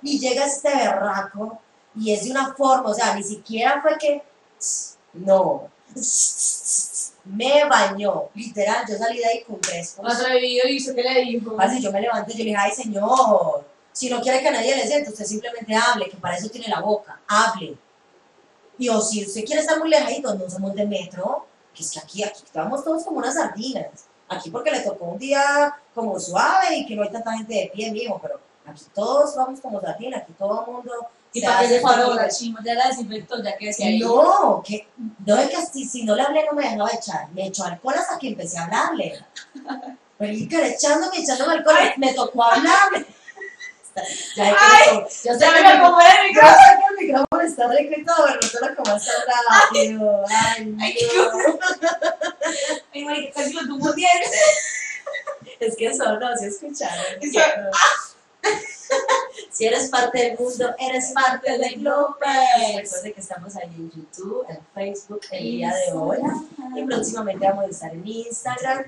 Y 0.02 0.20
llega 0.20 0.44
este 0.44 0.68
berraco 0.68 1.58
y 1.96 2.12
es 2.12 2.24
de 2.24 2.30
una 2.30 2.54
forma, 2.54 2.90
o 2.90 2.94
sea, 2.94 3.14
ni 3.14 3.22
siquiera 3.24 3.80
fue 3.82 3.98
que, 3.98 4.22
no, 5.14 5.68
me 7.28 7.64
bañó, 7.68 8.30
literal, 8.34 8.84
yo 8.88 8.96
salí 8.96 9.18
de 9.18 9.26
ahí 9.26 9.42
con 9.42 9.56
crespos. 9.56 10.04
Atrevido, 10.12 10.66
¿y 10.68 10.78
usted 10.78 10.94
qué 10.94 11.02
le 11.02 11.20
dijo? 11.22 11.54
Parce, 11.56 11.80
yo 11.80 11.92
me 11.92 12.00
levanté 12.00 12.32
y 12.32 12.38
yo 12.38 12.44
le 12.44 12.50
dije, 12.50 12.56
ay 12.58 12.72
señor, 12.72 13.64
si 13.92 14.08
no 14.08 14.20
quiere 14.20 14.40
que 14.40 14.50
nadie 14.50 14.76
le 14.76 14.86
siente, 14.86 15.10
usted 15.10 15.24
simplemente 15.24 15.74
hable, 15.74 16.08
que 16.08 16.16
para 16.16 16.36
eso 16.36 16.48
tiene 16.48 16.68
la 16.68 16.80
boca, 16.80 17.20
hable. 17.28 17.76
Y 18.78 18.88
o 18.88 19.00
si 19.00 19.26
usted 19.26 19.44
quiere 19.44 19.60
estar 19.60 19.78
muy 19.78 19.90
lejito, 19.90 20.34
no 20.34 20.48
somos 20.48 20.74
de 20.74 20.86
metro, 20.86 21.46
que 21.74 21.82
es 21.82 21.90
que 21.90 21.98
aquí, 21.98 22.22
aquí 22.22 22.42
estamos 22.44 22.82
todos 22.82 23.04
como 23.04 23.18
unas 23.18 23.34
sardinas. 23.34 24.06
Aquí 24.28 24.50
porque 24.50 24.70
le 24.70 24.80
tocó 24.80 25.06
un 25.06 25.18
día 25.18 25.74
como 25.94 26.18
suave 26.20 26.76
y 26.76 26.86
que 26.86 26.94
no 26.94 27.02
hay 27.02 27.10
tanta 27.10 27.36
gente 27.36 27.54
de 27.54 27.70
pie, 27.74 27.90
mijo, 27.90 28.18
pero 28.22 28.40
aquí 28.66 28.84
todos 28.94 29.34
vamos 29.36 29.60
como 29.60 29.80
sardinas, 29.80 30.22
aquí 30.22 30.32
todo 30.32 30.64
el 30.64 30.72
mundo... 30.72 30.92
¿Y 31.32 31.40
se 31.40 31.46
para 31.46 31.60
qué 31.60 31.68
se 31.68 31.80
paró 31.80 32.14
la? 32.14 32.28
Ya 32.64 32.74
la 32.74 32.88
desinfectó, 32.88 33.42
ya 33.42 33.56
que 33.56 33.66
decía 33.66 33.86
ahí. 33.86 33.98
No, 33.98 34.62
que 34.66 34.88
no 35.26 35.36
es 35.36 35.50
que 35.50 35.56
si, 35.66 35.84
si 35.84 36.04
no 36.04 36.14
le 36.16 36.22
hablé 36.22 36.44
no 36.46 36.52
me 36.52 36.62
dejaba 36.62 36.90
echar. 36.92 37.28
Me 37.32 37.46
echó 37.46 37.64
alcohol 37.64 37.94
hasta 37.98 38.18
que 38.18 38.28
empecé 38.28 38.58
a 38.58 38.64
hablarle. 38.64 39.22
Marica, 40.18 40.66
echándome, 40.66 41.18
echándome 41.18 41.54
alcohol, 41.54 41.76
me 41.98 42.12
tocó 42.14 42.42
hablarle. 42.44 43.06
Ya, 44.36 44.54
Ay, 44.56 44.98
yo 45.00 45.08
sé 45.34 45.38
Ya 45.40 45.54
que 45.54 45.60
me 45.62 45.70
el 45.72 45.76
acomodé 45.78 46.04
el 46.04 46.34
yo 46.34 46.40
micrófono. 46.40 46.56
sé 46.56 46.78
que 46.78 46.86
el 46.86 47.06
micrófono 47.06 47.42
está 47.42 47.68
rico 47.68 47.94
y 48.00 48.04
todo, 48.04 48.16
pero 48.26 48.38
no 48.40 48.48
te 48.48 48.60
lo 48.68 48.76
comas 48.76 49.10
rápido. 49.50 50.24
Ay, 50.28 50.76
Ay, 50.80 50.98
no. 51.16 51.58
Ay, 52.94 53.04
marica, 53.04 53.32
casi 53.40 53.52
lo 53.54 53.60
tuvo 53.66 53.92
dientes. 53.92 54.30
Es 55.58 55.76
que 55.76 55.86
eso 55.86 56.16
no, 56.18 56.36
si 56.36 56.46
escucharon. 56.46 57.04
Eso- 57.20 57.40
Si 59.58 59.66
eres 59.66 59.88
parte 59.88 60.18
del 60.18 60.38
mundo, 60.38 60.72
eres 60.78 61.10
parte 61.12 61.58
del 61.58 61.80
globo. 61.80 62.16
Globers. 62.20 62.76
Recuerden 62.76 63.12
que 63.12 63.20
estamos 63.20 63.56
ahí 63.56 63.64
en 63.64 63.90
YouTube, 63.90 64.46
en 64.48 64.60
Facebook 64.72 65.20
el 65.32 65.42
día 65.42 65.74
de 65.74 65.92
hoy. 65.94 66.18
Y 66.76 66.84
próximamente 66.84 67.44
vamos 67.44 67.64
a 67.64 67.68
estar 67.68 67.92
en 67.92 68.06
Instagram. 68.06 68.84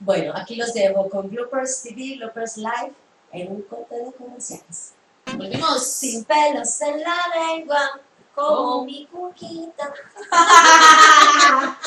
Bueno, 0.00 0.34
aquí 0.36 0.56
los 0.56 0.74
dejo 0.74 1.08
con 1.08 1.30
Bloopers 1.30 1.84
TV, 1.84 2.16
Bloopers 2.18 2.58
Live, 2.58 2.92
en 3.32 3.50
un 3.50 3.62
corte 3.62 3.94
de 3.94 4.12
comerciales. 4.12 4.92
Volvimos. 5.24 5.86
Sin 5.86 6.24
pelos 6.24 6.78
en 6.82 7.00
la 7.00 7.16
lengua, 7.34 7.98
como 8.34 8.84
mi 8.84 9.06
cuquita. 9.06 9.90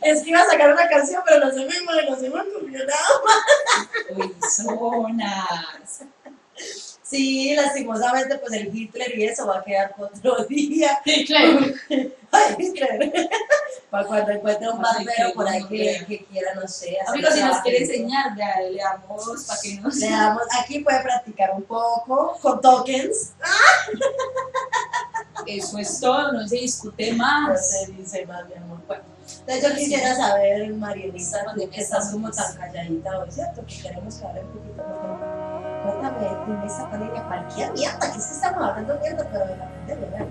es 0.00 0.22
que 0.22 0.30
iba 0.30 0.40
a 0.40 0.46
sacar 0.46 0.72
una 0.72 0.88
canción, 0.88 1.22
pero 1.26 1.44
no 1.44 1.52
se 1.52 1.58
me, 1.58 2.08
no 2.08 2.16
se 2.16 2.30
me 2.30 2.40
ocurrió 2.40 2.86
nada. 2.86 2.96
Uy, 4.16 4.34
zonas. 4.48 6.06
Sí, 7.08 7.54
lastimosamente, 7.54 8.36
pues 8.38 8.52
el 8.52 8.74
Hitler 8.76 9.18
y 9.18 9.24
eso 9.24 9.46
va 9.46 9.58
a 9.60 9.64
quedar 9.64 9.94
otro 9.96 10.44
día. 10.48 11.00
Hitler. 11.04 11.74
Ay, 12.30 12.54
Hitler. 12.58 13.12
Para 13.90 14.04
cuando 14.06 14.32
encuentre 14.32 14.68
un 14.68 14.82
barbero 14.82 15.32
por 15.34 15.48
ahí 15.48 15.64
que, 15.66 16.04
que 16.06 16.24
quiera, 16.26 16.52
no 16.54 16.68
sé. 16.68 16.98
Amigos, 17.06 17.32
si 17.32 17.40
nos 17.42 17.58
quiere 17.62 17.78
enseñar, 17.78 18.36
le 18.36 18.76
damos 18.76 19.46
para 19.46 19.60
que 19.62 19.74
nos. 19.76 19.96
Le 19.96 20.10
damos, 20.10 20.42
aquí 20.60 20.80
puede 20.80 21.00
practicar 21.00 21.52
un 21.54 21.62
poco 21.62 22.36
con 22.42 22.60
tokens. 22.60 23.32
Eso 25.46 25.78
es 25.78 26.00
todo, 26.00 26.32
no 26.32 26.46
se 26.46 26.56
discute 26.56 27.12
No 27.12 27.18
más. 27.18 27.70
se 27.70 27.92
dice 27.92 28.26
más, 28.26 28.46
mi 28.46 28.54
amor. 28.56 28.78
Bueno, 28.86 29.04
entonces 29.46 29.62
yo 29.70 29.74
quisiera 29.74 30.14
saber, 30.14 30.70
Marielita, 30.74 31.54
tú 31.54 31.70
que 31.70 31.80
estás 31.80 32.10
como 32.10 32.30
tan 32.30 32.54
calladita 32.56 33.18
hoy, 33.18 33.30
¿cierto? 33.30 33.64
Que 33.66 33.80
queremos 33.80 34.16
que 34.16 34.26
hable 34.26 34.40
un 34.42 34.48
poquito 34.52 34.82
más. 34.86 35.17
Cuéntame, 35.92 36.26
en 36.26 36.62
esta 36.66 36.90
pandemia, 36.90 37.22
cualquier 37.24 37.72
mierda, 37.72 37.98
que 38.06 38.12
que 38.12 38.18
estamos 38.18 38.62
hablando 38.68 38.98
mierda, 39.00 39.26
pero 39.32 39.46
de 39.46 39.56
la 39.56 39.64
pandemia, 39.64 40.08
¿verdad? 40.10 40.26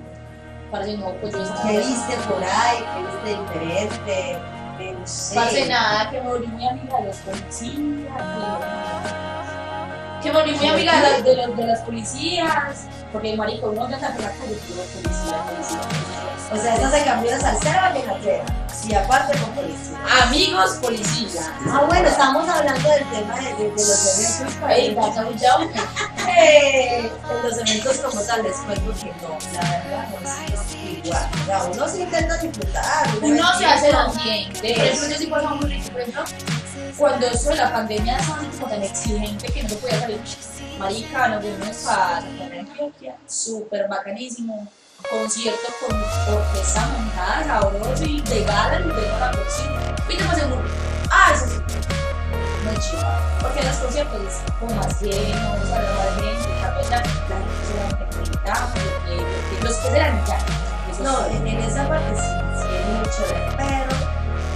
Parce, 0.72 0.98
no, 0.98 1.12
pues 1.22 1.34
yo 1.34 1.42
estaba- 1.44 1.64
¿Qué 1.70 1.78
viste 1.78 2.16
por 2.30 2.44
ahí? 2.44 2.86
¿Qué 2.94 3.02
viste 3.04 3.42
diferente? 3.42 4.32
Eh, 4.80 4.96
no 5.00 5.08
sé. 5.08 5.36
Parce, 5.36 5.68
nada, 5.68 6.10
que 6.12 6.20
volví 6.22 6.48
muy 6.48 6.68
amiga 6.68 6.98
de 7.00 7.06
los 7.08 7.18
policías. 7.18 8.22
Que, 10.22 10.32
volví 10.32 10.52
muy 10.56 10.68
amiga 10.68 10.96
de, 10.96 11.02
las- 11.02 11.24
de 11.24 11.36
los, 11.36 11.58
de 11.58 11.66
las 11.68 11.80
policías. 11.82 12.88
Porque, 13.18 13.36
marico, 13.36 13.70
uno 13.70 13.90
ya 13.90 13.96
está 13.96 14.14
por 14.14 14.22
la 14.22 14.30
calle, 14.30 14.56
policía, 14.68 14.84
policía, 14.94 15.42
policía. 15.50 15.80
O 16.54 16.56
sea, 16.56 16.76
esta 16.76 16.92
se 16.92 17.04
cambió 17.04 17.32
de 17.32 17.40
salsera 17.42 17.86
a 17.88 17.94
llenadera. 17.94 18.46
Y 18.88 18.94
aparte 18.94 19.38
con 19.40 19.50
policía. 19.56 19.98
Amigos 20.22 20.78
policías. 20.80 21.50
Ah, 21.68 21.82
bueno, 21.88 22.08
estamos 22.08 22.48
hablando 22.48 22.90
del 22.90 23.04
tema 23.10 23.36
de, 23.38 23.44
de- 23.56 23.64
de 23.64 23.70
los 23.72 24.20
eventos. 24.40 24.54
para 24.62 24.76
Ey, 24.76 24.94
that's 24.96 25.18
how 25.18 25.24
we 25.28 25.34
do 25.34 25.64
it. 25.64 25.82
Eh, 26.28 27.12
en 27.32 27.44
los 27.44 27.58
eventos 27.58 27.98
como 27.98 28.22
tal 28.22 28.44
les 28.44 28.56
cuento 28.58 28.94
que 28.94 29.06
no, 29.20 29.38
la 29.54 29.62
verdad 29.62 30.08
no 30.22 30.30
es 30.54 30.76
igual. 30.76 31.30
O 31.42 31.46
sea, 31.48 31.64
uno 31.74 31.88
se 31.88 32.02
intenta 32.04 32.38
disfrutar. 32.38 33.08
Uno 33.24 33.58
se 33.58 33.66
hace 33.66 33.92
lo 33.92 34.12
bien. 34.14 34.54
Por 34.54 34.66
ejemplo, 34.66 35.08
yo 35.08 35.18
sí 35.18 35.26
pasaba 35.26 35.56
muy 35.56 35.66
rico, 35.72 35.90
por 35.92 36.02
ejemplo, 36.02 36.24
cuando 36.98 37.28
eso 37.28 37.50
de 37.50 37.56
la 37.56 37.74
pandemia 37.74 38.18
así 38.18 38.32
como 38.60 38.68
tan 38.70 38.84
exigente 38.84 39.48
que 39.52 39.64
no 39.64 39.74
podía 39.76 40.00
salir. 40.02 40.22
Marica, 40.80 41.28
nos 41.30 41.42
fuimos 41.42 41.88
a 41.88 42.22
Santa 42.22 42.60
Antioquia, 42.60 43.16
súper 43.28 43.88
bacanísimo. 43.88 44.68
Concierto 45.10 45.68
con 45.80 45.96
orquesta 45.96 46.88
montada, 46.88 47.44
sabroso 47.46 48.04
y 48.04 48.22
de 48.22 48.44
gala, 48.44 48.80
y 48.80 48.84
de 48.84 49.20
la 49.20 49.32
próxima. 49.32 49.80
Y 50.10 50.18
te 50.18 50.24
pasé 50.24 50.46
un 50.46 50.54
Ah, 51.10 51.32
eso 51.34 51.46
sí. 51.46 51.58
Muy 52.64 52.76
chido. 52.78 53.06
Porque 53.42 53.60
en 53.60 53.68
los 53.68 53.76
conciertos 53.78 54.22
es 54.28 54.52
como 54.60 54.76
más 54.76 55.02
lleno, 55.02 55.54
o 55.54 55.66
sea, 55.68 55.82
la 55.82 55.90
gente, 56.16 56.50
la 57.30 57.38
gente 57.88 58.20
gritaba, 58.30 58.74
porque 58.74 59.24
porque 59.24 59.64
los 59.64 59.76
que 59.78 59.88
eran 59.88 60.26
ya. 60.26 60.40
No, 61.04 61.28
en, 61.28 61.48
en 61.48 61.60
esa 61.60 61.88
parte 61.88 62.16
sí, 62.16 62.22
sí 62.60 62.68
hay 62.76 62.84
mucho 62.98 63.22
de 63.28 63.56
pero 63.56 63.96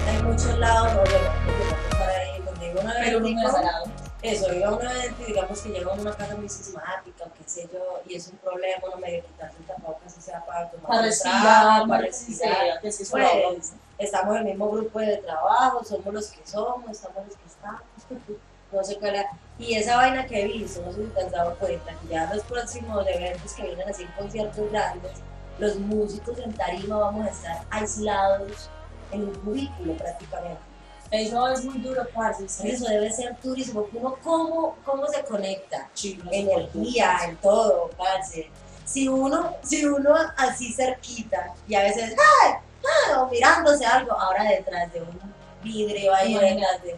hay 0.10 0.23
muchos 0.23 0.57
lados, 0.57 0.93
no, 0.93 1.02
bueno, 1.02 1.77
por 1.91 2.10
ahí 2.10 2.41
donde 2.43 2.72
iba 2.72 2.81
una 2.81 2.93
pero 2.99 3.19
no 3.19 3.26
me 3.26 3.31
eventico, 3.31 3.52
salado. 3.52 4.00
Eso, 4.22 4.53
iba 4.53 4.68
a 4.68 4.76
un 4.76 4.85
evento 4.85 5.23
y 5.23 5.26
digamos 5.26 5.61
que 5.61 5.69
llega 5.69 5.91
a 5.91 5.95
una 5.95 6.15
casa 6.15 6.35
muy 6.35 6.48
sismática, 6.48 7.26
qué 7.35 7.43
sé 7.49 7.68
yo, 7.73 8.02
y 8.07 8.15
es 8.15 8.27
un 8.27 8.38
problema, 8.38 8.84
no 8.91 8.98
medio 8.98 9.23
quitarse 9.26 9.57
el 9.57 9.65
tapabocas, 9.65 10.14
si 10.14 10.22
sea 10.22 10.45
para 10.45 10.69
tomar 10.69 10.88
Para 10.88 11.02
respirar, 11.02 11.88
para 11.88 12.02
respirar, 12.03 12.85
eso 12.85 13.18
lo 13.18 13.26
Pues, 13.56 13.73
estamos 13.98 14.35
en 14.35 14.41
el 14.41 14.45
mismo 14.49 14.69
grupo 14.69 14.99
de 14.99 15.18
trabajo, 15.18 15.84
somos 15.84 16.14
los 16.14 16.27
que 16.27 16.45
somos, 16.45 16.91
estamos 16.91 17.26
los 17.26 17.35
que 17.35 17.48
estamos, 17.48 17.81
no 18.72 18.84
sé 18.84 18.99
cuál 18.99 19.15
es. 19.15 19.26
Y 19.57 19.76
esa 19.76 19.95
vaina 19.95 20.27
que 20.27 20.41
he 20.41 20.45
visto, 20.45 20.84
no 20.84 20.93
sé 20.93 21.03
si 21.03 21.10
te 21.10 21.22
has 21.22 21.31
dado 21.31 21.56
cuenta, 21.56 21.91
que 21.93 22.07
ya 22.07 22.31
los 22.31 22.43
próximos 22.43 23.06
eventos 23.07 23.53
que 23.53 23.64
vienen 23.64 23.89
así, 23.89 24.06
conciertos 24.18 24.72
grandes, 24.72 25.14
los 25.57 25.77
músicos 25.77 26.38
en 26.38 26.53
tarima 26.53 26.98
vamos 26.98 27.26
a 27.26 27.30
estar 27.31 27.61
aislados 27.72 28.69
en 29.11 29.23
un 29.23 29.35
cubículo 29.35 29.93
prácticamente. 29.95 30.70
Eso 31.11 31.47
es 31.49 31.65
muy 31.65 31.77
duro, 31.79 32.07
parce. 32.13 32.47
sí. 32.47 32.69
Eso 32.69 32.85
debe 32.85 33.11
ser 33.11 33.35
turismo, 33.38 33.85
uno 33.93 34.15
cómo, 34.23 34.77
cómo 34.85 35.07
se 35.07 35.21
conecta, 35.23 35.89
Chido, 35.93 36.23
energía, 36.31 37.17
en 37.25 37.35
todo, 37.38 37.89
parce. 37.97 38.49
Si 38.85 39.07
uno, 39.07 39.55
si 39.61 39.85
uno 39.85 40.15
así 40.38 40.73
cerquita 40.73 41.53
y 41.67 41.75
a 41.75 41.83
veces, 41.83 42.15
¡ay! 42.43 42.53
¡ay! 42.83 43.13
o 43.17 43.27
mirándose 43.27 43.85
algo, 43.85 44.13
ahora 44.13 44.43
detrás 44.45 44.91
de 44.93 45.01
un 45.01 45.19
vidrio 45.63 46.13
ahí, 46.13 46.33
detrás 46.33 46.81
de. 46.83 46.97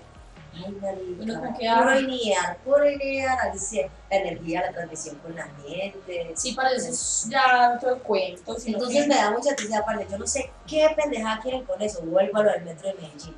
Ay, 0.55 0.71
marica, 0.79 1.51
puro 1.79 1.89
ah. 1.89 1.99
INEAR, 1.99 2.57
puro 2.57 2.87
INEAR, 2.89 3.39
al 3.39 3.59
cien. 3.59 3.89
la 4.11 4.17
energía, 4.17 4.61
la 4.61 4.71
transmisión 4.71 5.15
con 5.17 5.35
la 5.35 5.47
gente. 5.65 6.31
Sí, 6.35 6.53
para 6.53 6.69
eso 6.71 6.89
es 6.91 7.25
ya 7.27 7.75
todo 7.81 7.95
el 7.95 8.01
cuento. 8.01 8.55
Entonces 8.63 9.01
que- 9.03 9.07
me 9.09 9.15
da 9.15 9.31
mucha 9.31 9.55
tristeza, 9.55 9.79
aparte, 9.79 10.05
yo 10.11 10.17
no 10.19 10.27
sé 10.27 10.51
qué 10.67 10.87
pendejada 10.95 11.41
quieren 11.41 11.63
con 11.63 11.81
eso, 11.81 12.01
vuelvo 12.03 12.37
a 12.37 12.43
lo 12.43 12.51
del 12.51 12.65
metro 12.65 12.87
de 12.89 12.93
Medellín. 12.95 13.35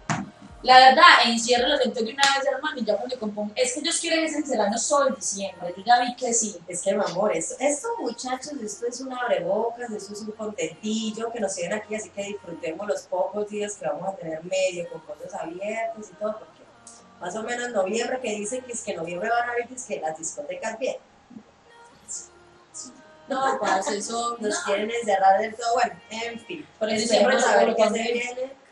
La 0.65 0.79
verdad, 0.79 1.03
encierra 1.25 1.67
los 1.67 1.79
de 1.79 2.01
una 2.01 2.23
vez, 2.23 2.47
hermano, 2.51 2.75
y 2.79 2.83
ya 2.83 2.97
cuando 2.97 3.19
compongo. 3.19 3.53
Es 3.55 3.73
que 3.73 3.81
ellos 3.81 3.99
quieren 3.99 4.25
ese 4.25 4.39
encerrarnos 4.39 4.87
todo 4.87 5.09
el 5.09 5.15
diciembre. 5.15 5.75
Mí 5.77 6.15
que 6.15 6.33
sí. 6.33 6.57
Es 6.67 6.81
que, 6.81 6.95
mi 6.95 7.03
amor, 7.03 7.37
esto, 7.37 7.53
esto, 7.59 7.87
muchachos, 7.99 8.53
esto 8.53 8.87
es 8.87 8.99
un 8.99 9.13
abrebocas, 9.13 9.91
esto 9.91 10.13
es 10.13 10.21
un 10.21 10.31
contentillo 10.31 11.31
que 11.31 11.39
nos 11.39 11.53
tienen 11.53 11.77
aquí, 11.77 11.93
así 11.93 12.09
que 12.09 12.23
disfrutemos 12.23 12.87
los 12.87 13.03
pocos 13.03 13.47
días 13.47 13.75
que 13.75 13.85
vamos 13.85 14.09
a 14.09 14.15
tener 14.15 14.43
medio 14.43 14.89
con 14.89 15.01
cosas 15.01 15.35
abiertas 15.35 16.09
y 16.11 16.15
todo, 16.15 16.39
porque 16.39 16.63
más 17.21 17.35
o 17.35 17.43
menos 17.43 17.69
noviembre 17.69 18.19
que 18.19 18.33
dicen 18.33 18.63
que 18.63 18.71
es 18.71 18.81
que 18.81 18.91
en 18.91 18.97
noviembre 18.97 19.29
van 19.29 19.47
a 19.47 19.51
abrir 19.51 19.67
es 19.71 19.83
que 19.83 19.99
las 19.99 20.17
discotecas 20.17 20.79
bien, 20.79 20.97
No, 23.27 23.59
parce, 23.61 23.97
eso. 23.97 24.35
nos 24.39 24.55
no. 24.55 24.65
quieren 24.65 24.89
encerrar 24.89 25.39
del 25.41 25.55
todo, 25.55 25.75
bueno, 25.75 25.93
en 26.09 26.39
fin, 26.39 26.67
Por 26.79 26.89
eso 26.89 27.07
siempre 27.07 27.35
ver 27.35 27.67
lo 27.67 27.75
qué 27.75 27.83
se 27.83 28.11
viene. 28.13 28.64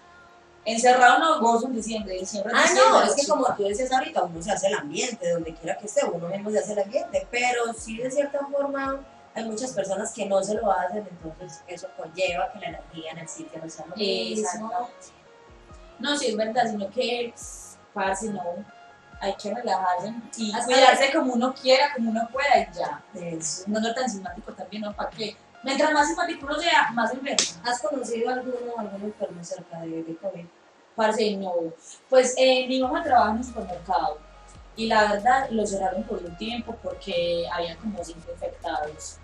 Encerrado 0.66 1.20
no 1.20 1.42
gozo 1.42 1.68
en 1.68 1.74
diciembre. 1.74 2.20
Diciembre 2.20 2.54
Ah, 2.56 2.62
diciembre, 2.62 2.90
no, 2.90 3.04
es 3.04 3.16
que 3.16 3.28
como 3.28 3.56
tú 3.56 3.64
decías 3.64 3.92
ahorita, 3.92 4.24
uno 4.24 4.42
se 4.42 4.52
hace 4.52 4.68
el 4.68 4.76
ambiente, 4.76 5.32
donde 5.32 5.54
quiera 5.54 5.78
que 5.78 5.88
esté, 5.88 6.06
uno 6.06 6.28
mismo 6.30 6.50
se 6.52 6.60
hace 6.60 6.74
el 6.74 6.80
ambiente, 6.80 7.28
pero 7.30 7.74
sí 7.74 7.98
de 7.98 8.10
cierta 8.10 8.40
forma 8.48 9.00
hay 9.36 9.46
muchas 9.46 9.74
personas 9.74 10.14
que 10.14 10.26
no 10.26 10.44
se 10.44 10.54
lo 10.56 10.72
hacen, 10.72 11.08
entonces 11.10 11.64
eso 11.68 11.88
conlleva 11.98 12.52
que 12.52 12.60
la 12.60 12.68
energía 12.68 13.12
en 13.12 13.18
el 13.20 13.28
sitio 13.28 13.60
no 13.62 13.70
sea 13.70 13.86
lo 13.88 13.96
mismo. 13.96 14.90
No, 16.00 16.18
sí, 16.18 16.28
es 16.28 16.38
verdad, 16.38 16.70
sino 16.70 16.90
que, 16.90 17.34
parce, 17.94 18.30
no. 18.30 18.42
Hay 19.22 19.34
que 19.36 19.54
relajarse 19.54 20.14
y 20.36 20.52
Hasta 20.52 20.66
cuidarse 20.66 21.14
como 21.14 21.34
uno 21.34 21.54
quiera, 21.54 21.94
como 21.96 22.12
uno 22.12 22.28
pueda 22.30 22.60
y 22.60 22.68
ya. 22.76 23.02
Eso. 23.14 23.64
No 23.68 23.80
no 23.80 23.94
tan 23.94 24.10
simpático 24.10 24.52
también, 24.52 24.84
¿no? 24.84 24.94
¿Para 24.94 25.10
qué? 25.12 25.38
Mientras 25.64 25.94
más 25.94 26.08
simpático 26.08 26.54
sea, 26.60 26.92
más 26.94 27.14
enfermo. 27.14 27.62
¿Has 27.64 27.82
conocido 27.82 28.30
alguno, 28.30 28.78
algún 28.78 29.04
enfermo 29.04 29.44
cerca 29.44 29.80
de, 29.82 30.04
de 30.04 30.16
COVID? 30.18 30.46
Parce, 30.96 31.38
no. 31.38 31.54
Pues 32.10 32.36
eh, 32.38 32.68
mi 32.68 32.82
mamá 32.82 33.02
trabaja 33.02 33.32
en 33.32 33.38
un 33.38 33.44
supermercado 33.44 34.20
y 34.76 34.88
la 34.88 35.14
verdad 35.14 35.50
lo 35.52 35.66
cerraron 35.66 36.04
por 36.04 36.20
un 36.20 36.36
tiempo 36.38 36.76
porque 36.84 37.46
había 37.52 37.78
como 37.78 38.04
cinco 38.04 38.32
infectados. 38.32 39.18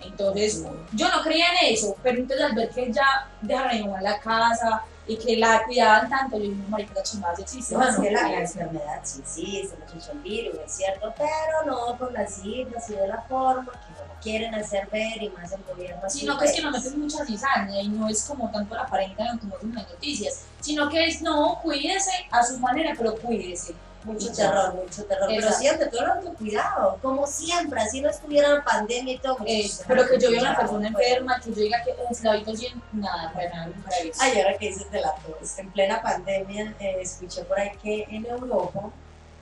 Entonces, 0.00 0.64
yo 0.92 1.08
no 1.08 1.22
creía 1.22 1.46
en 1.52 1.72
eso, 1.74 1.96
pero 2.02 2.18
entonces 2.18 2.46
al 2.46 2.54
ver 2.54 2.68
que 2.68 2.92
ya 2.92 3.30
dejaron 3.40 3.70
a 3.70 3.74
mi 3.74 3.84
mamá 3.84 3.98
en 3.98 4.04
la 4.04 4.20
casa 4.20 4.84
y 5.08 5.16
que 5.16 5.36
la 5.36 5.62
cuidaban 5.64 6.08
tanto, 6.08 6.36
yo 6.36 6.42
dije, 6.44 6.56
no, 6.56 6.68
marica, 6.68 6.94
la 6.94 7.04
sí 7.04 7.20
existe. 7.42 7.74
No, 7.76 7.88
es 7.88 7.96
no 7.96 8.02
que 8.02 8.10
la, 8.10 8.22
la 8.22 8.28
creo". 8.28 8.40
enfermedad 8.40 9.00
sí 9.04 9.20
existe, 9.20 9.76
no 9.78 9.98
es 10.00 10.08
un 10.08 10.22
virus, 10.22 10.56
es 10.66 10.72
cierto, 10.72 11.14
pero 11.16 11.64
no 11.66 11.96
con 11.98 12.12
las 12.12 12.34
cifras 12.34 12.90
y 12.90 12.94
de 12.94 13.06
la 13.08 13.22
forma 13.22 13.70
que 13.72 13.92
no 14.02 14.06
lo 14.14 14.20
quieren 14.20 14.54
hacer 14.54 14.88
ver 14.90 15.22
y 15.22 15.28
más 15.30 15.52
el 15.52 15.62
gobierno. 15.64 16.02
así, 16.04 16.20
Sino 16.20 16.36
que 16.38 16.44
es 16.46 16.52
que 16.52 16.62
pues. 16.62 16.72
nos 16.72 16.84
meten 16.84 17.00
mucha 17.00 17.24
cizaña 17.24 17.80
y 17.80 17.88
no 17.88 18.08
es 18.08 18.24
como 18.24 18.50
tanto 18.50 18.74
la 18.74 18.82
aparentan 18.82 19.38
como 19.38 19.54
dicen 19.56 19.74
las 19.76 19.88
noticias, 19.88 20.42
sino 20.60 20.88
que 20.88 21.06
es, 21.06 21.22
no, 21.22 21.60
cuídese 21.62 22.10
a 22.30 22.42
su 22.42 22.58
manera, 22.58 22.92
pero 22.96 23.14
cuídese. 23.16 23.74
Mucho 24.06 24.32
terror, 24.32 24.74
mucho 24.74 25.04
terror. 25.04 25.26
Pero 25.28 25.52
siempre 25.52 25.86
todo 25.86 26.04
el 26.04 26.10
autocuidado, 26.10 26.98
como 27.02 27.26
siempre, 27.26 27.80
así 27.80 28.00
no 28.00 28.08
estuviera 28.08 28.62
pandemia 28.64 29.14
y 29.14 29.18
todo. 29.18 29.36
Eh, 29.44 29.68
pero 29.88 30.06
que 30.06 30.18
yo 30.18 30.30
vea 30.30 30.40
una 30.40 30.54
cuidado, 30.54 30.56
persona 30.60 30.92
pues. 30.92 31.06
enferma, 31.06 31.40
que 31.40 31.50
yo 31.50 31.56
diga 31.56 31.82
que 31.84 31.94
es 32.10 32.22
la 32.22 32.32
habitación, 32.32 32.82
nada, 32.92 33.32
para 33.32 33.50
nada, 33.50 33.72
para 33.84 33.96
eso. 33.96 34.20
Ay, 34.22 34.40
ahora 34.40 34.56
que 34.56 34.68
dices 34.68 34.90
de 34.92 35.00
la 35.00 35.12
tos, 35.16 35.58
en 35.58 35.70
plena 35.72 36.00
pandemia 36.00 36.74
eh, 36.78 36.98
escuché 37.00 37.42
por 37.42 37.58
ahí 37.58 37.72
que 37.82 38.06
en 38.08 38.26
Europa 38.26 38.90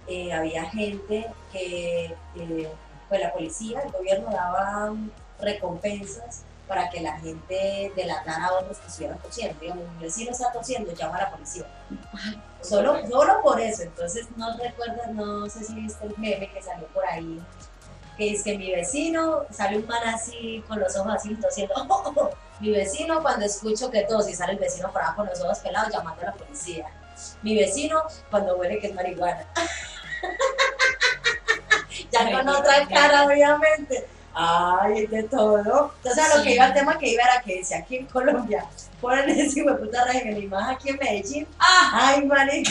eh, 0.07 0.33
había 0.33 0.65
gente 0.71 1.27
que, 1.53 2.15
pues 3.09 3.21
la 3.21 3.33
policía, 3.33 3.83
el 3.83 3.93
gobierno 3.93 4.31
daba 4.31 4.95
recompensas 5.41 6.43
para 6.67 6.89
que 6.89 7.03
la 7.03 7.19
gente 7.21 7.93
delatara 7.95 8.47
a 8.47 8.53
otros 8.55 8.79
que 8.79 8.87
estuvieran 8.87 9.19
tosiendo. 9.19 9.61
Digamos, 9.61 9.85
un 9.85 10.01
vecino 10.01 10.31
está 10.31 10.51
tosiendo, 10.51 10.95
llama 10.95 11.17
a 11.17 11.23
la 11.25 11.31
policía. 11.31 11.67
Solo, 12.65 13.07
solo 13.09 13.43
por 13.43 13.61
eso. 13.61 13.83
Entonces, 13.83 14.27
no 14.37 14.57
recuerdas, 14.57 15.11
no 15.13 15.49
sé 15.49 15.65
si 15.65 15.75
viste 15.75 16.07
el 16.07 16.15
meme 16.17 16.51
que 16.51 16.63
salió 16.63 16.87
por 16.89 17.05
ahí, 17.05 17.41
que 18.17 18.25
dice 18.25 18.53
que 18.53 18.59
mi 18.59 18.73
vecino, 18.73 19.45
sale 19.51 19.79
un 19.79 19.87
man 19.87 20.03
así, 20.09 20.65
con 20.67 20.81
los 20.81 20.97
ojos 20.97 21.15
así, 21.15 21.35
tosiendo. 21.35 21.75
Mi 22.61 22.71
vecino, 22.71 23.21
cuando 23.21 23.45
escucho 23.45 23.91
que 23.91 24.03
tos 24.03 24.29
y 24.29 24.35
sale 24.35 24.53
el 24.53 24.59
vecino 24.59 24.91
por 24.93 25.03
abajo 25.03 25.17
con 25.17 25.27
los 25.27 25.41
ojos 25.41 25.59
pelados, 25.59 25.93
llamando 25.93 26.23
a 26.23 26.27
la 26.27 26.33
policía. 26.33 26.87
Mi 27.43 27.57
vecino, 27.57 28.05
cuando 28.31 28.57
huele 28.57 28.79
que 28.79 28.87
es 28.87 28.95
marihuana. 28.95 29.45
ya 32.13 32.31
con 32.31 32.49
otra 32.49 32.87
cara, 32.87 33.27
obviamente. 33.27 34.07
Ay, 34.35 35.07
de 35.07 35.23
todo. 35.25 35.93
Entonces, 35.97 36.25
a 36.25 36.29
lo 36.37 36.43
Sí. 36.43 36.49
que 36.49 36.55
iba 36.57 36.67
el 36.67 36.75
tema 36.75 36.99
que 36.99 37.09
iba 37.09 37.23
era 37.23 37.41
que 37.43 37.59
decía 37.59 37.79
aquí 37.79 37.97
en 37.99 38.07
Colombia, 38.07 38.65
ponen 39.01 39.29
ese 39.31 39.61
hijo 39.61 39.71
de 39.71 39.77
puta 39.77 40.05
régimen 40.05 40.43
y 40.43 40.47
más 40.47 40.71
aquí 40.71 40.91
en 40.91 40.97
Medellín. 40.99 41.47
¡Ah! 41.59 41.91
Ay, 42.15 42.25
marica. 42.27 42.71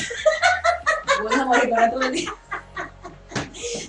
Bueno, 1.22 1.48
marihuana 1.48 1.90
todo 1.92 2.02
el 2.02 2.12
día. 2.12 2.32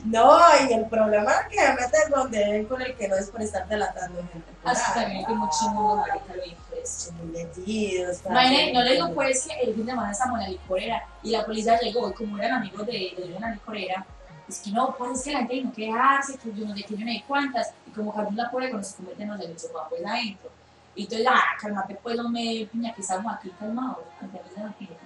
No, 0.05 0.39
y 0.69 0.73
el 0.73 0.87
problema 0.87 1.33
es 1.33 1.47
que 1.49 1.57
me 1.69 1.75
metes 1.75 2.11
donde 2.11 2.67
con 2.69 2.81
el 2.83 2.95
que 2.95 3.09
no 3.09 3.17
es 3.17 3.31
por 3.31 3.41
estar 3.43 3.67
delatando 3.67 4.21
gente. 4.33 4.53
Así 4.63 4.83
ahí. 4.95 5.03
también 5.03 5.25
que 5.27 5.33
mucho 5.33 5.65
mundo 5.71 5.97
marica 5.97 6.35
lo. 6.35 6.87
Son 6.87 7.17
muy 7.17 7.27
metidos. 7.39 8.19
No 8.29 8.83
le 8.83 8.93
digo 8.93 9.15
pues 9.15 9.47
que 9.47 9.55
el 9.63 9.75
fin 9.75 9.87
de 9.87 9.93
semana 9.93 10.13
en 10.13 10.41
la 10.43 10.49
licorera 10.49 11.03
y 11.23 11.31
la 11.31 11.45
policía 11.47 11.79
llegó 11.81 12.11
y 12.11 12.13
como 12.13 12.37
eran 12.39 12.53
amigos 12.59 12.87
de, 12.87 13.15
de 13.17 13.37
la 13.41 13.51
licorera, 13.53 14.07
es 14.49 14.59
que 14.61 14.71
no, 14.71 14.95
pues 14.97 15.19
es 15.19 15.25
que 15.25 15.33
la 15.33 15.39
gente 15.41 15.63
no 15.63 15.73
quedarse, 15.73 16.39
que 16.39 16.53
yo 16.53 16.67
no 16.67 16.75
qué, 16.75 16.85
yo 16.89 16.99
no 16.99 17.13
sé 17.13 17.25
cuántas, 17.27 17.73
y 17.87 17.91
como 17.91 18.15
cayó 18.15 18.31
la 18.33 18.51
pobre 18.51 18.71
con 18.71 18.81
los 18.81 18.93
convierten 18.93 19.31
en 19.31 19.41
el 19.41 19.59
sofá 19.59 19.89
pues 19.89 20.05
adentro. 20.05 20.51
Y 20.95 21.05
entonces, 21.05 21.27
ah, 21.29 21.43
cálmate 21.61 21.99
pues, 22.03 22.17
no 22.17 22.29
me 22.29 22.69
piña 22.71 22.95
que 22.95 23.01
estamos 23.01 23.33
aquí 23.35 23.51
calmados, 23.59 24.05
antes 24.21 24.41
de 24.55 24.63
la 24.63 24.73
piña. 24.73 24.97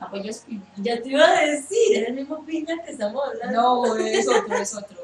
Ah, 0.00 0.08
pues 0.10 0.22
yo 0.24 0.30
es 0.30 0.38
piña. 0.40 0.62
Ya 0.76 1.00
te 1.00 1.08
iba 1.08 1.24
a 1.24 1.40
decir, 1.40 1.96
era 1.96 2.08
el 2.08 2.14
mismo 2.14 2.44
piña 2.44 2.76
que 2.84 2.90
estamos 2.90 3.22
hablando. 3.26 3.60
No, 3.60 3.96
es 3.96 4.28
otro, 4.28 4.56
es 4.56 4.74
otro. 4.74 4.98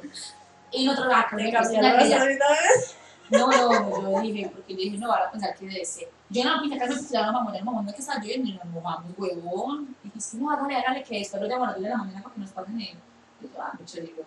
Y 0.73 0.85
nosotros, 0.85 1.13
ah, 1.15 1.27
¿Te 1.31 1.45
que 1.45 1.53
la? 1.53 2.87
No, 3.31 3.49
no, 3.49 4.13
yo 4.13 4.21
dije, 4.21 4.51
porque 4.55 4.75
yo 4.75 4.79
dije, 4.79 4.99
no, 4.99 5.09
van 5.09 5.23
a 5.23 5.31
pensar 5.31 5.55
que 5.57 5.85
ser. 5.85 6.09
Yo 6.29 6.45
no 6.45 6.61
pinta 6.63 6.79
casa 6.79 6.95
porque 6.97 7.13
ya 7.13 7.27
no 7.27 7.33
vamos, 7.33 7.53
ya 7.55 7.63
no 7.63 7.89
es 7.89 7.95
que 7.95 8.01
está 8.01 8.19
lloviendo 8.19 8.49
y 8.49 8.53
nos 8.53 8.65
mojamos, 8.67 9.13
huevón. 9.17 9.97
Y 10.05 10.11
dije, 10.11 10.37
no, 10.37 10.51
hágale, 10.51 10.77
hágale, 10.77 11.03
que 11.03 11.19
después 11.19 11.43
lo 11.43 11.49
llamo 11.49 11.65
a 11.65 11.69
las 11.69 11.77
10 11.77 11.85
de 11.85 11.91
la 11.91 11.97
mañana 11.97 12.23
para 12.23 12.35
que 12.35 12.41
nos 12.41 12.51
paguen 12.51 12.81
el. 12.81 12.99
Y 13.41 13.45
yo, 13.45 13.51
ah, 13.59 13.73
mucho 13.79 14.01
digo. 14.01 14.25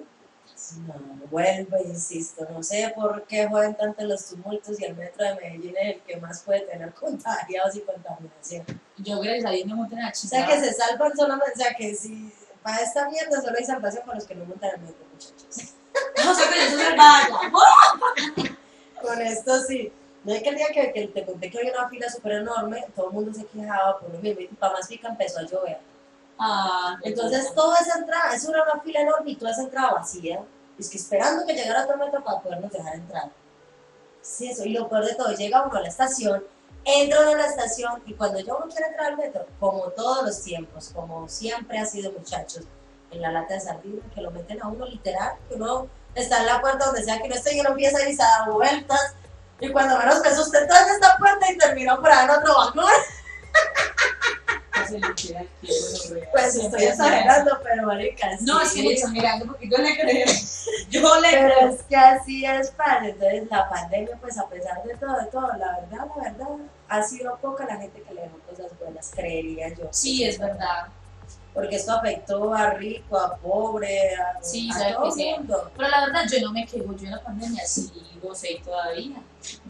No, 0.85 0.93
vuelvo, 1.31 1.77
insisto, 1.85 2.45
no 2.51 2.61
sé 2.61 2.91
por 2.93 3.23
qué 3.23 3.47
joden 3.47 3.75
tanto 3.75 4.03
los 4.03 4.25
tumultos 4.25 4.79
y 4.79 4.85
el 4.85 4.95
metro 4.95 5.23
de 5.23 5.35
Medellín 5.35 5.75
es 5.77 5.95
el 5.95 6.01
que 6.01 6.17
más 6.17 6.41
puede 6.41 6.61
tener 6.61 6.93
contagiados 6.99 7.75
y 7.75 7.81
contaminación. 7.81 8.65
Yo, 8.97 9.21
gracias 9.21 9.45
a 9.45 9.51
Dios, 9.51 9.67
me 9.67 9.75
monté 9.75 9.95
en 9.95 10.01
la 10.01 10.09
O 10.09 10.13
sea 10.13 10.45
que 10.45 10.59
se 10.59 10.73
salvan 10.73 11.15
solamente, 11.15 11.53
o 11.53 11.57
sea 11.57 11.73
que 11.73 11.95
si 11.95 12.33
para 12.61 12.81
esta 12.81 13.09
mierda 13.09 13.41
solo 13.41 13.55
hay 13.57 13.65
salvación 13.65 14.03
para 14.05 14.19
los 14.19 14.27
que 14.27 14.35
no 14.35 14.45
montan 14.45 14.71
el 14.75 14.81
metro, 14.81 15.05
muchachos. 15.11 15.73
No 16.23 16.35
sé, 16.35 16.43
pero 16.49 16.61
eso 16.61 16.77
es 16.77 16.89
verdad. 16.89 17.21
Con 19.01 19.21
esto 19.21 19.63
sí. 19.63 19.93
No 20.23 20.33
es 20.33 20.43
que 20.43 20.49
el 20.49 20.55
día 20.55 20.67
que, 20.73 20.91
que 20.91 21.07
te 21.07 21.25
conté 21.25 21.49
que 21.49 21.57
había 21.59 21.71
una 21.71 21.89
fila 21.89 22.09
súper 22.09 22.33
enorme, 22.33 22.85
todo 22.95 23.07
el 23.07 23.13
mundo 23.13 23.33
se 23.33 23.45
quejaba 23.45 23.97
por 23.99 24.13
lo 24.13 24.19
mismo 24.19 24.41
y 24.41 24.47
para 24.47 24.73
más 24.73 24.87
pica 24.87 25.07
empezó 25.07 25.39
a 25.39 25.43
llover. 25.43 25.79
Ah, 26.39 26.97
Entonces 27.03 27.53
toda 27.53 27.77
esa 27.79 27.99
entrada, 27.99 28.33
era 28.33 28.63
una 28.63 28.81
fila 28.81 29.01
enorme 29.01 29.31
y 29.31 29.35
toda 29.35 29.51
esa 29.51 29.63
entrada 29.63 29.91
vacía. 29.91 30.41
Es 30.77 30.89
que 30.89 30.97
esperando 30.97 31.45
que 31.45 31.53
llegara 31.53 31.85
metro 31.97 32.23
para 32.23 32.39
podernos 32.39 32.71
dejar 32.71 32.95
entrar. 32.95 33.29
Sí, 34.21 34.49
eso. 34.49 34.63
Y 34.63 34.69
lo 34.69 34.87
peor 34.87 35.05
de 35.05 35.15
todo, 35.15 35.33
llega 35.33 35.63
uno 35.63 35.77
a 35.77 35.81
la 35.81 35.89
estación, 35.89 36.43
entra 36.85 37.19
uno 37.21 37.31
a 37.31 37.35
la 37.35 37.45
estación 37.45 38.01
y 38.05 38.13
cuando 38.13 38.39
ya 38.39 38.55
uno 38.55 38.67
quiere 38.67 38.87
entrar 38.87 39.07
al 39.07 39.17
metro, 39.17 39.45
como 39.59 39.89
todos 39.89 40.25
los 40.25 40.41
tiempos, 40.41 40.91
como 40.93 41.27
siempre 41.27 41.77
ha 41.77 41.85
sido 41.85 42.11
muchachos, 42.13 42.63
en 43.11 43.21
la 43.21 43.31
lata 43.31 43.55
de 43.55 43.59
sardina, 43.59 44.01
que 44.13 44.21
lo 44.21 44.31
meten 44.31 44.61
a 44.61 44.67
uno 44.67 44.85
literal, 44.85 45.33
que 45.49 45.55
uno 45.55 45.87
está 46.15 46.39
en 46.39 46.45
la 46.45 46.61
puerta 46.61 46.85
donde 46.85 47.03
sea 47.03 47.21
que 47.21 47.27
no 47.27 47.35
esté 47.35 47.55
y 47.55 47.59
uno 47.59 47.71
empieza 47.71 47.97
a 47.97 48.09
irse 48.09 48.23
a 48.23 48.39
dar 48.39 48.51
vueltas. 48.51 49.15
Y 49.59 49.71
cuando 49.71 49.97
menos 49.97 50.19
pensó 50.19 50.41
usted 50.43 50.61
entró 50.61 50.77
en 50.77 50.89
esta 50.89 51.17
puerta 51.17 51.51
y 51.51 51.57
terminó 51.57 51.99
por 51.99 52.09
ahí 52.09 52.25
en 52.25 52.31
otro 52.31 52.53
vagón. 52.55 52.85
Que 54.87 56.25
Pues 56.31 56.55
estoy 56.55 56.83
exagerando, 56.83 57.59
pero 57.63 57.87
marica, 57.87 58.27
No, 58.41 58.59
sí. 58.65 58.81
sí, 58.81 58.87
exagerando 58.91 59.45
porque 59.47 59.69
yo 59.69 59.77
le 59.77 59.95
creo. 59.99 60.25
Yo 60.89 61.19
le 61.21 61.29
Pero 61.31 61.55
creo. 61.55 61.69
es 61.69 61.83
que 61.83 61.95
así 61.95 62.45
es, 62.45 62.71
padre. 62.71 63.09
Entonces, 63.11 63.43
la 63.49 63.69
pandemia, 63.69 64.17
pues 64.21 64.37
a 64.39 64.47
pesar 64.49 64.81
de 64.83 64.95
todo, 64.95 65.19
de 65.19 65.25
todo, 65.27 65.47
la 65.57 65.79
verdad, 65.79 66.07
la 66.17 66.23
verdad, 66.23 66.47
ha 66.87 67.03
sido 67.03 67.37
poca 67.37 67.65
la 67.65 67.77
gente 67.77 68.01
que 68.01 68.13
le 68.13 68.21
dejó 68.21 68.39
cosas 68.39 68.71
buenas, 68.79 69.11
creería 69.13 69.69
yo. 69.69 69.87
Sí, 69.91 70.23
es 70.23 70.39
verdad. 70.39 70.87
Porque 71.53 71.75
esto 71.75 71.91
afectó 71.93 72.53
a 72.53 72.71
rico, 72.71 73.17
a 73.17 73.35
pobre, 73.37 74.15
a, 74.15 74.41
Sí, 74.41 74.69
a 74.73 74.93
todo 74.93 75.15
el 75.15 75.39
mundo. 75.39 75.71
Pero 75.75 75.89
la 75.89 76.05
verdad, 76.05 76.21
yo 76.31 76.45
no 76.45 76.53
me 76.53 76.65
quejo. 76.65 76.95
Yo 76.95 77.05
en 77.05 77.11
la 77.11 77.21
pandemia 77.21 77.65
sí 77.65 77.91
gocé 78.21 78.61
todavía. 78.63 79.17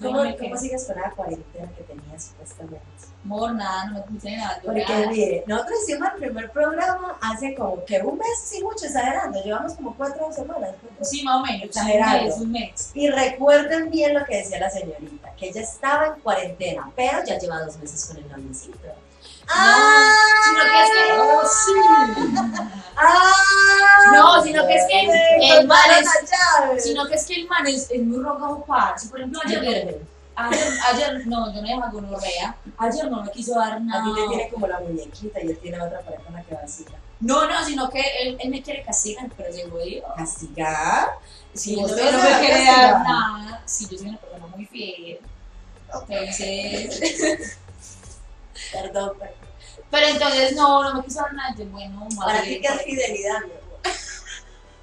¿Cómo, 0.02 0.24
no 0.24 0.38
¿Cómo 0.38 0.58
sigues 0.58 0.86
con 0.86 0.96
la 1.00 1.12
cuarentena 1.12 1.70
que 1.76 1.84
tenías 1.84 2.26
supuestamente? 2.26 2.82
Amor, 3.24 3.54
nada, 3.54 3.86
no 3.86 3.94
me 3.96 4.02
puse 4.02 4.36
nada. 4.36 4.60
Porque 4.64 4.86
mire, 5.10 5.44
nosotros 5.46 5.80
hicimos 5.84 6.10
el 6.14 6.20
primer 6.20 6.52
programa 6.52 7.18
hace 7.22 7.54
como 7.54 7.84
que 7.86 8.02
un 8.02 8.18
mes, 8.18 8.40
sí 8.44 8.64
mucho, 8.64 8.86
exagerando, 8.86 9.44
llevamos 9.44 9.74
como 9.74 9.96
cuatro 9.96 10.32
semanas. 10.32 10.72
¿no? 10.82 11.06
Sí, 11.06 11.24
más 11.24 11.36
o 11.42 11.46
menos. 11.46 11.64
Exagerado. 11.64 12.20
Un 12.20 12.26
mes, 12.26 12.38
un 12.40 12.52
mes. 12.52 12.92
Y 12.94 13.10
recuerden 13.10 13.90
bien 13.90 14.14
lo 14.14 14.26
que 14.26 14.38
decía 14.38 14.60
la 14.60 14.70
señorita, 14.70 15.34
que 15.36 15.50
ella 15.50 15.62
estaba 15.62 16.08
en 16.08 16.22
cuarentena, 16.22 16.92
pero 16.96 17.20
ya 17.26 17.38
lleva 17.38 17.62
dos 17.62 17.78
meses 17.78 18.06
con 18.06 18.18
el 18.18 18.30
noviecito. 18.30 18.78
Sino 19.50 20.64
que 20.64 20.82
es 20.84 20.90
que. 20.92 21.12
¡Ah! 21.12 21.42
sí. 21.66 21.74
¡Ah! 22.98 24.12
No, 24.14 24.44
sino 24.44 24.68
que 24.68 24.76
es 24.76 24.84
que 24.90 25.08
Me 25.40 25.58
el 25.58 25.68
man 25.68 25.80
es-. 26.00 26.84
Sino 26.84 27.06
que 27.08 27.16
es 27.16 27.26
que 27.26 27.36
el 27.36 27.48
man 27.48 27.66
es, 27.68 27.90
es 27.92 28.02
muy 28.04 28.24
rogado 28.24 28.64
para. 28.66 28.98
Si 28.98 29.08
por 29.08 29.20
ejemplo 29.20 29.40
Yo 29.48 29.60
ayer, 29.60 30.02
ayer, 30.36 30.70
ayer, 30.92 31.28
no, 31.28 31.54
yo 31.54 31.62
no 31.62 31.68
llamo 31.68 31.92
gonorrea. 31.92 32.56
Ayer 32.78 33.10
no 33.10 33.24
me 33.24 33.32
quiso 33.32 33.56
dar 33.60 33.74
A 33.74 33.78
ti 33.78 33.84
nada. 33.84 34.16
te 34.16 34.28
tiene 34.28 34.50
como 34.50 34.68
la 34.68 34.80
muñequita 34.80 35.42
y 35.44 35.48
él 35.48 35.58
tiene 35.60 35.82
otra 35.82 36.02
pareja 36.02 36.24
con 36.24 36.34
la 36.34 36.44
que 36.44 36.56
vacila. 36.56 36.92
No, 37.22 37.48
no, 37.48 37.66
sino 37.66 37.90
que 37.90 38.02
él, 38.22 38.38
él 38.40 38.50
me 38.50 38.62
quiere 38.62 38.84
castigar, 38.84 39.30
pero 39.36 39.52
se 39.54 39.70
jodió. 39.70 40.04
¿Castigar? 40.16 41.10
Si 41.54 41.76
Sí, 41.76 41.76
no, 41.82 41.86
usted 41.88 42.12
no 42.12 42.18
no 42.18 42.24
me 42.24 42.34
a 42.34 42.40
quiere 42.40 42.66
dar 42.66 43.04
nada, 43.04 43.62
si 43.66 43.88
yo 43.90 43.98
soy 43.98 44.08
una 44.10 44.18
persona 44.20 44.48
muy 44.48 44.66
fiel. 44.66 45.20
Entonces, 45.92 47.58
Perdón, 48.72 49.12
perdón. 49.18 49.39
Pero 49.92 50.08
entonces 50.08 50.56
no, 50.56 50.84
no 50.84 50.96
me 50.96 51.04
quiso 51.04 51.22
dar 51.22 51.34
nada. 51.34 51.56
Yo, 51.58 51.66
bueno, 51.68 52.08
Para 52.24 52.42
madre, 52.42 52.48
ti, 52.48 52.62
¿qué 52.62 52.68
es 52.68 52.82
fidelidad, 52.84 53.40
mi 53.46 53.52
amor? 53.54 53.80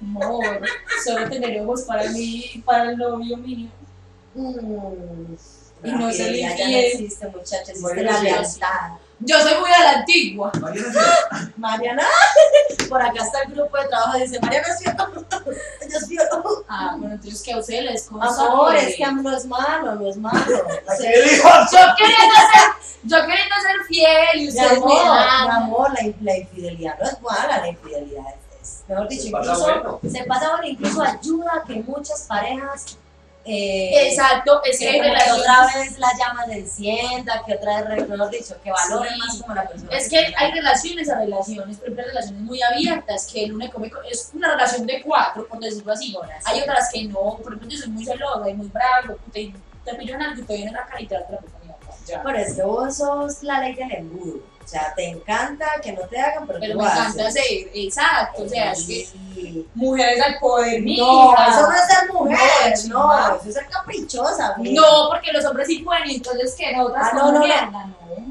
amor, 0.01 0.61
solo 1.05 1.29
tener 1.29 1.61
ojos 1.61 1.83
para 1.83 2.09
mí 2.11 2.45
y 2.53 2.61
para 2.61 2.91
el 2.91 2.97
novio 2.97 3.37
mío. 3.37 3.69
Mm, 4.33 5.33
Y 5.83 5.91
no 5.91 6.11
ser 6.11 6.35
ya 6.35 6.49
no 6.49 6.53
infiel. 6.53 6.85
existe, 6.85 7.27
muchachos, 7.27 7.69
existe 7.69 7.81
Bueno, 7.81 8.01
la 8.03 8.21
lealtad. 8.21 8.91
Yo 9.19 9.39
soy 9.41 9.59
muy 9.59 9.71
a 9.71 9.79
la 9.83 9.91
antigua. 9.99 10.51
Mariana, 10.61 10.93
sí. 10.93 11.51
Mariana, 11.57 12.03
por 12.89 13.01
acá 13.01 13.23
está 13.23 13.41
el 13.43 13.51
grupo 13.53 13.75
de 13.77 13.87
trabajo, 13.87 14.17
dice, 14.19 14.39
Mariana 14.39 14.67
ella 14.67 15.97
es 15.97 16.07
fiel. 16.07 16.21
Ah, 16.69 16.95
bueno, 16.97 17.15
entonces 17.15 17.41
que 17.41 17.53
a 17.53 17.57
ustedes 17.59 17.83
les 17.85 18.03
consta 18.03 18.45
Amor, 18.45 18.75
que- 18.75 18.89
es 18.89 18.95
que 18.97 19.05
no 19.11 19.35
es 19.35 19.45
malo, 19.45 19.95
no 19.95 20.09
es 20.09 20.17
malo. 20.17 20.39
¿Qué 20.99 21.21
dijo? 21.29 21.49
Yo 21.71 21.79
queriendo 21.97 22.35
ser, 22.35 22.69
yo 23.03 23.17
queriendo 23.21 23.55
ser 23.61 23.85
fiel 23.87 24.35
y 24.35 24.41
Mi 24.41 24.47
ustedes 24.49 24.71
amor, 24.73 24.91
mi 24.91 25.49
amor, 25.55 25.91
la, 25.93 26.13
la 26.21 26.37
infidelidad 26.37 26.99
no 26.99 27.05
es 27.07 27.21
mala, 27.21 27.57
la 27.59 27.67
infidelidad 27.69 28.25
es, 28.61 28.83
mejor 28.87 29.07
dicho, 29.07 29.23
Se 29.23 29.31
pasa 29.31 29.49
incluso 29.51 29.63
bueno. 29.63 29.99
se 30.11 30.23
pasa 30.25 30.49
bueno, 30.49 30.67
incluso 30.67 31.01
ayuda 31.01 31.51
a 31.55 31.63
que 31.65 31.75
muchas 31.75 32.21
parejas 32.23 32.97
eh, 33.47 34.09
Exacto, 34.09 34.61
es 34.63 34.77
que 34.79 34.85
que 34.91 35.01
que 35.01 35.31
otra 35.31 35.67
vez 35.73 35.97
la 35.99 36.09
llama 36.19 36.45
se 36.45 36.57
encienda, 36.59 37.41
que 37.45 37.55
otra 37.55 37.81
vez, 37.83 38.07
mejor 38.07 38.29
dicho, 38.29 38.55
que 38.63 38.71
valoren 38.71 39.13
Sí. 39.13 39.19
más 39.19 39.41
como 39.41 39.55
la 39.55 39.67
persona. 39.67 39.97
Es 39.97 40.09
que 40.09 40.17
hay 40.35 40.51
relaciones 40.51 41.09
a 41.09 41.19
relaciones, 41.19 41.77
por 41.77 41.85
ejemplo, 41.87 42.05
relaciones 42.07 42.41
muy 42.41 42.61
abiertas, 42.61 43.27
que 43.31 43.45
el 43.45 43.53
único 43.53 43.81
es 44.09 44.31
una 44.33 44.49
relación 44.51 44.85
de 44.85 45.01
cuatro, 45.01 45.47
por 45.47 45.59
decirlo 45.59 45.93
así. 45.93 46.15
Hay 46.45 46.61
otras 46.61 46.89
que 46.91 47.03
no, 47.05 47.37
por 47.41 47.53
ejemplo, 47.53 47.69
yo 47.69 47.77
soy 47.77 47.89
muy 47.89 48.05
celosa 48.05 48.49
y 48.49 48.53
muy 48.53 48.67
brava, 48.67 49.15
te, 49.31 49.53
te 49.85 49.95
pillo 49.95 50.15
en 50.15 50.21
algo 50.21 50.41
y 50.41 50.45
te 50.45 50.53
viene 50.55 50.69
en 50.69 50.73
la 50.75 50.87
te 50.97 51.05
da 51.15 51.21
otra 51.21 51.37
persona. 51.39 51.75
Ya. 52.05 52.23
Pero 52.23 52.37
es 52.37 52.53
que 52.55 52.63
vos 52.63 52.97
sos 52.97 53.43
la 53.43 53.59
ley 53.61 53.75
del 53.75 53.91
embudo. 53.91 54.56
O 54.67 54.69
sea, 54.69 54.93
te 54.97 55.07
encanta 55.07 55.65
que 55.81 55.93
no 55.93 56.01
te 56.09 56.19
hagan, 56.19 56.45
pero, 56.45 56.59
Pero 56.59 56.73
tú 56.73 56.79
me 56.79 56.85
encanta 56.85 57.27
haces. 57.27 57.33
ser, 57.35 57.69
exacto, 57.73 58.43
o 58.43 58.49
sea, 58.49 58.73
es 58.73 58.83
que 58.85 59.07
Sí. 59.33 59.65
mujeres 59.75 60.21
al 60.21 60.37
poder, 60.39 60.81
mira. 60.81 61.05
No, 61.05 61.33
eso 61.47 61.61
no 61.61 61.71
es 61.73 61.85
ser 61.85 62.11
mujer, 62.13 62.37
No, 62.89 63.07
no, 63.29 63.35
eso 63.37 63.47
es 63.47 63.53
ser 63.53 63.67
caprichosa. 63.69 64.55
mira. 64.57 64.81
No, 64.81 65.07
porque 65.09 65.31
los 65.31 65.45
hombres 65.45 65.67
sí 65.67 65.79
pueden, 65.79 66.09
entonces 66.09 66.53
que 66.55 66.75
nosotras 66.75 67.07
Ah, 67.13 67.15
no, 67.15 67.31
no, 67.31 67.39
mierda. 67.39 67.87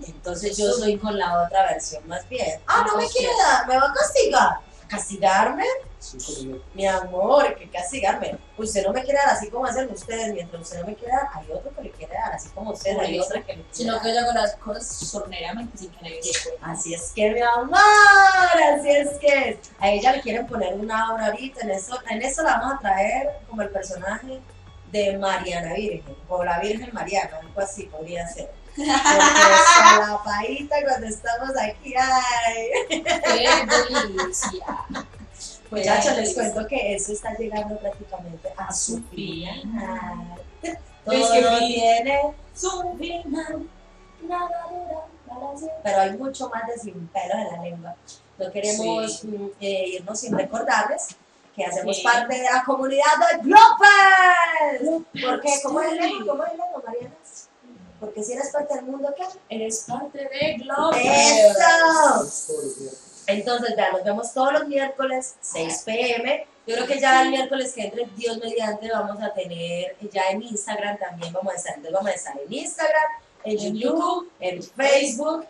Entonces 0.07 0.55
yo 0.59 0.71
soy 0.73 0.99
con 0.99 1.19
la 1.19 1.43
otra 1.43 1.69
versión 1.73 2.07
más 2.07 2.29
bien. 2.29 2.61
Ah, 2.67 2.85
no 2.87 2.99
me 2.99 3.07
quiere 3.09 3.33
dar, 3.43 3.67
me 3.67 3.79
va 3.79 3.87
a 3.87 3.95
castigar. 3.95 4.51
¿Castigarme? 4.89 5.65
Mi 6.75 6.87
amor, 6.87 7.55
que 7.57 7.69
castigarme. 7.69 8.39
Usted 8.57 8.85
no 8.85 8.93
me 8.93 9.03
quiere 9.03 9.19
dar 9.19 9.31
así 9.31 9.51
como 9.51 9.67
hacen 9.67 9.91
ustedes, 9.91 10.33
mientras 10.33 10.63
usted 10.63 10.81
no 10.81 10.87
me 10.87 10.95
quiere 10.95 11.13
dar, 11.13 11.29
hay 11.35 11.51
otro 11.53 11.75
que 11.75 11.83
le 11.83 11.91
quiere 11.91 12.15
dar 12.15 12.33
así 12.33 12.49
como 12.51 12.71
usted, 12.71 12.99
hay 12.99 13.19
otra 13.19 13.43
que 13.43 13.57
le 13.57 13.63
quiere 13.63 13.69
Sino 13.71 14.01
que 14.01 14.15
yo 14.15 14.21
hago 14.21 14.33
las 14.33 14.55
cosas 14.57 14.87
sorneramente 14.87 15.79
sin 15.79 15.91
que 15.91 16.03
nadie. 16.03 16.21
Así 16.63 16.95
es 16.95 17.13
que 17.15 17.31
mi 17.31 17.41
amor, 17.41 17.79
así 18.75 18.91
es 18.91 19.11
que 19.19 19.59
a 19.79 19.91
ella 19.91 20.13
le 20.13 20.21
quieren 20.23 20.47
poner 20.47 20.75
una 20.75 21.13
obra 21.13 21.27
ahorita, 21.27 21.61
en 21.63 21.71
eso, 21.71 21.99
en 22.09 22.23
eso 22.23 22.43
la 22.43 22.59
vamos 22.59 22.75
a 22.77 22.79
traer 22.81 23.31
como 23.49 23.63
el 23.63 23.71
personaje 23.71 24.41
de 24.93 25.19
Mariana 25.19 25.75
Virgen, 25.75 26.17
o 26.29 26.45
la 26.45 26.61
Virgen 26.61 26.91
Mariana, 26.93 27.39
algo 27.41 27.61
así 27.61 27.85
podría 27.85 28.27
ser. 28.29 28.51
Porque 28.77 28.91
la 28.93 30.21
paita 30.23 30.77
cuando 30.85 31.07
estamos 31.07 31.51
aquí, 31.59 31.95
ay. 31.97 32.71
¡Qué 32.89 33.67
delicia! 33.67 34.67
Muchachos, 35.71 36.17
les 36.17 36.35
cuento 36.35 36.67
que 36.67 36.95
eso 36.95 37.13
está 37.13 37.35
llegando 37.37 37.77
prácticamente 37.79 38.53
a 38.57 38.73
su 38.73 39.03
fin. 39.11 39.49
final. 39.63 40.35
Es 40.63 40.79
Todo 41.05 41.33
que 41.33 41.67
tiene 41.67 42.21
Su 42.55 42.97
final, 42.99 43.69
pero 45.83 46.01
hay 46.01 46.11
mucho 46.17 46.49
más 46.49 46.67
de 46.69 46.79
sin 46.79 47.07
pelos 47.09 47.37
en 47.37 47.57
la 47.57 47.63
lengua. 47.63 47.95
No 48.39 48.51
queremos 48.51 49.25
mm, 49.25 49.47
eh, 49.61 49.89
irnos 49.95 50.21
sin 50.21 50.37
recordarles 50.37 51.09
que 51.55 51.65
hacemos 51.65 51.97
Sí. 51.97 52.03
parte 52.03 52.35
de 52.37 52.43
la 52.43 52.63
comunidad 52.65 53.05
de 53.33 53.39
Glopers. 53.43 55.05
¿Por 55.25 55.41
qué? 55.41 55.51
¿Cómo 55.63 55.81
es 55.81 55.93
el 55.93 55.97
lema? 55.97 56.25
¿Cómo 56.27 56.45
es 56.45 56.51
el 56.53 56.59
lema, 56.59 56.83
Mariana? 56.87 57.15
Porque 57.99 58.23
si 58.23 58.33
eres 58.35 58.51
parte 58.51 58.75
del 58.75 58.85
mundo, 58.85 59.15
¿qué? 59.17 59.25
Eres 59.49 59.85
parte 59.89 60.19
de 60.19 60.55
Globo. 60.59 60.93
¡Eso! 60.93 62.27
Entonces, 63.27 63.75
vean, 63.77 63.93
nos 63.93 64.05
vemos 64.05 64.33
todos 64.33 64.53
los 64.53 64.69
miércoles, 64.69 65.37
6 65.41 65.83
pm. 65.85 66.47
Yo 66.67 66.75
creo 66.75 66.87
que 66.87 67.01
ya 67.01 67.23
el 67.23 67.31
miércoles 67.31 67.73
que 67.75 67.85
entre 67.85 68.07
Dios 68.17 68.39
mediante 68.39 68.91
vamos 68.91 69.23
a 69.23 69.33
tener 69.33 69.97
ya 70.13 70.31
en 70.31 70.43
Instagram 70.43 70.99
también 70.99 71.33
vamos 71.33 71.53
a 71.53 71.57
estar. 71.57 71.75
Entonces 71.75 71.93
vamos 71.93 72.11
a 72.11 72.15
estar 72.15 72.37
en 72.39 72.53
Instagram, 72.53 73.11
en 73.45 73.59
En 73.59 73.77
YouTube, 73.77 74.31
en 74.41 74.63
Facebook. 74.63 75.47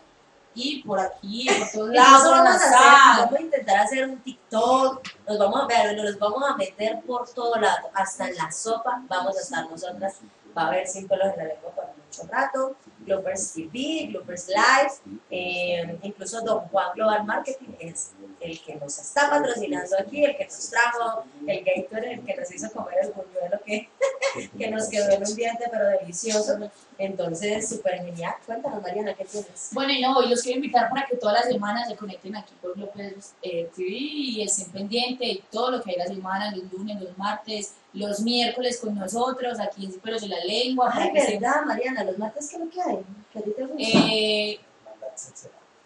Y 0.53 0.81
por 0.81 0.99
aquí, 0.99 1.47
por 1.59 1.69
todos 1.71 1.89
lados, 1.89 2.31
vamos, 2.31 2.47
a 2.47 2.55
hacer, 2.55 2.71
WhatsApp. 2.71 3.17
vamos 3.19 3.33
a 3.33 3.41
intentar 3.41 3.77
hacer 3.77 4.09
un 4.09 4.17
TikTok. 4.23 5.07
Nos 5.27 5.37
vamos 5.37 5.61
a 5.61 5.67
ver, 5.67 5.97
nos 5.97 6.17
vamos 6.17 6.43
a 6.49 6.55
meter 6.55 6.99
por 7.05 7.29
todo 7.29 7.55
lado. 7.57 7.91
Hasta 7.93 8.27
en 8.27 8.35
la 8.37 8.51
sopa 8.51 9.03
vamos 9.07 9.37
a 9.37 9.41
estar 9.41 9.69
nosotras. 9.69 10.15
Va 10.57 10.63
a 10.63 10.67
haber 10.69 10.87
sin 10.87 11.07
pelos 11.07 11.31
en 11.33 11.37
la 11.37 11.43
lengua 11.45 11.71
por 11.71 11.85
mucho 11.85 12.23
rato. 12.31 12.75
Gloopers 13.07 13.53
TV, 13.53 14.09
Gloopers 14.11 14.49
Live. 14.49 15.19
eh, 15.31 15.97
incluso 16.03 16.41
Don 16.41 16.59
Juan 16.67 16.89
Global 16.95 17.25
Marketing 17.25 17.73
es 17.79 18.11
el 18.39 18.61
que 18.61 18.75
nos 18.75 18.99
está 18.99 19.29
patrocinando 19.29 19.97
aquí, 19.97 20.25
el 20.25 20.37
que 20.37 20.43
nos 20.45 20.69
trajo 20.69 21.23
el 21.47 21.63
Gatorade, 21.63 22.13
el 22.13 22.25
que 22.25 22.35
nos 22.35 22.51
hizo 22.51 22.71
comer 22.71 22.95
el 23.03 23.11
buñuelo 23.13 23.59
que, 23.65 23.89
que 24.57 24.69
nos 24.69 24.89
quedó 24.89 25.09
en 25.11 25.23
un 25.25 25.35
diente, 25.35 25.65
pero 25.71 25.89
delicioso. 25.89 26.59
Entonces, 26.99 27.69
súper 27.69 28.03
genial. 28.03 28.33
Cuéntanos, 28.45 28.81
Mariana, 28.81 29.13
¿qué 29.13 29.25
tienes? 29.25 29.69
Bueno, 29.71 29.91
y 29.93 30.01
no, 30.01 30.21
y 30.23 30.29
los 30.29 30.41
quiero 30.41 30.57
invitar 30.57 30.89
para 30.89 31.05
que 31.05 31.15
todas 31.17 31.35
las 31.35 31.45
semanas 31.47 31.87
se 31.87 31.95
conecten 31.95 32.35
aquí 32.35 32.53
por 32.61 32.77
López 32.77 33.33
eh, 33.41 33.69
TV 33.75 33.87
y 33.89 34.41
estén 34.41 34.71
pendientes 34.71 35.27
de 35.27 35.43
todo 35.51 35.71
lo 35.71 35.81
que 35.81 35.91
hay 35.91 35.97
la 35.97 36.07
semana, 36.07 36.51
los 36.55 36.71
lunes, 36.71 36.99
los 37.01 37.17
martes, 37.17 37.73
los 37.93 38.19
miércoles 38.21 38.79
con 38.79 38.95
nosotros, 38.95 39.59
aquí 39.59 39.85
en 39.85 39.99
Pelos 39.99 40.21
de 40.21 40.27
la 40.29 40.43
Lengua. 40.43 40.89
Ay, 40.93 41.11
se- 41.19 41.33
verdad, 41.37 41.65
Mariana, 41.65 42.03
los 42.03 42.17
martes, 42.17 42.49
¿qué 42.49 42.55
es 42.55 42.61
lo 42.63 42.69
que 42.69 42.81
hay? 42.81 42.97
¿Qué 43.31 43.39
a 43.39 43.41
ti 43.43 43.51
te 43.55 43.63
gusta? 43.65 43.83
eh, 44.11 44.59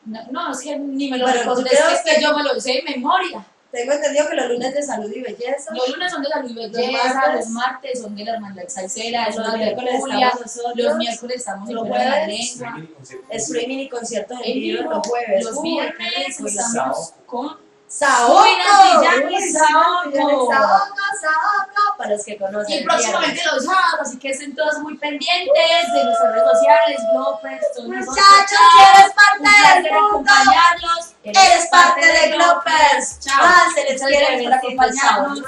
no, 0.06 0.20
no, 0.32 0.52
es 0.52 0.60
que 0.62 0.78
ni 0.80 1.10
me 1.12 1.18
lo 1.18 1.28
recuerdo, 1.28 1.62
tú 1.62 1.68
es 1.68 2.02
que, 2.04 2.16
que 2.16 2.22
yo 2.22 2.36
me 2.36 2.44
lo 2.44 2.60
sé 2.60 2.74
de 2.74 2.84
memoria. 2.84 3.46
Tengo 3.72 3.93
entendido 3.93 4.27
que 4.30 4.35
los 4.35 4.49
lunes 4.49 4.73
de 4.73 4.84
salud 4.84 5.10
y 5.15 5.22
belleza. 5.22 5.73
Los 5.73 5.89
lunes 5.89 6.11
son 6.11 6.22
de 6.22 6.30
Luis 6.41 6.56
Los 6.56 6.72
Belleza, 6.72 7.14
martes. 7.14 7.35
los 7.35 7.48
martes 7.49 8.02
son 8.02 8.15
de 8.15 8.26
la 8.26 8.34
Hermandad 8.34 8.64
Salsera, 8.68 9.27
Los 9.27 9.38
los 9.38 9.56
miércoles 9.56 10.02
los 10.76 10.98
miércoles 10.98 11.35
estamos 11.38 11.69
en 11.69 11.76
Los 11.76 11.85
de 11.85 11.89
la 11.89 11.98
jueves. 11.98 12.57
Lengua. 12.60 12.88
Streaming 13.30 13.77
y 13.77 13.89
conciertos 13.89 14.39
en 14.43 14.53
vivo 14.60 14.89
los 14.89 15.07
jueves. 15.07 15.45
Los 15.45 15.61
viernes 15.61 16.39
estamos 16.39 17.14
con 17.26 17.61
Sí, 17.92 18.06
Saoco. 18.06 18.46
Yanni, 19.04 19.52
Saoco, 19.52 20.50
Saoco, 20.54 21.98
Para 21.98 22.12
los 22.12 22.24
que 22.24 22.38
conocen. 22.38 22.80
Y 22.80 22.84
próximamente 22.86 23.42
los 23.52 23.66
sábados, 23.66 24.00
así 24.00 24.18
que 24.18 24.30
estén 24.30 24.56
todos 24.56 24.80
muy 24.80 24.98
pendientes 24.98 25.94
de 25.94 26.06
nuestras 26.06 26.34
redes 26.34 26.52
sociales, 26.52 27.02
Glopers. 27.12 27.66
Muchachos, 27.86 28.60
eres 28.96 29.14
parte 29.14 29.84
del 29.84 30.02
mundo, 30.02 30.32
eres 31.24 31.68
parte 31.68 32.06
de 32.06 32.30
Glopers. 32.32 33.20
Chao. 33.20 33.40
Ah, 33.42 33.68
se 33.76 33.84
les 33.84 34.02
quiere 34.02 34.44
por 34.44 34.54
acompañarnos. 34.54 35.42